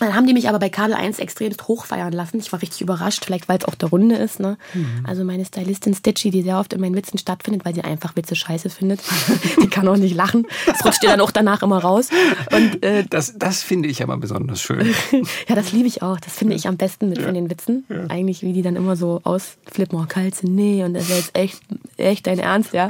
Dann 0.00 0.14
haben 0.14 0.26
die 0.26 0.34
mich 0.34 0.48
aber 0.48 0.58
bei 0.58 0.68
Kabel 0.68 0.94
1 0.94 1.18
extremst 1.20 1.68
hochfeiern 1.68 2.12
lassen. 2.12 2.38
Ich 2.38 2.52
war 2.52 2.60
richtig 2.60 2.80
überrascht, 2.80 3.24
vielleicht 3.24 3.48
weil 3.48 3.58
es 3.58 3.64
auch 3.64 3.76
der 3.76 3.90
Runde 3.90 4.16
ist. 4.16 4.40
Ne? 4.40 4.58
Mhm. 4.74 5.04
Also 5.04 5.24
meine 5.24 5.44
Stylistin 5.44 5.94
Stitchy, 5.94 6.30
die 6.30 6.42
sehr 6.42 6.58
oft 6.58 6.72
in 6.72 6.80
meinen 6.80 6.96
Witzen 6.96 7.18
stattfindet, 7.18 7.64
weil 7.64 7.74
sie 7.74 7.82
einfach 7.82 8.16
Witze 8.16 8.34
scheiße 8.34 8.70
findet. 8.70 9.00
die 9.62 9.68
kann 9.68 9.86
auch 9.86 9.96
nicht 9.96 10.16
lachen. 10.16 10.46
Das 10.66 10.84
rutscht 10.84 11.02
ihr 11.04 11.10
dann 11.10 11.20
auch 11.20 11.30
danach 11.30 11.62
immer 11.62 11.78
raus. 11.78 12.10
Und 12.50 12.82
äh, 12.82 13.04
Das, 13.08 13.34
das 13.38 13.62
finde 13.62 13.88
ich 13.88 14.02
aber 14.02 14.16
besonders 14.16 14.60
schön. 14.60 14.94
ja, 15.48 15.54
das 15.54 15.72
liebe 15.72 15.86
ich 15.86 16.02
auch. 16.02 16.18
Das 16.18 16.34
finde 16.34 16.56
ich 16.56 16.66
am 16.66 16.76
besten 16.76 17.08
mit 17.08 17.20
von 17.20 17.34
den 17.34 17.48
Witzen. 17.48 17.84
Eigentlich, 18.08 18.42
wie 18.42 18.52
die 18.52 18.62
dann 18.62 18.76
immer 18.76 18.96
so 18.96 19.20
ausflippen, 19.22 19.98
oh, 19.98 20.06
Kalze, 20.08 20.50
nee, 20.50 20.82
und 20.84 20.94
das 20.94 21.04
ist 21.08 21.16
jetzt 21.16 21.36
echt, 21.36 21.62
echt 21.96 22.26
dein 22.26 22.38
Ernst, 22.38 22.72
ja. 22.72 22.88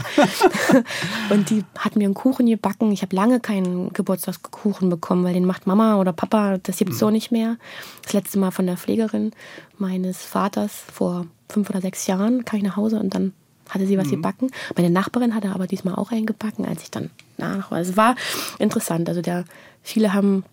und 1.30 1.50
die 1.50 1.64
hat 1.78 1.96
mir 1.96 2.04
einen 2.04 2.14
Kuchen 2.14 2.46
gebacken. 2.46 2.90
Ich 2.92 3.02
habe 3.02 3.14
lange 3.14 3.40
keinen 3.40 3.92
Geburtstagskuchen 3.92 4.88
bekommen, 4.88 5.24
weil 5.24 5.34
den 5.34 5.44
macht 5.44 5.66
Mama 5.66 5.96
oder 6.00 6.12
Papa, 6.12 6.58
das 6.62 6.78
gibt's 6.78 6.93
so 6.98 7.10
nicht 7.10 7.32
mehr. 7.32 7.56
Das 8.02 8.12
letzte 8.12 8.38
Mal 8.38 8.50
von 8.50 8.66
der 8.66 8.76
Pflegerin 8.76 9.32
meines 9.78 10.22
Vaters 10.22 10.72
vor 10.92 11.26
fünf 11.48 11.70
oder 11.70 11.80
sechs 11.80 12.06
Jahren 12.06 12.44
kam 12.44 12.58
ich 12.58 12.64
nach 12.64 12.76
Hause 12.76 12.98
und 12.98 13.14
dann 13.14 13.32
hatte 13.68 13.86
sie 13.86 13.96
was 13.96 14.10
gebacken. 14.10 14.50
Meine 14.76 14.90
Nachbarin 14.90 15.34
hatte 15.34 15.50
aber 15.50 15.66
diesmal 15.66 15.94
auch 15.94 16.10
einen 16.12 16.26
gebacken, 16.26 16.66
als 16.66 16.82
ich 16.82 16.90
dann 16.90 17.10
nach. 17.38 17.70
Also 17.72 17.92
es 17.92 17.96
war 17.96 18.14
interessant. 18.58 19.08
Also 19.08 19.22
der, 19.22 19.44
viele 19.82 20.12
haben 20.12 20.44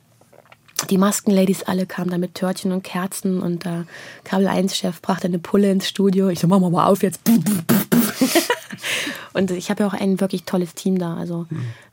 die 0.89 0.97
Maskenladies 0.97 1.63
alle 1.63 1.85
kamen 1.85 2.09
da 2.09 2.17
mit 2.17 2.35
Törtchen 2.35 2.71
und 2.71 2.83
Kerzen 2.83 3.41
und 3.41 3.65
der 3.65 3.85
Kabel 4.23 4.47
1 4.47 4.75
Chef 4.75 5.01
brachte 5.01 5.27
eine 5.27 5.39
Pulle 5.39 5.71
ins 5.71 5.87
Studio. 5.87 6.29
Ich 6.29 6.39
so, 6.39 6.47
mach 6.47 6.59
mal 6.59 6.87
auf 6.87 7.03
jetzt. 7.03 7.21
und 9.33 9.51
ich 9.51 9.69
habe 9.69 9.83
ja 9.83 9.87
auch 9.87 9.93
ein 9.93 10.19
wirklich 10.19 10.43
tolles 10.43 10.75
Team 10.75 10.97
da. 10.97 11.15
Also 11.15 11.45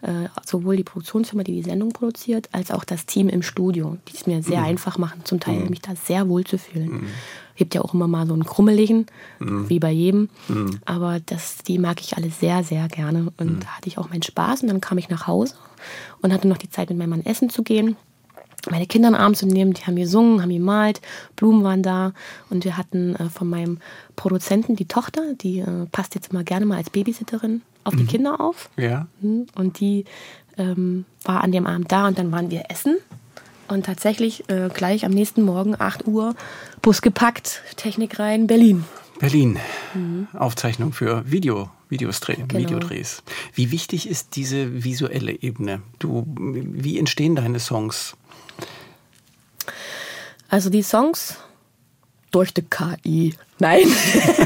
äh, 0.03 0.28
sowohl 0.45 0.76
die 0.76 0.84
Produktionsfirma, 0.84 1.45
die 1.45 1.53
die 1.53 1.62
Sendung 1.62 1.93
produziert, 1.93 2.49
als 2.53 2.70
auch 2.70 2.84
das 2.84 3.07
Team 3.07 3.28
im 3.28 3.43
Studio, 3.43 3.97
die 4.09 4.16
es 4.16 4.26
mir 4.26 4.43
sehr 4.43 4.62
einfach 4.62 4.99
machen, 4.99 5.20
zum 5.24 5.41
Teil 5.41 5.68
mich 5.68 5.80
da 5.80 5.95
sehr 5.95 6.28
wohl 6.28 6.45
zu 6.45 6.59
fühlen. 6.59 7.07
Gibt 7.57 7.74
ja 7.74 7.82
auch 7.82 7.95
immer 7.95 8.07
mal 8.07 8.26
so 8.26 8.34
einen 8.34 8.45
krummeligen, 8.45 9.07
wie 9.41 9.78
bei 9.80 9.91
jedem. 9.91 10.28
Aber 10.84 11.20
das, 11.20 11.59
die 11.59 11.78
mag 11.78 12.01
ich 12.01 12.16
alle 12.16 12.30
sehr, 12.30 12.62
sehr 12.62 12.89
gerne. 12.89 13.32
Und 13.36 13.64
da 13.64 13.68
hatte 13.68 13.89
ich 13.89 13.99
auch 13.99 14.11
meinen 14.11 14.22
Spaß. 14.22 14.62
Und 14.62 14.68
dann 14.68 14.80
kam 14.80 14.99
ich 14.99 15.09
nach 15.09 15.26
Hause 15.26 15.55
und 16.22 16.32
hatte 16.32 16.49
noch 16.49 16.59
die 16.59 16.70
Zeit, 16.70 16.89
mit 16.89 16.99
meinem 16.99 17.11
Mann 17.11 17.26
essen 17.26 17.51
zu 17.51 17.62
gehen 17.62 17.97
meine 18.70 18.86
Kinder 18.86 19.08
in 19.08 19.14
den 19.14 19.20
Arm 19.20 19.34
zu 19.34 19.46
nehmen. 19.46 19.72
Die 19.72 19.82
haben 19.84 19.96
gesungen, 19.96 20.42
haben 20.42 20.50
gemalt, 20.50 21.00
Blumen 21.36 21.64
waren 21.64 21.82
da. 21.82 22.12
Und 22.50 22.64
wir 22.64 22.76
hatten 22.76 23.14
äh, 23.16 23.28
von 23.28 23.48
meinem 23.48 23.78
Produzenten 24.16 24.76
die 24.76 24.86
Tochter, 24.86 25.34
die 25.34 25.60
äh, 25.60 25.86
passt 25.92 26.14
jetzt 26.14 26.32
immer 26.32 26.44
gerne 26.44 26.66
mal 26.66 26.76
als 26.76 26.90
Babysitterin 26.90 27.62
auf 27.84 27.96
die 27.96 28.04
Kinder 28.04 28.40
auf. 28.40 28.68
Ja. 28.76 29.06
Mhm. 29.20 29.46
Und 29.54 29.80
die 29.80 30.04
ähm, 30.58 31.04
war 31.24 31.42
an 31.42 31.52
dem 31.52 31.66
Abend 31.66 31.90
da 31.90 32.06
und 32.06 32.18
dann 32.18 32.32
waren 32.32 32.50
wir 32.50 32.64
essen. 32.68 32.96
Und 33.68 33.86
tatsächlich 33.86 34.48
äh, 34.48 34.70
gleich 34.72 35.04
am 35.04 35.12
nächsten 35.12 35.42
Morgen, 35.42 35.76
8 35.78 36.06
Uhr, 36.06 36.34
Bus 36.80 37.02
gepackt, 37.02 37.62
Technik 37.76 38.18
rein, 38.18 38.46
Berlin. 38.46 38.84
Berlin. 39.18 39.58
Aufzeichnung 40.32 40.92
für 40.92 41.30
Video, 41.30 41.70
Videos 41.88 42.20
dreh, 42.20 42.36
Genau. 42.36 42.54
Videodrehs. 42.54 43.22
Wie 43.52 43.70
wichtig 43.72 44.08
ist 44.08 44.36
diese 44.36 44.84
visuelle 44.84 45.32
Ebene? 45.42 45.82
Du, 45.98 46.24
wie 46.36 46.98
entstehen 46.98 47.34
deine 47.34 47.58
Songs? 47.58 48.16
Also 50.48 50.70
die 50.70 50.82
Songs 50.82 51.36
durch 52.30 52.52
die 52.54 52.62
KI. 52.62 53.34
Nein, 53.58 53.86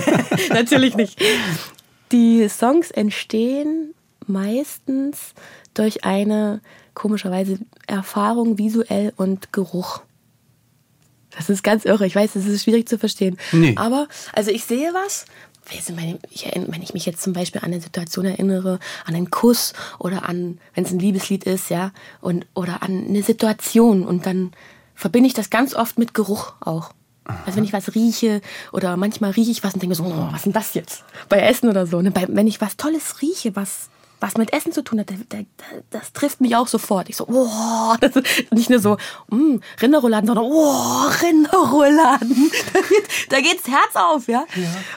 natürlich 0.51 0.97
nicht. 0.97 1.21
Die 2.11 2.49
Songs 2.49 2.91
entstehen 2.91 3.95
meistens 4.27 5.35
durch 5.75 6.05
eine 6.05 6.61
komischerweise 6.95 7.59
Erfahrung 7.87 8.59
visuell 8.59 9.13
und 9.17 9.53
Geruch. 9.53 10.03
Das 11.31 11.49
ist 11.49 11.63
ganz 11.63 11.85
irre. 11.85 12.07
Ich 12.07 12.15
weiß, 12.15 12.35
das 12.35 12.47
ist 12.47 12.65
schwierig 12.65 12.89
zu 12.89 12.99
verstehen. 12.99 13.39
Nee. 13.53 13.75
Aber, 13.77 14.09
also 14.33 14.51
ich 14.51 14.65
sehe 14.65 14.93
was. 14.93 15.25
Ich 15.71 15.87
Wenn 15.87 16.83
ich 16.83 16.93
mich 16.93 17.07
jetzt 17.07 17.23
zum 17.23 17.33
Beispiel 17.33 17.61
an 17.61 17.73
eine 17.73 17.81
Situation 17.81 18.25
erinnere, 18.25 18.81
an 19.05 19.15
einen 19.15 19.31
Kuss 19.31 19.73
oder 19.99 20.29
an, 20.29 20.59
wenn 20.75 20.85
es 20.85 20.91
ein 20.91 20.99
Liebeslied 20.99 21.45
ist, 21.45 21.71
ja, 21.71 21.93
und, 22.21 22.47
oder 22.55 22.83
an 22.83 23.07
eine 23.09 23.23
Situation 23.23 24.05
und 24.05 24.27
dann 24.27 24.53
verbinde 25.03 25.27
ich 25.27 25.35
das 25.35 25.51
ganz 25.51 25.75
oft 25.75 25.99
mit 25.99 26.15
Geruch 26.15 26.53
auch. 26.61 26.93
Also 27.45 27.57
wenn 27.57 27.65
ich 27.65 27.73
was 27.73 27.95
rieche 27.95 28.41
oder 28.73 28.97
manchmal 28.97 29.31
rieche 29.33 29.51
ich 29.51 29.63
was 29.63 29.75
und 29.75 29.83
denke 29.83 29.95
so, 29.97 30.05
oh, 30.05 30.29
was 30.31 30.37
ist 30.39 30.45
denn 30.47 30.53
das 30.53 30.75
jetzt? 30.75 31.05
Bei 31.29 31.39
Essen 31.41 31.69
oder 31.69 31.87
so. 31.87 32.01
Ne? 32.03 32.11
Bei, 32.11 32.27
wenn 32.29 32.47
ich 32.47 32.61
was 32.61 32.77
Tolles 32.77 33.21
rieche, 33.23 33.55
was, 33.55 33.89
was 34.21 34.37
mit 34.37 34.53
Essen 34.53 34.73
zu 34.73 34.83
tun 34.83 35.01
hat, 35.01 35.11
da, 35.11 35.15
da, 35.29 35.39
da- 35.39 35.83
das 35.99 36.13
trifft 36.13 36.41
mich 36.41 36.57
auch 36.57 36.67
sofort. 36.69 37.09
Ich 37.09 37.17
so, 37.17 37.27
oh, 37.29 37.95
das 38.01 38.17
ist 38.17 38.53
nicht 38.53 38.71
nur 38.71 38.79
so, 38.81 38.97
mm, 39.31 39.57
Rinderrouladen, 39.81 40.27
sondern 40.27 40.45
oh, 40.47 41.03
Rinderrouladen. 41.23 42.51
Da 42.73 42.81
geht, 42.81 43.33
da 43.33 43.41
geht's 43.41 43.69
Herz 43.69 43.95
auf, 43.95 44.29
ja. 44.29 44.45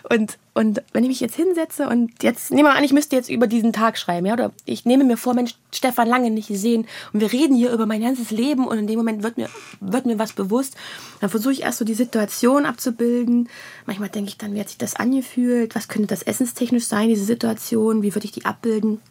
Und, 0.10 0.38
und 0.56 0.82
wenn 0.94 1.04
ich 1.04 1.10
mich 1.10 1.20
jetzt 1.20 1.36
hinsetze 1.36 1.90
und 1.90 2.24
jetzt, 2.24 2.50
nehmen 2.50 2.70
wir 2.70 2.76
an, 2.76 2.84
ich 2.86 2.94
müsste 2.94 3.18
jetzt 3.18 3.30
über 3.30 3.46
diesen 3.46 3.74
Tag 3.74 3.98
schreiben, 3.98 4.26
ja, 4.26 4.34
oder 4.34 4.54
ich 4.64 4.86
nehme 4.86 5.04
mir 5.04 5.18
vor, 5.18 5.34
Mensch, 5.34 5.56
Stefan 5.74 6.08
lange 6.08 6.32
nicht 6.32 6.48
gesehen 6.48 6.88
und 7.12 7.20
wir 7.20 7.34
reden 7.34 7.58
hier 7.58 7.74
über 7.74 7.86
mein 7.86 8.02
ganzes 8.02 8.32
Leben 8.32 8.66
und 8.66 8.78
in 8.78 8.88
dem 8.88 8.96
Moment 8.96 9.22
wird 9.22 9.36
mir, 9.36 9.50
wird 9.82 10.06
mir 10.06 10.18
was 10.18 10.32
bewusst. 10.32 10.78
Dann 11.20 11.30
versuche 11.30 11.52
ich 11.52 11.64
erst 11.64 11.80
so 11.80 11.84
die 11.84 11.94
Situation 11.94 12.66
abzubilden. 12.66 13.50
Manchmal 13.86 14.08
denke 14.08 14.30
ich 14.30 14.38
dann, 14.38 14.54
wie 14.54 14.62
hat 14.62 14.70
sich 14.70 14.78
das 14.78 14.96
angefühlt? 14.96 15.76
Was 15.76 15.90
könnte 15.90 16.08
das 16.08 16.24
essenstechnisch 16.24 16.86
sein, 16.86 17.10
diese 17.10 17.26
Situation? 17.26 18.02
Wie 18.02 18.16
würde 18.16 18.26
ich 18.26 18.32
die 18.32 18.46
abbilden? 18.46 19.02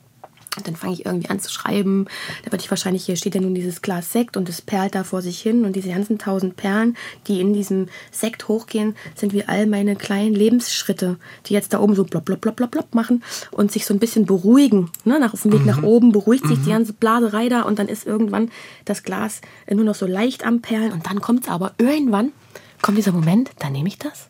Und 0.57 0.68
dann 0.68 0.76
fange 0.76 0.94
ich 0.94 1.05
irgendwie 1.05 1.30
an 1.30 1.40
zu 1.40 1.50
schreiben. 1.50 2.07
Da 2.44 2.52
würde 2.52 2.62
ich 2.62 2.70
wahrscheinlich, 2.70 3.05
hier 3.05 3.16
steht 3.16 3.34
ja 3.34 3.40
nun 3.40 3.55
dieses 3.55 3.82
Glas 3.82 4.12
Sekt 4.12 4.36
und 4.36 4.48
es 4.48 4.62
perlt 4.62 4.94
da 4.94 5.02
vor 5.02 5.20
sich 5.20 5.40
hin. 5.40 5.64
Und 5.64 5.74
diese 5.74 5.88
ganzen 5.88 6.18
tausend 6.18 6.57
Perlen, 6.57 6.96
die 7.26 7.40
in 7.40 7.52
diesem 7.55 7.88
Sekt 8.12 8.48
hochgehen, 8.48 8.94
sind 9.14 9.32
wie 9.32 9.44
all 9.44 9.66
meine 9.66 9.96
kleinen 9.96 10.34
Lebensschritte, 10.34 11.16
die 11.46 11.55
jetzt 11.55 11.72
da 11.72 11.80
oben 11.80 11.94
so 11.94 12.05
blop, 12.05 12.24
blop, 12.24 12.40
blop, 12.40 12.57
blop, 12.57 12.70
blop 12.70 12.94
machen 12.94 13.24
und 13.50 13.72
sich 13.72 13.84
so 13.84 13.94
ein 13.94 13.98
bisschen 13.98 14.26
beruhigen. 14.26 14.90
Ne? 15.05 15.18
Nach, 15.18 15.34
auf 15.34 15.42
dem 15.42 15.52
Weg 15.52 15.66
nach 15.66 15.82
oben 15.82 16.12
beruhigt 16.12 16.46
sich 16.46 16.59
die 16.62 16.70
ganze 16.70 16.92
Blaserei 16.92 17.48
da 17.48 17.62
und 17.62 17.78
dann 17.78 17.88
ist 17.88 18.07
irgendwann 18.07 18.50
das 18.84 19.02
Glas 19.02 19.40
nur 19.68 19.84
noch 19.84 19.94
so 19.94 20.07
leicht 20.07 20.46
am 20.46 20.61
Perlen. 20.61 20.92
Und 20.92 21.07
dann 21.07 21.20
kommt 21.20 21.44
es 21.44 21.48
aber 21.50 21.74
irgendwann, 21.78 22.32
kommt 22.80 22.98
dieser 22.98 23.12
Moment, 23.12 23.50
dann 23.59 23.72
nehme 23.72 23.88
ich 23.88 23.98
das 23.98 24.28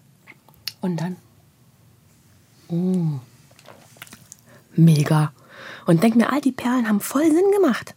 und 0.81 1.01
dann 1.01 1.17
mega. 4.77 5.33
Und 5.87 6.03
denk 6.03 6.17
mir, 6.17 6.33
all 6.33 6.41
die 6.41 6.53
Perlen 6.53 6.89
haben 6.89 7.01
voll 7.01 7.25
Sinn 7.25 7.51
gemacht. 7.55 7.95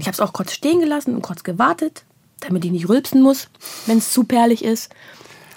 Ich 0.00 0.06
habe 0.06 0.12
es 0.12 0.20
auch 0.20 0.32
kurz 0.32 0.52
stehen 0.52 0.80
gelassen 0.80 1.14
und 1.14 1.22
kurz 1.22 1.44
gewartet, 1.44 2.04
damit 2.40 2.64
ich 2.64 2.72
nicht 2.72 2.88
rülpsen 2.88 3.22
muss, 3.22 3.48
wenn 3.86 3.98
es 3.98 4.12
zu 4.12 4.24
perlig 4.24 4.64
ist. 4.64 4.92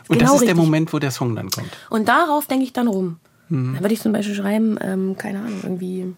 Und 0.07 0.19
Genau 0.19 0.33
das 0.33 0.41
ist 0.41 0.47
der 0.47 0.49
richtig. 0.49 0.65
Moment, 0.65 0.93
wo 0.93 0.99
der 0.99 1.09
Song 1.11 1.35
dann 1.35 1.49
kommt. 1.49 1.69
Und 1.89 2.07
darauf 2.07 2.45
denke 2.45 2.63
ich 2.63 2.73
dann 2.73 2.87
rum. 2.87 3.17
Dann 3.49 3.79
würde 3.81 3.93
ich 3.93 3.99
zum 4.01 4.13
Beispiel 4.13 4.35
schreiben, 4.35 4.77
ähm, 4.79 5.17
keine 5.17 5.39
Ahnung, 5.39 5.59
irgendwie. 5.63 6.13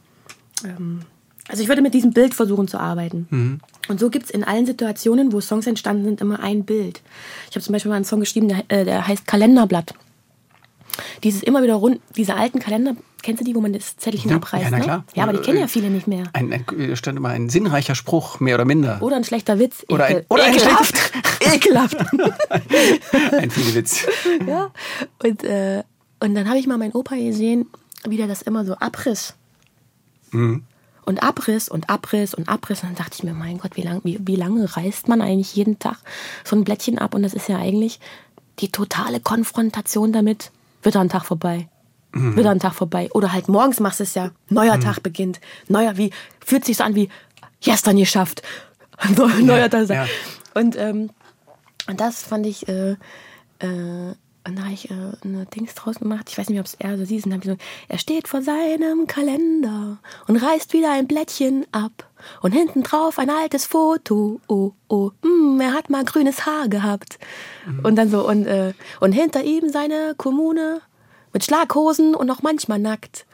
Ähm, 0.66 1.00
also 1.48 1.64
ich 1.64 1.68
würde 1.68 1.82
mit 1.82 1.94
diesem 1.94 2.12
Bild 2.12 2.34
versuchen 2.36 2.68
zu 2.68 2.80
arbeiten. 2.80 3.60
Und 3.88 4.00
so 4.00 4.10
gibt 4.10 4.26
es 4.26 4.32
in 4.32 4.44
allen 4.44 4.66
Situationen, 4.66 5.32
wo 5.32 5.42
Songs 5.42 5.66
entstanden 5.66 6.06
sind, 6.06 6.22
immer 6.22 6.42
ein 6.42 6.64
Bild. 6.64 7.02
Ich 7.50 7.56
habe 7.56 7.64
zum 7.64 7.74
Beispiel 7.74 7.90
mal 7.90 7.96
einen 7.96 8.06
Song 8.06 8.20
geschrieben, 8.20 8.50
der, 8.50 8.64
äh, 8.68 8.86
der 8.86 9.08
heißt 9.08 9.26
Kalenderblatt. 9.26 9.94
Dieses 11.24 11.42
immer 11.42 11.64
wieder 11.64 11.76
rund, 11.76 12.00
diese 12.16 12.36
alten 12.36 12.60
Kalender, 12.60 12.96
kennst 13.24 13.42
du 13.42 13.46
die, 13.46 13.56
wo 13.56 13.62
man 13.62 13.74
das 13.74 13.98
Zettelchen 13.98 14.30
Ja, 14.30 14.36
abreißt? 14.38 14.64
ja, 14.66 14.70
na 14.70 14.78
ne? 14.78 14.84
klar. 14.84 15.04
Ja, 15.16 15.24
aber 15.24 15.34
die 15.34 15.40
kennen 15.40 15.60
ja 15.60 15.68
viele 15.68 15.90
nicht 15.90 16.06
mehr. 16.08 16.26
Ein, 16.34 16.54
ein, 16.54 16.66
da 16.90 16.96
stand 16.96 17.18
immer 17.18 17.30
ein 17.30 17.50
sinnreicher 17.50 17.96
Spruch, 17.96 18.40
mehr 18.40 18.56
oder 18.56 18.66
minder. 18.66 19.02
Oder 19.02 19.16
ein 19.16 19.24
schlechter 19.24 19.58
Witz. 19.58 19.84
Oder 19.90 20.06
ein- 20.06 20.18
Ekel- 20.18 20.26
oder 20.30 20.44
ein 20.44 20.54
ekelhaft. 20.54 20.96
ekelhaft. 21.42 21.98
Ein 23.34 23.50
viele 23.52 23.74
Witz. 23.76 24.06
ja. 24.48 24.72
Und, 25.24 25.44
äh, 25.44 25.84
und 26.20 26.36
dann 26.36 26.48
habe 26.48 26.58
ich 26.60 26.68
mal 26.68 26.78
meinen 26.78 26.94
Opa 26.94 27.16
gesehen, 27.16 27.66
wie 28.08 28.18
der 28.18 28.28
das 28.28 28.42
immer 28.44 28.64
so 28.66 28.76
abriss. 28.76 29.34
Und 30.32 31.22
Abriss 31.22 31.70
und 31.70 31.90
Abriss 31.90 32.34
und 32.34 32.50
Abriss. 32.50 32.82
Und 32.84 32.90
dann 32.90 32.96
dachte 32.96 33.16
ich 33.18 33.24
mir, 33.24 33.34
mein 33.34 33.58
Gott, 33.60 33.76
wie, 33.76 33.82
lang, 33.82 34.02
wie, 34.04 34.20
wie 34.22 34.36
lange 34.36 34.76
reißt 34.76 35.08
man 35.08 35.22
eigentlich 35.22 35.56
jeden 35.56 35.80
Tag 35.80 35.98
so 36.44 36.56
ein 36.56 36.64
Blättchen 36.64 36.98
ab? 36.98 37.14
Und 37.14 37.24
das 37.24 37.34
ist 37.34 37.50
ja 37.50 37.58
eigentlich 37.58 38.00
die 38.60 38.70
totale 38.72 39.20
Konfrontation 39.20 40.12
damit. 40.14 40.52
Wird 40.82 40.96
da 40.96 41.02
ein 41.02 41.10
Tag 41.10 41.26
vorbei? 41.26 41.68
Wird 42.14 42.46
da 42.46 42.52
ein 42.52 42.60
Tag 42.60 42.76
vorbei? 42.76 43.10
Oder 43.14 43.34
halt 43.34 43.48
morgens 43.48 43.80
machst 43.80 44.00
du 44.00 44.04
es 44.04 44.14
ja. 44.14 44.32
Neuer 44.50 44.80
Tag 44.80 45.02
beginnt. 45.02 45.42
Neuer, 45.68 45.98
wie, 45.98 46.12
fühlt 46.46 46.64
sich 46.66 46.78
so 46.78 46.84
an 46.84 46.96
wie, 46.96 47.10
gestern 47.62 47.98
geschafft. 47.98 48.44
Neuer 49.42 49.70
Tag. 49.70 49.90
ja. 49.90 50.06
Und 50.54 50.76
ähm, 50.78 51.10
Und 51.88 52.00
das 52.00 52.24
fand 52.24 52.46
ich, 52.46 52.68
äh, 52.68 52.92
äh, 53.60 54.14
und 54.46 54.58
da 54.58 54.64
habe 54.64 54.74
ich 54.74 54.92
äh, 54.92 54.94
eine 55.24 55.46
Dings 55.46 55.74
draus 55.74 56.00
gemacht. 56.00 56.30
Ich 56.30 56.38
weiß 56.38 56.50
nicht, 56.50 56.60
ob 56.60 56.66
es 56.66 56.76
er 56.76 56.94
oder 56.96 57.06
sie 57.06 57.16
ist. 57.16 57.26
Und 57.26 57.32
dann 57.32 57.40
hab 57.40 57.46
ich 57.46 57.52
so, 57.52 57.58
er 57.88 57.98
steht 57.98 58.28
vor 58.28 58.42
seinem 58.42 59.08
Kalender 59.08 59.98
und 60.28 60.36
reißt 60.36 60.74
wieder 60.74 60.92
ein 60.92 61.08
Blättchen 61.08 61.66
ab. 61.72 62.10
Und 62.42 62.52
hinten 62.52 62.84
drauf 62.84 63.20
ein 63.20 63.30
altes 63.30 63.66
Foto. 63.66 64.40
Oh, 64.48 64.72
oh, 64.88 65.12
mm, 65.24 65.60
er 65.62 65.74
hat 65.74 65.90
mal 65.90 66.04
grünes 66.06 66.46
Haar 66.46 66.68
gehabt. 66.68 67.20
Und 67.84 67.96
dann 67.96 68.10
so, 68.10 68.28
und, 68.28 68.46
äh, 68.46 68.74
und 69.00 69.14
hinter 69.14 69.44
ihm 69.44 69.70
seine 69.70 70.14
Kommune 70.18 70.82
mit 71.34 71.44
Schlaghosen 71.44 72.16
und 72.16 72.30
auch 72.30 72.42
manchmal 72.42 72.80
nackt. 72.80 73.26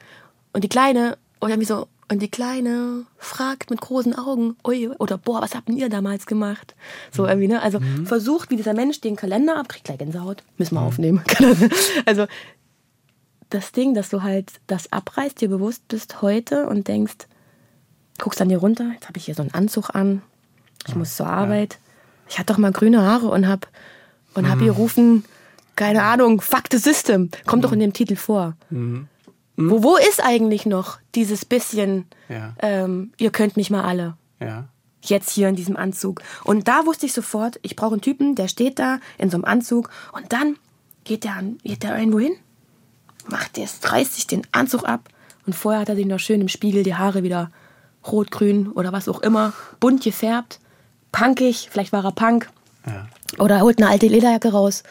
Und 0.54 0.64
die 0.64 0.70
Kleine, 0.70 1.18
und 1.40 1.50
irgendwie 1.50 1.68
so, 1.68 1.88
und 2.12 2.22
die 2.22 2.32
Kleine 2.32 3.06
fragt 3.20 3.70
mit 3.70 3.82
großen 3.82 4.18
Augen, 4.18 4.56
ui, 4.66 4.90
oder 4.98 5.18
boah, 5.18 5.42
was 5.42 5.54
habt 5.54 5.70
ihr 5.70 5.90
damals 5.90 6.26
gemacht? 6.26 6.74
So 7.12 7.28
irgendwie, 7.28 7.48
ne? 7.48 7.62
Also 7.62 7.80
versucht, 8.06 8.50
wie 8.50 8.56
dieser 8.56 8.74
Mensch 8.74 9.00
den 9.00 9.16
Kalender 9.16 9.58
ab, 9.58 9.70
kriegt 9.70 9.86
gleich 9.86 10.00
Gänsehaut, 10.00 10.44
müssen 10.58 10.76
wir 10.76 10.82
aufnehmen. 10.82 11.22
also 12.06 12.26
das 13.52 13.72
Ding, 13.72 13.94
dass 13.94 14.10
du 14.10 14.24
halt 14.24 14.54
das 14.66 14.92
abreißt, 14.92 15.40
dir 15.40 15.50
bewusst 15.50 15.88
bist 15.88 16.24
heute 16.24 16.68
und 16.68 16.88
denkst, 16.88 17.28
guckst 18.18 18.42
an 18.42 18.50
dir 18.50 18.58
runter, 18.58 18.92
jetzt 18.94 19.08
habe 19.08 19.18
ich 19.18 19.26
hier 19.26 19.36
so 19.36 19.44
einen 19.44 19.54
Anzug 19.54 19.92
an, 19.94 20.24
ich 20.88 20.96
muss 20.96 21.16
zur 21.16 21.28
Arbeit. 21.28 21.78
Ich 22.28 22.38
hatte 22.38 22.54
doch 22.54 22.60
mal 22.60 22.72
grüne 22.72 23.02
Haare 23.02 23.28
und 23.28 23.48
hab 23.48 23.68
und 24.34 24.50
hab 24.50 24.60
hier 24.60 24.72
rufen, 24.72 25.26
keine 25.80 26.04
Ahnung, 26.04 26.42
fuck 26.42 26.64
the 26.72 26.78
system. 26.78 27.30
Kommt 27.46 27.64
doch 27.64 27.72
in 27.72 27.80
dem 27.80 27.94
Titel 27.94 28.16
vor. 28.16 28.56
Wo, 28.70 29.84
wo 29.84 29.96
ist 29.98 30.24
eigentlich 30.24 30.66
noch 30.66 31.00
dieses 31.16 31.46
bisschen, 31.46 32.06
Ja. 32.28 32.54
ähm, 32.60 33.12
ihr 33.18 33.32
könnt 33.32 33.58
mich 33.58 33.70
mal 33.70 33.84
alle? 33.84 34.16
Ja. 34.40 34.66
Jetzt 35.02 35.30
hier 35.32 35.48
in 35.50 35.56
diesem 35.56 35.76
Anzug. 35.78 36.22
Und 36.44 36.68
da 36.68 36.86
wusste 36.86 37.06
ich 37.06 37.14
sofort, 37.14 37.60
ich 37.62 37.76
brauche 37.76 37.94
einen 37.94 38.02
Typen, 38.02 38.36
der 38.36 38.48
steht 38.50 38.80
da 38.80 39.00
in 39.18 39.30
so 39.30 39.38
einem 39.38 39.46
Anzug 39.46 39.90
und 40.12 40.32
dann 40.34 40.58
geht 41.06 41.24
der, 41.24 41.36
an- 41.36 41.58
geht 41.64 41.84
der 41.84 41.98
irgendwo 41.98 42.20
hin, 42.20 42.34
macht 43.28 43.56
der, 43.58 43.68
reißt 43.84 44.16
sich 44.16 44.28
den 44.28 44.42
Anzug 44.52 44.84
ab 44.84 45.08
und 45.46 45.56
vorher 45.56 45.82
hat 45.82 45.90
er 45.90 45.96
sich 45.96 46.06
noch 46.06 46.20
schön 46.20 46.42
im 46.42 46.50
Spiegel 46.50 46.84
die 46.84 46.96
Haare 46.96 47.24
wieder 47.24 47.50
rot, 48.06 48.32
grün 48.32 48.68
oder 48.74 48.92
was 48.92 49.08
auch 49.10 49.22
immer, 49.22 49.54
bunt 49.80 50.04
gefärbt, 50.04 50.60
punkig, 51.12 51.70
vielleicht 51.72 51.92
war 51.94 52.04
er 52.04 52.12
Punk 52.12 52.50
Ja. 52.86 53.08
oder 53.40 53.56
er 53.58 53.62
holt 53.62 53.82
eine 53.82 53.90
alte 53.90 54.08
Lederjacke 54.08 54.52
raus. 54.52 54.84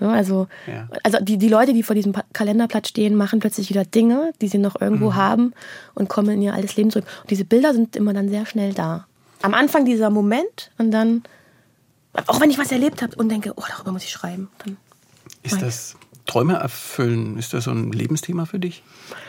Ja, 0.00 0.10
also, 0.10 0.46
Ja. 0.66 0.88
also 1.02 1.18
die, 1.22 1.38
die 1.38 1.48
Leute, 1.48 1.72
die 1.72 1.82
vor 1.82 1.94
diesem 1.94 2.12
Kalenderblatt 2.32 2.86
stehen, 2.88 3.14
machen 3.14 3.40
plötzlich 3.40 3.70
wieder 3.70 3.84
Dinge, 3.84 4.32
die 4.40 4.48
sie 4.48 4.58
noch 4.58 4.80
irgendwo 4.80 5.14
haben 5.14 5.52
und 5.94 6.08
kommen 6.08 6.30
in 6.30 6.42
ihr 6.42 6.54
altes 6.54 6.76
Leben 6.76 6.90
zurück. 6.90 7.06
Und 7.22 7.30
diese 7.30 7.44
Bilder 7.44 7.72
sind 7.72 7.96
immer 7.96 8.12
dann 8.12 8.28
sehr 8.28 8.44
schnell 8.46 8.74
da. 8.74 9.06
Am 9.42 9.54
Anfang 9.54 9.84
dieser 9.84 10.10
Moment 10.10 10.70
und 10.78 10.90
dann, 10.90 11.22
auch 12.26 12.40
wenn 12.40 12.50
ich 12.50 12.58
was 12.58 12.72
erlebt 12.72 13.02
habe 13.02 13.16
und 13.16 13.28
denke, 13.30 13.52
oh, 13.56 13.62
darüber 13.68 13.92
muss 13.92 14.04
ich 14.04 14.10
schreiben. 14.10 14.48
Dann, 14.64 14.76
Ist 15.42 15.62
das 15.62 15.96
Träume 16.26 16.54
erfüllen, 16.54 17.38
ist 17.38 17.54
das 17.54 17.64
so 17.64 17.70
ein 17.70 17.92
Lebensthema 17.92 18.46
für 18.46 18.58
dich? 18.58 18.82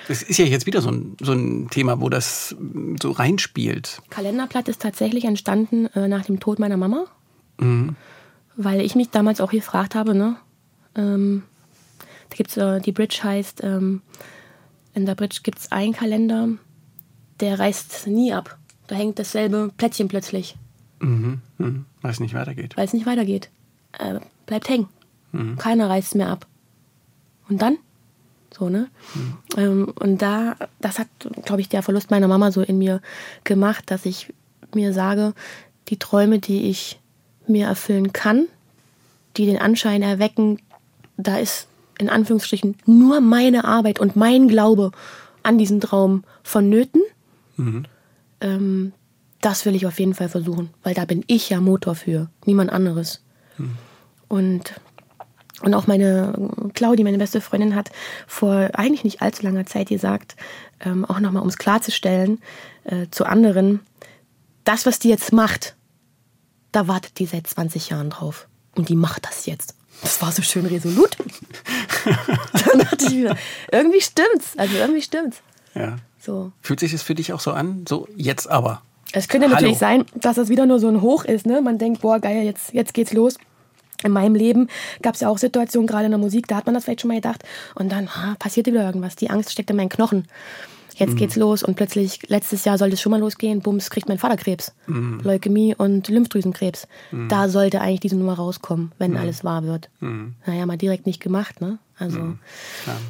Das 0.08 0.24
ist 0.24 0.38
ja 0.40 0.46
jetzt 0.46 0.66
wieder 0.66 0.82
so 0.82 0.90
ein, 0.90 1.16
so 1.22 1.32
ein 1.32 1.70
Thema, 1.70 2.02
wo 2.02 2.10
das 2.10 2.56
so 3.02 3.12
reinspielt. 3.12 4.02
Kalenderblatt 4.10 4.68
ist 4.68 4.82
tatsächlich 4.82 5.26
entstanden 5.26 5.86
äh, 5.94 6.08
nach 6.08 6.26
dem 6.26 6.40
Tod 6.40 6.60
meiner 6.60 6.78
Mama, 6.78 7.06
Mhm. 7.60 7.96
weil 8.56 8.82
ich 8.82 8.96
mich 8.96 9.10
damals 9.12 9.42
auch 9.42 9.52
gefragt 9.52 9.94
habe, 9.96 10.16
ne? 10.16 10.38
Ähm, 10.98 11.44
da 12.30 12.36
gibt's 12.36 12.58
äh, 12.58 12.82
die 12.82 12.92
Bridge 12.92 13.20
heißt, 13.24 13.64
ähm, 13.64 14.02
in 14.94 15.06
der 15.06 15.16
Bridge 15.16 15.40
gibt 15.44 15.60
es 15.60 15.72
einen 15.72 15.94
Kalender, 15.94 16.50
der 17.40 17.60
reißt 17.60 18.08
nie 18.08 18.34
ab. 18.34 18.58
Da 18.88 18.96
hängt 18.96 19.20
dasselbe 19.20 19.72
Plättchen 19.78 20.08
plötzlich, 20.08 20.56
Mhm. 21.00 21.42
Mhm. 21.60 21.86
Weil 22.02 22.12
es 22.12 22.20
nicht 22.20 22.34
weitergeht. 22.34 22.76
weil 22.76 22.86
es 22.86 22.94
nicht 22.94 23.06
weitergeht. 23.06 23.50
Äh, 24.00 24.20
bleibt 24.48 24.68
hängen. 24.70 24.88
Keiner 25.60 25.90
reißt 25.90 26.08
es 26.08 26.16
mehr 26.16 26.30
ab. 26.30 26.48
Und 27.50 27.62
dann? 27.62 27.78
So, 28.58 28.70
ne? 28.70 28.90
Ähm, 29.56 29.94
und 30.00 30.22
da, 30.24 30.56
das 30.80 30.98
hat, 30.98 31.08
glaube 31.46 31.62
ich, 31.62 31.70
der 31.70 31.84
Verlust 31.84 32.10
meiner 32.10 32.28
Mama 32.28 32.52
so 32.52 32.62
in 32.62 32.80
mir 32.80 33.02
gemacht, 33.44 33.92
dass 33.92 34.06
ich 34.08 34.34
mir 34.74 34.94
sage, 34.94 35.34
die 35.90 35.98
Träume, 36.00 36.40
die 36.40 36.70
ich 36.70 37.00
mir 37.46 37.68
erfüllen 37.68 38.14
kann, 38.14 38.48
die 39.36 39.46
den 39.46 39.60
Anschein 39.60 40.02
erwecken, 40.02 40.60
da 41.18 41.38
ist 41.38 41.68
in 42.00 42.10
Anführungsstrichen 42.10 42.78
nur 42.86 43.22
meine 43.22 43.66
Arbeit 43.66 44.00
und 44.00 44.16
mein 44.16 44.48
Glaube 44.48 44.92
an 45.44 45.58
diesen 45.58 45.80
Traum 45.82 46.24
vonnöten. 46.44 47.02
Ähm, 48.42 48.94
das 49.42 49.66
will 49.66 49.76
ich 49.76 49.86
auf 49.86 50.00
jeden 50.00 50.14
Fall 50.14 50.30
versuchen, 50.30 50.70
weil 50.84 50.94
da 50.94 51.06
bin 51.06 51.24
ich 51.28 51.50
ja 51.50 51.60
Motor 51.60 51.96
für, 51.96 52.30
niemand 52.46 52.72
anderes. 52.72 53.24
Und, 54.28 54.74
und 55.62 55.74
auch 55.74 55.88
meine 55.88 56.52
Claudi, 56.74 57.04
meine 57.04 57.18
beste 57.18 57.42
Freundin, 57.42 57.76
hat 57.76 57.92
vor 58.28 58.70
eigentlich 58.74 59.04
nicht 59.04 59.22
allzu 59.22 59.44
langer 59.44 59.66
Zeit 59.66 59.90
gesagt, 59.90 60.36
ähm, 60.80 61.06
auch 61.06 61.20
nochmal, 61.20 61.44
um 61.44 61.50
es 61.50 61.58
klarzustellen, 61.58 62.40
äh, 62.84 63.08
zu 63.10 63.26
anderen, 63.26 63.80
das, 64.64 64.86
was 64.86 65.00
die 65.00 65.10
jetzt 65.10 65.32
macht, 65.32 65.76
da 66.72 66.88
wartet 66.88 67.20
die 67.20 67.26
seit 67.26 67.48
20 67.48 67.90
Jahren 67.90 68.10
drauf. 68.10 68.48
Und 68.76 68.90
die 68.90 68.96
macht 68.96 69.26
das 69.26 69.46
jetzt. 69.46 69.77
Das 70.02 70.22
war 70.22 70.32
so 70.32 70.42
schön 70.42 70.66
resolut. 70.66 71.18
Dann 72.06 72.80
dachte 72.80 73.06
ich 73.06 73.12
wieder, 73.12 73.38
irgendwie 73.72 74.02
stimmt's. 74.02 74.54
Also 74.58 74.76
irgendwie 74.78 75.02
stimmt's. 75.02 75.42
Ja. 75.74 75.98
So. 76.20 76.52
Fühlt 76.62 76.80
sich 76.80 76.92
das 76.92 77.04
für 77.04 77.16
dich 77.16 77.34
auch 77.34 77.40
so 77.40 77.52
an? 77.52 77.86
So, 77.88 78.08
jetzt 78.16 78.50
aber. 78.50 78.82
Es 79.14 79.28
könnte 79.28 79.48
Hallo. 79.48 79.56
natürlich 79.56 79.78
sein, 79.78 80.06
dass 80.16 80.36
das 80.36 80.50
wieder 80.50 80.66
nur 80.66 80.80
so 80.80 80.88
ein 80.88 81.02
Hoch 81.02 81.24
ist. 81.26 81.46
Ne? 81.46 81.62
Man 81.62 81.78
denkt, 81.78 82.02
boah, 82.02 82.20
geil, 82.20 82.44
jetzt, 82.44 82.74
jetzt 82.74 82.94
geht's 82.94 83.14
los. 83.14 83.38
In 84.04 84.12
meinem 84.12 84.36
Leben 84.36 84.68
gab 85.02 85.16
es 85.16 85.22
ja 85.22 85.30
auch 85.30 85.40
Situationen, 85.40 85.88
gerade 85.88 86.06
in 86.06 86.12
der 86.12 86.20
Musik, 86.20 86.48
da 86.48 86.58
hat 86.58 86.66
man 86.66 86.76
das 86.76 86.84
vielleicht 86.84 87.02
schon 87.02 87.08
mal 87.08 87.16
gedacht. 87.16 87.44
Und 87.74 87.92
dann 87.92 88.16
ha, 88.16 88.36
passierte 88.38 88.72
wieder 88.72 88.84
irgendwas. 88.84 89.16
Die 89.16 89.30
Angst 89.30 89.52
steckt 89.52 89.72
in 89.72 89.76
meinen 89.76 89.90
Knochen. 89.90 90.28
Jetzt 90.98 91.16
geht's 91.16 91.36
los 91.36 91.64
und 91.64 91.76
plötzlich, 91.76 92.28
letztes 92.28 92.66
Jahr 92.66 92.78
sollte 92.78 92.96
es 92.96 93.02
schon 93.02 93.12
mal 93.12 93.20
losgehen, 93.20 93.62
bums, 93.62 93.90
kriegt 93.90 94.08
mein 94.10 94.18
Vater 94.18 94.36
Krebs. 94.38 94.74
Leukämie 94.88 95.76
und 95.76 96.08
Lymphdrüsenkrebs. 96.08 96.88
Da 97.30 97.50
sollte 97.50 97.82
eigentlich 97.82 98.00
diese 98.00 98.16
Nummer 98.16 98.34
rauskommen, 98.34 98.92
wenn 98.98 99.16
alles 99.16 99.44
wahr 99.44 99.64
wird. 99.64 99.90
Naja, 100.46 100.66
mal 100.66 100.78
direkt 100.78 101.06
nicht 101.06 101.22
gemacht, 101.22 101.62
ne? 101.62 101.78
Also 102.00 102.36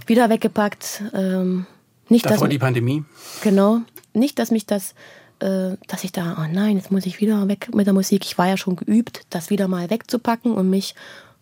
wieder 0.06 0.30
weggepackt. 0.30 1.04
Ähm, 1.14 1.66
nicht, 2.10 2.26
dass, 2.26 2.34
Davor 2.34 2.48
die 2.48 2.60
Pandemie. 2.60 3.04
Genau. 3.42 3.82
Nicht, 4.14 4.40
dass 4.40 4.52
mich 4.52 4.66
das, 4.66 4.94
äh, 5.40 5.76
dass 5.88 6.04
ich 6.04 6.12
da, 6.12 6.38
oh 6.40 6.52
nein, 6.52 6.78
jetzt 6.78 6.92
muss 6.92 7.06
ich 7.06 7.20
wieder 7.20 7.48
weg 7.48 7.70
mit 7.74 7.86
der 7.86 7.94
Musik. 7.94 8.26
Ich 8.26 8.38
war 8.38 8.48
ja 8.48 8.58
schon 8.58 8.76
geübt, 8.76 9.26
das 9.30 9.50
wieder 9.50 9.68
mal 9.68 9.90
wegzupacken 9.90 10.54
und 10.54 10.70
mich 10.70 10.96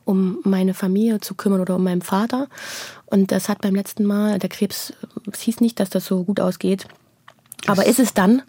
um 0.06 0.40
meine 0.44 0.74
Familie 0.74 1.20
zu 1.20 1.34
kümmern 1.34 1.62
oder 1.62 1.76
um 1.76 1.84
meinen 1.84 2.02
Vater. 2.02 2.48
Und 3.08 3.32
das 3.32 3.50
hat 3.50 3.62
beim 3.62 3.76
letzten 3.76 4.04
Mal, 4.04 4.40
der 4.40 4.50
Krebs, 4.50 4.94
es 5.32 5.42
hieß 5.42 5.62
nicht, 5.62 5.80
dass 5.80 5.90
das 5.90 6.06
so 6.06 6.24
gut 6.24 6.40
ausgeht. 6.40 6.88
Aber 7.68 7.86
ist 7.86 8.00
es 8.00 8.14
dann, 8.14 8.44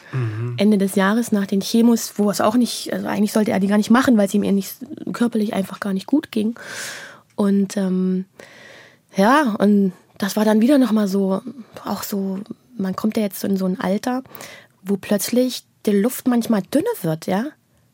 Ende 0.59 0.79
des 0.79 0.95
Jahres 0.95 1.33
nach 1.33 1.47
den 1.47 1.61
Chemos, 1.61 2.19
wo 2.19 2.31
es 2.31 2.41
auch 2.41 2.55
nicht, 2.55 2.93
also 2.93 3.07
eigentlich 3.07 3.33
sollte 3.33 3.51
er 3.51 3.61
die 3.61 3.67
gar 3.67 3.79
nicht 3.79 3.91
machen, 3.91 4.17
weil 4.19 4.27
es 4.27 4.35
ihm 4.35 4.43
eher 4.43 4.53
nicht 4.53 4.77
körperlich 5.13 5.55
einfach 5.55 5.81
gar 5.81 5.95
nicht 5.95 6.07
gut 6.07 6.31
ging. 6.31 6.59
Und 7.35 7.77
ähm, 7.77 8.27
ja, 9.17 9.55
und 9.59 9.93
das 10.19 10.37
war 10.37 10.45
dann 10.45 10.61
wieder 10.61 10.79
nochmal 10.79 11.09
so, 11.09 11.41
auch 11.85 12.03
so, 12.03 12.41
man 12.77 12.97
kommt 12.97 13.17
ja 13.17 13.23
jetzt 13.23 13.43
in 13.45 13.57
so 13.57 13.65
ein 13.65 13.81
Alter, 13.81 14.23
wo 14.83 14.97
plötzlich 14.97 15.65
die 15.87 15.93
Luft 15.93 16.29
manchmal 16.29 16.63
dünne 16.63 16.85
wird, 17.03 17.27
ja. 17.27 17.45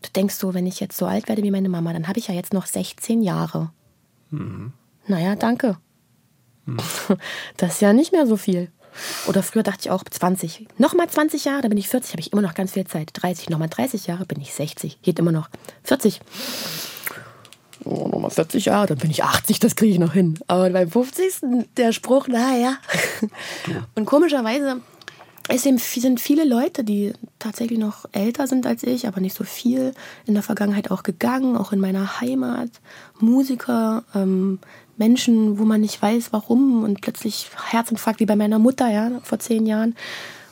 Du 0.03 0.09
denkst 0.17 0.35
so, 0.35 0.55
wenn 0.55 0.67
ich 0.67 0.81
jetzt 0.81 0.97
so 0.97 1.07
alt 1.07 1.29
werde 1.29 1.45
wie 1.45 1.53
meine 1.53 1.69
Mama, 1.69 1.93
dann 1.93 2.09
habe 2.09 2.19
ich 2.19 2.29
ja 2.29 2.35
jetzt 2.35 2.53
noch 2.53 2.67
16 2.67 3.23
Jahre. 3.23 3.71
Naja, 5.07 5.37
danke. 5.37 5.77
Das 7.57 7.75
ist 7.75 7.81
ja 7.81 7.93
nicht 7.93 8.13
mehr 8.13 8.27
so 8.27 8.37
viel. 8.37 8.71
Oder 9.27 9.43
früher 9.43 9.63
dachte 9.63 9.81
ich 9.83 9.91
auch 9.91 10.05
20. 10.05 10.67
Nochmal 10.79 11.09
20 11.09 11.45
Jahre, 11.45 11.63
dann 11.63 11.71
bin 11.71 11.79
ich 11.79 11.89
40, 11.89 12.13
habe 12.13 12.21
ich 12.21 12.33
immer 12.33 12.43
noch 12.43 12.55
ganz 12.55 12.73
viel 12.73 12.87
Zeit. 12.87 13.11
30, 13.15 13.49
nochmal 13.49 13.69
30 13.69 14.07
Jahre, 14.07 14.27
bin 14.27 14.41
ich 14.41 14.53
60. 14.53 15.01
Geht 15.03 15.19
immer 15.19 15.33
noch. 15.33 15.49
40. 15.85 16.21
Oh, 17.85 18.07
nochmal 18.07 18.31
40 18.31 18.67
Jahre, 18.67 18.87
dann 18.89 18.99
bin 18.99 19.11
ich 19.11 19.25
80, 19.25 19.59
das 19.59 19.77
kriege 19.77 19.93
ich 19.93 19.99
noch 19.99 20.13
hin. 20.13 20.39
Aber 20.47 20.71
beim 20.71 20.91
50. 20.91 21.67
der 21.77 21.93
Spruch, 21.93 22.29
naja. 22.29 22.77
Und 23.95 24.05
komischerweise 24.05 24.81
es 25.49 25.63
sind 25.65 25.81
sind 25.81 26.21
viele 26.21 26.45
Leute, 26.45 26.85
die 26.85 27.13
tatsächlich 27.39 27.79
noch 27.79 28.07
älter 28.13 28.47
sind 28.47 28.65
als 28.65 28.85
ich, 28.85 29.09
aber 29.09 29.21
nicht 29.21 29.37
so 29.37 29.45
viel, 29.45 29.93
in 30.25 30.35
der 30.35 30.43
Vergangenheit 30.43 30.91
auch 30.91 31.03
gegangen, 31.03 31.57
auch 31.57 31.73
in 31.73 31.81
meiner 31.81 32.21
Heimat. 32.21 32.71
Musiker, 33.19 34.05
ähm, 34.15 34.61
Menschen, 34.97 35.59
wo 35.59 35.65
man 35.65 35.81
nicht 35.81 36.01
weiß, 36.01 36.33
warum 36.33 36.85
und 36.85 37.01
plötzlich 37.01 37.51
Herzinfarkt 37.71 38.21
wie 38.21 38.27
bei 38.27 38.37
meiner 38.37 38.59
Mutter, 38.59 38.91
ja, 38.91 39.11
vor 39.23 39.39
zehn 39.39 39.67
Jahren. 39.67 39.95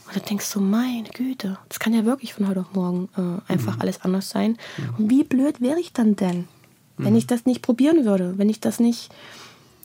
Und 0.07 0.16
dann 0.16 0.24
denkst 0.24 0.53
du, 0.53 0.61
meine 0.61 1.09
Güte, 1.11 1.59
das 1.68 1.78
kann 1.78 1.95
ja 1.95 2.05
wirklich 2.05 2.34
von 2.34 2.49
heute 2.49 2.61
auf 2.61 2.72
morgen 2.74 3.09
äh, 3.16 3.53
einfach 3.53 3.78
alles 3.78 4.01
anders 4.03 4.30
sein. 4.30 4.57
Und 4.99 5.11
wie 5.11 5.22
blöd 5.22 5.61
wäre 5.61 5.78
ich 5.78 5.93
dann 5.93 6.16
denn, 6.16 6.49
wenn 6.97 7.16
ich 7.16 7.26
das 7.26 7.47
nicht 7.47 7.62
probieren 7.62 8.05
würde, 8.05 8.36
wenn 8.36 8.49
ich 8.49 8.61
das 8.61 8.80
nicht 8.80 9.11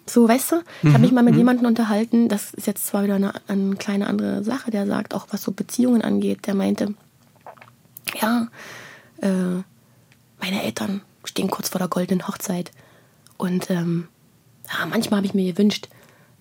so, 0.07 0.27
weißt 0.27 0.51
du, 0.51 0.55
ich 0.83 0.89
habe 0.89 0.99
mich 0.99 1.11
mal 1.11 1.23
mit 1.23 1.35
jemandem 1.35 1.65
unterhalten, 1.65 2.29
das 2.29 2.53
ist 2.53 2.67
jetzt 2.67 2.85
zwar 2.85 3.03
wieder 3.03 3.15
eine, 3.15 3.33
eine 3.47 3.75
kleine 3.75 4.07
andere 4.07 4.43
Sache, 4.43 4.69
der 4.69 4.85
sagt, 4.85 5.13
auch 5.13 5.27
was 5.31 5.41
so 5.41 5.51
Beziehungen 5.51 6.01
angeht, 6.01 6.45
der 6.45 6.53
meinte, 6.53 6.93
ja, 8.21 8.47
äh, 9.21 9.61
meine 10.39 10.63
Eltern 10.63 11.01
stehen 11.23 11.49
kurz 11.49 11.69
vor 11.69 11.79
der 11.79 11.87
goldenen 11.87 12.27
Hochzeit. 12.27 12.71
Und 13.37 13.69
ähm, 13.71 14.07
ja, 14.70 14.86
manchmal 14.86 15.18
habe 15.18 15.28
ich 15.28 15.34
mir 15.34 15.51
gewünscht, 15.51 15.89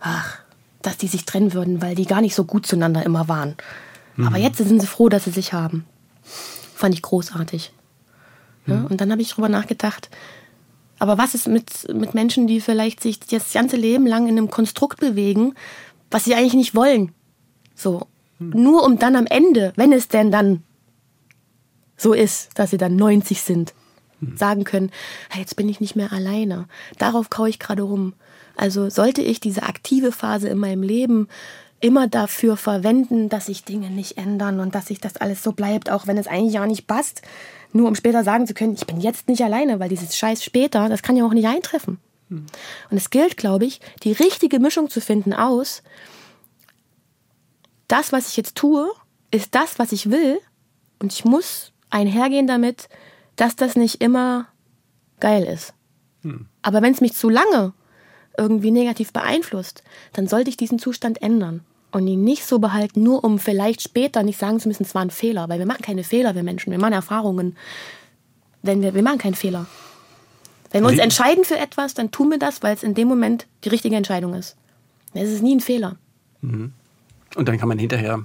ach, 0.01 0.39
dass 0.83 0.99
die 0.99 1.09
sich 1.09 1.25
trennen 1.25 1.55
würden, 1.55 1.81
weil 1.81 1.95
die 1.95 2.07
gar 2.07 2.21
nicht 2.21 2.35
so 2.35 2.45
gut 2.45 2.67
zueinander 2.67 3.05
immer 3.05 3.29
waren. 3.29 3.57
Aber 4.17 4.39
jetzt 4.39 4.59
sind 4.59 4.81
sie 4.81 4.87
froh, 4.87 5.09
dass 5.09 5.25
sie 5.25 5.31
sich 5.31 5.53
haben. 5.53 5.85
Fand 6.75 6.95
ich 6.95 7.03
großartig. 7.03 7.73
Ja, 8.67 8.87
und 8.89 9.01
dann 9.01 9.11
habe 9.11 9.21
ich 9.21 9.31
drüber 9.31 9.49
nachgedacht, 9.49 10.09
aber 10.99 11.19
was 11.19 11.35
ist 11.35 11.49
mit, 11.49 11.93
mit 11.93 12.15
Menschen, 12.15 12.47
die 12.47 12.61
vielleicht 12.61 13.03
sich 13.03 13.21
das 13.21 13.53
ganze 13.53 13.77
Leben 13.77 14.07
lang 14.07 14.27
in 14.27 14.39
einem 14.39 14.51
Konstrukt 14.51 15.01
bewegen, 15.01 15.55
was 16.11 16.25
sie 16.25 16.35
eigentlich 16.35 16.55
nicht 16.55 16.75
wollen? 16.75 17.13
So. 17.75 18.07
Nur 18.39 18.85
um 18.85 18.99
dann 18.99 19.17
am 19.17 19.27
Ende, 19.27 19.73
wenn 19.77 19.93
es 19.93 20.09
denn 20.09 20.31
dann 20.31 20.63
so 21.97 22.13
ist, 22.13 22.59
dass 22.59 22.71
sie 22.71 22.79
dann 22.79 22.97
90 22.97 23.41
sind, 23.41 23.75
sagen 24.37 24.65
können, 24.65 24.91
"Ah, 25.31 25.39
jetzt 25.39 25.57
bin 25.57 25.69
ich 25.69 25.81
nicht 25.81 25.97
mehr 25.97 26.13
alleine. 26.13 26.67
Darauf 26.99 27.31
kaue 27.31 27.49
ich 27.49 27.59
gerade 27.59 27.83
rum. 27.83 28.15
Also 28.57 28.89
sollte 28.89 29.23
ich 29.23 29.41
diese 29.41 29.65
aktive 29.65 30.13
Phase 30.13 30.49
in 30.49 30.59
meinem 30.59 30.83
Leben 30.83 31.29
immer 31.81 32.07
dafür 32.07 32.57
verwenden, 32.57 33.29
dass 33.29 33.47
sich 33.47 33.65
Dinge 33.65 33.91
nicht 33.91 34.17
ändern 34.17 34.61
und 34.61 34.75
dass 34.75 34.87
sich 34.87 35.01
das 35.01 35.17
alles 35.17 35.43
so 35.43 35.53
bleibt, 35.53 35.91
auch 35.91 36.07
wenn 36.07 36.17
es 36.17 36.27
eigentlich 36.27 36.55
ja 36.55 36.67
nicht 36.67 36.87
passt, 36.87 37.23
nur 37.73 37.89
um 37.89 37.95
später 37.95 38.25
sagen 38.25 38.47
zu 38.47 38.55
können, 38.55 38.75
ich 38.75 38.87
bin 38.87 39.01
jetzt 39.01 39.29
nicht 39.29 39.43
alleine, 39.43 39.81
weil 39.81 39.89
dieses 39.89 40.17
Scheiß 40.17 40.43
später, 40.43 40.89
das 40.89 41.03
kann 41.03 41.17
ja 41.17 41.27
auch 41.27 41.35
nicht 41.35 41.47
eintreffen. 41.49 41.99
Und 42.31 42.97
es 42.97 43.11
gilt, 43.11 43.37
glaube 43.37 43.67
ich, 43.67 43.81
die 44.03 44.13
richtige 44.13 44.61
Mischung 44.61 44.89
zu 44.89 45.01
finden 45.01 45.35
aus, 45.35 45.83
das, 47.89 48.13
was 48.13 48.29
ich 48.29 48.37
jetzt 48.37 48.55
tue, 48.57 48.91
ist 49.31 49.55
das, 49.55 49.79
was 49.79 49.93
ich 49.93 50.11
will. 50.11 50.39
Und 51.01 51.13
ich 51.13 51.25
muss 51.25 51.73
einhergehen 51.91 52.47
damit, 52.47 52.89
dass 53.37 53.57
das 53.57 53.77
nicht 53.77 54.01
immer 54.01 54.47
geil 55.21 55.45
ist. 55.45 55.75
Aber 56.63 56.83
wenn 56.83 56.93
es 56.93 57.01
mich 57.01 57.15
zu 57.15 57.29
lange 57.29 57.73
irgendwie 58.39 58.71
negativ 58.71 59.13
beeinflusst, 59.13 59.83
dann 60.13 60.27
sollte 60.27 60.51
ich 60.51 60.57
diesen 60.57 60.79
Zustand 60.79 61.23
ändern 61.23 61.61
und 61.93 62.09
ihn 62.09 62.25
nicht 62.25 62.45
so 62.45 62.59
behalten, 62.59 63.03
nur 63.03 63.23
um 63.23 63.39
vielleicht 63.39 63.83
später 63.83 64.23
nicht 64.23 64.39
sagen 64.39 64.59
zu 64.59 64.69
müssen, 64.69 64.83
es 64.83 64.95
war 64.95 65.03
ein 65.03 65.11
Fehler. 65.11 65.49
Weil 65.49 65.59
wir 65.59 65.67
machen 65.67 65.83
keine 65.83 66.03
Fehler, 66.03 66.35
wir 66.35 66.43
Menschen. 66.43 66.71
Wir 66.73 66.79
machen 66.81 66.95
Erfahrungen. 66.95 67.57
Wenn 68.63 68.83
wir, 68.83 68.95
wir 68.95 69.03
machen 69.03 69.19
keinen 69.19 69.35
Fehler. 69.35 69.67
Wenn 70.73 70.83
wir 70.83 70.89
uns 70.89 70.99
entscheiden 70.99 71.45
für 71.45 71.59
etwas, 71.59 71.95
dann 71.95 72.11
tun 72.11 72.31
wir 72.31 72.39
das, 72.39 72.63
weil 72.63 72.75
es 72.75 72.83
in 72.83 72.95
dem 72.95 73.07
Moment 73.07 73.47
die 73.63 73.69
richtige 73.69 73.95
Entscheidung 73.95 74.35
ist. 74.35 74.57
Es 75.13 75.31
ist 75.31 75.43
nie 75.43 75.55
ein 75.55 75.61
Fehler. 75.61 75.97
Und 77.37 77.49
dann 77.49 77.59
kann 77.59 77.69
man 77.69 77.79
hinterher 77.79 78.25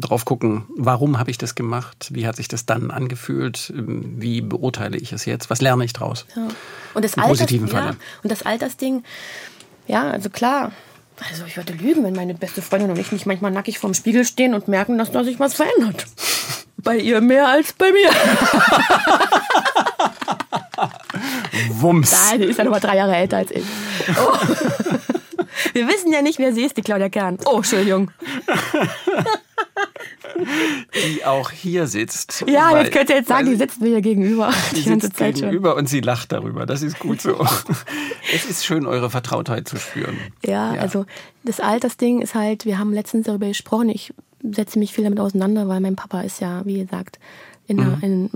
drauf 0.00 0.24
gucken, 0.24 0.64
warum 0.76 1.18
habe 1.18 1.30
ich 1.30 1.38
das 1.38 1.54
gemacht? 1.54 2.08
Wie 2.10 2.26
hat 2.26 2.36
sich 2.36 2.48
das 2.48 2.66
dann 2.66 2.90
angefühlt? 2.90 3.72
Ähm, 3.74 4.14
Wie 4.16 4.40
beurteile 4.40 4.96
ich 4.96 5.12
es 5.12 5.24
jetzt? 5.24 5.50
Was 5.50 5.60
lerne 5.60 5.84
ich 5.84 5.92
draus? 5.92 6.26
Ja. 6.34 6.48
Und 6.94 7.04
das 7.04 7.14
Im 7.14 7.22
Alters, 7.22 7.38
positiven 7.38 7.68
ja, 7.68 7.74
Falle. 7.74 7.96
und 8.22 8.32
das 8.32 8.42
Altersding, 8.42 9.04
ja, 9.86 10.10
also 10.10 10.30
klar. 10.30 10.72
Also 11.30 11.44
ich 11.46 11.56
würde 11.56 11.72
lügen, 11.72 12.04
wenn 12.04 12.14
meine 12.14 12.34
beste 12.34 12.60
Freundin 12.60 12.90
und 12.90 12.98
ich 12.98 13.10
nicht 13.10 13.26
manchmal 13.26 13.50
nackig 13.50 13.78
vorm 13.78 13.94
Spiegel 13.94 14.24
stehen 14.24 14.54
und 14.54 14.68
merken, 14.68 14.98
dass 14.98 15.10
da 15.10 15.24
sich 15.24 15.40
was 15.40 15.54
verändert. 15.54 16.04
Bei 16.76 16.98
ihr 16.98 17.20
mehr 17.20 17.48
als 17.48 17.72
bei 17.72 17.90
mir. 17.90 18.10
Wumms. 21.70 22.12
Nein, 22.12 22.42
die 22.42 22.48
ist 22.48 22.58
ja 22.58 22.64
noch 22.64 22.72
mal 22.72 22.80
drei 22.80 22.96
Jahre 22.96 23.16
älter 23.16 23.38
als 23.38 23.50
ich. 23.50 23.64
Oh. 24.10 24.36
Wir 25.72 25.88
wissen 25.88 26.12
ja 26.12 26.22
nicht, 26.22 26.38
wer 26.38 26.52
sie 26.52 26.62
ist, 26.62 26.76
die 26.76 26.82
Claudia 26.82 27.08
Kern. 27.08 27.38
Oh, 27.44 27.56
Entschuldigung. 27.56 28.10
Die 30.94 31.24
auch 31.24 31.50
hier 31.50 31.86
sitzt. 31.86 32.44
Ja, 32.46 32.78
jetzt 32.78 32.92
könnt 32.92 33.08
ihr 33.10 33.16
jetzt 33.16 33.28
sagen, 33.28 33.46
die 33.50 33.56
sitzt 33.56 33.80
mir 33.80 33.88
hier 33.88 34.00
gegenüber. 34.02 34.52
Die, 34.74 34.80
Sie 34.80 34.90
ganze 34.90 35.06
sitzt 35.06 35.18
Zeit 35.18 35.38
schon. 35.38 35.48
gegenüber 35.48 35.76
und 35.76 35.88
sie 35.88 36.00
lacht 36.00 36.32
darüber. 36.32 36.66
Das 36.66 36.82
ist 36.82 36.98
gut 36.98 37.22
so. 37.22 37.46
es 38.34 38.44
ist 38.44 38.64
schön, 38.66 38.86
eure 38.86 39.08
Vertrautheit 39.10 39.68
zu 39.68 39.76
spüren. 39.78 40.18
Ja, 40.44 40.72
also 40.72 41.06
das 41.44 41.60
Altersding 41.60 42.20
ist 42.20 42.34
halt, 42.34 42.64
wir 42.66 42.78
haben 42.78 42.92
letztens 42.92 43.26
darüber 43.26 43.46
gesprochen, 43.46 43.88
ich 43.88 44.12
setze 44.42 44.78
mich 44.78 44.92
viel 44.92 45.04
damit 45.04 45.20
auseinander, 45.20 45.68
weil 45.68 45.80
mein 45.80 45.96
Papa 45.96 46.20
ist 46.20 46.40
ja, 46.40 46.64
wie 46.66 46.80
gesagt, 46.80 47.18
in, 47.66 47.80
einer, 47.80 47.98
in 48.02 48.30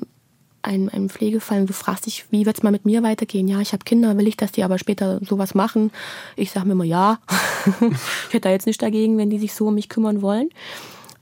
einem, 0.62 0.88
einem 0.88 1.08
Pflegefall 1.08 1.60
und 1.60 1.68
du 1.68 1.72
fragst 1.72 2.06
dich, 2.06 2.26
wie 2.30 2.46
wird's 2.46 2.62
mal 2.62 2.70
mit 2.70 2.84
mir 2.84 3.02
weitergehen? 3.02 3.48
Ja, 3.48 3.60
ich 3.60 3.72
habe 3.72 3.84
Kinder, 3.84 4.16
will 4.18 4.28
ich, 4.28 4.36
dass 4.36 4.52
die 4.52 4.62
aber 4.64 4.78
später 4.78 5.18
sowas 5.24 5.54
machen? 5.54 5.90
Ich 6.36 6.50
sage 6.50 6.66
mir 6.66 6.72
immer 6.72 6.84
ja. 6.84 7.18
ich 8.28 8.34
hätte 8.34 8.48
da 8.48 8.50
jetzt 8.50 8.66
nicht 8.66 8.82
dagegen, 8.82 9.16
wenn 9.18 9.30
die 9.30 9.38
sich 9.38 9.54
so 9.54 9.68
um 9.68 9.74
mich 9.74 9.88
kümmern 9.88 10.22
wollen. 10.22 10.50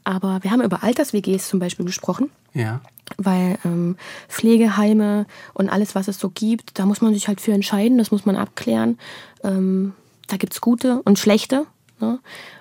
Aber 0.05 0.39
wir 0.43 0.51
haben 0.51 0.63
über 0.63 0.83
Alters-WGs 0.83 1.49
zum 1.49 1.59
Beispiel 1.61 1.85
gesprochen 1.85 2.31
Ja. 2.55 2.81
weil 3.19 3.59
ähm, 3.65 3.97
Pflegeheime 4.29 5.27
und 5.55 5.69
alles, 5.69 5.95
was 5.95 6.09
es 6.09 6.19
so 6.19 6.31
gibt, 6.31 6.79
da 6.79 6.87
muss 6.87 7.01
man 7.01 7.13
sich 7.13 7.29
halt 7.29 7.41
für 7.41 7.53
entscheiden, 7.53 7.99
das 7.99 8.11
muss 8.11 8.25
man 8.25 8.35
abklären. 8.37 8.99
Ähm, 9.45 9.93
da 10.29 10.37
gibt's 10.37 10.61
gute 10.61 11.03
und 11.03 11.19
schlechte. 11.19 11.67
Ne? 12.01 12.19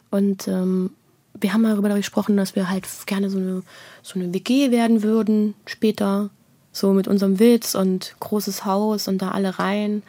Und 0.09 0.47
ähm, 0.47 0.91
wir 1.39 1.53
haben 1.53 1.61
mal 1.61 1.71
darüber 1.71 1.93
gesprochen, 1.95 2.35
dass 2.35 2.55
wir 2.55 2.69
halt 2.69 2.85
gerne 3.05 3.29
so 3.29 3.37
eine, 3.37 3.63
so 4.01 4.19
eine 4.19 4.33
WG 4.33 4.71
werden 4.71 5.03
würden 5.03 5.53
später, 5.65 6.29
so 6.77 6.93
mit 6.93 7.07
unserem 7.07 7.39
Witz 7.39 7.75
und 7.75 8.15
großes 8.19 8.65
Haus 8.65 9.07
und 9.07 9.21
da 9.21 9.31
alle 9.31 9.59
rein. 9.59 10.03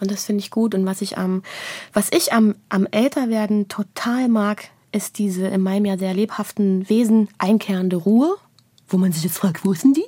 Und 0.00 0.10
das 0.10 0.24
finde 0.24 0.40
ich 0.40 0.50
gut. 0.50 0.74
Und 0.74 0.84
was 0.86 1.00
ich 1.00 1.16
am, 1.18 1.42
was 1.92 2.10
ich 2.12 2.32
am, 2.32 2.54
am 2.68 2.86
Älterwerden 2.90 3.68
total 3.68 4.28
mag, 4.28 4.68
ist 4.92 5.18
diese 5.18 5.46
in 5.46 5.60
meinem 5.60 5.84
ja 5.84 5.98
sehr 5.98 6.14
lebhaften 6.14 6.88
Wesen 6.88 7.28
einkehrende 7.38 7.96
Ruhe, 7.96 8.36
wo 8.88 8.98
man 8.98 9.12
sich 9.12 9.24
jetzt 9.24 9.38
fragt, 9.38 9.64
wo 9.64 9.72
denn 9.72 9.94
die? 9.94 10.04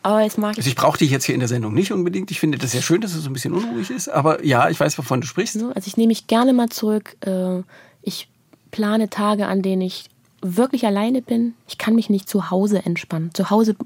Aber 0.02 0.24
es 0.24 0.36
mag 0.36 0.56
Also 0.56 0.68
ich 0.68 0.74
brauche 0.74 0.98
dich 0.98 1.10
jetzt 1.10 1.24
hier 1.24 1.34
in 1.34 1.40
der 1.40 1.48
Sendung 1.48 1.74
nicht 1.74 1.92
unbedingt. 1.92 2.30
Ich 2.30 2.40
finde 2.40 2.58
das 2.58 2.72
sehr 2.72 2.82
schön, 2.82 3.00
dass 3.00 3.14
es 3.14 3.22
so 3.22 3.30
ein 3.30 3.32
bisschen 3.32 3.52
unruhig 3.54 3.90
ist. 3.90 4.08
Aber 4.08 4.44
ja, 4.44 4.68
ich 4.68 4.80
weiß, 4.80 4.98
wovon 4.98 5.20
du 5.20 5.26
sprichst. 5.26 5.56
Ne? 5.56 5.70
Also 5.74 5.86
ich 5.86 5.96
nehme 5.96 6.08
mich 6.08 6.26
gerne 6.26 6.52
mal 6.52 6.68
zurück. 6.68 7.16
Äh, 7.20 7.62
Ich 8.02 8.28
plane 8.72 9.10
Tage, 9.10 9.46
an 9.46 9.62
denen 9.62 9.82
ich 9.82 10.06
wirklich 10.42 10.86
alleine 10.86 11.22
bin. 11.22 11.54
Ich 11.68 11.78
kann 11.78 11.94
mich 11.94 12.10
nicht 12.10 12.28
zu 12.28 12.50
Hause 12.50 12.84
entspannen. 12.84 13.32
Zu 13.32 13.50
Hause 13.50 13.76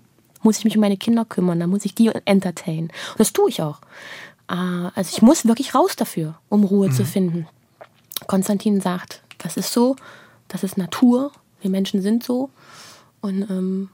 muss 0.42 0.58
ich 0.58 0.64
mich 0.64 0.76
um 0.76 0.80
meine 0.80 0.96
Kinder 0.96 1.24
kümmern, 1.24 1.60
da 1.60 1.66
muss 1.66 1.84
ich 1.84 1.94
die 1.94 2.10
entertainen. 2.24 2.88
Und 3.12 3.20
das 3.20 3.32
tue 3.32 3.50
ich 3.50 3.62
auch. 3.62 3.80
Äh, 4.48 4.54
Also 4.94 5.16
ich 5.16 5.22
muss 5.22 5.46
wirklich 5.46 5.74
raus 5.74 5.96
dafür, 5.96 6.38
um 6.48 6.64
Ruhe 6.64 6.90
zu 6.90 7.04
finden. 7.04 7.46
Konstantin 8.26 8.80
sagt, 8.80 9.22
das 9.38 9.56
ist 9.56 9.72
so, 9.72 9.96
das 10.48 10.62
ist 10.64 10.78
Natur, 10.78 11.32
wir 11.60 11.70
Menschen 11.70 12.00
sind 12.02 12.22
so. 12.24 12.50
Und 13.20 13.42
ähm, 13.50 13.88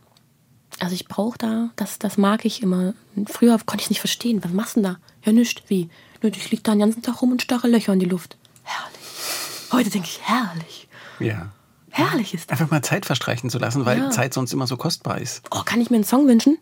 also 0.78 0.94
ich 0.94 1.06
brauche 1.08 1.38
da, 1.38 1.70
das, 1.76 1.98
das 1.98 2.18
mag 2.18 2.44
ich 2.44 2.62
immer. 2.62 2.94
Früher 3.26 3.58
konnte 3.58 3.82
ich 3.82 3.86
es 3.86 3.90
nicht 3.90 4.00
verstehen. 4.00 4.42
Was 4.44 4.52
machst 4.52 4.76
du 4.76 4.82
denn 4.82 4.92
da? 4.92 4.98
Ja, 5.24 5.32
nicht. 5.32 5.68
Wie? 5.68 5.88
Nö, 6.22 6.30
ich 6.34 6.50
liege 6.50 6.62
da 6.62 6.72
den 6.72 6.80
ganzen 6.80 7.02
Tag 7.02 7.22
rum 7.22 7.32
und 7.32 7.42
starre 7.42 7.68
Löcher 7.68 7.92
in 7.92 8.00
die 8.00 8.06
Luft. 8.06 8.36
Herrlich. 8.62 9.72
Heute 9.72 9.90
denke 9.90 10.08
ich, 10.08 10.20
herrlich. 10.22 10.88
Ja. 11.18 11.50
Herrlich 11.93 12.34
ist 12.34 12.51
das. 12.51 12.59
Einfach 12.59 12.70
mal 12.72 12.82
Zeit 12.82 13.07
verstreichen 13.07 13.51
zu 13.51 13.59
lassen, 13.59 13.84
weil 13.84 13.99
Ja. 13.99 14.11
Zeit 14.11 14.32
sonst 14.34 14.53
immer 14.53 14.66
so 14.66 14.76
kostbar 14.76 15.20
ist. 15.20 15.43
Oh, 15.51 15.61
kann 15.64 15.80
ich 15.80 15.90
mir 15.90 15.97
einen 15.97 16.05
Song 16.05 16.26
wünschen? 16.26 16.59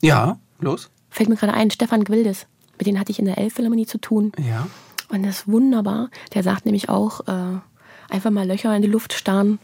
Ja, 0.00 0.38
los. 0.60 0.90
Fällt 1.10 1.28
mir 1.28 1.36
gerade 1.36 1.52
ein, 1.54 1.70
Stefan 1.70 2.04
Gwildes. 2.04 2.46
Mit 2.78 2.86
dem 2.86 2.98
hatte 2.98 3.12
ich 3.12 3.18
in 3.18 3.26
der 3.26 3.38
Elbphilharmonie 3.38 3.86
zu 3.86 3.98
tun. 3.98 4.32
Ja. 4.38 4.66
Und 5.10 5.24
das 5.24 5.40
ist 5.40 5.48
wunderbar. 5.48 6.08
Der 6.34 6.42
sagt 6.42 6.64
nämlich 6.64 6.88
auch, 6.88 7.20
äh, 7.28 7.58
einfach 8.08 8.30
mal 8.30 8.46
Löcher 8.46 8.74
in 8.74 8.82
die 8.82 8.88
Luft 8.88 9.12
starren, 9.12 9.58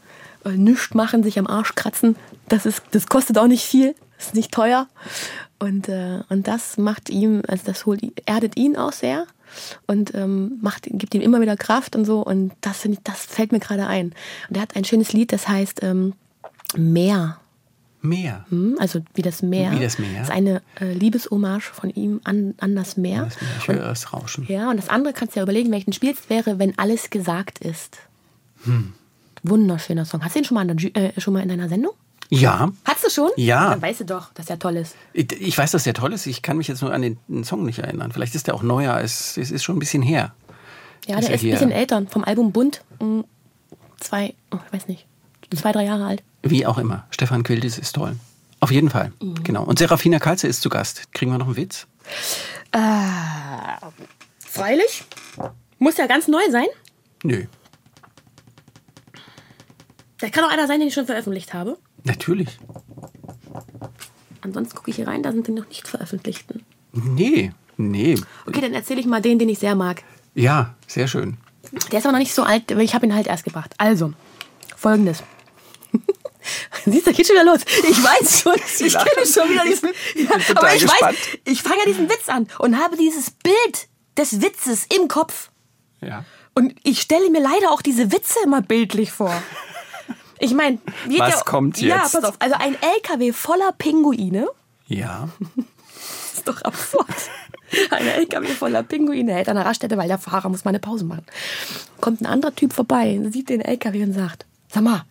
äh, 0.44 0.50
nichts 0.50 0.92
machen, 0.94 1.22
sich 1.22 1.38
am 1.38 1.46
Arsch 1.46 1.74
kratzen. 1.74 2.16
Das, 2.48 2.66
ist, 2.66 2.82
das 2.90 3.06
kostet 3.06 3.38
auch 3.38 3.46
nicht 3.46 3.64
viel, 3.64 3.94
ist 4.18 4.34
nicht 4.34 4.52
teuer. 4.52 4.88
Und, 5.58 5.88
äh, 5.88 6.20
und 6.28 6.46
das 6.46 6.76
macht 6.76 7.08
ihm, 7.08 7.42
also 7.48 7.62
das 7.64 7.86
holt, 7.86 8.02
erdet 8.26 8.56
ihn 8.58 8.76
auch 8.76 8.92
sehr 8.92 9.26
und 9.86 10.14
ähm, 10.14 10.58
macht, 10.60 10.88
gibt 10.90 11.14
ihm 11.14 11.22
immer 11.22 11.40
wieder 11.40 11.56
Kraft 11.56 11.96
und 11.96 12.04
so. 12.04 12.20
Und 12.20 12.52
das, 12.60 12.78
finde 12.78 12.98
ich, 12.98 13.04
das 13.04 13.24
fällt 13.24 13.52
mir 13.52 13.60
gerade 13.60 13.86
ein. 13.86 14.12
Und 14.48 14.56
er 14.56 14.62
hat 14.62 14.76
ein 14.76 14.84
schönes 14.84 15.12
Lied, 15.12 15.32
das 15.32 15.48
heißt 15.48 15.82
ähm, 15.82 16.14
Meer. 16.76 17.38
Mehr. 18.00 18.44
Hm, 18.50 18.76
Also 18.78 19.00
wie 19.14 19.22
das 19.22 19.42
Meer. 19.42 19.72
Wie 19.72 19.80
das 19.80 19.98
Meer. 19.98 20.20
Das 20.20 20.28
ist 20.28 20.34
eine 20.34 20.62
äh, 20.80 20.92
Liebeshommage 20.92 21.72
von 21.72 21.90
ihm 21.90 22.20
an, 22.24 22.54
an 22.58 22.76
das 22.76 22.96
Meer. 22.96 23.24
Das 23.24 23.40
Meer. 23.40 23.50
Ich 23.58 23.68
höre 23.68 23.90
es 23.90 24.12
rauschen. 24.12 24.46
Ja, 24.48 24.70
und 24.70 24.76
das 24.76 24.88
andere 24.88 25.12
kannst 25.12 25.34
du 25.34 25.40
ja 25.40 25.42
überlegen, 25.42 25.72
welchen 25.72 25.92
spielst, 25.92 26.30
wäre, 26.30 26.58
wenn 26.58 26.78
alles 26.78 27.10
gesagt 27.10 27.58
ist. 27.58 27.98
Hm. 28.64 28.92
Wunderschöner 29.42 30.04
Song. 30.04 30.24
Hast 30.24 30.34
du 30.36 30.40
den 30.40 30.44
schon 30.44 30.54
mal, 30.54 30.66
der, 30.66 30.96
äh, 30.96 31.20
schon 31.20 31.34
mal 31.34 31.42
in 31.42 31.48
deiner 31.48 31.68
Sendung? 31.68 31.92
Ja. 32.30 32.70
Hast 32.84 33.04
du 33.04 33.10
schon? 33.10 33.30
Ja. 33.36 33.70
Dann 33.70 33.82
weißt 33.82 34.00
du 34.00 34.04
doch, 34.04 34.32
dass 34.34 34.46
der 34.46 34.58
toll 34.58 34.76
ist. 34.76 34.96
Ich, 35.12 35.56
weiß, 35.56 35.70
dass 35.70 35.84
der 35.84 35.94
toll 35.94 36.12
ist. 36.12 36.26
Ich 36.26 36.42
kann 36.42 36.58
mich 36.58 36.68
jetzt 36.68 36.82
nur 36.82 36.92
an 36.92 37.02
den, 37.02 37.44
Song 37.44 37.64
nicht 37.64 37.78
erinnern. 37.78 38.12
Vielleicht 38.12 38.34
ist 38.34 38.46
der 38.46 38.54
auch 38.54 38.62
neuer. 38.62 39.00
Es, 39.00 39.36
es 39.36 39.50
ist 39.50 39.64
schon 39.64 39.76
ein 39.76 39.78
bisschen 39.78 40.02
her. 40.02 40.34
Ja, 41.06 41.18
der 41.20 41.28
er 41.28 41.34
ist 41.34 41.42
ein 41.42 41.50
bisschen 41.50 41.70
älter. 41.70 42.04
Vom 42.08 42.24
Album 42.24 42.52
Bunt. 42.52 42.82
mm, 43.00 43.20
Zwei, 44.00 44.34
oh, 44.52 44.58
ich 44.64 44.72
weiß 44.72 44.86
nicht, 44.88 45.06
zwei, 45.56 45.72
drei 45.72 45.84
Jahre 45.84 46.06
alt. 46.06 46.22
Wie 46.42 46.66
auch 46.66 46.78
immer. 46.78 47.06
Stefan 47.10 47.42
Quildes 47.42 47.78
ist 47.78 47.94
toll. 47.94 48.14
Auf 48.60 48.70
jeden 48.70 48.90
Fall. 48.90 49.12
Mhm. 49.20 49.42
Genau. 49.42 49.64
Und 49.64 49.78
Serafina 49.78 50.18
Kalze 50.18 50.46
ist 50.46 50.62
zu 50.62 50.68
Gast. 50.68 51.12
Kriegen 51.12 51.32
wir 51.32 51.38
noch 51.38 51.46
einen 51.46 51.56
Witz? 51.56 51.86
Freilich. 54.38 55.04
Muss 55.78 55.96
ja 55.96 56.06
ganz 56.06 56.28
neu 56.28 56.42
sein. 56.50 56.66
Nö. 57.22 57.46
Der 60.20 60.30
kann 60.30 60.44
auch 60.44 60.50
einer 60.50 60.66
sein, 60.66 60.80
den 60.80 60.88
ich 60.88 60.94
schon 60.94 61.06
veröffentlicht 61.06 61.54
habe. 61.54 61.78
Natürlich. 62.08 62.58
Ansonsten 64.40 64.76
gucke 64.76 64.90
ich 64.90 64.96
hier 64.96 65.06
rein, 65.06 65.22
da 65.22 65.32
sind 65.32 65.46
die 65.46 65.52
noch 65.52 65.68
nicht 65.68 65.86
veröffentlichten. 65.86 66.64
Nee, 66.92 67.52
nee. 67.76 68.16
Okay, 68.46 68.60
dann 68.60 68.72
erzähle 68.74 69.00
ich 69.00 69.06
mal 69.06 69.20
den, 69.20 69.38
den 69.38 69.48
ich 69.48 69.58
sehr 69.58 69.74
mag. 69.74 70.02
Ja, 70.34 70.74
sehr 70.86 71.06
schön. 71.06 71.36
Der 71.92 71.98
ist 71.98 72.06
aber 72.06 72.12
noch 72.12 72.18
nicht 72.18 72.34
so 72.34 72.42
alt, 72.42 72.70
weil 72.70 72.82
ich 72.82 72.94
habe 72.94 73.06
ihn 73.06 73.14
halt 73.14 73.26
erst 73.26 73.44
gebracht. 73.44 73.74
Also, 73.78 74.12
folgendes. 74.76 75.22
Siehst 76.86 77.06
du, 77.06 77.12
geht 77.12 77.26
schon 77.26 77.36
wieder 77.36 77.44
los. 77.44 77.60
Ich 77.66 78.02
weiß 78.02 78.40
schon, 78.40 78.54
ich 78.86 78.92
kenne 78.94 79.26
schon 79.26 79.50
wieder 79.50 79.64
diesen. 79.64 79.90
Ja, 80.14 80.38
total 80.38 80.56
aber 80.56 80.74
ich 80.74 80.82
gespannt. 80.82 81.02
weiß, 81.02 81.38
ich 81.44 81.62
fange 81.62 81.80
ja 81.80 81.84
diesen 81.86 82.08
Witz 82.08 82.28
an 82.28 82.46
und 82.58 82.78
habe 82.78 82.96
dieses 82.96 83.30
Bild 83.30 83.88
des 84.16 84.40
Witzes 84.40 84.86
im 84.98 85.08
Kopf. 85.08 85.50
Ja. 86.00 86.24
Und 86.54 86.74
ich 86.84 87.00
stelle 87.00 87.28
mir 87.30 87.40
leider 87.40 87.70
auch 87.70 87.82
diese 87.82 88.10
Witze 88.12 88.38
immer 88.44 88.62
bildlich 88.62 89.12
vor. 89.12 89.30
Ich 90.40 90.54
meine, 90.54 90.78
Was 91.18 91.44
kommt 91.44 91.80
Ja, 91.80 91.96
jetzt? 92.02 92.12
pass 92.12 92.24
auf. 92.24 92.36
Also 92.38 92.54
ein 92.58 92.76
LKW 92.80 93.32
voller 93.32 93.72
Pinguine. 93.76 94.48
Ja. 94.86 95.28
Das 95.56 96.34
ist 96.34 96.48
doch 96.48 96.62
absurd. 96.62 97.06
Ein 97.90 98.06
LKW 98.06 98.46
voller 98.46 98.82
Pinguine 98.82 99.32
hält 99.34 99.48
an 99.48 99.56
der 99.56 99.66
Raststätte, 99.66 99.96
weil 99.98 100.08
der 100.08 100.18
Fahrer 100.18 100.48
muss 100.48 100.64
mal 100.64 100.70
eine 100.70 100.78
Pause 100.78 101.04
machen. 101.04 101.26
Kommt 102.00 102.20
ein 102.22 102.26
anderer 102.26 102.54
Typ 102.54 102.72
vorbei, 102.72 103.20
sieht 103.30 103.48
den 103.50 103.60
LKW 103.60 104.02
und 104.04 104.12
sagt, 104.14 104.46
sag 104.72 104.82
mal, 104.84 105.04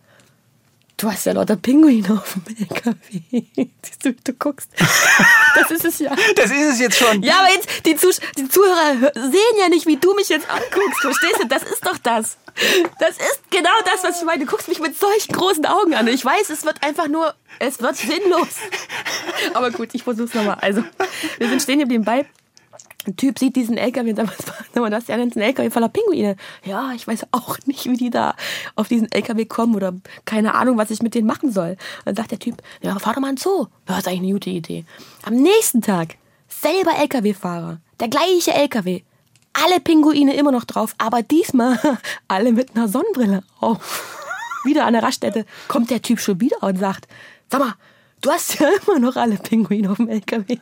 du 0.98 1.10
hast 1.10 1.24
ja 1.26 1.32
lauter 1.32 1.56
Pinguine 1.56 2.12
auf 2.12 2.34
dem 2.34 2.56
LKW. 2.68 3.44
Siehst 3.82 4.04
du, 4.04 4.10
wie 4.10 4.16
du 4.22 4.32
guckst. 4.34 4.68
Das 5.54 5.70
ist 5.70 5.84
es 5.86 5.98
ja. 6.00 6.14
Das 6.36 6.50
ist 6.50 6.72
es 6.74 6.78
jetzt 6.80 6.98
schon. 6.98 7.22
Ja, 7.22 7.38
aber 7.40 7.50
jetzt, 7.54 7.86
die, 7.86 7.96
Zus 7.96 8.20
die 8.36 8.48
Zuhörer 8.48 8.92
hö- 9.00 9.14
sehen 9.14 9.58
ja 9.58 9.68
nicht, 9.68 9.86
wie 9.86 9.96
du 9.96 10.14
mich 10.14 10.28
jetzt 10.28 10.48
anguckst. 10.50 11.00
Verstehst 11.00 11.40
du? 11.42 11.46
Das 11.48 11.62
ist 11.62 11.86
doch 11.86 11.96
das. 11.98 12.36
Das 12.98 13.10
ist 13.16 13.40
genau 13.50 13.70
das, 13.84 14.04
was 14.04 14.18
ich 14.18 14.24
meine. 14.26 14.44
Du 14.44 14.50
guckst 14.50 14.68
mich 14.68 14.80
mit 14.80 14.98
solchen 14.98 15.32
großen 15.32 15.64
Augen 15.66 15.94
an. 15.94 16.06
Und 16.08 16.14
ich 16.14 16.24
weiß, 16.24 16.50
es 16.50 16.64
wird 16.64 16.82
einfach 16.82 17.08
nur, 17.08 17.34
es 17.58 17.80
wird 17.80 17.96
sinnlos. 17.96 18.48
Aber 19.54 19.70
gut, 19.70 19.90
ich 19.92 20.02
versuch's 20.02 20.34
nochmal. 20.34 20.58
Also, 20.60 20.82
wir 21.38 21.48
sind 21.48 21.62
stehen 21.62 21.78
geblieben 21.78 22.04
bei. 22.04 22.26
Ein 23.08 23.16
Typ 23.16 23.38
sieht 23.38 23.56
diesen 23.56 23.78
LKW 23.78 24.10
und 24.10 24.16
sagt, 24.16 24.28
was 24.28 24.44
das? 24.44 25.08
Ja, 25.08 25.16
das 25.16 25.30
ist 25.30 25.36
ein 25.36 25.42
LKW 25.42 25.70
voller 25.70 25.88
Pinguine. 25.88 26.36
Ja, 26.62 26.92
ich 26.94 27.06
weiß 27.06 27.28
auch 27.32 27.56
nicht, 27.64 27.86
wie 27.86 27.96
die 27.96 28.10
da 28.10 28.34
auf 28.76 28.88
diesen 28.88 29.10
LKW 29.10 29.46
kommen 29.46 29.74
oder 29.74 29.94
keine 30.26 30.54
Ahnung, 30.54 30.76
was 30.76 30.90
ich 30.90 31.00
mit 31.00 31.14
denen 31.14 31.26
machen 31.26 31.50
soll. 31.50 31.78
Dann 32.04 32.14
sagt 32.14 32.32
der 32.32 32.38
Typ, 32.38 32.62
ja, 32.82 32.98
fahr 32.98 33.14
doch 33.14 33.22
mal 33.22 33.30
in 33.30 33.36
den 33.36 33.40
Zoo. 33.40 33.66
Ja, 33.88 33.98
ist 33.98 34.06
eigentlich 34.06 34.20
eine 34.20 34.32
gute 34.32 34.50
Idee. 34.50 34.84
Am 35.24 35.34
nächsten 35.34 35.80
Tag, 35.80 36.16
selber 36.48 36.98
LKW-Fahrer, 36.98 37.80
der 37.98 38.08
gleiche 38.08 38.52
LKW, 38.52 39.00
alle 39.54 39.80
Pinguine 39.80 40.36
immer 40.36 40.52
noch 40.52 40.64
drauf, 40.64 40.94
aber 40.98 41.22
diesmal 41.22 41.78
alle 42.28 42.52
mit 42.52 42.76
einer 42.76 42.88
Sonnenbrille 42.88 43.42
auf. 43.58 44.16
Wieder 44.64 44.84
an 44.84 44.92
der 44.92 45.02
Raststätte 45.02 45.46
kommt 45.66 45.90
der 45.90 46.02
Typ 46.02 46.20
schon 46.20 46.42
wieder 46.42 46.62
und 46.62 46.78
sagt, 46.78 47.08
sag 47.50 47.60
mal, 47.60 47.74
du 48.20 48.30
hast 48.30 48.58
ja 48.58 48.68
immer 48.86 48.98
noch 48.98 49.16
alle 49.16 49.36
Pinguine 49.36 49.90
auf 49.90 49.96
dem 49.96 50.08
LKW. 50.08 50.58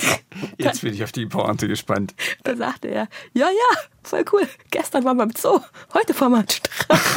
Jetzt 0.58 0.82
bin 0.82 0.94
ich 0.94 1.02
auf 1.02 1.12
die 1.12 1.26
Pointe 1.26 1.66
gespannt. 1.68 2.14
Da 2.44 2.56
sagte 2.56 2.88
er, 2.88 3.08
ja, 3.32 3.46
ja, 3.48 3.80
voll 4.02 4.24
cool. 4.32 4.48
Gestern 4.70 5.04
waren 5.04 5.16
wir 5.16 5.24
im 5.24 5.32
Zoo, 5.36 5.60
heute 5.94 6.14
fahren 6.14 6.32
wir 6.32 6.42
den 6.42 6.50
Strand. 6.50 7.00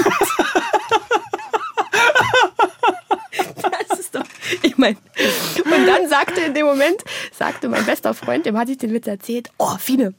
Das 3.89 3.99
ist 3.99 4.15
doch, 4.15 4.23
ich 4.61 4.77
meine, 4.77 4.97
und 5.63 5.85
dann 5.87 6.07
sagte 6.09 6.41
in 6.41 6.53
dem 6.53 6.65
Moment, 6.65 7.03
sagte 7.31 7.69
mein 7.69 7.85
bester 7.85 8.13
Freund, 8.13 8.45
dem 8.45 8.57
hatte 8.57 8.71
ich 8.71 8.77
den 8.77 8.93
Witz 8.93 9.07
erzählt, 9.07 9.49
oh, 9.57 9.77
Fine, 9.77 10.13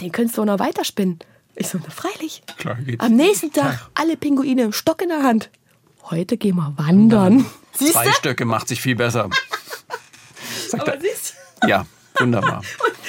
den 0.00 0.12
könntest 0.12 0.38
du 0.38 0.44
noch 0.44 0.58
weiterspinnen. 0.58 1.18
Ich 1.54 1.68
so, 1.68 1.78
na 1.82 1.90
freilich. 1.90 2.42
Klar 2.58 2.76
geht's. 2.76 3.04
Am 3.04 3.14
nächsten 3.14 3.52
Tag 3.52 3.78
alle 3.94 4.16
Pinguine, 4.16 4.72
Stock 4.72 5.02
in 5.02 5.08
der 5.10 5.22
Hand. 5.22 5.50
Heute 6.04 6.36
gehen 6.36 6.56
wir 6.56 6.72
wandern. 6.76 7.44
Zwei? 7.72 8.10
Stöcke 8.12 8.44
macht 8.44 8.68
sich 8.68 8.80
viel 8.80 8.96
besser. 8.96 9.28
Sagt 10.68 10.82
Aber 10.82 10.94
er. 10.94 11.00
siehst 11.00 11.34
du? 11.34 11.51
Ja, 11.66 11.86
wunderbar. 12.18 12.58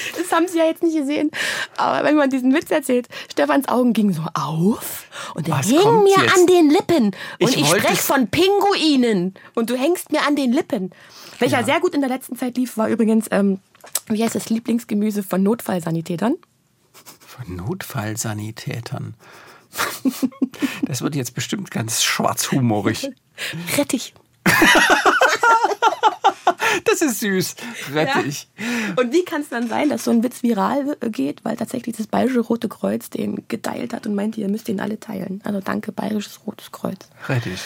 Und 0.09 0.19
das 0.19 0.31
haben 0.31 0.47
sie 0.47 0.57
ja 0.57 0.65
jetzt 0.65 0.83
nicht 0.83 0.97
gesehen. 0.97 1.31
Aber 1.77 2.05
wenn 2.05 2.15
man 2.15 2.29
diesen 2.29 2.53
Witz 2.53 2.71
erzählt, 2.71 3.07
Stefans 3.31 3.67
Augen 3.67 3.93
gingen 3.93 4.13
so 4.13 4.23
auf 4.33 5.05
und 5.35 5.47
er 5.47 5.59
Was 5.59 5.67
hing 5.67 6.03
mir 6.03 6.17
jetzt? 6.23 6.35
an 6.37 6.47
den 6.47 6.69
Lippen. 6.69 7.05
Und 7.05 7.13
Ich 7.39 7.57
ich, 7.57 7.67
spreche 7.67 7.95
von 8.01 8.27
Pinguinen 8.27 9.35
und 9.55 9.69
du 9.69 9.75
hängst 9.77 10.11
mir 10.11 10.25
an 10.27 10.35
den 10.35 10.51
Lippen. 10.51 10.91
Welcher 11.39 11.63
sehr 11.63 11.79
gut 11.79 11.93
in 11.93 12.01
der 12.01 12.09
letzten 12.09 12.35
Zeit 12.37 12.57
lief, 12.57 12.77
war 12.77 12.87
übrigens, 12.89 13.27
ähm, 13.31 13.59
wie 14.07 14.23
heißt 14.23 14.35
das 14.35 14.49
Lieblingsgemüse 14.49 15.23
von 15.23 15.43
Notfallsanitätern? 15.43 16.35
Von 17.25 17.55
Notfallsanitätern. 17.55 19.15
Das 20.85 21.01
wird 21.01 21.15
jetzt 21.15 21.33
bestimmt 21.33 21.71
ganz 21.71 22.03
schwarzhumorig. 22.03 23.09
Rettich. 23.77 24.13
Das 26.85 27.01
ist 27.01 27.19
süß. 27.19 27.55
Rettich. 27.93 28.47
Und 28.95 29.13
wie 29.13 29.23
kann 29.25 29.41
es 29.41 29.49
dann 29.49 29.67
sein, 29.67 29.89
dass 29.89 30.03
so 30.05 30.11
ein 30.11 30.23
Witz 30.23 30.43
viral 30.43 30.97
geht, 31.11 31.43
weil 31.45 31.55
tatsächlich 31.57 31.95
das 31.97 32.07
Bayerische 32.07 32.39
Rote 32.41 32.67
Kreuz 32.69 33.09
den 33.09 33.43
geteilt 33.47 33.93
hat 33.93 34.05
und 34.07 34.15
meinte, 34.15 34.41
ihr 34.41 34.49
müsst 34.49 34.67
den 34.67 34.79
alle 34.79 34.99
teilen. 34.99 35.41
Also 35.43 35.59
danke, 35.59 35.91
Bayerisches 35.91 36.39
Rotes 36.45 36.71
Kreuz. 36.71 37.07
Rettich. 37.27 37.61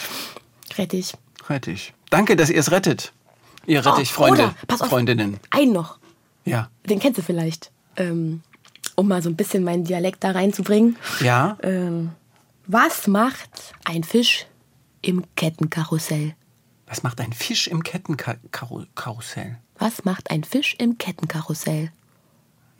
Rettich. 0.76 1.12
Rettich. 1.48 1.94
Danke, 2.10 2.36
dass 2.36 2.50
ihr 2.50 2.58
es 2.60 2.70
rettet. 2.70 3.12
Ihr 3.66 3.84
Rettich-Freunde, 3.84 4.42
Oh, 4.42 4.44
oder, 4.46 4.54
pass 4.66 4.80
auf, 4.82 4.88
Freundinnen. 4.88 5.38
Einen 5.50 5.72
noch. 5.72 5.98
Ja. 6.44 6.70
Den 6.88 6.98
kennst 7.00 7.18
du 7.18 7.22
vielleicht. 7.22 7.70
Ähm, 7.96 8.42
um 8.94 9.08
mal 9.08 9.22
so 9.22 9.28
ein 9.28 9.36
bisschen 9.36 9.62
meinen 9.64 9.84
Dialekt 9.84 10.24
da 10.24 10.30
reinzubringen. 10.30 10.96
Ja. 11.20 11.58
Ähm, 11.62 12.10
was 12.66 13.06
macht 13.06 13.50
ein 13.84 14.04
Fisch 14.04 14.46
im 15.02 15.24
Kettenkarussell? 15.36 16.34
Was 16.88 17.02
macht 17.02 17.20
ein 17.20 17.32
Fisch 17.32 17.66
im 17.66 17.82
Kettenkarussell? 17.82 19.58
Was 19.78 20.04
macht 20.04 20.30
ein 20.30 20.42
Fisch 20.42 20.74
im 20.78 20.96
Kettenkarussell? 20.96 21.92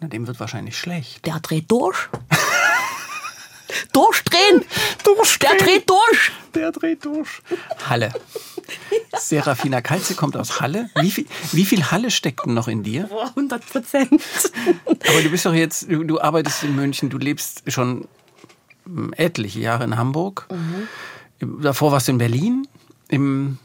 Na, 0.00 0.08
dem 0.08 0.26
wird 0.26 0.40
wahrscheinlich 0.40 0.78
schlecht. 0.78 1.26
Der 1.26 1.40
dreht 1.40 1.70
durch. 1.70 2.08
Durchdrehen! 3.92 4.64
Durchdrehen. 5.04 5.58
Der 5.58 5.66
dreht 5.66 5.90
durch! 5.90 6.32
Der 6.54 6.72
dreht 6.72 7.04
durch. 7.04 7.28
Halle. 7.88 8.12
Serafina 9.18 9.80
Kalze 9.82 10.14
kommt 10.14 10.36
aus 10.36 10.60
Halle. 10.60 10.88
Wie 11.00 11.10
viel, 11.10 11.26
wie 11.52 11.64
viel 11.64 11.90
Halle 11.90 12.10
steckt 12.10 12.46
denn 12.46 12.54
noch 12.54 12.68
in 12.68 12.82
dir? 12.82 13.04
Boah, 13.04 13.28
100 13.28 13.66
Prozent. 13.66 14.22
Aber 14.86 15.22
du 15.22 15.30
bist 15.30 15.44
doch 15.44 15.54
jetzt, 15.54 15.90
du, 15.90 16.04
du 16.04 16.20
arbeitest 16.20 16.64
in 16.64 16.74
München, 16.74 17.10
du 17.10 17.18
lebst 17.18 17.70
schon 17.70 18.08
mm, 18.86 19.12
etliche 19.16 19.60
Jahre 19.60 19.84
in 19.84 19.96
Hamburg. 19.96 20.48
Davor 21.40 21.92
warst 21.92 22.08
du 22.08 22.12
in 22.12 22.18
Berlin. 22.18 22.68
Im, 23.08 23.58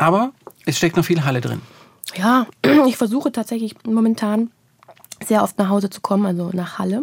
aber 0.00 0.32
es 0.64 0.78
steckt 0.78 0.96
noch 0.96 1.04
viel 1.04 1.24
Halle 1.24 1.42
drin. 1.42 1.60
Ja, 2.16 2.46
ich 2.88 2.96
versuche 2.96 3.30
tatsächlich 3.30 3.74
momentan 3.84 4.50
sehr 5.24 5.42
oft 5.42 5.58
nach 5.58 5.68
Hause 5.68 5.90
zu 5.90 6.00
kommen, 6.00 6.24
also 6.24 6.50
nach 6.54 6.78
Halle. 6.78 7.02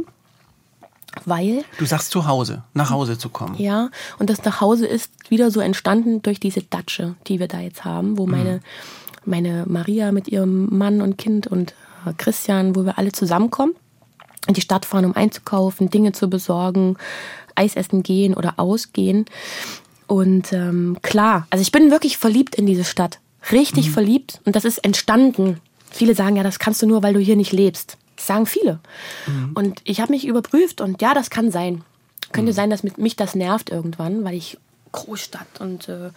Weil 1.26 1.64
Du 1.78 1.86
sagst 1.86 2.10
zu 2.12 2.28
Hause, 2.28 2.64
nach 2.74 2.90
Hause 2.90 3.18
zu 3.18 3.30
kommen. 3.30 3.56
Ja, 3.58 3.90
und 4.20 4.30
das 4.30 4.44
Nachhause 4.44 4.88
ist 4.88 5.12
wieder 5.30 5.52
so 5.52 5.60
entstanden 5.60 6.22
durch 6.22 6.40
diese 6.40 6.64
Datsche, 6.64 7.16
die 7.28 7.40
wir 7.40 7.48
da 7.48 7.60
jetzt 7.60 7.86
haben, 7.86 8.18
wo 8.18 8.26
meine, 8.26 8.62
meine 9.26 9.66
Maria 9.68 10.12
mit 10.12 10.28
ihrem 10.28 10.76
Mann 10.76 11.02
und 11.02 11.18
Kind 11.18 11.48
und 11.48 11.74
äh, 12.06 12.14
Christian, 12.18 12.76
wo 12.76 12.84
wir 12.84 12.98
alle 12.98 13.12
zusammenkommen, 13.12 13.74
in 14.48 14.56
die 14.56 14.62
Stadt 14.62 14.86
fahren, 14.86 15.06
um 15.06 15.16
einzukaufen, 15.16 15.90
Dinge 15.90 16.14
zu 16.14 16.30
besorgen, 16.30 16.98
Eis 17.56 17.76
essen 17.76 18.04
gehen 18.04 18.34
oder 18.34 18.56
ausgehen. 18.58 19.26
Und 20.08 20.54
ähm, 20.54 20.98
klar, 21.02 21.48
also 21.50 21.62
ich 21.62 21.72
bin 21.72 21.92
wirklich 21.92 22.18
verliebt 22.18 22.56
in 22.56 22.66
diese 22.66 22.86
Stadt. 22.86 23.20
Richtig 23.52 23.92
verliebt. 23.92 24.42
Und 24.46 24.56
das 24.56 24.66
ist 24.66 24.80
entstanden. 24.80 25.60
Viele 25.92 26.16
sagen 26.16 26.36
ja, 26.36 26.44
das 26.44 26.60
kannst 26.60 26.82
du 26.82 26.88
nur, 26.88 27.04
weil 27.04 27.14
du 27.14 27.20
hier 27.20 27.36
nicht 27.36 27.52
lebst. 27.52 27.98
Das 28.16 28.28
sagen 28.28 28.46
viele. 28.46 28.80
Und 29.54 29.82
ich 29.84 30.02
habe 30.02 30.12
mich 30.12 30.26
überprüft 30.26 30.82
und 30.82 31.02
ja, 31.02 31.14
das 31.14 31.30
kann 31.30 31.52
sein. 31.52 31.84
Könnte 32.32 32.52
sein, 32.52 32.70
dass 32.70 32.84
mich 32.84 33.16
das 33.16 33.36
nervt 33.36 33.70
irgendwann, 33.70 34.24
weil 34.24 34.34
ich 34.34 34.58
Großstadt 34.92 35.62
und 35.62 35.88
äh, 35.88 36.10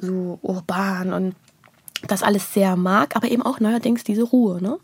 so 0.00 0.38
urban 0.42 1.12
und 1.12 1.34
das 2.06 2.22
alles 2.22 2.52
sehr 2.52 2.76
mag, 2.76 3.16
aber 3.16 3.30
eben 3.30 3.42
auch 3.42 3.60
neuerdings 3.60 4.04
diese 4.04 4.22
Ruhe. 4.22 4.60
Ne? 4.62 4.78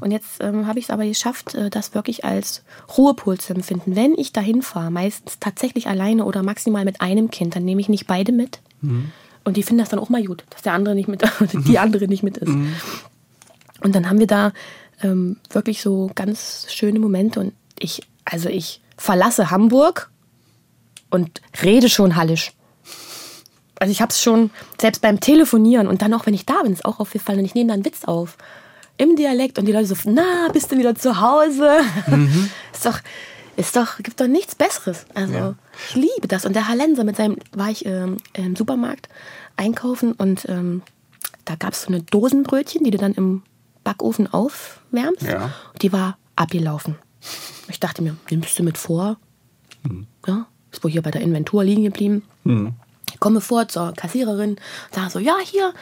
Und 0.00 0.10
jetzt 0.10 0.40
ähm, 0.40 0.66
habe 0.66 0.78
ich 0.78 0.86
es 0.86 0.90
aber 0.90 1.04
geschafft, 1.04 1.54
äh, 1.54 1.70
das 1.70 1.94
wirklich 1.94 2.24
als 2.24 2.62
Ruhepol 2.96 3.38
zu 3.38 3.54
empfinden. 3.54 3.96
Wenn 3.96 4.14
ich 4.14 4.32
dahin 4.32 4.62
fahre, 4.62 4.90
meistens 4.90 5.38
tatsächlich 5.40 5.88
alleine 5.88 6.24
oder 6.24 6.42
maximal 6.42 6.84
mit 6.84 7.00
einem 7.00 7.30
Kind, 7.30 7.56
dann 7.56 7.64
nehme 7.64 7.80
ich 7.80 7.88
nicht 7.88 8.06
beide 8.06 8.32
mit. 8.32 8.60
Und 9.44 9.56
die 9.56 9.62
finden 9.62 9.80
das 9.80 9.88
dann 9.88 9.98
auch 9.98 10.08
mal 10.08 10.24
gut, 10.24 10.44
dass 10.50 10.62
der 10.62 10.74
andere 10.74 10.94
nicht 10.94 11.08
mit, 11.08 11.22
die 11.52 11.78
andere 11.78 12.06
nicht 12.06 12.22
mit 12.22 12.36
ist. 12.36 12.52
Und 13.82 13.94
dann 13.94 14.08
haben 14.08 14.18
wir 14.18 14.26
da 14.26 14.52
ähm, 15.02 15.36
wirklich 15.50 15.82
so 15.82 16.10
ganz 16.14 16.66
schöne 16.68 16.98
Momente. 16.98 17.40
Und 17.40 17.52
ich, 17.78 18.02
also 18.24 18.48
ich 18.48 18.80
verlasse 18.96 19.50
Hamburg 19.50 20.10
und 21.10 21.40
rede 21.62 21.88
schon 21.88 22.16
Hallisch. 22.16 22.52
Also 23.80 23.90
ich 23.90 24.00
habe 24.00 24.10
es 24.10 24.22
schon 24.22 24.50
selbst 24.80 25.02
beim 25.02 25.18
Telefonieren 25.18 25.88
und 25.88 26.02
dann 26.02 26.14
auch, 26.14 26.26
wenn 26.26 26.34
ich 26.34 26.46
da 26.46 26.62
bin, 26.62 26.72
ist 26.72 26.84
auch 26.84 27.00
aufgefallen 27.00 27.40
und 27.40 27.44
ich 27.46 27.54
nehme 27.54 27.68
da 27.68 27.74
einen 27.74 27.84
Witz 27.84 28.04
auf. 28.04 28.36
Im 28.98 29.16
Dialekt 29.16 29.58
und 29.58 29.64
die 29.66 29.72
Leute 29.72 29.86
so, 29.86 29.94
na, 30.04 30.48
bist 30.52 30.70
du 30.70 30.76
wieder 30.78 30.94
zu 30.94 31.20
Hause? 31.20 31.80
ist 32.72 32.84
doch, 32.86 32.98
ist 33.56 33.74
doch, 33.74 33.96
gibt 33.98 34.20
doch 34.20 34.26
nichts 34.28 34.54
Besseres. 34.54 35.06
Also 35.14 35.32
Ja. 35.34 35.54
ich 35.88 35.94
liebe 35.96 36.28
das. 36.28 36.44
Und 36.44 36.54
der 36.54 36.68
Hallenser 36.68 37.04
mit 37.04 37.16
seinem, 37.16 37.38
war 37.52 37.70
ich 37.70 37.86
ähm, 37.86 38.18
im 38.34 38.54
Supermarkt 38.54 39.08
einkaufen 39.56 40.12
und 40.12 40.46
ähm, 40.48 40.82
da 41.46 41.54
gab 41.56 41.72
es 41.72 41.82
so 41.82 41.88
eine 41.88 42.02
Dosenbrötchen, 42.02 42.84
die 42.84 42.90
du 42.90 42.98
dann 42.98 43.14
im 43.14 43.42
Backofen 43.82 44.30
aufwärmst. 44.32 45.22
Ja. 45.22 45.50
Die 45.80 45.92
war 45.92 46.18
abgelaufen. 46.36 46.96
Ich 47.68 47.80
dachte 47.80 48.02
mir, 48.02 48.16
nimmst 48.30 48.58
du 48.58 48.62
mit 48.62 48.76
vor? 48.76 49.16
Ja, 50.26 50.46
ist 50.70 50.84
wohl 50.84 50.90
hier 50.90 51.00
bei 51.02 51.10
der 51.10 51.22
Inventur 51.22 51.64
liegen 51.64 51.84
geblieben. 51.84 52.22
Ich 52.44 52.52
komme 53.20 53.40
vor 53.40 53.68
zur 53.68 53.92
Kassiererin, 53.94 54.56
sage 54.90 55.10
so, 55.10 55.18
ja, 55.18 55.36
hier, 55.42 55.72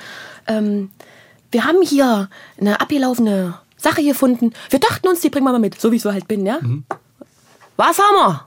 ähm, 0.46 0.90
wir 1.50 1.64
haben 1.64 1.80
hier 1.82 2.28
eine 2.60 2.80
abgelaufene 2.80 3.54
Sache 3.76 4.02
gefunden. 4.02 4.52
Wir 4.70 4.80
dachten 4.80 5.08
uns, 5.08 5.20
die 5.20 5.30
bringen 5.30 5.46
wir 5.46 5.52
mal 5.52 5.58
mit, 5.58 5.80
so 5.80 5.90
wie 5.92 5.96
ich 5.96 6.02
so 6.02 6.12
halt 6.12 6.28
bin, 6.28 6.44
ja? 6.44 6.58
Was 7.76 7.98
haben 7.98 8.16
wir? 8.16 8.46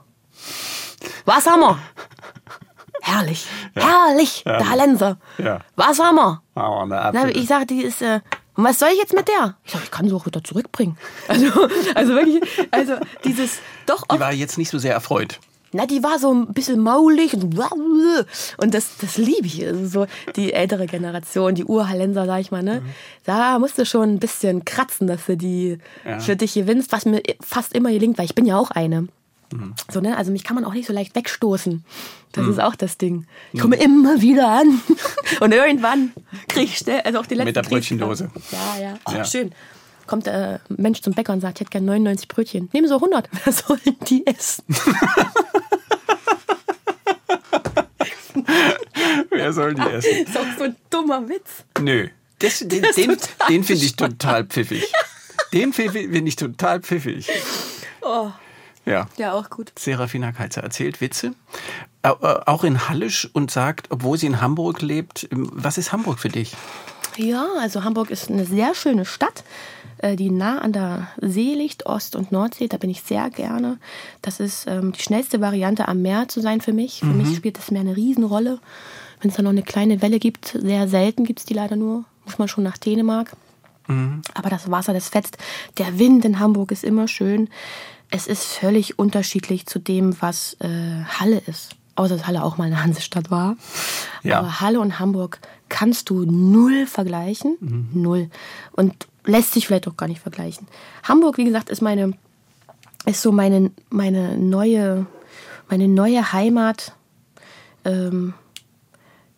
Was 1.24 1.46
haben 1.46 1.60
wir? 1.60 1.78
Herrlich, 3.04 3.46
herrlich, 3.74 4.44
der 4.44 4.70
Hallenser. 4.70 5.18
Ja. 5.38 5.60
Was 5.74 5.98
haben 5.98 6.16
wir? 6.16 6.42
Oh, 6.54 6.84
Na, 6.86 7.28
ich 7.30 7.48
sage, 7.48 7.66
die 7.66 7.82
ist. 7.82 8.00
Äh, 8.00 8.20
und 8.54 8.64
was 8.64 8.78
soll 8.78 8.90
ich 8.92 8.98
jetzt 8.98 9.14
mit 9.14 9.26
der? 9.26 9.56
Ich 9.64 9.72
sage, 9.72 9.84
ich 9.84 9.90
kann 9.90 10.06
sie 10.08 10.14
auch 10.14 10.26
wieder 10.26 10.44
zurückbringen. 10.44 10.96
Also, 11.26 11.46
also 11.94 12.14
wirklich, 12.14 12.42
also 12.70 12.96
dieses 13.24 13.58
doch 13.86 14.02
Die 14.02 14.10
oft, 14.10 14.20
war 14.20 14.32
jetzt 14.32 14.58
nicht 14.58 14.70
so 14.70 14.78
sehr 14.78 14.92
erfreut. 14.92 15.40
Na, 15.72 15.86
die 15.86 16.02
war 16.02 16.18
so 16.18 16.32
ein 16.32 16.52
bisschen 16.52 16.80
maulig 16.80 17.34
und, 17.34 17.58
und 18.58 18.74
das, 18.74 18.96
das 19.00 19.16
liebe 19.16 19.46
ich. 19.46 19.66
Also 19.66 19.86
so 19.86 20.06
die 20.36 20.52
ältere 20.52 20.86
Generation, 20.86 21.54
die 21.54 21.64
Urhallenser, 21.64 22.26
sag 22.26 22.40
ich 22.40 22.50
mal, 22.50 22.62
ne? 22.62 22.82
Da 23.24 23.58
musst 23.58 23.78
du 23.78 23.86
schon 23.86 24.14
ein 24.14 24.18
bisschen 24.18 24.64
kratzen, 24.64 25.06
dass 25.06 25.26
du 25.26 25.36
die 25.36 25.78
Ja. 26.04 26.18
für 26.20 26.36
dich 26.36 26.54
gewinnst, 26.54 26.92
was 26.92 27.06
mir 27.06 27.22
fast 27.40 27.74
immer 27.74 27.90
gelingt, 27.90 28.18
weil 28.18 28.26
ich 28.26 28.34
bin 28.34 28.46
ja 28.46 28.56
auch 28.58 28.70
eine. 28.70 29.08
So, 29.92 30.00
ne? 30.00 30.16
Also 30.16 30.32
mich 30.32 30.44
kann 30.44 30.54
man 30.54 30.64
auch 30.64 30.72
nicht 30.72 30.86
so 30.86 30.94
leicht 30.94 31.14
wegstoßen. 31.14 31.84
Das 32.32 32.46
ist 32.48 32.58
auch 32.58 32.74
das 32.74 32.96
Ding. 32.96 33.26
Ich 33.52 33.60
komme 33.60 33.76
immer 33.76 34.22
wieder 34.22 34.48
an. 34.48 34.80
Und 35.40 35.52
irgendwann 35.52 36.12
kriege 36.48 36.64
ich 36.64 36.78
schnell, 36.78 37.02
also 37.02 37.18
auch 37.18 37.26
die 37.26 37.34
letzte 37.34 37.46
Mit 37.48 37.56
der 37.56 37.62
Brötchendose. 37.62 38.30
Ja, 38.50 38.82
ja. 38.82 38.94
Oh, 39.06 39.12
Ja. 39.12 39.24
schön. 39.26 39.52
Kommt 40.12 40.26
der 40.26 40.60
Mensch 40.68 41.00
zum 41.00 41.14
Bäcker 41.14 41.32
und 41.32 41.40
sagt, 41.40 41.56
ich 41.56 41.60
hätte 41.62 41.70
gerne 41.70 41.86
99 41.86 42.28
Brötchen. 42.28 42.68
Nehmen 42.74 42.86
Sie 42.86 42.92
100. 42.92 43.30
Wer 43.44 43.52
sollen 43.54 43.80
die 44.06 44.26
essen? 44.26 44.62
Wer 49.30 49.52
soll 49.54 49.72
die 49.72 49.80
essen? 49.80 50.26
ist 50.26 50.36
auch 50.36 50.44
so 50.58 50.64
ein 50.64 50.76
dummer 50.90 51.26
Witz. 51.30 51.64
Nö. 51.80 52.08
Das, 52.40 52.58
den 52.68 52.82
den, 52.94 53.16
den 53.48 53.64
finde 53.64 53.86
ich 53.86 53.96
total 53.96 54.44
pfiffig. 54.44 54.92
Den 55.54 55.72
finde 55.72 56.18
ich 56.28 56.36
total 56.36 56.80
pfiffig. 56.80 57.30
Oh, 58.02 58.30
Ja. 58.84 59.08
ja, 59.16 59.32
auch 59.32 59.48
gut. 59.48 59.72
Serafina 59.78 60.32
Kalzer 60.32 60.62
erzählt 60.62 61.00
Witze, 61.00 61.32
auch 62.02 62.64
in 62.64 62.88
Hallisch 62.88 63.28
und 63.32 63.50
sagt, 63.50 63.88
obwohl 63.90 64.18
sie 64.18 64.26
in 64.26 64.40
Hamburg 64.40 64.82
lebt, 64.82 65.28
ähm, 65.30 65.48
was 65.52 65.78
ist 65.78 65.92
Hamburg 65.92 66.18
für 66.18 66.28
dich? 66.28 66.54
Ja, 67.16 67.46
also 67.60 67.84
Hamburg 67.84 68.10
ist 68.10 68.30
eine 68.30 68.44
sehr 68.44 68.74
schöne 68.74 69.04
Stadt, 69.04 69.44
äh, 69.98 70.16
die 70.16 70.30
nah 70.30 70.58
an 70.58 70.72
der 70.72 71.08
See 71.20 71.54
liegt, 71.54 71.86
Ost- 71.86 72.16
und 72.16 72.32
Nordsee. 72.32 72.68
Da 72.68 72.78
bin 72.78 72.90
ich 72.90 73.02
sehr 73.02 73.30
gerne. 73.30 73.78
Das 74.22 74.40
ist 74.40 74.66
ähm, 74.66 74.92
die 74.92 75.02
schnellste 75.02 75.40
Variante 75.40 75.88
am 75.88 76.02
Meer 76.02 76.28
zu 76.28 76.40
sein 76.40 76.60
für 76.60 76.72
mich. 76.72 77.00
Für 77.00 77.06
mich 77.06 77.36
spielt 77.36 77.58
das 77.58 77.70
Meer 77.70 77.82
eine 77.82 77.96
Riesenrolle. 77.96 78.58
Wenn 79.20 79.30
es 79.30 79.36
da 79.36 79.42
noch 79.42 79.50
eine 79.50 79.62
kleine 79.62 80.02
Welle 80.02 80.18
gibt, 80.18 80.56
sehr 80.60 80.88
selten 80.88 81.24
gibt 81.24 81.40
es 81.40 81.44
die 81.44 81.54
leider 81.54 81.76
nur, 81.76 82.04
muss 82.24 82.38
man 82.38 82.48
schon 82.48 82.64
nach 82.64 82.78
Dänemark. 82.78 83.36
Aber 84.34 84.50
das 84.50 84.70
Wasser, 84.70 84.92
das 84.92 85.08
fetzt. 85.08 85.38
Der 85.78 85.98
Wind 85.98 86.24
in 86.24 86.38
Hamburg 86.38 86.70
ist 86.72 86.84
immer 86.84 87.08
schön. 87.08 87.48
Es 88.10 88.26
ist 88.26 88.44
völlig 88.44 88.98
unterschiedlich 88.98 89.66
zu 89.66 89.78
dem, 89.78 90.20
was 90.20 90.56
äh, 90.60 91.04
Halle 91.04 91.42
ist. 91.46 91.76
Außer 91.94 92.16
dass 92.16 92.26
Halle 92.26 92.42
auch 92.42 92.56
mal 92.56 92.64
eine 92.64 92.82
Hansestadt 92.82 93.30
war. 93.30 93.56
Ja. 94.22 94.38
Aber 94.38 94.60
Halle 94.60 94.80
und 94.80 94.98
Hamburg 94.98 95.40
kannst 95.68 96.10
du 96.10 96.24
null 96.24 96.86
vergleichen. 96.86 97.90
Null. 97.92 98.30
Und 98.72 99.06
lässt 99.24 99.52
sich 99.52 99.66
vielleicht 99.66 99.88
auch 99.88 99.96
gar 99.96 100.08
nicht 100.08 100.20
vergleichen. 100.20 100.66
Hamburg, 101.02 101.38
wie 101.38 101.44
gesagt, 101.44 101.70
ist 101.70 101.82
meine, 101.82 102.12
ist 103.06 103.22
so 103.22 103.32
meine, 103.32 103.70
meine 103.90 104.36
neue, 104.38 105.06
meine 105.68 105.88
neue 105.88 106.32
Heimat. 106.32 106.92
Ähm, 107.84 108.34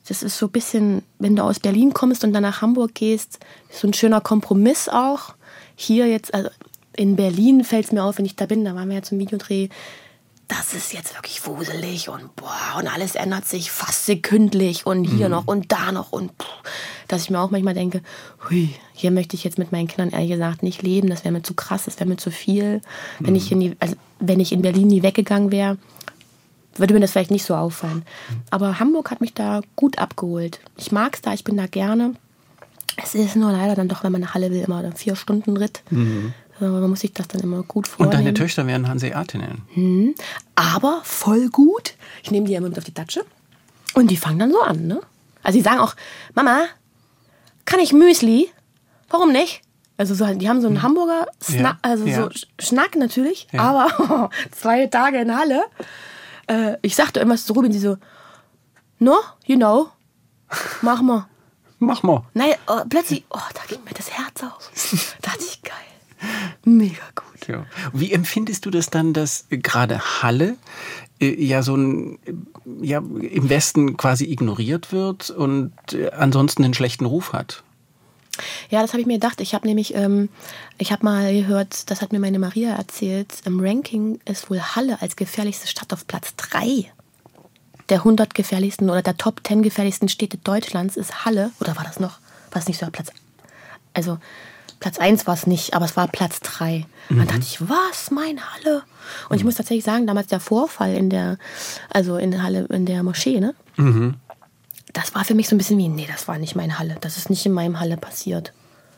das 0.07 0.23
ist 0.23 0.37
so 0.37 0.47
ein 0.47 0.53
bisschen, 0.53 1.03
wenn 1.19 1.37
du 1.37 1.43
aus 1.43 1.61
Berlin 1.61 1.95
kommst 1.95 2.25
und 2.25 2.33
dann 2.33 2.43
nach 2.43 2.61
Hamburg 2.61 2.95
gehst, 2.95 3.39
ist 3.71 3.81
so 3.81 3.89
ein 3.89 3.95
schöner 3.95 4.21
Kompromiss 4.21 4.89
auch. 4.89 5.35
Hier 5.77 6.09
jetzt, 6.09 6.35
also 6.35 6.51
in 6.97 7.17
Berlin 7.17 7.65
fällt 7.65 7.87
es 7.87 7.93
mir 7.93 8.05
auf, 8.05 8.19
wenn 8.19 8.27
ich 8.27 8.37
da 8.37 8.47
bin, 8.47 8.65
da 8.65 8.75
waren 8.75 8.89
wir 8.89 8.97
ja 8.97 9.03
zum 9.03 9.19
Videodreh, 9.19 9.69
das 10.49 10.75
ist 10.75 10.93
jetzt 10.93 11.15
wirklich 11.15 11.47
wuselig 11.47 12.09
und 12.09 12.35
boah, 12.37 12.79
und 12.79 12.87
alles 12.87 13.15
ändert 13.15 13.47
sich 13.47 13.71
fast 13.71 14.07
sekündlich 14.07 14.87
und 14.87 15.05
hier 15.05 15.29
noch 15.29 15.47
und 15.47 15.73
da 15.73 15.93
noch 15.93 16.13
und 16.13 16.37
puh, 16.37 16.47
dass 17.09 17.23
ich 17.23 17.31
mir 17.31 17.41
auch 17.41 17.51
manchmal 17.51 17.75
denke, 17.75 18.03
hui, 18.49 18.75
hier 18.93 19.11
möchte 19.11 19.37
ich 19.37 19.45
jetzt 19.45 19.59
mit 19.59 19.73
meinen 19.73 19.89
Kindern 19.89 20.11
ehrlich 20.11 20.31
gesagt 20.31 20.63
nicht 20.63 20.83
leben, 20.83 21.09
das 21.09 21.25
wäre 21.25 21.33
mir 21.33 21.43
zu 21.43 21.55
krass, 21.55 21.85
das 21.87 21.99
wäre 21.99 22.09
mir 22.09 22.17
zu 22.17 22.31
viel. 22.31 22.83
Wenn 23.21 23.35
ich 23.35 23.51
in 23.53 23.61
die, 23.61 23.77
also 23.81 23.97
wenn 24.21 24.41
ich 24.41 24.53
in 24.53 24.63
Berlin 24.63 24.89
nie 24.89 25.03
weggegangen 25.03 25.51
wäre, 25.51 25.79
würde 26.77 26.95
mir 26.95 27.01
das 27.01 27.13
vielleicht 27.13 27.31
nicht 27.31 27.45
so 27.45 27.55
auffallen. 27.55 28.05
Aber 28.51 28.81
Hamburg 28.81 29.11
hat 29.11 29.21
mich 29.21 29.33
da 29.33 29.63
gut 29.77 29.99
abgeholt. 29.99 30.61
Ich 30.77 30.93
mag 30.93 31.15
es 31.15 31.23
da, 31.23 31.33
ich 31.33 31.45
bin 31.45 31.57
da 31.57 31.67
gerne. 31.67 32.15
Es 32.97 33.15
ist 33.15 33.37
nur 33.37 33.53
leider 33.53 33.75
dann 33.75 33.89
doch, 33.89 34.05
wenn 34.05 34.13
man 34.13 34.21
nach 34.21 34.35
Halle 34.35 34.51
will, 34.51 34.63
immer 34.63 34.93
vier 34.93 35.17
Stunden 35.17 35.57
Ritt. 35.57 35.83
Also 35.91 36.01
man 36.61 36.89
muss 36.91 37.01
sich 37.01 37.13
das 37.13 37.29
dann 37.29 37.41
immer 37.41 37.63
gut 37.63 37.87
Und 37.89 37.95
vornehmen. 37.97 38.13
deine 38.25 38.35
Töchter 38.35 38.67
wären 38.67 38.89
Hanseatinnen. 38.89 40.15
Aber 40.55 41.01
voll 41.05 41.49
gut. 41.49 41.95
Ich 42.23 42.31
nehme 42.31 42.47
die 42.47 42.53
ja 42.53 42.59
immer 42.59 42.69
mit 42.69 42.79
auf 42.79 42.85
die 42.85 42.95
Tatsche. 42.95 43.25
Und 43.95 44.11
die 44.11 44.17
fangen 44.17 44.39
dann 44.39 44.53
so 44.53 44.61
an, 44.61 44.87
ne? 44.87 45.01
Also 45.43 45.59
die 45.59 45.63
sagen 45.65 45.81
auch, 45.81 45.95
Mama, 46.35 46.65
kann 47.65 47.81
ich 47.81 47.93
Müsli? 47.93 48.51
Warum 49.11 49.33
nicht? 49.33 49.63
Also 49.97 50.15
so, 50.15 50.27
die 50.35 50.49
haben 50.49 50.61
so 50.61 50.67
einen 50.67 50.83
Hamburger 50.83 51.27
Snack, 51.43 51.61
Ja, 51.61 51.79
also 51.83 52.05
ja. 52.07 52.23
so 52.25 52.31
Schnack 52.59 52.97
natürlich, 52.97 53.47
Ja. 53.53 53.61
aber 53.63 54.31
zwei 54.51 54.87
Tage 54.87 55.19
in 55.19 55.37
Halle. 55.37 55.63
Äh, 56.49 56.77
ich 56.83 56.97
sagte 56.97 57.21
irgendwas 57.21 57.47
zu 57.47 57.53
Rubin, 57.53 57.71
die 57.71 57.79
so, 57.79 57.97
no, 58.99 59.17
you 59.47 59.57
know, 59.57 59.89
mach 60.83 61.01
mal. 61.03 61.27
Mach 61.81 62.03
mal. 62.03 62.23
Nein, 62.35 62.55
oh, 62.69 62.81
plötzlich, 62.89 63.25
oh, 63.31 63.39
da 63.53 63.61
ging 63.69 63.85
mir 63.85 63.93
das 63.95 64.11
Herz 64.11 64.43
auf. 64.43 64.71
Da 65.23 65.31
dachte 65.31 65.45
ich, 65.45 65.63
geil. 65.63 65.75
Mega 66.65 67.03
gut. 67.15 67.49
Ja. 67.49 67.67
Wie 67.93 68.13
empfindest 68.13 68.67
du 68.67 68.71
das 68.71 68.91
dann, 68.91 69.13
dass 69.13 69.47
gerade 69.51 70.23
Halle 70.23 70.57
äh, 71.21 71.45
ja 71.45 71.63
so 71.63 71.77
ein, 71.77 72.19
äh, 72.25 72.33
ja, 72.83 72.99
im 72.99 73.49
Westen 73.49 73.97
quasi 73.97 74.25
ignoriert 74.25 74.93
wird 74.93 75.31
und 75.31 75.73
äh, 75.93 76.11
ansonsten 76.11 76.65
einen 76.65 76.75
schlechten 76.75 77.05
Ruf 77.05 77.33
hat? 77.33 77.63
Ja, 78.69 78.83
das 78.83 78.93
habe 78.93 79.01
ich 79.01 79.07
mir 79.07 79.15
gedacht. 79.15 79.41
Ich 79.41 79.55
habe 79.55 79.67
nämlich, 79.67 79.95
ähm, 79.95 80.29
ich 80.79 80.91
habe 80.91 81.05
mal 81.05 81.33
gehört, 81.33 81.91
das 81.91 82.03
hat 82.03 82.13
mir 82.13 82.19
meine 82.19 82.39
Maria 82.39 82.75
erzählt, 82.75 83.33
im 83.45 83.61
Ranking 83.61 84.19
ist 84.25 84.51
wohl 84.51 84.61
Halle 84.61 85.01
als 85.01 85.17
gefährlichste 85.17 85.69
Stadt 85.69 85.93
auf 85.93 86.07
Platz 86.07 86.35
3 86.37 86.91
der 87.89 87.99
100 87.99 88.35
gefährlichsten 88.35 88.91
oder 88.91 89.03
der 89.03 89.17
Top 89.17 89.41
10 89.45 89.63
gefährlichsten 89.63 90.09
Städte 90.09 90.39
Deutschlands 90.39 90.97
ist 90.97 91.25
Halle. 91.25 91.51
Oder 91.61 91.77
war 91.77 91.85
das 91.85 92.01
noch? 92.01 92.19
War 92.51 92.61
es 92.61 92.69
nicht 92.69 92.79
so 92.79 92.87
Platz? 92.91 93.11
Also 93.93 94.19
Platz 94.81 94.99
1 94.99 95.27
war 95.27 95.35
es 95.35 95.47
nicht, 95.47 95.75
aber 95.75 95.85
es 95.85 95.97
war 95.97 96.09
Platz 96.09 96.41
3. 96.41 96.87
Dann 97.09 97.27
dachte 97.27 97.41
ich, 97.41 97.61
was, 97.61 98.11
mein 98.11 98.41
Halle? 98.41 98.83
Und 99.29 99.37
ich 99.37 99.45
muss 99.45 99.55
tatsächlich 99.55 99.85
sagen, 99.85 100.07
damals 100.07 100.27
der 100.29 100.41
Vorfall 100.41 100.95
in 100.95 101.11
der, 101.11 101.39
also 101.91 102.17
in 102.17 102.43
Halle, 102.43 102.67
in 102.71 102.87
der 102.87 103.03
Moschee, 103.03 103.41
ne? 103.41 103.55
Das 104.93 105.15
war 105.15 105.25
für 105.25 105.35
mich 105.35 105.49
so 105.49 105.55
ein 105.55 105.59
bisschen 105.59 105.79
wie, 105.79 105.89
nee, 105.89 106.09
das 106.11 106.29
war 106.29 106.39
nicht 106.39 106.55
mein 106.55 106.79
Halle. 106.79 106.97
Das 107.01 107.17
ist 107.17 107.31
nicht 107.31 107.45
in 107.47 107.53
meinem 107.53 107.81
Halle 107.81 107.97
passiert. 107.97 108.53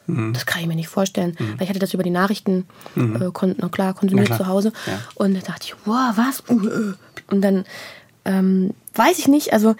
Das 0.07 0.47
kann 0.47 0.61
ich 0.61 0.69
mir 0.69 0.77
nicht 0.77 0.89
vorstellen. 0.89 1.37
Weil 1.39 1.65
ich 1.65 1.69
hatte 1.69 1.81
das 1.81 1.93
über 1.93 2.05
die 2.05 2.11
Nachrichten 2.11 2.67
äh, 2.95 3.31
kon 3.33 3.57
na 3.59 3.69
klar, 3.69 3.93
konsumiert 3.93 4.29
Na 4.29 4.37
klar. 4.37 4.47
zu 4.47 4.53
Hause. 4.53 4.73
Ja. 4.87 5.01
Und 5.17 5.35
da 5.35 5.41
dachte 5.41 5.67
ich, 5.67 5.75
wow, 5.85 6.13
was? 6.15 6.45
Uh, 6.49 6.69
äh. 6.69 6.95
Und 7.29 7.41
dann 7.41 7.65
ähm, 8.25 8.73
weiß 8.95 9.19
ich 9.19 9.27
nicht, 9.27 9.53
also 9.53 9.75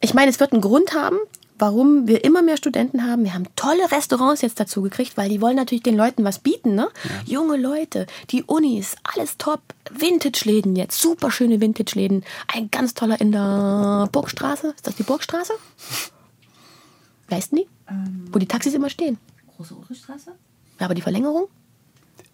ich 0.00 0.14
meine, 0.14 0.30
es 0.30 0.40
wird 0.40 0.52
einen 0.52 0.62
Grund 0.62 0.94
haben, 0.94 1.16
warum 1.64 2.06
wir 2.06 2.24
immer 2.24 2.42
mehr 2.42 2.58
Studenten 2.58 3.06
haben. 3.06 3.24
Wir 3.24 3.32
haben 3.32 3.46
tolle 3.56 3.90
Restaurants 3.90 4.42
jetzt 4.42 4.60
dazu 4.60 4.82
gekriegt, 4.82 5.16
weil 5.16 5.30
die 5.30 5.40
wollen 5.40 5.56
natürlich 5.56 5.82
den 5.82 5.96
Leuten 5.96 6.22
was 6.22 6.38
bieten. 6.38 6.74
Ne? 6.74 6.88
Junge 7.24 7.56
Leute, 7.56 8.06
die 8.30 8.42
Unis, 8.42 8.96
alles 9.02 9.38
top. 9.38 9.60
Vintage-Läden 9.90 10.76
jetzt, 10.76 11.00
super 11.00 11.30
schöne 11.30 11.62
Vintage-Läden. 11.62 12.22
Ein 12.52 12.70
ganz 12.70 12.92
toller 12.92 13.18
in 13.18 13.32
der 13.32 14.10
Burgstraße. 14.12 14.74
Ist 14.76 14.86
das 14.86 14.96
die 14.96 15.04
Burgstraße? 15.04 15.54
Weißt 17.30 17.52
du 17.52 17.56
die? 17.56 17.66
Wo 18.30 18.38
die 18.38 18.46
Taxis 18.46 18.74
immer 18.74 18.90
stehen. 18.90 19.16
Große 19.56 19.74
Ulrichstraße? 19.74 20.32
Ja, 20.80 20.84
aber 20.84 20.94
die 20.94 21.00
Verlängerung? 21.02 21.48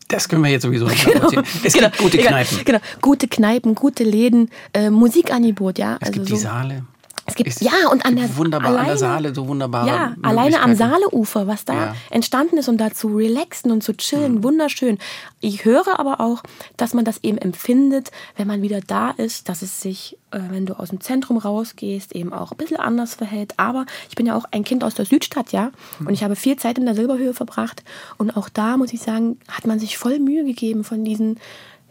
Das 0.08 0.28
können 0.28 0.42
wir 0.42 0.50
jetzt 0.50 0.62
sowieso 0.62 0.86
nicht 0.88 1.06
nachvollziehen. 1.06 1.44
Es 1.62 1.72
Genau, 1.72 1.88
gibt 1.90 1.98
gute 2.02 2.18
egal, 2.18 2.32
Kneipen. 2.32 2.64
Genau, 2.64 2.78
gute 3.00 3.28
Kneipen, 3.28 3.74
gute 3.76 4.02
Läden, 4.02 4.50
äh, 4.72 4.90
Musikangebot, 4.90 5.78
ja. 5.78 5.98
Es 6.00 6.08
also 6.08 6.12
gibt 6.14 6.28
so. 6.30 6.34
die 6.34 6.40
Saale. 6.40 6.84
Es 7.30 7.36
gibt, 7.36 7.48
Ist 7.48 7.62
ja, 7.62 7.88
und 7.92 8.04
an 8.04 8.16
der, 8.16 8.36
wunderbar 8.36 8.68
an 8.70 8.74
der 8.74 8.82
alleine- 8.82 8.98
Saale 8.98 9.34
so 9.34 9.46
wunderbare 9.46 9.86
Ja, 9.86 10.14
alleine 10.22 10.60
am. 10.60 10.74
Saaleufer, 10.74 11.46
was 11.46 11.64
da 11.64 11.74
Ja. 11.74 11.96
entstanden 12.10 12.58
ist, 12.58 12.68
um 12.68 12.76
da 12.76 12.90
zu 12.92 13.08
relaxen 13.16 13.70
und 13.70 13.82
zu 13.84 13.96
chillen, 13.96 14.42
wunderschön. 14.42 14.98
Ich 15.40 15.64
höre 15.64 15.98
aber 16.00 16.20
auch, 16.20 16.42
dass 16.76 16.92
man 16.92 17.04
das 17.04 17.18
eben 17.22 17.38
empfindet, 17.38 18.10
wenn 18.36 18.48
man 18.48 18.62
wieder 18.62 18.80
da 18.80 19.10
ist, 19.10 19.48
dass 19.48 19.62
es 19.62 19.80
sich, 19.80 20.18
äh, 20.32 20.40
wenn 20.50 20.66
du 20.66 20.74
aus 20.78 20.88
dem 20.90 21.00
Zentrum 21.00 21.38
rausgehst, 21.38 22.14
eben 22.16 22.32
auch 22.32 22.50
ein 22.50 22.56
bisschen 22.56 22.78
anders 22.78 23.14
verhält. 23.14 23.54
Aber 23.58 23.86
ich 24.08 24.16
bin 24.16 24.26
ja 24.26 24.34
auch 24.36 24.44
ein 24.50 24.64
Kind 24.64 24.82
aus 24.82 24.94
der 24.94 25.04
Südstadt, 25.04 25.52
ja, 25.52 25.70
und 26.00 26.10
ich 26.10 26.24
habe 26.24 26.34
viel 26.34 26.56
Zeit 26.56 26.78
in 26.78 26.84
der 26.84 26.94
Silberhöhe 26.96 27.32
verbracht. 27.34 27.84
Und 28.18 28.36
auch 28.36 28.48
da, 28.48 28.76
muss 28.76 28.92
ich 28.92 29.00
sagen, 29.00 29.38
hat 29.48 29.66
man 29.66 29.78
sich 29.78 29.96
voll 29.98 30.18
Mühe 30.18 30.44
gegeben, 30.44 30.82
von 30.82 31.04
diesen, 31.04 31.38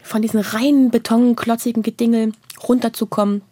von 0.02 0.20
diesen 0.22 0.40
reinen 0.40 0.90
betonklotzigen 0.90 1.82
Gedingel 1.82 2.32
runterzukommen 2.68 3.42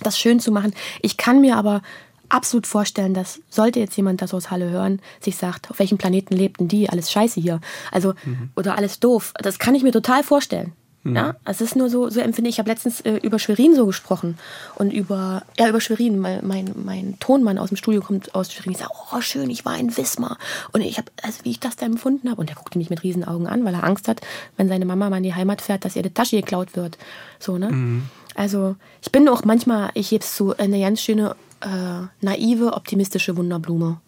das 0.00 0.18
schön 0.18 0.40
zu 0.40 0.52
machen. 0.52 0.74
Ich 1.02 1.16
kann 1.16 1.40
mir 1.40 1.56
aber 1.56 1.82
absolut 2.28 2.66
vorstellen, 2.66 3.14
dass 3.14 3.40
sollte 3.48 3.80
jetzt 3.80 3.96
jemand 3.96 4.22
das 4.22 4.34
aus 4.34 4.50
Halle 4.50 4.70
hören, 4.70 5.00
sich 5.20 5.36
sagt, 5.36 5.70
auf 5.70 5.78
welchem 5.78 5.98
Planeten 5.98 6.34
lebten 6.34 6.68
die? 6.68 6.88
Alles 6.88 7.10
scheiße 7.10 7.40
hier. 7.40 7.60
Also, 7.90 8.14
oder 8.56 8.76
alles 8.76 9.00
doof. 9.00 9.32
Das 9.38 9.58
kann 9.58 9.74
ich 9.74 9.82
mir 9.82 9.92
total 9.92 10.22
vorstellen. 10.22 10.72
Ja, 11.04 11.36
es 11.44 11.60
ist 11.60 11.76
nur 11.76 11.88
so, 11.88 12.10
so 12.10 12.20
empfinde 12.20 12.50
ich. 12.50 12.56
Ich 12.56 12.58
habe 12.58 12.68
letztens 12.68 13.00
äh, 13.00 13.16
über 13.22 13.38
Schwerin 13.38 13.74
so 13.74 13.86
gesprochen 13.86 14.36
und 14.74 14.92
über, 14.92 15.42
ja, 15.58 15.68
über 15.68 15.80
Schwerin, 15.80 16.22
weil 16.22 16.42
mein, 16.42 16.74
mein 16.84 17.16
Tonmann 17.20 17.56
aus 17.56 17.68
dem 17.68 17.76
Studio 17.76 18.02
kommt 18.02 18.34
aus 18.34 18.52
Schwerin. 18.52 18.72
Ich 18.72 18.78
sage, 18.78 18.90
oh, 19.12 19.20
schön, 19.20 19.48
ich 19.48 19.64
war 19.64 19.78
in 19.78 19.96
Wismar. 19.96 20.38
Und 20.72 20.82
ich 20.82 20.98
habe, 20.98 21.10
also 21.22 21.44
wie 21.44 21.50
ich 21.50 21.60
das 21.60 21.76
da 21.76 21.86
empfunden 21.86 22.28
habe, 22.28 22.40
und 22.40 22.50
er 22.50 22.56
guckte 22.56 22.78
mich 22.78 22.90
mit 22.90 23.02
Riesenaugen 23.02 23.46
an, 23.46 23.64
weil 23.64 23.74
er 23.74 23.84
Angst 23.84 24.08
hat, 24.08 24.20
wenn 24.56 24.68
seine 24.68 24.84
Mama 24.84 25.08
mal 25.08 25.18
in 25.18 25.22
die 25.22 25.34
Heimat 25.34 25.62
fährt, 25.62 25.84
dass 25.84 25.96
ihr 25.96 26.02
die 26.02 26.10
Tasche 26.10 26.36
geklaut 26.36 26.76
wird. 26.76 26.98
So, 27.38 27.58
ne? 27.58 28.02
Also, 28.38 28.76
ich 29.02 29.10
bin 29.10 29.28
auch 29.28 29.42
manchmal, 29.44 29.90
ich 29.94 30.12
heb's 30.12 30.36
zu, 30.36 30.56
eine 30.56 30.78
ganz 30.80 31.02
schöne, 31.02 31.34
äh, 31.60 32.06
naive, 32.24 32.72
optimistische 32.74 33.36
Wunderblume. 33.36 34.00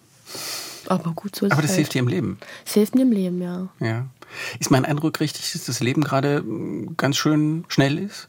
Aber 0.86 1.11
gut, 1.15 1.35
so 1.35 1.47
ist 1.47 1.52
Aber 1.52 1.62
es 1.62 1.66
das 1.66 1.70
halt. 1.73 1.77
hilft 1.78 1.94
dir 1.94 1.98
im 1.98 2.07
Leben. 2.07 2.39
Es 2.65 2.74
hilft 2.74 2.94
mir 2.94 3.02
im 3.02 3.11
Leben, 3.11 3.43
ja. 3.43 3.66
Ja. 3.81 4.07
Ist 4.61 4.70
mein 4.70 4.85
Eindruck 4.85 5.19
richtig, 5.19 5.51
dass 5.52 5.65
das 5.65 5.81
Leben 5.81 6.05
gerade 6.05 6.43
mm, 6.43 6.94
ganz 6.97 7.16
schön 7.16 7.65
schnell 7.66 7.98
ist? 7.98 8.28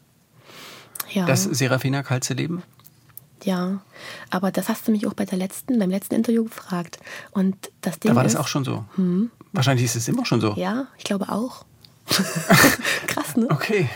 Ja, 1.12 1.24
Das 1.24 1.44
Serafina 1.44 2.02
Kalze 2.02 2.34
Leben? 2.34 2.64
ja. 3.44 3.80
Aber 4.30 4.50
das 4.50 4.68
hast 4.68 4.88
du 4.88 4.92
mich 4.92 5.06
auch 5.06 5.14
bei 5.14 5.24
der 5.24 5.38
letzten, 5.38 5.78
beim 5.78 5.90
letzten 5.90 6.16
Interview 6.16 6.42
gefragt. 6.44 6.98
Und 7.30 7.54
das 7.80 8.00
Ding 8.00 8.10
Da 8.10 8.16
war 8.16 8.24
ist, 8.24 8.34
das 8.34 8.40
auch 8.40 8.48
schon 8.48 8.64
so. 8.64 8.84
Wahrscheinlich 9.52 9.84
ist 9.84 9.94
es 9.94 10.08
immer 10.08 10.24
schon 10.24 10.40
so. 10.40 10.54
Ja, 10.56 10.88
ich 10.98 11.04
glaube 11.04 11.28
auch. 11.28 11.64
Krass, 13.06 13.36
ne? 13.36 13.46
Okay. 13.50 13.88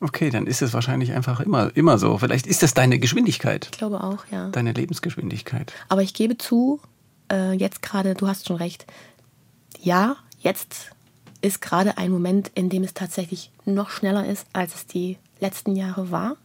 Okay, 0.00 0.30
dann 0.30 0.46
ist 0.46 0.62
es 0.62 0.74
wahrscheinlich 0.74 1.12
einfach 1.12 1.40
immer, 1.40 1.74
immer 1.76 1.98
so. 1.98 2.18
Vielleicht 2.18 2.46
ist 2.46 2.62
das 2.62 2.74
deine 2.74 2.98
Geschwindigkeit, 2.98 3.68
Ich 3.72 3.78
glaube 3.78 4.02
auch, 4.02 4.24
ja. 4.30 4.48
deine 4.50 4.72
Lebensgeschwindigkeit. 4.72 5.72
Aber 5.88 6.02
ich 6.02 6.14
gebe 6.14 6.36
zu, 6.36 6.80
äh, 7.30 7.52
jetzt 7.52 7.82
gerade, 7.82 8.14
du 8.14 8.28
hast 8.28 8.46
schon 8.46 8.56
recht. 8.56 8.86
Ja, 9.80 10.16
jetzt 10.40 10.90
ist 11.40 11.60
gerade 11.60 11.98
ein 11.98 12.10
Moment, 12.10 12.50
in 12.54 12.70
dem 12.70 12.84
es 12.84 12.94
tatsächlich 12.94 13.50
noch 13.64 13.90
schneller 13.90 14.26
ist, 14.26 14.46
als 14.52 14.74
es 14.74 14.86
die 14.86 15.18
letzten 15.40 15.76
Jahre 15.76 16.10
war, 16.10 16.36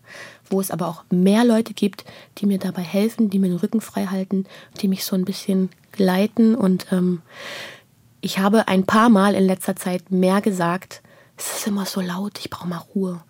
wo 0.49 0.59
es 0.59 0.71
aber 0.71 0.87
auch 0.87 1.03
mehr 1.09 1.45
Leute 1.45 1.73
gibt, 1.73 2.03
die 2.37 2.45
mir 2.45 2.59
dabei 2.59 2.81
helfen, 2.81 3.29
die 3.29 3.39
mir 3.39 3.47
den 3.47 3.57
Rücken 3.57 3.81
frei 3.81 4.07
halten, 4.07 4.45
die 4.81 4.87
mich 4.87 5.05
so 5.05 5.15
ein 5.15 5.25
bisschen 5.25 5.69
leiten. 5.95 6.55
Und 6.55 6.87
ähm, 6.91 7.21
ich 8.19 8.39
habe 8.39 8.67
ein 8.67 8.85
paar 8.85 9.09
Mal 9.09 9.35
in 9.35 9.45
letzter 9.45 9.75
Zeit 9.75 10.11
mehr 10.11 10.41
gesagt, 10.41 11.01
es 11.37 11.59
ist 11.59 11.67
immer 11.67 11.85
so 11.85 12.01
laut, 12.01 12.39
ich 12.39 12.49
brauche 12.49 12.67
mal 12.67 12.83
Ruhe. 12.93 13.21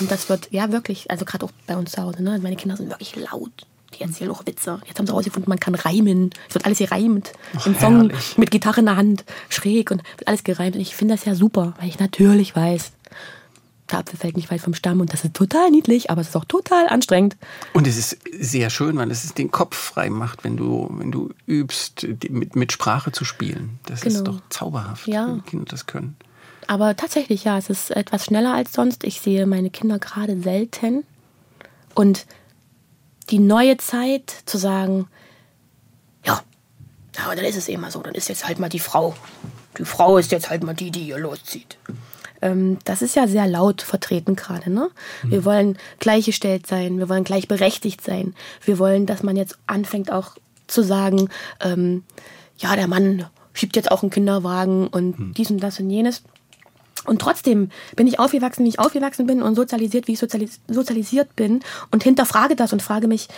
Und 0.00 0.10
das 0.10 0.28
wird, 0.28 0.48
ja 0.52 0.72
wirklich, 0.72 1.10
also 1.10 1.24
gerade 1.24 1.46
auch 1.46 1.52
bei 1.66 1.76
uns 1.76 1.92
zu 1.92 2.02
Hause, 2.02 2.22
ne? 2.22 2.38
meine 2.42 2.56
Kinder 2.56 2.76
sind 2.76 2.88
wirklich 2.90 3.16
laut. 3.16 3.52
Die 3.94 4.02
erzählen 4.02 4.30
auch 4.30 4.44
Witze. 4.46 4.80
Jetzt 4.86 4.98
haben 4.98 5.06
sie 5.06 5.12
herausgefunden, 5.12 5.48
man 5.48 5.60
kann 5.60 5.74
reimen. 5.74 6.30
Es 6.48 6.54
wird 6.54 6.66
alles 6.66 6.78
gereimt. 6.78 7.32
Ein 7.64 7.78
Song 7.78 7.96
herrlich. 8.10 8.36
mit 8.36 8.50
Gitarre 8.50 8.80
in 8.80 8.86
der 8.86 8.96
Hand, 8.96 9.24
schräg 9.48 9.90
und 9.90 10.02
wird 10.18 10.28
alles 10.28 10.44
gereimt. 10.44 10.74
Und 10.74 10.82
ich 10.82 10.94
finde 10.94 11.14
das 11.14 11.24
ja 11.24 11.34
super, 11.34 11.74
weil 11.80 11.88
ich 11.88 11.98
natürlich 11.98 12.54
weiß, 12.54 12.92
der 13.90 14.00
Apfel 14.00 14.18
fällt 14.18 14.36
nicht 14.36 14.50
weit 14.50 14.60
vom 14.60 14.74
Stamm 14.74 15.00
und 15.00 15.12
das 15.12 15.24
ist 15.24 15.32
total 15.34 15.70
niedlich, 15.70 16.10
aber 16.10 16.20
es 16.20 16.30
ist 16.30 16.36
auch 16.36 16.44
total 16.44 16.88
anstrengend. 16.88 17.36
Und 17.72 17.86
es 17.86 17.96
ist 17.96 18.18
sehr 18.38 18.68
schön, 18.68 18.96
weil 18.96 19.10
es 19.12 19.32
den 19.34 19.52
Kopf 19.52 19.76
frei 19.76 20.10
macht, 20.10 20.42
wenn 20.42 20.56
du, 20.56 20.88
wenn 20.98 21.12
du 21.12 21.30
übst, 21.46 22.04
mit, 22.28 22.56
mit 22.56 22.72
Sprache 22.72 23.12
zu 23.12 23.24
spielen. 23.24 23.78
Das 23.86 24.02
ist 24.02 24.18
Genau. 24.18 24.32
doch 24.32 24.40
zauberhaft, 24.50 25.06
Ja. 25.06 25.28
wenn 25.28 25.44
Kinder 25.44 25.66
das 25.66 25.86
können. 25.86 26.16
Aber 26.66 26.96
tatsächlich, 26.96 27.44
ja, 27.44 27.58
es 27.58 27.70
ist 27.70 27.90
etwas 27.90 28.24
schneller 28.24 28.54
als 28.54 28.72
sonst. 28.72 29.04
Ich 29.04 29.20
sehe 29.20 29.46
meine 29.46 29.70
Kinder 29.70 29.98
gerade 29.98 30.40
selten. 30.40 31.04
Und 31.94 32.26
die 33.30 33.38
neue 33.38 33.76
Zeit 33.76 34.34
zu 34.46 34.58
sagen, 34.58 35.08
ja, 36.24 36.42
aber 37.24 37.36
dann 37.36 37.44
ist 37.44 37.56
es 37.56 37.68
immer 37.68 37.90
so, 37.90 38.00
dann 38.00 38.14
ist 38.14 38.28
jetzt 38.28 38.46
halt 38.46 38.58
mal 38.58 38.68
die 38.68 38.78
Frau. 38.78 39.14
Die 39.78 39.84
Frau 39.84 40.18
ist 40.18 40.32
jetzt 40.32 40.50
halt 40.50 40.62
mal 40.64 40.74
die, 40.74 40.90
die 40.90 41.04
hier 41.04 41.18
loszieht. 41.18 41.78
Ähm, 42.42 42.78
das 42.84 43.02
ist 43.02 43.16
ja 43.16 43.26
sehr 43.26 43.46
laut 43.46 43.82
vertreten 43.82 44.36
gerade. 44.36 44.70
Ne? 44.70 44.90
Wir 45.22 45.44
wollen 45.44 45.78
gleichgestellt 45.98 46.66
sein, 46.66 46.98
wir 46.98 47.08
wollen 47.08 47.24
gleichberechtigt 47.24 48.02
sein. 48.02 48.34
Wir 48.62 48.78
wollen, 48.78 49.06
dass 49.06 49.22
man 49.22 49.36
jetzt 49.36 49.58
anfängt 49.66 50.12
auch 50.12 50.36
zu 50.66 50.82
sagen, 50.82 51.28
ähm, 51.60 52.04
ja, 52.58 52.76
der 52.76 52.88
Mann 52.88 53.26
schiebt 53.52 53.76
jetzt 53.76 53.90
auch 53.90 54.02
einen 54.02 54.10
Kinderwagen 54.10 54.88
und 54.88 55.34
dies 55.36 55.50
und 55.50 55.60
das 55.60 55.80
und 55.80 55.90
jenes. 55.90 56.22
Und 57.04 57.20
trotzdem 57.20 57.70
bin 57.94 58.06
ich 58.06 58.18
aufgewachsen, 58.18 58.64
wie 58.64 58.70
ich 58.70 58.78
aufgewachsen 58.78 59.26
bin 59.26 59.42
und 59.42 59.54
sozialisiert, 59.54 60.08
wie 60.08 60.12
ich 60.12 60.18
sozialis 60.18 60.60
sozialisiert 60.66 61.36
bin 61.36 61.60
und 61.90 62.02
hinterfrage 62.02 62.56
das 62.56 62.72
und 62.72 62.82
frage 62.82 63.06
mich, 63.06 63.28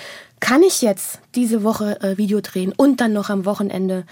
kann 0.41 0.63
ich 0.63 0.81
jetzt 0.81 1.21
diese 1.35 1.65
Woche 1.65 2.01
äh, 2.01 2.17
Video 2.17 2.41
drehen 2.41 2.73
und 2.77 3.01
dann 3.01 3.13
noch 3.13 3.31
am 3.31 3.45
Wochenende 3.45 4.05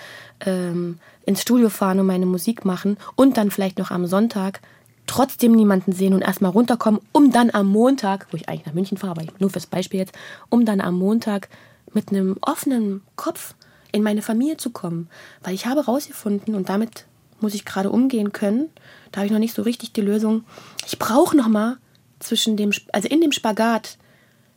ähm, 0.45 0.99
ins 1.25 1.43
Studio 1.43 1.69
fahren 1.69 2.01
und 2.01 2.07
meine 2.07 2.27
Musik 2.27 2.65
machen 2.65 2.99
und 3.15 3.37
dann 3.37 3.51
vielleicht 3.51 3.79
noch 3.79 3.91
am 3.91 4.07
Sonntag 4.07 4.61
trotzdem 5.07 5.53
niemanden 5.53 5.93
sehen 5.93 6.15
und 6.15 6.23
erstmal 6.23 6.51
runterkommen, 6.51 7.01
um 7.13 7.31
dann 7.31 7.51
am 7.53 7.69
Montag, 7.69 8.27
wo 8.31 8.37
ich 8.37 8.49
eigentlich 8.49 8.67
nach 8.67 8.75
München 8.75 8.99
fahre, 8.99 9.13
aber 9.13 9.25
nur 9.39 9.51
fürs 9.51 9.67
Beispiel 9.67 10.01
jetzt, 10.01 10.15
um 10.49 10.65
dann 10.65 10.81
am 10.81 10.99
Montag 10.99 11.49
mit 11.93 12.11
einem 12.11 12.37
offenen 12.41 13.03
Kopf 13.15 13.55
in 13.93 14.03
meine 14.03 14.23
Familie 14.23 14.57
zu 14.57 14.71
kommen. 14.71 15.09
Weil 15.43 15.55
ich 15.55 15.67
habe 15.67 15.85
rausgefunden 15.85 16.55
und 16.55 16.69
damit 16.69 17.07
muss 17.41 17.55
ich 17.55 17.65
gerade 17.65 17.91
umgehen 17.91 18.33
können. 18.33 18.69
Da 19.13 19.19
habe 19.19 19.27
ich 19.27 19.33
noch 19.33 19.39
nicht 19.39 19.55
so 19.55 19.63
richtig 19.63 19.93
die 19.93 20.01
Lösung. 20.01 20.45
Ich 20.87 20.99
brauche 20.99 21.37
noch 21.37 21.49
mal 21.49 21.79
zwischen 22.19 22.57
dem, 22.57 22.73
also 22.93 23.09
in 23.09 23.21
dem 23.21 23.33
Spagat, 23.33 23.99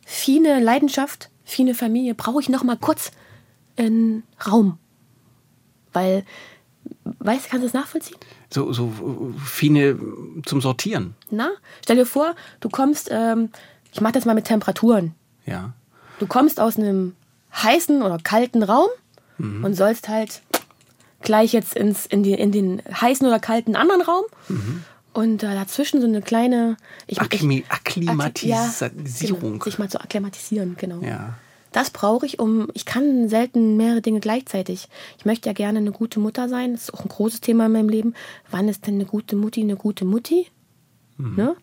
viele 0.04 0.60
Leidenschaft, 0.60 1.30
viele 1.44 1.74
Familie, 1.74 2.14
brauche 2.14 2.40
ich 2.40 2.48
noch 2.48 2.62
mal 2.62 2.76
kurz 2.76 3.10
einen 3.76 4.24
Raum. 4.46 4.78
Weil, 5.92 6.24
weißt 7.04 7.46
du, 7.46 7.50
kannst 7.50 7.62
du 7.62 7.66
das 7.66 7.74
nachvollziehen? 7.74 8.18
So, 8.52 8.72
so 8.72 8.92
Fine 9.44 9.98
zum 10.44 10.60
Sortieren. 10.60 11.14
Na, 11.30 11.50
stell 11.82 11.96
dir 11.96 12.06
vor, 12.06 12.34
du 12.60 12.68
kommst, 12.68 13.08
ähm, 13.10 13.50
ich 13.92 14.00
mache 14.00 14.12
das 14.12 14.24
mal 14.24 14.34
mit 14.34 14.46
Temperaturen. 14.46 15.14
Ja. 15.46 15.72
Du 16.18 16.26
kommst 16.26 16.60
aus 16.60 16.76
einem 16.76 17.14
heißen 17.52 18.02
oder 18.02 18.18
kalten 18.18 18.62
Raum 18.62 18.88
und 19.38 19.74
sollst 19.74 20.08
halt 20.08 20.42
gleich 21.22 21.52
jetzt 21.52 21.74
ins, 21.76 22.06
in, 22.06 22.22
die, 22.22 22.32
in 22.32 22.52
den 22.52 22.82
heißen 22.92 23.26
oder 23.26 23.38
kalten 23.38 23.76
anderen 23.76 24.02
Raum. 24.02 24.24
Und 25.12 25.42
äh, 25.42 25.54
dazwischen 25.54 26.00
so 26.00 26.06
eine 26.06 26.22
kleine 26.22 26.76
ich, 27.06 27.18
ich- 27.20 27.64
Akklimatisierung. 27.68 28.58
Ja, 28.80 28.88
genau, 28.88 29.64
sich 29.64 29.78
mal 29.78 29.88
zu 29.88 30.00
akklimatisieren, 30.00 30.76
genau. 30.78 31.00
Ja. 31.02 31.34
Das 31.72 31.90
brauche 31.90 32.26
ich, 32.26 32.38
um. 32.40 32.68
Ich 32.74 32.84
kann 32.84 33.28
selten 33.28 33.76
mehrere 33.76 34.00
Dinge 34.02 34.18
gleichzeitig. 34.20 34.88
Ich 35.18 35.24
möchte 35.24 35.48
ja 35.48 35.52
gerne 35.52 35.78
eine 35.78 35.92
gute 35.92 36.18
Mutter 36.18 36.48
sein. 36.48 36.72
Das 36.72 36.82
ist 36.84 36.94
auch 36.94 37.02
ein 37.02 37.08
großes 37.08 37.40
Thema 37.40 37.66
in 37.66 37.72
meinem 37.72 37.88
Leben. 37.88 38.14
Wann 38.50 38.68
ist 38.68 38.86
denn 38.86 38.94
eine 38.94 39.04
gute 39.04 39.36
Mutti 39.36 39.60
eine 39.62 39.76
gute 39.76 40.04
Mutti? 40.04 40.48
Ne? 41.18 41.54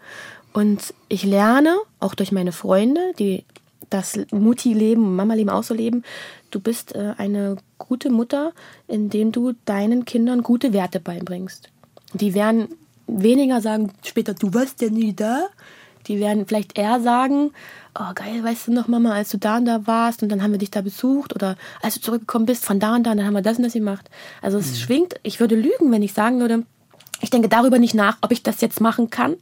Und 0.53 0.93
ich 1.09 1.23
lerne, 1.23 1.75
auch 1.99 2.15
durch 2.15 2.31
meine 2.31 2.51
Freunde, 2.51 3.01
die 3.19 3.43
das 3.89 4.19
Mutti-Leben 4.31 5.03
und 5.05 5.15
Mama-Leben 5.15 5.49
auch 5.49 5.63
so 5.63 5.73
leben, 5.73 6.03
du 6.51 6.59
bist 6.59 6.95
äh, 6.95 7.13
eine 7.17 7.57
gute 7.77 8.09
Mutter, 8.09 8.53
indem 8.87 9.31
du 9.31 9.53
deinen 9.65 10.05
Kindern 10.05 10.43
gute 10.43 10.73
Werte 10.73 10.99
beibringst. 10.99 11.69
Die 12.13 12.33
werden 12.33 12.69
weniger 13.07 13.61
sagen 13.61 13.91
später, 14.03 14.33
du 14.33 14.53
warst 14.53 14.81
ja 14.81 14.89
nie 14.89 15.13
da. 15.13 15.47
Die 16.07 16.19
werden 16.19 16.45
vielleicht 16.45 16.77
eher 16.77 17.01
sagen, 17.01 17.51
oh 17.99 18.13
geil, 18.15 18.41
weißt 18.41 18.67
du 18.67 18.73
noch, 18.73 18.87
Mama, 18.87 19.11
als 19.11 19.29
du 19.29 19.37
da 19.37 19.57
und 19.57 19.65
da 19.65 19.87
warst 19.87 20.23
und 20.23 20.29
dann 20.29 20.41
haben 20.41 20.51
wir 20.51 20.57
dich 20.57 20.71
da 20.71 20.81
besucht 20.81 21.35
oder 21.35 21.57
als 21.81 21.95
du 21.95 22.01
zurückgekommen 22.01 22.45
bist 22.45 22.63
von 22.63 22.79
da 22.79 22.95
und 22.95 23.03
da, 23.03 23.13
dann 23.13 23.25
haben 23.25 23.33
wir 23.33 23.41
das 23.41 23.57
und 23.57 23.63
das 23.63 23.73
gemacht. 23.73 24.09
Also 24.41 24.57
es 24.57 24.79
schwingt, 24.79 25.15
ich 25.23 25.41
würde 25.41 25.55
lügen, 25.55 25.91
wenn 25.91 26.03
ich 26.03 26.13
sagen 26.13 26.39
würde, 26.39 26.63
ich 27.19 27.29
denke 27.29 27.49
darüber 27.49 27.79
nicht 27.79 27.95
nach, 27.95 28.17
ob 28.21 28.31
ich 28.31 28.43
das 28.43 28.61
jetzt 28.61 28.79
machen 28.79 29.09
kann. 29.09 29.35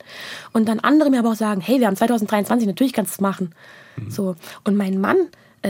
Und 0.54 0.68
dann 0.68 0.80
andere 0.80 1.10
mir 1.10 1.20
aber 1.20 1.32
auch 1.32 1.36
sagen, 1.36 1.62
hey, 1.62 1.80
wir 1.80 1.88
haben 1.88 1.98
2023, 1.98 2.68
natürlich 2.68 2.94
kannst 2.94 3.12
du 3.12 3.16
es 3.16 3.22
machen. 3.22 3.54
So. 4.10 4.36
Und 4.64 4.76
mein 4.76 5.00
Mann, 5.00 5.18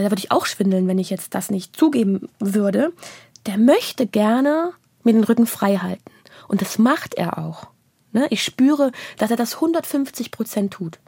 da 0.02 0.10
würde 0.10 0.20
ich 0.20 0.30
auch 0.30 0.46
schwindeln, 0.46 0.88
wenn 0.88 0.98
ich 0.98 1.10
jetzt 1.10 1.34
das 1.34 1.50
nicht 1.50 1.76
zugeben 1.76 2.28
würde, 2.38 2.92
der 3.46 3.58
möchte 3.58 4.06
gerne 4.06 4.72
mir 5.04 5.12
den 5.12 5.24
Rücken 5.24 5.46
frei 5.46 5.76
halten. 5.76 6.02
Und 6.48 6.60
das 6.60 6.78
macht 6.78 7.14
er 7.14 7.38
auch. 7.38 7.68
Ne? 8.12 8.26
Ich 8.30 8.42
spüre, 8.42 8.92
dass 9.18 9.30
er 9.30 9.36
das 9.36 9.56
150 9.56 10.30
Prozent 10.30 10.72
tut. 10.72 10.98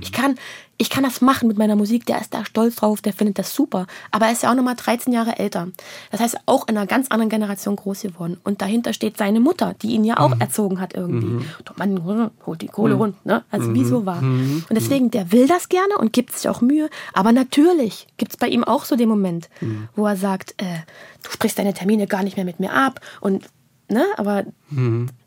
Ich 0.00 0.10
kann, 0.10 0.34
ich 0.78 0.90
kann 0.90 1.04
das 1.04 1.20
machen 1.20 1.46
mit 1.46 1.58
meiner 1.58 1.76
Musik, 1.76 2.06
der 2.06 2.20
ist 2.20 2.34
da 2.34 2.44
stolz 2.44 2.74
drauf, 2.76 3.00
der 3.02 3.12
findet 3.12 3.38
das 3.38 3.54
super. 3.54 3.86
Aber 4.10 4.26
er 4.26 4.32
ist 4.32 4.42
ja 4.42 4.50
auch 4.50 4.54
nochmal 4.56 4.74
13 4.74 5.12
Jahre 5.12 5.38
älter. 5.38 5.68
Das 6.10 6.20
heißt, 6.20 6.38
auch 6.46 6.66
in 6.66 6.76
einer 6.76 6.86
ganz 6.88 7.08
anderen 7.08 7.30
Generation 7.30 7.76
groß 7.76 8.02
geworden. 8.02 8.38
Und 8.42 8.62
dahinter 8.62 8.92
steht 8.92 9.16
seine 9.16 9.38
Mutter, 9.38 9.74
die 9.80 9.92
ihn 9.92 10.04
ja 10.04 10.18
auch 10.18 10.32
erzogen 10.40 10.80
hat 10.80 10.94
irgendwie. 10.94 11.46
Doch 11.64 11.76
man 11.76 12.04
holt 12.44 12.62
die 12.62 12.66
Kohle 12.66 12.94
rund, 12.94 13.24
ne? 13.24 13.44
Also 13.50 13.74
wie 13.74 13.84
so 13.84 14.06
war. 14.06 14.18
Und 14.22 14.64
deswegen, 14.70 15.10
der 15.12 15.30
will 15.30 15.46
das 15.46 15.68
gerne 15.68 15.96
und 15.98 16.12
gibt 16.12 16.32
sich 16.32 16.48
auch 16.48 16.60
Mühe. 16.60 16.90
Aber 17.12 17.30
natürlich 17.32 18.08
gibt 18.16 18.32
es 18.32 18.36
bei 18.36 18.48
ihm 18.48 18.64
auch 18.64 18.84
so 18.84 18.96
den 18.96 19.08
Moment, 19.08 19.48
wo 19.94 20.04
er 20.06 20.16
sagt, 20.16 20.54
äh, 20.60 20.80
du 21.22 21.30
sprichst 21.30 21.58
deine 21.58 21.74
Termine 21.74 22.06
gar 22.08 22.24
nicht 22.24 22.36
mehr 22.36 22.44
mit 22.44 22.58
mir 22.58 22.72
ab. 22.72 23.00
Und, 23.20 23.46
ne? 23.88 24.04
Aber, 24.16 24.44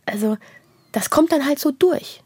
also, 0.05 0.37
das 0.91 1.09
kommt 1.09 1.31
dann 1.31 1.45
halt 1.45 1.59
so 1.59 1.71
durch. 1.71 2.21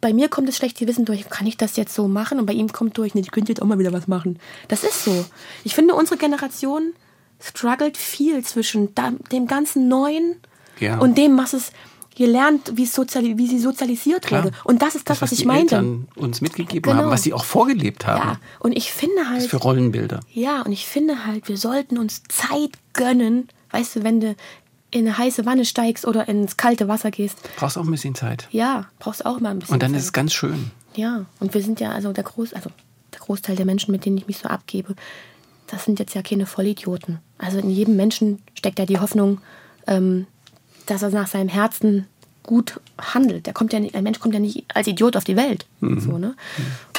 Bei 0.00 0.12
mir 0.12 0.28
kommt 0.28 0.48
das 0.48 0.56
schlechte 0.56 0.84
Gewissen 0.84 1.04
durch, 1.04 1.28
kann 1.28 1.46
ich 1.46 1.56
das 1.56 1.76
jetzt 1.76 1.94
so 1.94 2.06
machen? 2.08 2.38
Und 2.38 2.46
bei 2.46 2.52
ihm 2.52 2.70
kommt 2.72 2.96
durch, 2.98 3.14
nee, 3.14 3.20
ich 3.20 3.32
könnte 3.32 3.50
jetzt 3.50 3.60
auch 3.60 3.66
mal 3.66 3.78
wieder 3.78 3.92
was 3.92 4.06
machen. 4.06 4.38
Das 4.68 4.84
ist 4.84 5.04
so. 5.04 5.24
Ich 5.64 5.74
finde, 5.74 5.94
unsere 5.94 6.16
Generation 6.18 6.92
struggelt 7.40 7.96
viel 7.96 8.44
zwischen 8.44 8.90
dem 9.32 9.46
ganzen 9.46 9.88
Neuen 9.88 10.36
Ja. 10.78 10.98
und 10.98 11.18
dem, 11.18 11.36
was 11.36 11.52
es 11.52 11.72
gelernt, 12.14 12.72
wie, 12.76 12.86
soziali 12.86 13.36
wie 13.36 13.46
sie 13.46 13.58
sozialisiert 13.58 14.22
Klar. 14.26 14.44
wurde. 14.44 14.56
Und 14.64 14.80
das 14.82 14.94
ist 14.94 15.10
das, 15.10 15.20
was, 15.20 15.30
die 15.30 15.36
ich 15.36 15.44
meinte. 15.44 15.74
Eltern 15.76 16.08
uns 16.14 16.40
mitgegeben 16.40 16.90
Genau. 16.90 17.02
haben, 17.04 17.10
was 17.10 17.22
sie 17.24 17.34
auch 17.34 17.44
vorgelebt 17.44 18.06
haben. 18.06 18.26
Ja, 18.28 18.40
und 18.60 18.72
ich 18.72 18.90
finde 18.92 19.16
Was 19.18 19.28
halt, 19.28 19.42
für 19.50 19.56
Rollenbilder. 19.58 20.20
ja, 20.32 20.62
und 20.62 20.72
ich 20.72 20.86
finde 20.86 21.26
halt, 21.26 21.48
wir 21.48 21.58
sollten 21.58 21.98
uns 21.98 22.22
Zeit 22.28 22.70
gönnen. 22.94 23.48
Weißt 23.70 23.96
du, 23.96 24.02
wenn 24.04 24.20
du 24.20 24.34
in 24.96 25.06
eine 25.06 25.18
heiße 25.18 25.46
Wanne 25.46 25.64
steigst 25.64 26.06
oder 26.06 26.28
ins 26.28 26.56
kalte 26.56 26.88
Wasser 26.88 27.10
gehst, 27.10 27.36
Brauchst 27.56 27.78
auch 27.78 27.84
ein 27.84 27.90
bisschen 27.90 28.14
Zeit. 28.14 28.48
ja, 28.50 28.86
brauchst 28.98 29.24
auch 29.26 29.40
mal 29.40 29.50
ein 29.50 29.58
bisschen 29.58 29.74
Und 29.74 29.82
dann 29.82 29.92
Zeit. 29.92 29.98
ist 30.00 30.04
es 30.06 30.12
ganz 30.12 30.32
schön. 30.32 30.70
Ja, 30.94 31.26
und 31.40 31.52
wir 31.54 31.62
sind 31.62 31.78
ja, 31.80 31.90
also 31.92 32.12
der, 32.12 32.24
Groß, 32.24 32.54
also 32.54 32.70
der 33.12 33.20
Großteil 33.20 33.56
der 33.56 33.66
Menschen, 33.66 33.92
mit 33.92 34.04
denen 34.04 34.16
ich 34.16 34.26
mich 34.26 34.38
so 34.38 34.48
abgebe, 34.48 34.94
das 35.66 35.84
sind 35.84 35.98
jetzt 35.98 36.14
ja 36.14 36.22
keine 36.22 36.46
Vollidioten. 36.46 37.18
Also 37.38 37.58
in 37.58 37.70
jedem 37.70 37.96
Menschen 37.96 38.42
steckt 38.54 38.78
ja 38.78 38.86
die 38.86 38.98
Hoffnung, 39.00 39.40
ähm, 39.86 40.26
dass 40.86 41.02
er 41.02 41.10
nach 41.10 41.26
seinem 41.26 41.48
Herzen 41.48 42.06
gut 42.44 42.80
handelt. 42.96 43.46
Der 43.46 43.52
kommt 43.52 43.72
ja 43.72 43.80
nicht, 43.80 43.96
ein 43.96 44.04
Mensch 44.04 44.20
kommt 44.20 44.32
ja 44.32 44.38
nicht 44.40 44.64
als 44.72 44.86
Idiot 44.86 45.16
auf 45.16 45.24
die 45.24 45.36
Welt. 45.36 45.66
So, 45.80 46.16
ne? 46.16 46.36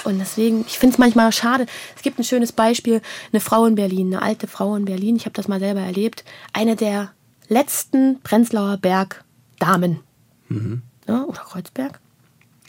Und 0.04 0.20
deswegen, 0.20 0.66
ich 0.68 0.78
finde 0.78 0.94
es 0.96 1.00
manchmal 1.00 1.32
schade. 1.32 1.66
Es 1.96 2.02
gibt 2.02 2.20
ein 2.20 2.26
schönes 2.26 2.52
Beispiel, 2.52 3.02
eine 3.32 3.40
Frau 3.40 3.66
in 3.66 3.76
Berlin, 3.76 4.08
eine 4.14 4.22
alte 4.22 4.48
Frau 4.48 4.76
in 4.76 4.84
Berlin, 4.84 5.16
ich 5.16 5.24
habe 5.26 5.34
das 5.34 5.48
mal 5.48 5.60
selber 5.62 5.80
erlebt, 5.80 6.26
eine 6.52 6.76
der 6.76 7.12
letzten 7.48 8.22
Prenzlauer 8.22 8.78
Berg-Damen. 8.78 10.00
Ja, 11.08 11.24
oder 11.24 11.42
Kreuzberg. 11.42 12.00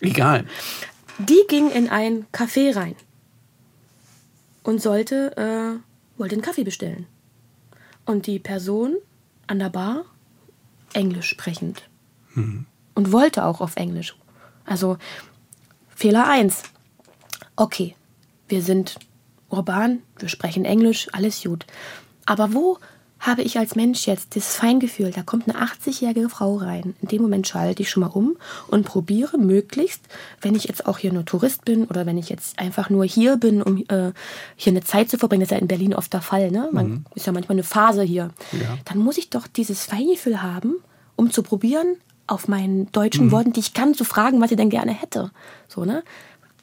Egal. 0.01 0.45
Die 1.19 1.43
ging 1.49 1.71
in 1.71 1.89
ein 1.89 2.27
Café 2.33 2.75
rein 2.77 2.95
und 4.63 4.81
sollte, 4.81 5.37
äh, 5.37 6.19
wollte 6.19 6.35
einen 6.35 6.43
Kaffee 6.43 6.65
bestellen. 6.65 7.07
Und 8.05 8.27
die 8.27 8.39
Person 8.39 8.97
an 9.47 9.59
der 9.59 9.71
Bar, 9.71 10.05
Englisch 10.93 11.29
sprechend. 11.29 11.83
Und 12.95 13.13
wollte 13.13 13.45
auch 13.45 13.61
auf 13.61 13.77
Englisch. 13.77 14.17
Also 14.65 14.99
Fehler 15.95 16.29
1. 16.29 16.63
Okay, 17.57 17.97
wir 18.49 18.63
sind 18.63 18.99
urban, 19.49 20.03
wir 20.19 20.29
sprechen 20.29 20.65
Englisch, 20.65 21.09
alles 21.13 21.43
gut. 21.43 21.67
Aber 22.25 22.55
wo 22.55 22.79
habe 23.21 23.43
ich 23.43 23.59
als 23.59 23.75
Mensch 23.75 24.07
jetzt 24.07 24.37
das 24.37 24.55
Feingefühl, 24.55 25.11
da 25.11 25.23
kommt 25.23 25.49
eine 25.49 25.59
80-jährige 25.59 26.29
Frau 26.29 26.57
rein. 26.57 26.95
In 27.03 27.09
dem 27.09 27.23
Moment 27.23 27.49
schalte 27.49 27.83
ich 27.83 27.91
schon 27.91 28.03
mal 28.03 28.09
um 28.09 28.37
und 28.69 28.85
probiere 28.85 29.39
möglichst, 29.39 30.03
wenn 30.41 30.55
ich 30.55 30.65
jetzt 30.65 30.87
auch 30.87 30.99
hier 30.99 31.13
nur 31.13 31.25
Tourist 31.25 31.65
bin 31.65 31.87
oder 31.87 32.07
wenn 32.07 32.17
ich 32.17 32.29
jetzt 32.29 32.59
einfach 32.59 32.91
nur 32.91 33.05
hier 33.05 33.37
bin, 33.37 33.63
um 33.63 33.79
äh, 33.89 34.13
hier 34.57 34.73
eine 34.73 34.85
Zeit 34.85 35.11
zu 35.11 35.19
verbringen, 35.19 35.41
das 35.41 35.49
ist 35.49 35.53
ja 35.53 35.59
in 35.59 35.69
Berlin 35.69 35.95
oft 35.95 36.13
der 36.13 36.23
Fall, 36.23 36.51
ne? 36.51 36.69
Man 36.73 37.07
ist 37.15 37.27
ja 37.27 37.33
manchmal 37.33 37.57
eine 37.57 37.65
Phase 37.65 38.03
hier. 38.03 38.31
Ja. 38.53 38.79
Dann 38.85 38.99
muss 38.99 39.19
ich 39.19 39.31
doch 39.31 39.47
dieses 39.47 39.85
Feingefühl 39.85 40.43
haben, 40.43 40.77
um 41.17 41.33
zu 41.33 41.43
probieren, 41.43 41.97
auf 42.29 42.47
meinen 42.47 42.93
deutschen 42.93 43.33
Worten, 43.33 43.53
die 43.53 43.61
ich 43.61 43.75
kann, 43.75 43.95
zu 43.95 44.05
fragen, 44.05 44.41
was 44.41 44.51
ich 44.51 44.57
denn 44.57 44.71
gerne 44.71 44.93
hätte. 44.93 45.31
So, 45.67 45.85
ne? 45.85 46.05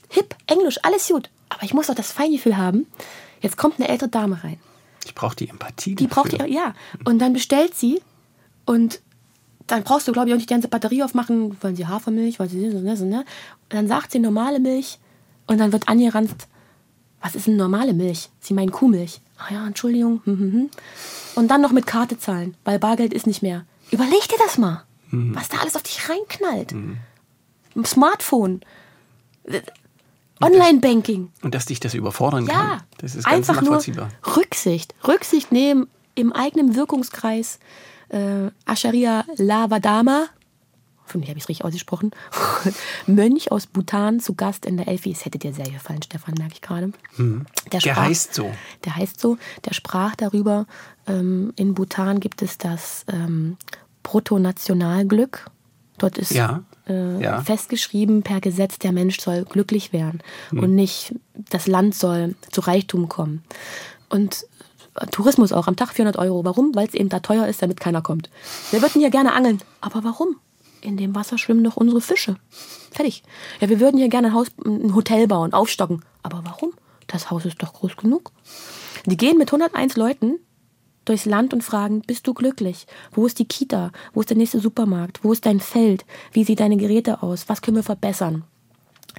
Hip, 0.09 0.35
Englisch, 0.47 0.79
alles 0.83 1.07
gut. 1.07 1.29
Aber 1.49 1.63
ich 1.63 1.73
muss 1.73 1.87
doch 1.87 1.95
das 1.95 2.11
Feingefühl 2.11 2.55
haben. 2.55 2.85
Jetzt 3.41 3.57
kommt 3.57 3.79
eine 3.79 3.89
ältere 3.89 4.09
Dame 4.09 4.43
rein. 4.43 4.59
Ich 5.05 5.15
brauche 5.15 5.35
die 5.35 5.49
Empathie. 5.49 5.95
Die 5.95 6.07
braucht 6.07 6.33
dafür. 6.33 6.47
ihr, 6.47 6.53
ja. 6.53 6.73
Und 7.05 7.19
dann 7.19 7.33
bestellt 7.33 7.75
sie 7.75 8.01
und 8.65 9.01
dann 9.67 9.83
brauchst 9.83 10.07
du, 10.07 10.11
glaube 10.11 10.27
ich, 10.27 10.33
auch 10.33 10.37
nicht 10.37 10.49
die 10.49 10.53
ganze 10.53 10.67
Batterie 10.67 11.03
aufmachen, 11.03 11.57
wollen 11.61 11.75
sie 11.75 11.87
Hafermilch, 11.87 12.39
wollen 12.39 12.49
sie 12.49 12.69
so, 12.71 12.79
ne, 12.79 12.97
so, 12.97 13.05
ne. 13.05 13.19
Und 13.19 13.73
dann 13.73 13.87
sagt 13.87 14.11
sie 14.11 14.19
normale 14.19 14.59
Milch 14.59 14.99
und 15.47 15.59
dann 15.59 15.71
wird 15.71 15.87
angeranzt, 15.87 16.47
was 17.21 17.35
ist 17.35 17.47
denn 17.47 17.55
normale 17.55 17.93
Milch? 17.93 18.29
Sie 18.39 18.53
meinen 18.53 18.71
Kuhmilch. 18.71 19.21
Ah 19.37 19.53
ja, 19.53 19.65
Entschuldigung. 19.65 20.21
Hm, 20.25 20.39
hm, 20.39 20.53
hm. 20.53 20.69
Und 21.35 21.49
dann 21.49 21.61
noch 21.61 21.71
mit 21.71 21.87
Karte 21.87 22.17
zahlen, 22.17 22.55
weil 22.63 22.79
Bargeld 22.79 23.13
ist 23.13 23.27
nicht 23.27 23.41
mehr. 23.41 23.65
Überleg 23.91 24.27
dir 24.27 24.37
das 24.39 24.57
mal, 24.57 24.83
was 25.11 25.49
da 25.49 25.57
alles 25.57 25.75
auf 25.75 25.83
dich 25.83 26.07
reinknallt. 26.09 26.75
Smartphone, 27.83 28.61
äh, 29.43 29.61
Online-Banking. 30.41 31.31
Und 31.43 31.55
dass 31.55 31.65
dich 31.65 31.79
das 31.79 31.93
überfordern 31.93 32.45
Ja, 32.47 32.53
kann. 32.53 32.81
Das 32.97 33.15
ist 33.15 33.25
ganz 33.25 33.49
einfach 33.49 33.61
nur 33.61 33.71
nachvollziehbar. 33.71 34.09
Rücksicht. 34.35 34.93
Rücksicht 35.07 35.51
nehmen 35.51 35.87
im 36.15 36.33
eigenen 36.33 36.75
Wirkungskreis. 36.75 37.59
Äh, 38.09 38.51
Asharia 38.65 39.25
Lavadama, 39.37 40.27
hoffentlich 41.03 41.29
habe 41.29 41.37
ich 41.39 41.43
es 41.45 41.49
richtig 41.49 41.65
ausgesprochen, 41.65 42.11
Mönch 43.07 43.51
aus 43.51 43.65
Bhutan 43.65 44.19
zu 44.19 44.35
Gast 44.35 44.65
in 44.65 44.77
der 44.77 44.87
Elfi. 44.87 45.11
Es 45.11 45.25
hätte 45.25 45.39
dir 45.39 45.53
sehr 45.53 45.69
gefallen, 45.69 46.01
Stefan, 46.03 46.35
merke 46.37 46.53
ich 46.53 46.61
gerade. 46.61 46.87
Der, 46.87 47.17
Hm. 47.17 47.45
Der 47.73 47.95
heißt 47.95 48.33
so. 48.35 48.51
Der 48.85 48.95
heißt 48.95 49.19
so. 49.19 49.37
Der 49.65 49.73
sprach 49.73 50.15
darüber, 50.15 50.67
ähm, 51.07 51.51
in 51.55 51.73
Bhutan 51.73 52.19
gibt 52.19 52.41
es 52.41 52.57
das 52.59 53.05
ähm, 53.11 53.57
Bruttonationalglück. 54.03 55.45
Dort 55.97 56.17
ist 56.17 56.31
Ja, 56.31 56.63
äh, 56.87 57.21
ja. 57.21 57.41
festgeschrieben 57.41 58.23
per 58.23 58.41
Gesetz, 58.41 58.79
der 58.79 58.91
Mensch 58.91 59.19
soll 59.19 59.45
glücklich 59.45 59.93
werden 59.93 60.21
und 60.51 60.75
nicht 60.75 61.15
das 61.33 61.67
Land 61.67 61.95
soll 61.95 62.35
zu 62.51 62.61
Reichtum 62.61 63.09
kommen. 63.09 63.43
Und 64.09 64.45
äh, 64.95 65.05
Tourismus 65.07 65.51
auch 65.51 65.67
am 65.67 65.75
Tag 65.75 65.93
400 65.93 66.17
Euro. 66.17 66.43
Warum? 66.45 66.73
Weil 66.75 66.87
es 66.87 66.93
eben 66.93 67.09
da 67.09 67.19
teuer 67.19 67.47
ist, 67.47 67.61
damit 67.61 67.79
keiner 67.79 68.01
kommt. 68.01 68.29
Wir 68.71 68.81
würden 68.81 69.01
hier 69.01 69.09
gerne 69.09 69.33
angeln. 69.33 69.61
Aber 69.81 70.03
warum? 70.03 70.37
In 70.81 70.97
dem 70.97 71.15
Wasser 71.15 71.37
schwimmen 71.37 71.63
doch 71.63 71.77
unsere 71.77 72.01
Fische. 72.01 72.35
Fertig. 72.91 73.23
Ja, 73.59 73.69
wir 73.69 73.79
würden 73.79 73.97
hier 73.97 74.09
gerne 74.09 74.27
ein, 74.27 74.33
Haus, 74.33 74.47
ein 74.63 74.93
Hotel 74.93 75.27
bauen, 75.27 75.53
aufstocken. 75.53 76.03
Aber 76.23 76.41
warum? 76.45 76.73
Das 77.07 77.31
Haus 77.31 77.45
ist 77.45 77.61
doch 77.61 77.73
groß 77.73 77.97
genug. 77.97 78.31
Die 79.05 79.17
gehen 79.17 79.37
mit 79.37 79.49
101 79.49 79.95
Leuten 79.95 80.39
durchs 81.05 81.25
Land 81.25 81.53
und 81.53 81.63
fragen, 81.63 82.01
bist 82.01 82.27
du 82.27 82.33
glücklich? 82.33 82.87
Wo 83.11 83.25
ist 83.25 83.39
die 83.39 83.45
Kita? 83.45 83.91
Wo 84.13 84.21
ist 84.21 84.29
der 84.29 84.37
nächste 84.37 84.59
Supermarkt? 84.59 85.23
Wo 85.23 85.31
ist 85.31 85.45
dein 85.45 85.59
Feld? 85.59 86.05
Wie 86.31 86.43
sieht 86.43 86.59
deine 86.59 86.77
Geräte 86.77 87.23
aus? 87.23 87.47
Was 87.47 87.61
können 87.61 87.77
wir 87.77 87.83
verbessern? 87.83 88.43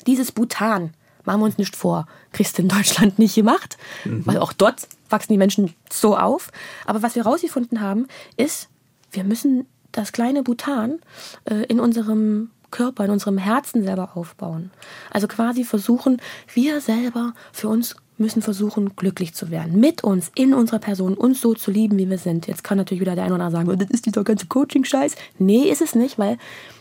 Dieses 0.07 0.33
Bhutan, 0.33 0.93
machen 1.25 1.41
wir 1.41 1.47
uns 1.47 1.59
nicht 1.59 1.77
vor, 1.77 2.07
kriegst 2.33 2.59
du 2.59 2.63
in 2.63 2.69
Deutschland 2.69 3.19
nicht 3.19 3.35
gemacht, 3.35 3.77
weil 4.05 4.39
auch 4.39 4.53
dort 4.53 4.89
wachsen 5.09 5.33
die 5.33 5.39
Menschen 5.39 5.75
so 5.91 6.17
auf. 6.17 6.51
Aber 6.85 7.03
was 7.03 7.15
wir 7.15 7.25
herausgefunden 7.25 7.81
haben, 7.81 8.07
ist, 8.37 8.69
wir 9.11 9.25
müssen 9.25 9.67
das 9.93 10.13
kleine 10.13 10.43
Bhutan 10.43 11.01
äh, 11.45 11.65
in 11.65 11.81
unserem 11.81 12.51
Körper, 12.71 13.05
in 13.05 13.11
unserem 13.11 13.39
Herzen 13.39 13.83
selber 13.83 14.17
aufbauen. 14.17 14.71
Also 15.11 15.29
quasi 15.29 15.65
versuchen, 15.65 16.21
wir 16.53 16.81
selber 16.81 17.33
für 17.53 17.69
uns 17.69 17.97
müssen 18.19 18.43
versuchen, 18.43 18.97
glücklich 18.97 19.35
zu 19.35 19.51
werden. 19.51 19.79
Mit 19.79 20.05
uns, 20.05 20.31
in 20.35 20.55
unserer 20.55 20.79
Person, 20.79 21.15
uns 21.15 21.41
so 21.41 21.55
zu 21.55 21.71
lieben, 21.71 21.99
wie 21.99 22.09
wir 22.09 22.19
sind. 22.19 22.47
Jetzt 22.47 22.65
kann 22.65 22.79
natürlich 22.79 23.01
wieder 23.01 23.15
der 23.15 23.25
eine 23.25 23.35
oder 23.35 23.45
andere 23.45 23.61
sagen, 23.61 23.71
oh, 23.71 23.77
das 23.77 23.91
ist 23.91 24.07
dieser 24.07 24.25
ganze 24.25 24.47
Coaching-Scheiß. 24.47 25.17
Nee, 25.39 25.65
ist 25.71 25.83
es 25.83 25.95
nicht, 25.95 26.19
weil 26.19 26.39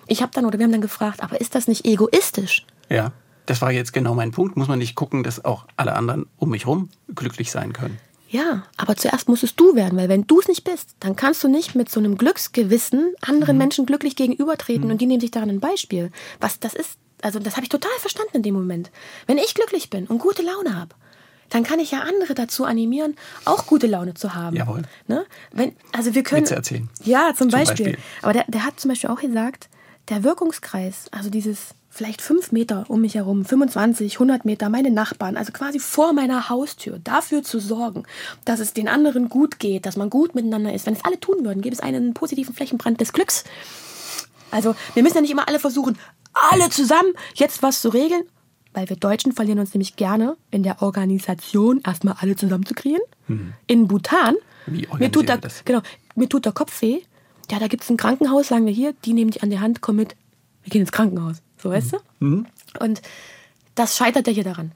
ich 0.07 0.21
habe 0.21 0.31
dann, 0.33 0.45
oder 0.45 0.57
wir 0.57 0.63
haben 0.63 0.71
dann 0.71 0.81
gefragt, 0.81 1.21
aber 1.21 1.41
ist 1.41 1.55
das 1.55 1.67
nicht 1.67 1.85
egoistisch? 1.85 2.65
Ja. 2.89 3.11
Das 3.45 3.61
war 3.61 3.71
jetzt 3.71 3.93
genau 3.93 4.15
mein 4.15 4.31
Punkt. 4.31 4.57
Muss 4.57 4.67
man 4.67 4.79
nicht 4.79 4.95
gucken, 4.95 5.23
dass 5.23 5.45
auch 5.45 5.65
alle 5.77 5.95
anderen 5.95 6.25
um 6.37 6.49
mich 6.49 6.65
rum 6.65 6.89
glücklich 7.13 7.51
sein 7.51 7.73
können. 7.73 7.99
Ja, 8.27 8.63
aber 8.75 8.95
zuerst 8.95 9.29
musst 9.29 9.43
es 9.43 9.55
du 9.55 9.75
werden, 9.75 9.97
weil 9.97 10.09
wenn 10.09 10.25
du 10.25 10.39
es 10.39 10.47
nicht 10.47 10.63
bist, 10.63 10.95
dann 10.99 11.15
kannst 11.15 11.43
du 11.43 11.47
nicht 11.47 11.75
mit 11.75 11.89
so 11.89 11.99
einem 11.99 12.17
Glücksgewissen 12.17 13.13
anderen 13.21 13.57
Menschen 13.57 13.85
glücklich 13.85 14.15
gegenübertreten 14.15 14.89
und 14.89 14.99
die 14.99 15.05
nehmen 15.05 15.21
sich 15.21 15.31
daran 15.31 15.49
ein 15.49 15.59
Beispiel. 15.59 16.11
Was 16.39 16.59
das 16.59 16.73
ist, 16.73 16.97
also 17.21 17.39
das 17.39 17.55
habe 17.55 17.63
ich 17.63 17.69
total 17.69 17.91
verstanden 17.99 18.37
in 18.37 18.43
dem 18.43 18.55
Moment. 18.55 18.89
Wenn 19.27 19.37
ich 19.37 19.53
glücklich 19.53 19.89
bin 19.89 20.07
und 20.07 20.17
gute 20.17 20.41
Laune 20.41 20.75
habe, 20.75 20.95
dann 21.49 21.63
kann 21.63 21.79
ich 21.79 21.91
ja 21.91 21.99
andere 21.99 22.33
dazu 22.33 22.65
animieren, 22.65 23.15
auch 23.45 23.67
gute 23.67 23.87
Laune 23.87 24.13
zu 24.13 24.33
haben. 24.33 24.55
Jawohl. 24.55 24.83
Ne? 25.07 25.25
Wenn, 25.51 25.73
also 25.91 26.13
wir 26.15 26.23
können. 26.23 26.41
Witze 26.41 26.55
erzählen. 26.55 26.89
Ja, 27.03 27.27
zum, 27.29 27.49
Zum 27.49 27.59
Beispiel. 27.59 27.85
Beispiel. 27.85 28.03
Aber 28.21 28.33
der, 28.33 28.45
der 28.47 28.65
hat 28.65 28.79
zum 28.79 28.89
Beispiel 28.89 29.09
auch 29.09 29.21
gesagt, 29.21 29.69
der 30.09 30.23
Wirkungskreis, 30.23 31.07
also 31.11 31.29
dieses 31.29 31.69
vielleicht 31.89 32.21
fünf 32.21 32.51
Meter 32.51 32.83
um 32.89 33.01
mich 33.01 33.15
herum, 33.15 33.45
25, 33.45 34.15
100 34.15 34.43
Meter, 34.43 34.67
meine 34.67 34.91
Nachbarn, 34.91 35.37
also 35.37 35.53
quasi 35.53 35.79
vor 35.79 36.11
meiner 36.11 36.49
Haustür, 36.49 36.99
dafür 36.99 37.41
zu 37.41 37.59
sorgen, 37.59 38.03
dass 38.43 38.59
es 38.59 38.73
den 38.73 38.89
anderen 38.89 39.29
gut 39.29 39.59
geht, 39.59 39.85
dass 39.85 39.95
man 39.95 40.09
gut 40.09 40.35
miteinander 40.35 40.73
ist. 40.73 40.85
Wenn 40.85 40.93
es 40.93 41.05
alle 41.05 41.19
tun 41.19 41.45
würden, 41.45 41.61
gäbe 41.61 41.73
es 41.73 41.79
einen 41.79 42.13
positiven 42.13 42.53
Flächenbrand 42.53 42.99
des 42.99 43.13
Glücks. 43.13 43.45
Also 44.51 44.75
wir 44.93 45.03
müssen 45.03 45.15
ja 45.15 45.21
nicht 45.21 45.31
immer 45.31 45.47
alle 45.47 45.59
versuchen, 45.59 45.97
alle 46.33 46.69
zusammen 46.69 47.13
jetzt 47.35 47.63
was 47.63 47.81
zu 47.81 47.89
regeln. 47.89 48.23
Weil 48.75 48.89
wir 48.89 48.97
Deutschen 48.97 49.31
verlieren 49.31 49.59
uns 49.59 49.73
nämlich 49.73 49.95
gerne 49.95 50.35
in 50.51 50.61
der 50.61 50.81
Organisation, 50.81 51.81
erstmal 51.85 52.15
alle 52.19 52.35
zusammenzukriegen. 52.35 52.99
In 53.67 53.87
Bhutan, 53.87 54.35
Wie 54.67 54.87
mir 54.99 55.11
tut, 55.11 55.29
der, 55.29 55.39
genau, 55.63 55.81
mir 56.15 56.29
tut 56.29 56.45
der 56.45 56.51
Kopf 56.51 56.81
weh. 56.81 56.99
Ja, 57.49 57.59
da 57.59 57.67
gibt 57.67 57.83
es 57.83 57.89
ein 57.89 57.97
Krankenhaus, 57.97 58.49
sagen 58.49 58.65
wir 58.65 58.73
hier, 58.73 58.93
die 59.05 59.13
nehmen 59.13 59.31
dich 59.31 59.41
an 59.43 59.49
die 59.49 59.59
Hand, 59.59 59.81
komm 59.81 59.95
mit, 59.95 60.15
wir 60.63 60.71
gehen 60.71 60.81
ins 60.81 60.91
Krankenhaus. 60.91 61.37
So, 61.57 61.69
weißt 61.69 61.93
du? 61.93 61.97
Und 62.79 63.01
das 63.75 63.95
scheitert 63.95 64.27
ja 64.27 64.33
hier 64.33 64.43
daran, 64.43 64.73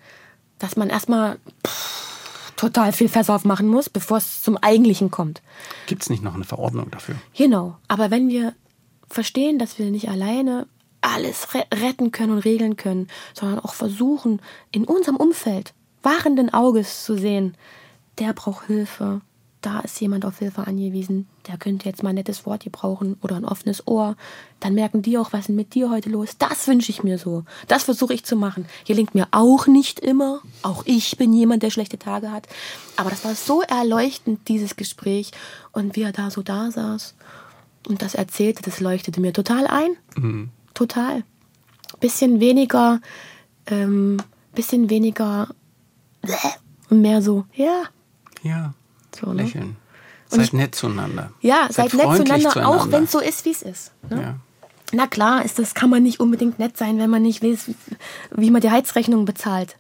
dass 0.60 0.78
man 0.78 0.90
erstmal 0.90 1.38
pff, 1.68 2.54
total 2.56 2.94
viel 2.94 3.10
Fässer 3.10 3.36
aufmachen 3.36 3.68
muss, 3.68 3.90
bevor 3.90 4.18
es 4.18 4.42
zum 4.42 4.58
Eigentlichen 4.58 5.12
kommt. 5.12 5.42
Gibt 5.88 6.04
es 6.04 6.10
nicht 6.10 6.24
noch 6.24 6.36
eine 6.36 6.46
Verordnung 6.46 6.90
dafür? 6.90 7.16
Genau. 7.36 7.78
Aber 7.88 8.12
wenn 8.12 8.30
wir 8.30 8.54
verstehen, 9.10 9.60
dass 9.60 9.78
wir 9.78 9.92
nicht 9.92 10.10
alleine 10.10 10.68
alles 11.02 11.54
re 11.54 11.66
retten 11.74 12.12
können 12.12 12.34
und 12.34 12.40
regeln 12.40 12.76
können, 12.76 13.08
sondern 13.34 13.60
auch 13.60 13.74
versuchen, 13.74 14.42
in 14.72 14.86
unserem 14.86 15.16
Umfeld 15.16 15.74
wahrenden 16.04 16.54
Auges 16.54 17.04
zu 17.04 17.18
sehen, 17.18 17.56
der 18.20 18.34
braucht 18.34 18.68
Hilfe, 18.68 19.22
da 19.62 19.82
ist 19.82 20.00
jemand 20.00 20.26
auf 20.26 20.40
Hilfe 20.40 20.66
angewiesen, 20.68 21.28
der 21.48 21.58
könnte 21.58 21.90
jetzt 21.90 22.02
mal 22.02 22.10
ein 22.10 22.16
nettes 22.16 22.46
Wort 22.46 22.64
gebrauchen 22.64 23.18
oder 23.22 23.36
ein 23.36 23.44
offenes 23.44 23.86
Ohr, 23.88 24.16
dann 24.62 24.74
merken 24.74 25.02
die 25.02 25.18
auch, 25.18 25.34
was 25.34 25.42
ist 25.42 25.50
mit 25.50 25.74
dir 25.76 25.90
heute 25.90 26.10
los? 26.10 26.38
Das 26.38 26.68
wünsche 26.68 26.92
ich 26.92 27.04
mir 27.04 27.18
so. 27.18 27.44
Das 27.68 27.84
versuche 27.84 28.14
ich 28.14 28.24
zu 28.24 28.38
machen. 28.38 28.66
Gelingt 28.86 29.16
mir 29.16 29.28
auch 29.32 29.68
nicht 29.68 30.00
immer. 30.00 30.42
Auch 30.62 30.84
ich 30.86 31.18
bin 31.18 31.34
jemand, 31.34 31.64
der 31.64 31.72
schlechte 31.72 32.00
Tage 32.00 32.32
hat. 32.32 32.48
Aber 32.96 33.10
das 33.10 33.26
war 33.26 33.36
so 33.36 33.62
erleuchtend, 33.62 34.48
dieses 34.48 34.78
Gespräch. 34.78 35.32
Und 35.74 35.98
wie 35.98 36.04
er 36.04 36.14
da 36.14 36.32
so 36.32 36.42
da 36.42 36.72
saß 36.72 37.16
und 37.88 38.02
das 38.02 38.16
erzählte, 38.16 38.64
das 38.64 38.80
leuchtete 38.80 39.20
mir 39.20 39.34
total 39.34 39.68
ein. 39.68 39.92
Total. 40.80 41.24
Bisschen 42.00 42.40
weniger, 42.40 43.02
ähm, 43.68 44.16
bisschen 44.56 44.90
weniger 44.90 45.50
und 46.90 47.02
mehr 47.02 47.22
so, 47.22 47.44
ja, 47.54 47.84
Ja. 48.44 48.74
so, 49.14 49.34
ne? 49.34 49.44
Lächeln. 49.44 49.76
Seid 50.30 50.42
ich- 50.46 50.54
nett 50.54 50.76
zueinander. 50.76 51.32
Ja, 51.42 51.68
seid, 51.70 51.94
nett 51.94 52.04
freundlich 52.04 52.44
zueinander, 52.48 52.68
auch 52.70 52.92
wenn 52.94 53.04
es 53.04 53.12
so 53.12 53.20
ist, 53.20 53.44
wie 53.44 53.52
es 53.52 53.62
ist. 53.62 53.92
Ne? 54.10 54.22
Ja. 54.22 54.36
Na 54.94 55.06
klar, 55.08 55.44
ist 55.44 55.60
das 55.60 55.74
kann 55.74 55.90
man 55.90 56.02
nicht 56.02 56.22
unbedingt 56.22 56.60
nett 56.60 56.78
sein, 56.78 56.98
wenn 56.98 57.10
man 57.10 57.24
nicht 57.24 57.44
weiß, 57.44 57.72
wie 58.38 58.50
man 58.50 58.62
die 58.62 58.72
Heizrechnung 58.72 59.26
bezahlt. 59.26 59.76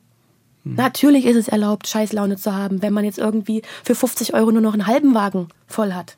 Natürlich 0.66 1.26
ist 1.26 1.38
es 1.38 1.48
erlaubt, 1.48 1.88
Scheißlaune 1.88 2.36
zu 2.36 2.54
haben, 2.54 2.82
wenn 2.82 2.92
man 2.92 3.06
jetzt 3.06 3.20
irgendwie 3.20 3.62
für 3.86 3.96
50 3.96 4.34
Euro 4.34 4.52
nur 4.52 4.62
noch 4.62 4.74
einen 4.74 4.86
halben 4.88 5.14
Wagen 5.16 5.48
voll 5.66 5.94
hat. 5.94 6.18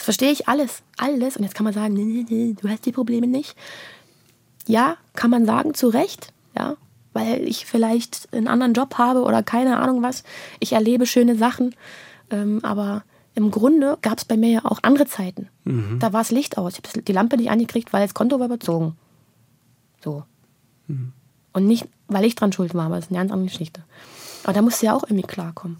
Das 0.00 0.06
verstehe 0.06 0.32
ich 0.32 0.48
alles, 0.48 0.82
alles. 0.96 1.36
Und 1.36 1.42
jetzt 1.42 1.54
kann 1.54 1.64
man 1.64 1.74
sagen, 1.74 1.92
nee, 1.92 2.04
nee, 2.04 2.24
nee, 2.26 2.56
du 2.58 2.70
hast 2.70 2.86
die 2.86 2.92
Probleme 2.92 3.26
nicht. 3.26 3.54
Ja, 4.66 4.96
kann 5.12 5.28
man 5.28 5.44
sagen, 5.44 5.74
zu 5.74 5.88
Recht, 5.88 6.32
ja, 6.56 6.78
weil 7.12 7.46
ich 7.46 7.66
vielleicht 7.66 8.32
einen 8.32 8.48
anderen 8.48 8.72
Job 8.72 8.96
habe 8.96 9.20
oder 9.20 9.42
keine 9.42 9.78
Ahnung 9.78 10.02
was. 10.02 10.24
Ich 10.58 10.72
erlebe 10.72 11.04
schöne 11.04 11.36
Sachen, 11.36 11.74
ähm, 12.30 12.60
aber 12.62 13.04
im 13.34 13.50
Grunde 13.50 13.98
gab 14.00 14.16
es 14.16 14.24
bei 14.24 14.38
mir 14.38 14.48
ja 14.48 14.64
auch 14.64 14.78
andere 14.80 15.04
Zeiten. 15.04 15.50
Da 15.98 16.14
war 16.14 16.22
das 16.22 16.30
Licht 16.30 16.56
aus. 16.56 16.78
Ich 16.78 16.90
habe 16.90 17.02
die 17.02 17.12
Lampe 17.12 17.36
nicht 17.36 17.50
angekriegt, 17.50 17.92
weil 17.92 18.02
das 18.02 18.14
Konto 18.14 18.38
war 18.38 18.46
überzogen. 18.46 18.96
So. 20.02 20.24
Und 21.52 21.66
nicht, 21.66 21.86
weil 22.08 22.24
ich 22.24 22.36
dran 22.36 22.54
schuld 22.54 22.72
war, 22.72 22.86
aber 22.86 22.96
das 22.96 23.04
ist 23.04 23.10
eine 23.10 23.18
ganz 23.18 23.32
andere 23.32 23.50
Geschichte. 23.50 23.84
Aber 24.44 24.54
da 24.54 24.62
musst 24.62 24.80
du 24.80 24.86
ja 24.86 24.94
auch 24.94 25.02
irgendwie 25.02 25.26
klarkommen. 25.26 25.78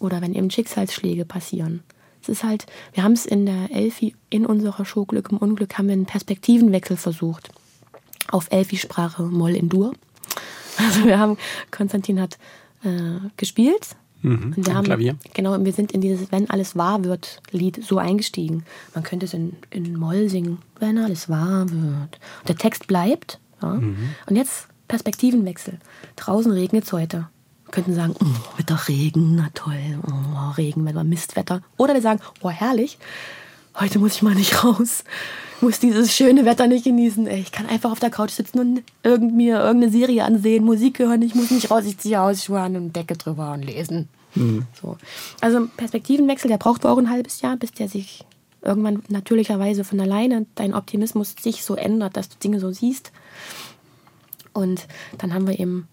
Oder 0.00 0.20
wenn 0.22 0.34
eben 0.34 0.50
Schicksalsschläge 0.50 1.24
passieren. 1.24 1.84
Es 2.28 2.38
ist 2.38 2.44
halt, 2.44 2.66
wir 2.92 3.02
haben 3.02 3.12
es 3.12 3.24
in 3.24 3.46
der 3.46 3.70
Elfi, 3.72 4.14
in 4.28 4.44
unserer 4.44 4.84
Show 4.84 5.06
Glück 5.06 5.30
im 5.30 5.38
Unglück, 5.38 5.78
haben 5.78 5.86
wir 5.86 5.94
einen 5.94 6.04
Perspektivenwechsel 6.04 6.98
versucht. 6.98 7.50
Auf 8.30 8.48
Elfi-Sprache 8.50 9.22
Moll 9.22 9.56
in 9.56 9.68
Dur. 9.68 9.92
Also 10.80 11.06
wir 11.06 11.18
haben, 11.18 11.36
Konstantin 11.72 12.20
hat 12.20 12.38
äh, 12.84 13.18
gespielt. 13.36 13.96
und 14.22 14.64
wir 14.64 14.74
haben, 14.74 14.84
Klavier. 14.84 15.16
Genau, 15.34 15.54
und 15.54 15.64
wir 15.64 15.72
sind 15.72 15.90
in 15.90 16.00
dieses 16.00 16.30
Wenn 16.30 16.48
alles 16.50 16.76
wahr 16.76 17.02
wird 17.02 17.42
Lied 17.50 17.82
so 17.84 17.98
eingestiegen. 17.98 18.64
Man 18.94 19.02
könnte 19.02 19.26
es 19.26 19.34
in, 19.34 19.56
in 19.70 19.98
Moll 19.98 20.28
singen, 20.28 20.58
wenn 20.78 20.98
alles 20.98 21.28
wahr 21.28 21.68
wird. 21.68 22.20
Und 22.40 22.48
der 22.48 22.56
Text 22.56 22.86
bleibt. 22.86 23.40
Ja? 23.60 23.72
Und 23.72 24.36
jetzt 24.36 24.68
Perspektivenwechsel. 24.86 25.78
Draußen 26.14 26.52
regnet 26.52 26.84
es 26.84 26.92
heute. 26.92 27.28
Könnten 27.70 27.94
sagen, 27.94 28.14
oh, 28.20 28.58
Wetter 28.58 28.80
Regen, 28.88 29.36
na 29.36 29.48
toll, 29.54 30.00
oh, 30.06 30.50
Regenwetter, 30.56 31.04
Mistwetter. 31.04 31.62
Oder 31.76 31.94
wir 31.94 32.02
sagen, 32.02 32.20
oh 32.42 32.50
herrlich, 32.50 32.98
heute 33.78 33.98
muss 33.98 34.16
ich 34.16 34.22
mal 34.22 34.34
nicht 34.34 34.64
raus. 34.64 35.04
Muss 35.60 35.80
dieses 35.80 36.14
schöne 36.14 36.44
Wetter 36.44 36.66
nicht 36.66 36.84
genießen. 36.84 37.26
Ey, 37.26 37.40
ich 37.40 37.52
kann 37.52 37.66
einfach 37.66 37.90
auf 37.90 37.98
der 37.98 38.10
Couch 38.10 38.30
sitzen 38.30 38.60
und 38.60 38.82
irgend 39.02 39.34
mir 39.34 39.58
irgendeine 39.58 39.92
Serie 39.92 40.24
ansehen, 40.24 40.64
Musik 40.64 41.00
hören. 41.00 41.22
Ich 41.22 41.34
muss 41.34 41.50
nicht 41.50 41.70
raus, 41.70 41.84
ich 41.84 41.98
ziehe 41.98 42.18
Hausschuhe 42.18 42.60
an 42.60 42.76
und 42.76 42.94
Decke 42.94 43.16
drüber 43.16 43.52
und 43.52 43.62
lesen. 43.62 44.08
So. 44.80 44.96
Also 45.40 45.66
Perspektivenwechsel, 45.76 46.48
der 46.48 46.58
braucht 46.58 46.86
auch 46.86 46.98
ein 46.98 47.10
halbes 47.10 47.40
Jahr, 47.40 47.56
bis 47.56 47.72
der 47.72 47.88
sich 47.88 48.24
irgendwann 48.62 49.02
natürlicherweise 49.08 49.84
von 49.84 50.00
alleine 50.00 50.46
dein 50.54 50.74
Optimismus 50.74 51.34
sich 51.40 51.64
so 51.64 51.74
ändert, 51.74 52.16
dass 52.16 52.28
du 52.28 52.36
Dinge 52.38 52.60
so 52.60 52.70
siehst. 52.70 53.10
Und 54.52 54.86
dann 55.18 55.34
haben 55.34 55.46
wir 55.46 55.58
eben 55.58 55.88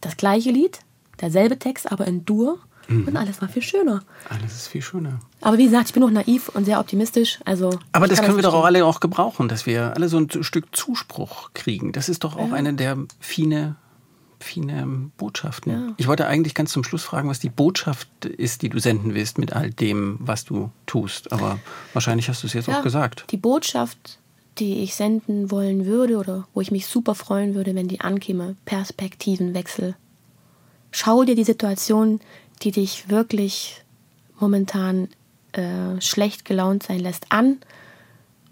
das 0.00 0.16
gleiche 0.16 0.50
Lied, 0.50 0.80
derselbe 1.22 1.58
Text, 1.58 1.90
aber 1.90 2.06
in 2.06 2.24
Dur. 2.24 2.58
Und 2.88 3.16
alles 3.16 3.40
war 3.40 3.48
viel 3.48 3.62
schöner. 3.62 4.02
Alles 4.28 4.54
ist 4.54 4.66
viel 4.66 4.82
schöner. 4.82 5.20
Aber 5.40 5.56
wie 5.56 5.64
gesagt, 5.64 5.86
ich 5.86 5.94
bin 5.94 6.02
noch 6.02 6.10
naiv 6.10 6.48
und 6.50 6.64
sehr 6.64 6.78
optimistisch. 6.78 7.38
Also 7.44 7.78
Aber 7.92 8.06
das 8.08 8.20
können 8.20 8.36
wir 8.36 8.42
doch 8.42 8.54
auch 8.54 8.64
alle 8.64 8.84
auch 8.84 9.00
gebrauchen, 9.00 9.48
dass 9.48 9.64
wir 9.66 9.94
alle 9.94 10.08
so 10.08 10.18
ein 10.18 10.28
Stück 10.42 10.74
Zuspruch 10.76 11.50
kriegen. 11.54 11.92
Das 11.92 12.08
ist 12.08 12.24
doch 12.24 12.36
auch 12.36 12.52
eine 12.52 12.74
der 12.74 12.98
fine, 13.18 13.76
fine 14.40 15.10
Botschaften. 15.16 15.72
Ja. 15.72 15.94
Ich 15.96 16.08
wollte 16.08 16.26
eigentlich 16.26 16.54
ganz 16.54 16.72
zum 16.72 16.84
Schluss 16.84 17.04
fragen, 17.04 17.28
was 17.30 17.38
die 17.38 17.48
Botschaft 17.48 18.08
ist, 18.26 18.62
die 18.62 18.68
du 18.68 18.78
senden 18.78 19.14
willst 19.14 19.38
mit 19.38 19.54
all 19.54 19.70
dem, 19.70 20.18
was 20.20 20.44
du 20.44 20.70
tust. 20.84 21.32
Aber 21.32 21.58
wahrscheinlich 21.94 22.28
hast 22.28 22.42
du 22.42 22.46
es 22.46 22.52
jetzt 22.52 22.68
Ja, 22.68 22.80
auch 22.80 22.82
gesagt. 22.82 23.24
Die 23.30 23.38
Botschaft, 23.38 24.18
die 24.58 24.82
ich 24.82 24.94
senden 24.96 25.50
wollen 25.50 25.86
würde 25.86 26.18
oder 26.18 26.46
wo 26.52 26.60
ich 26.60 26.72
mich 26.72 26.86
super 26.86 27.14
freuen 27.14 27.54
würde, 27.54 27.74
wenn 27.74 27.88
die 27.88 28.00
ankäme, 28.00 28.56
Perspektivenwechsel. 28.64 29.94
Schau 30.92 31.24
dir 31.24 31.34
die 31.34 31.44
Situation, 31.44 32.20
die 32.62 32.70
dich 32.70 33.08
wirklich 33.08 33.82
momentan 34.38 35.08
äh, 35.52 36.00
schlecht 36.00 36.44
gelaunt 36.44 36.84
sein 36.84 37.00
lässt, 37.00 37.26
an 37.30 37.58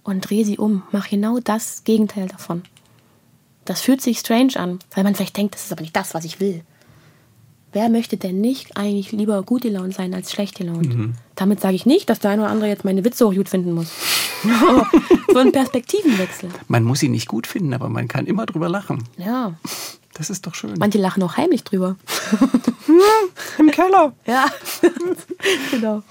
und 0.02 0.28
dreh 0.28 0.44
sie 0.44 0.58
um. 0.58 0.82
Mach 0.90 1.08
genau 1.08 1.38
das 1.38 1.84
Gegenteil 1.84 2.28
davon. 2.28 2.62
Das 3.64 3.82
fühlt 3.82 4.00
sich 4.00 4.18
strange 4.18 4.56
an, 4.56 4.78
weil 4.94 5.04
man 5.04 5.14
vielleicht 5.14 5.36
denkt, 5.36 5.54
das 5.54 5.64
ist 5.64 5.72
aber 5.72 5.82
nicht 5.82 5.94
das, 5.94 6.14
was 6.14 6.24
ich 6.24 6.40
will. 6.40 6.62
Wer 7.72 7.88
möchte 7.88 8.16
denn 8.16 8.40
nicht 8.40 8.76
eigentlich 8.76 9.12
lieber 9.12 9.42
gut 9.44 9.62
gelaunt 9.62 9.94
sein 9.94 10.12
als 10.12 10.32
schlecht 10.32 10.56
gelaunt? 10.56 10.92
Damit 11.36 11.60
sage 11.60 11.76
ich 11.76 11.86
nicht, 11.86 12.10
dass 12.10 12.18
der 12.18 12.32
eine 12.32 12.42
oder 12.42 12.50
andere 12.50 12.68
jetzt 12.68 12.84
meine 12.84 13.04
Witze 13.04 13.24
auch 13.24 13.34
gut 13.34 13.48
finden 13.48 13.72
muss. 13.72 13.92
so 15.32 15.38
ein 15.38 15.52
Perspektivenwechsel. 15.52 16.48
Man 16.66 16.82
muss 16.82 17.02
ihn 17.02 17.12
nicht 17.12 17.28
gut 17.28 17.46
finden, 17.46 17.72
aber 17.72 17.88
man 17.88 18.08
kann 18.08 18.26
immer 18.26 18.46
drüber 18.46 18.68
lachen. 18.68 19.04
Ja. 19.18 19.54
Das 20.14 20.28
ist 20.30 20.46
doch 20.46 20.54
schön. 20.54 20.74
Manche 20.78 20.98
lachen 20.98 21.22
auch 21.22 21.36
heimlich 21.36 21.64
drüber. 21.64 21.96
Im 23.58 23.70
Keller. 23.70 24.12
Ja. 24.26 24.46
genau. 25.70 26.02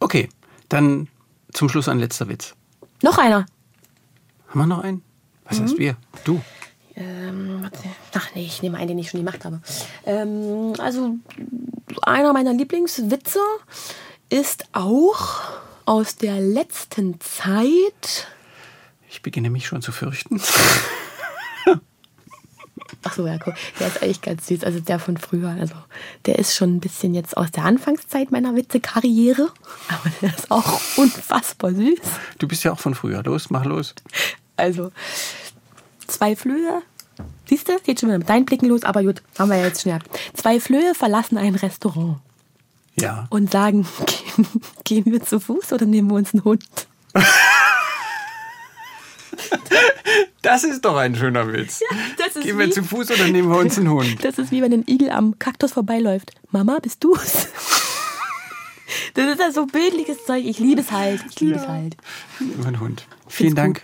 Okay, 0.00 0.28
dann 0.68 1.08
zum 1.52 1.68
Schluss 1.68 1.88
ein 1.88 1.98
letzter 1.98 2.28
Witz. 2.28 2.54
Noch 3.02 3.18
einer. 3.18 3.46
Haben 4.48 4.60
wir 4.60 4.66
noch 4.66 4.80
einen? 4.82 5.02
Was 5.44 5.58
Mhm. 5.58 5.62
heißt 5.64 5.78
wir? 5.78 5.96
Du. 6.24 6.42
Ähm. 6.96 7.68
Ach 8.14 8.28
nee, 8.34 8.44
ich 8.46 8.62
nehme 8.62 8.78
einen, 8.78 8.88
den 8.88 8.98
ich 8.98 9.10
schon 9.10 9.20
gemacht 9.24 9.44
habe. 9.44 9.60
Ähm, 10.06 10.74
also, 10.78 11.16
einer 12.02 12.32
meiner 12.32 12.52
Lieblingswitze 12.52 13.40
ist 14.30 14.64
auch 14.72 15.42
aus 15.86 16.16
der 16.16 16.40
letzten 16.40 17.20
Zeit. 17.20 18.28
Ich 19.08 19.22
beginne 19.22 19.50
mich 19.50 19.66
schon 19.66 19.82
zu 19.82 19.92
fürchten. 19.92 20.40
Ach 23.04 23.12
so, 23.14 23.26
ja, 23.26 23.38
guck, 23.38 23.54
der 23.78 23.88
ist 23.88 24.02
eigentlich 24.02 24.20
ganz 24.22 24.46
süß. 24.46 24.64
Also 24.64 24.80
der 24.80 24.98
von 24.98 25.16
früher. 25.16 25.50
Also 25.50 25.74
der 26.26 26.38
ist 26.38 26.54
schon 26.54 26.76
ein 26.76 26.80
bisschen 26.80 27.14
jetzt 27.14 27.36
aus 27.36 27.50
der 27.50 27.64
Anfangszeit 27.64 28.30
meiner 28.32 28.54
Witzekarriere. 28.56 29.50
Aber 29.88 30.10
der 30.22 30.34
ist 30.34 30.50
auch 30.50 30.80
unfassbar 30.96 31.72
süß. 31.72 31.98
Du 32.38 32.48
bist 32.48 32.64
ja 32.64 32.72
auch 32.72 32.80
von 32.80 32.94
früher. 32.94 33.22
Los, 33.22 33.50
mach 33.50 33.64
los. 33.64 33.94
Also 34.56 34.90
zwei 36.06 36.34
Flöhe. 36.36 36.82
Siehst 37.46 37.68
du, 37.68 37.78
geht 37.80 38.00
schon 38.00 38.08
wieder 38.08 38.18
mit 38.18 38.28
deinen 38.28 38.46
Blicken 38.46 38.66
los, 38.66 38.82
aber 38.84 39.02
gut, 39.02 39.22
haben 39.38 39.50
wir 39.50 39.58
ja 39.58 39.64
jetzt 39.66 39.82
schnell. 39.82 39.98
Zwei 40.32 40.58
Flöhe 40.60 40.94
verlassen 40.94 41.36
ein 41.38 41.54
Restaurant 41.54 42.16
Ja. 42.98 43.26
und 43.30 43.52
sagen, 43.52 43.86
gehen, 44.34 44.46
gehen 44.84 45.04
wir 45.12 45.22
zu 45.22 45.38
Fuß 45.38 45.72
oder 45.74 45.84
nehmen 45.86 46.08
wir 46.10 46.14
uns 46.16 46.32
einen 46.32 46.42
Hund? 46.44 46.64
Das 50.42 50.62
ist 50.62 50.84
doch 50.84 50.96
ein 50.96 51.16
schöner 51.16 51.50
Witz. 51.50 51.80
ist 52.18 52.42
Gehen 52.42 52.58
wir 52.58 52.70
zu 52.70 52.82
Fuß 52.82 53.12
oder 53.12 53.26
nehmen 53.28 53.48
wir 53.48 53.56
uns 53.56 53.78
einen 53.78 53.88
Hund? 53.88 54.18
Das 54.22 54.38
ist 54.38 54.50
wie 54.50 54.60
wenn 54.60 54.74
ein 54.74 54.84
Igel 54.86 55.10
am 55.10 55.38
Kaktus 55.38 55.72
vorbeiläuft. 55.72 56.32
Mama, 56.50 56.78
bist 56.80 57.02
du's? 57.02 57.48
Das 59.14 59.32
ist 59.32 59.40
ja 59.40 59.50
so 59.50 59.66
bildliches 59.66 60.24
Zeug. 60.24 60.44
Ich 60.44 60.58
liebe 60.58 60.80
es 60.80 60.92
halt. 60.92 61.24
Ich 61.28 61.40
liebe 61.40 61.54
es 61.54 61.66
halt. 61.66 61.96
Einen 62.64 62.80
Hund. 62.80 63.06
Vielen. 63.26 63.54
Dank. 63.54 63.82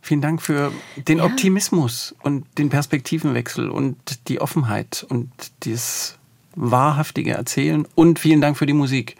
Vielen 0.00 0.20
Dank 0.20 0.42
für 0.42 0.72
den 0.96 1.18
ja. 1.18 1.24
Optimismus 1.24 2.14
und 2.22 2.46
den 2.58 2.68
Perspektivenwechsel 2.68 3.70
und 3.70 3.96
die 4.28 4.40
Offenheit 4.40 5.06
und 5.08 5.30
das 5.60 6.16
wahrhaftige 6.54 7.32
Erzählen 7.32 7.86
und 7.94 8.18
vielen 8.18 8.40
Dank 8.40 8.58
für 8.58 8.66
die 8.66 8.72
Musik. 8.72 9.16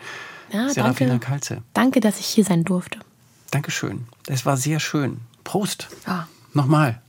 Ja, 0.52 0.68
Serafina 0.68 1.10
danke, 1.10 1.26
Kalze. 1.26 1.62
Danke, 1.72 2.00
dass 2.00 2.20
ich 2.20 2.26
hier 2.26 2.44
sein 2.44 2.64
durfte. 2.64 2.98
Dankeschön. 3.52 4.06
Es 4.26 4.44
war 4.44 4.56
sehr 4.56 4.80
schön. 4.80 5.20
Prost. 5.44 5.88
Ja. 6.06 6.28
Nochmal. 6.52 7.00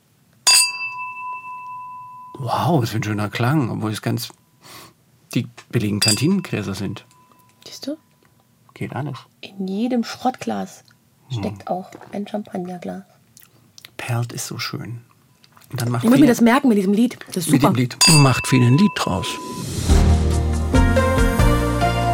Wow, 2.37 2.81
was 2.81 2.89
für 2.89 2.97
ein 2.97 3.03
schöner 3.03 3.29
Klang, 3.29 3.69
obwohl 3.69 3.91
es 3.91 4.01
ganz 4.01 4.29
die 5.33 5.47
billigen 5.69 5.99
Kantinengräser 5.99 6.75
sind. 6.75 7.05
Siehst 7.65 7.87
du? 7.87 7.97
Geht 8.73 8.95
alles. 8.95 9.17
In 9.41 9.67
jedem 9.67 10.03
Schrottglas 10.03 10.83
steckt 11.29 11.61
hm. 11.61 11.67
auch 11.67 11.91
ein 12.11 12.27
Champagnerglas. 12.27 13.03
Perlt 13.97 14.33
ist 14.33 14.47
so 14.47 14.57
schön. 14.57 15.01
Und 15.71 15.81
dann 15.81 15.89
macht 15.89 16.03
ich 16.03 16.09
muss 16.09 16.19
mir 16.19 16.27
das 16.27 16.41
merken 16.41 16.67
mit 16.67 16.77
diesem 16.77 16.93
Lied. 16.93 17.17
Das 17.27 17.37
ist 17.37 17.45
super. 17.45 17.71
Mit 17.71 17.77
dem 17.77 17.81
Lied. 17.81 17.97
Macht 18.21 18.47
viel 18.47 18.65
ein 18.65 18.77
Lied 18.77 18.91
draus. 18.95 19.27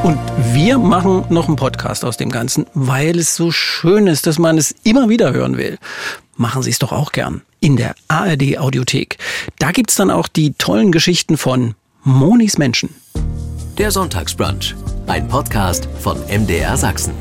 Und 0.02 0.18
wir 0.54 0.78
machen 0.78 1.26
noch 1.30 1.48
einen 1.48 1.58
Podcast 1.58 2.06
aus 2.06 2.16
dem 2.16 2.30
Ganzen, 2.30 2.66
weil 2.74 3.20
es 3.20 3.36
so 3.36 3.52
schön 3.52 4.08
ist, 4.08 4.28
dass 4.28 4.40
man 4.40 4.58
es 4.58 4.74
immer 4.84 5.10
wieder 5.10 5.34
hören 5.34 5.58
will. 5.58 5.78
Machen 6.38 6.64
Sie 6.64 6.70
es 6.70 6.80
doch 6.80 6.94
auch 6.94 7.12
gern 7.12 7.42
in 7.60 7.76
der 7.76 7.96
ARD 8.08 8.58
Audiothek. 8.58 9.18
Da 9.60 9.72
gibt 9.72 9.90
es 9.92 9.98
dann 9.98 10.10
auch 10.10 10.30
die 10.30 10.54
tollen 10.54 10.94
Geschichten 10.94 11.36
von 11.36 11.76
Monis 12.04 12.58
Menschen. 12.58 12.96
Der 13.78 13.92
Sonntagsbrunch, 13.92 14.74
ein 15.08 15.28
Podcast 15.28 15.90
von 16.00 16.18
MDR 16.28 16.78
Sachsen. 16.78 17.14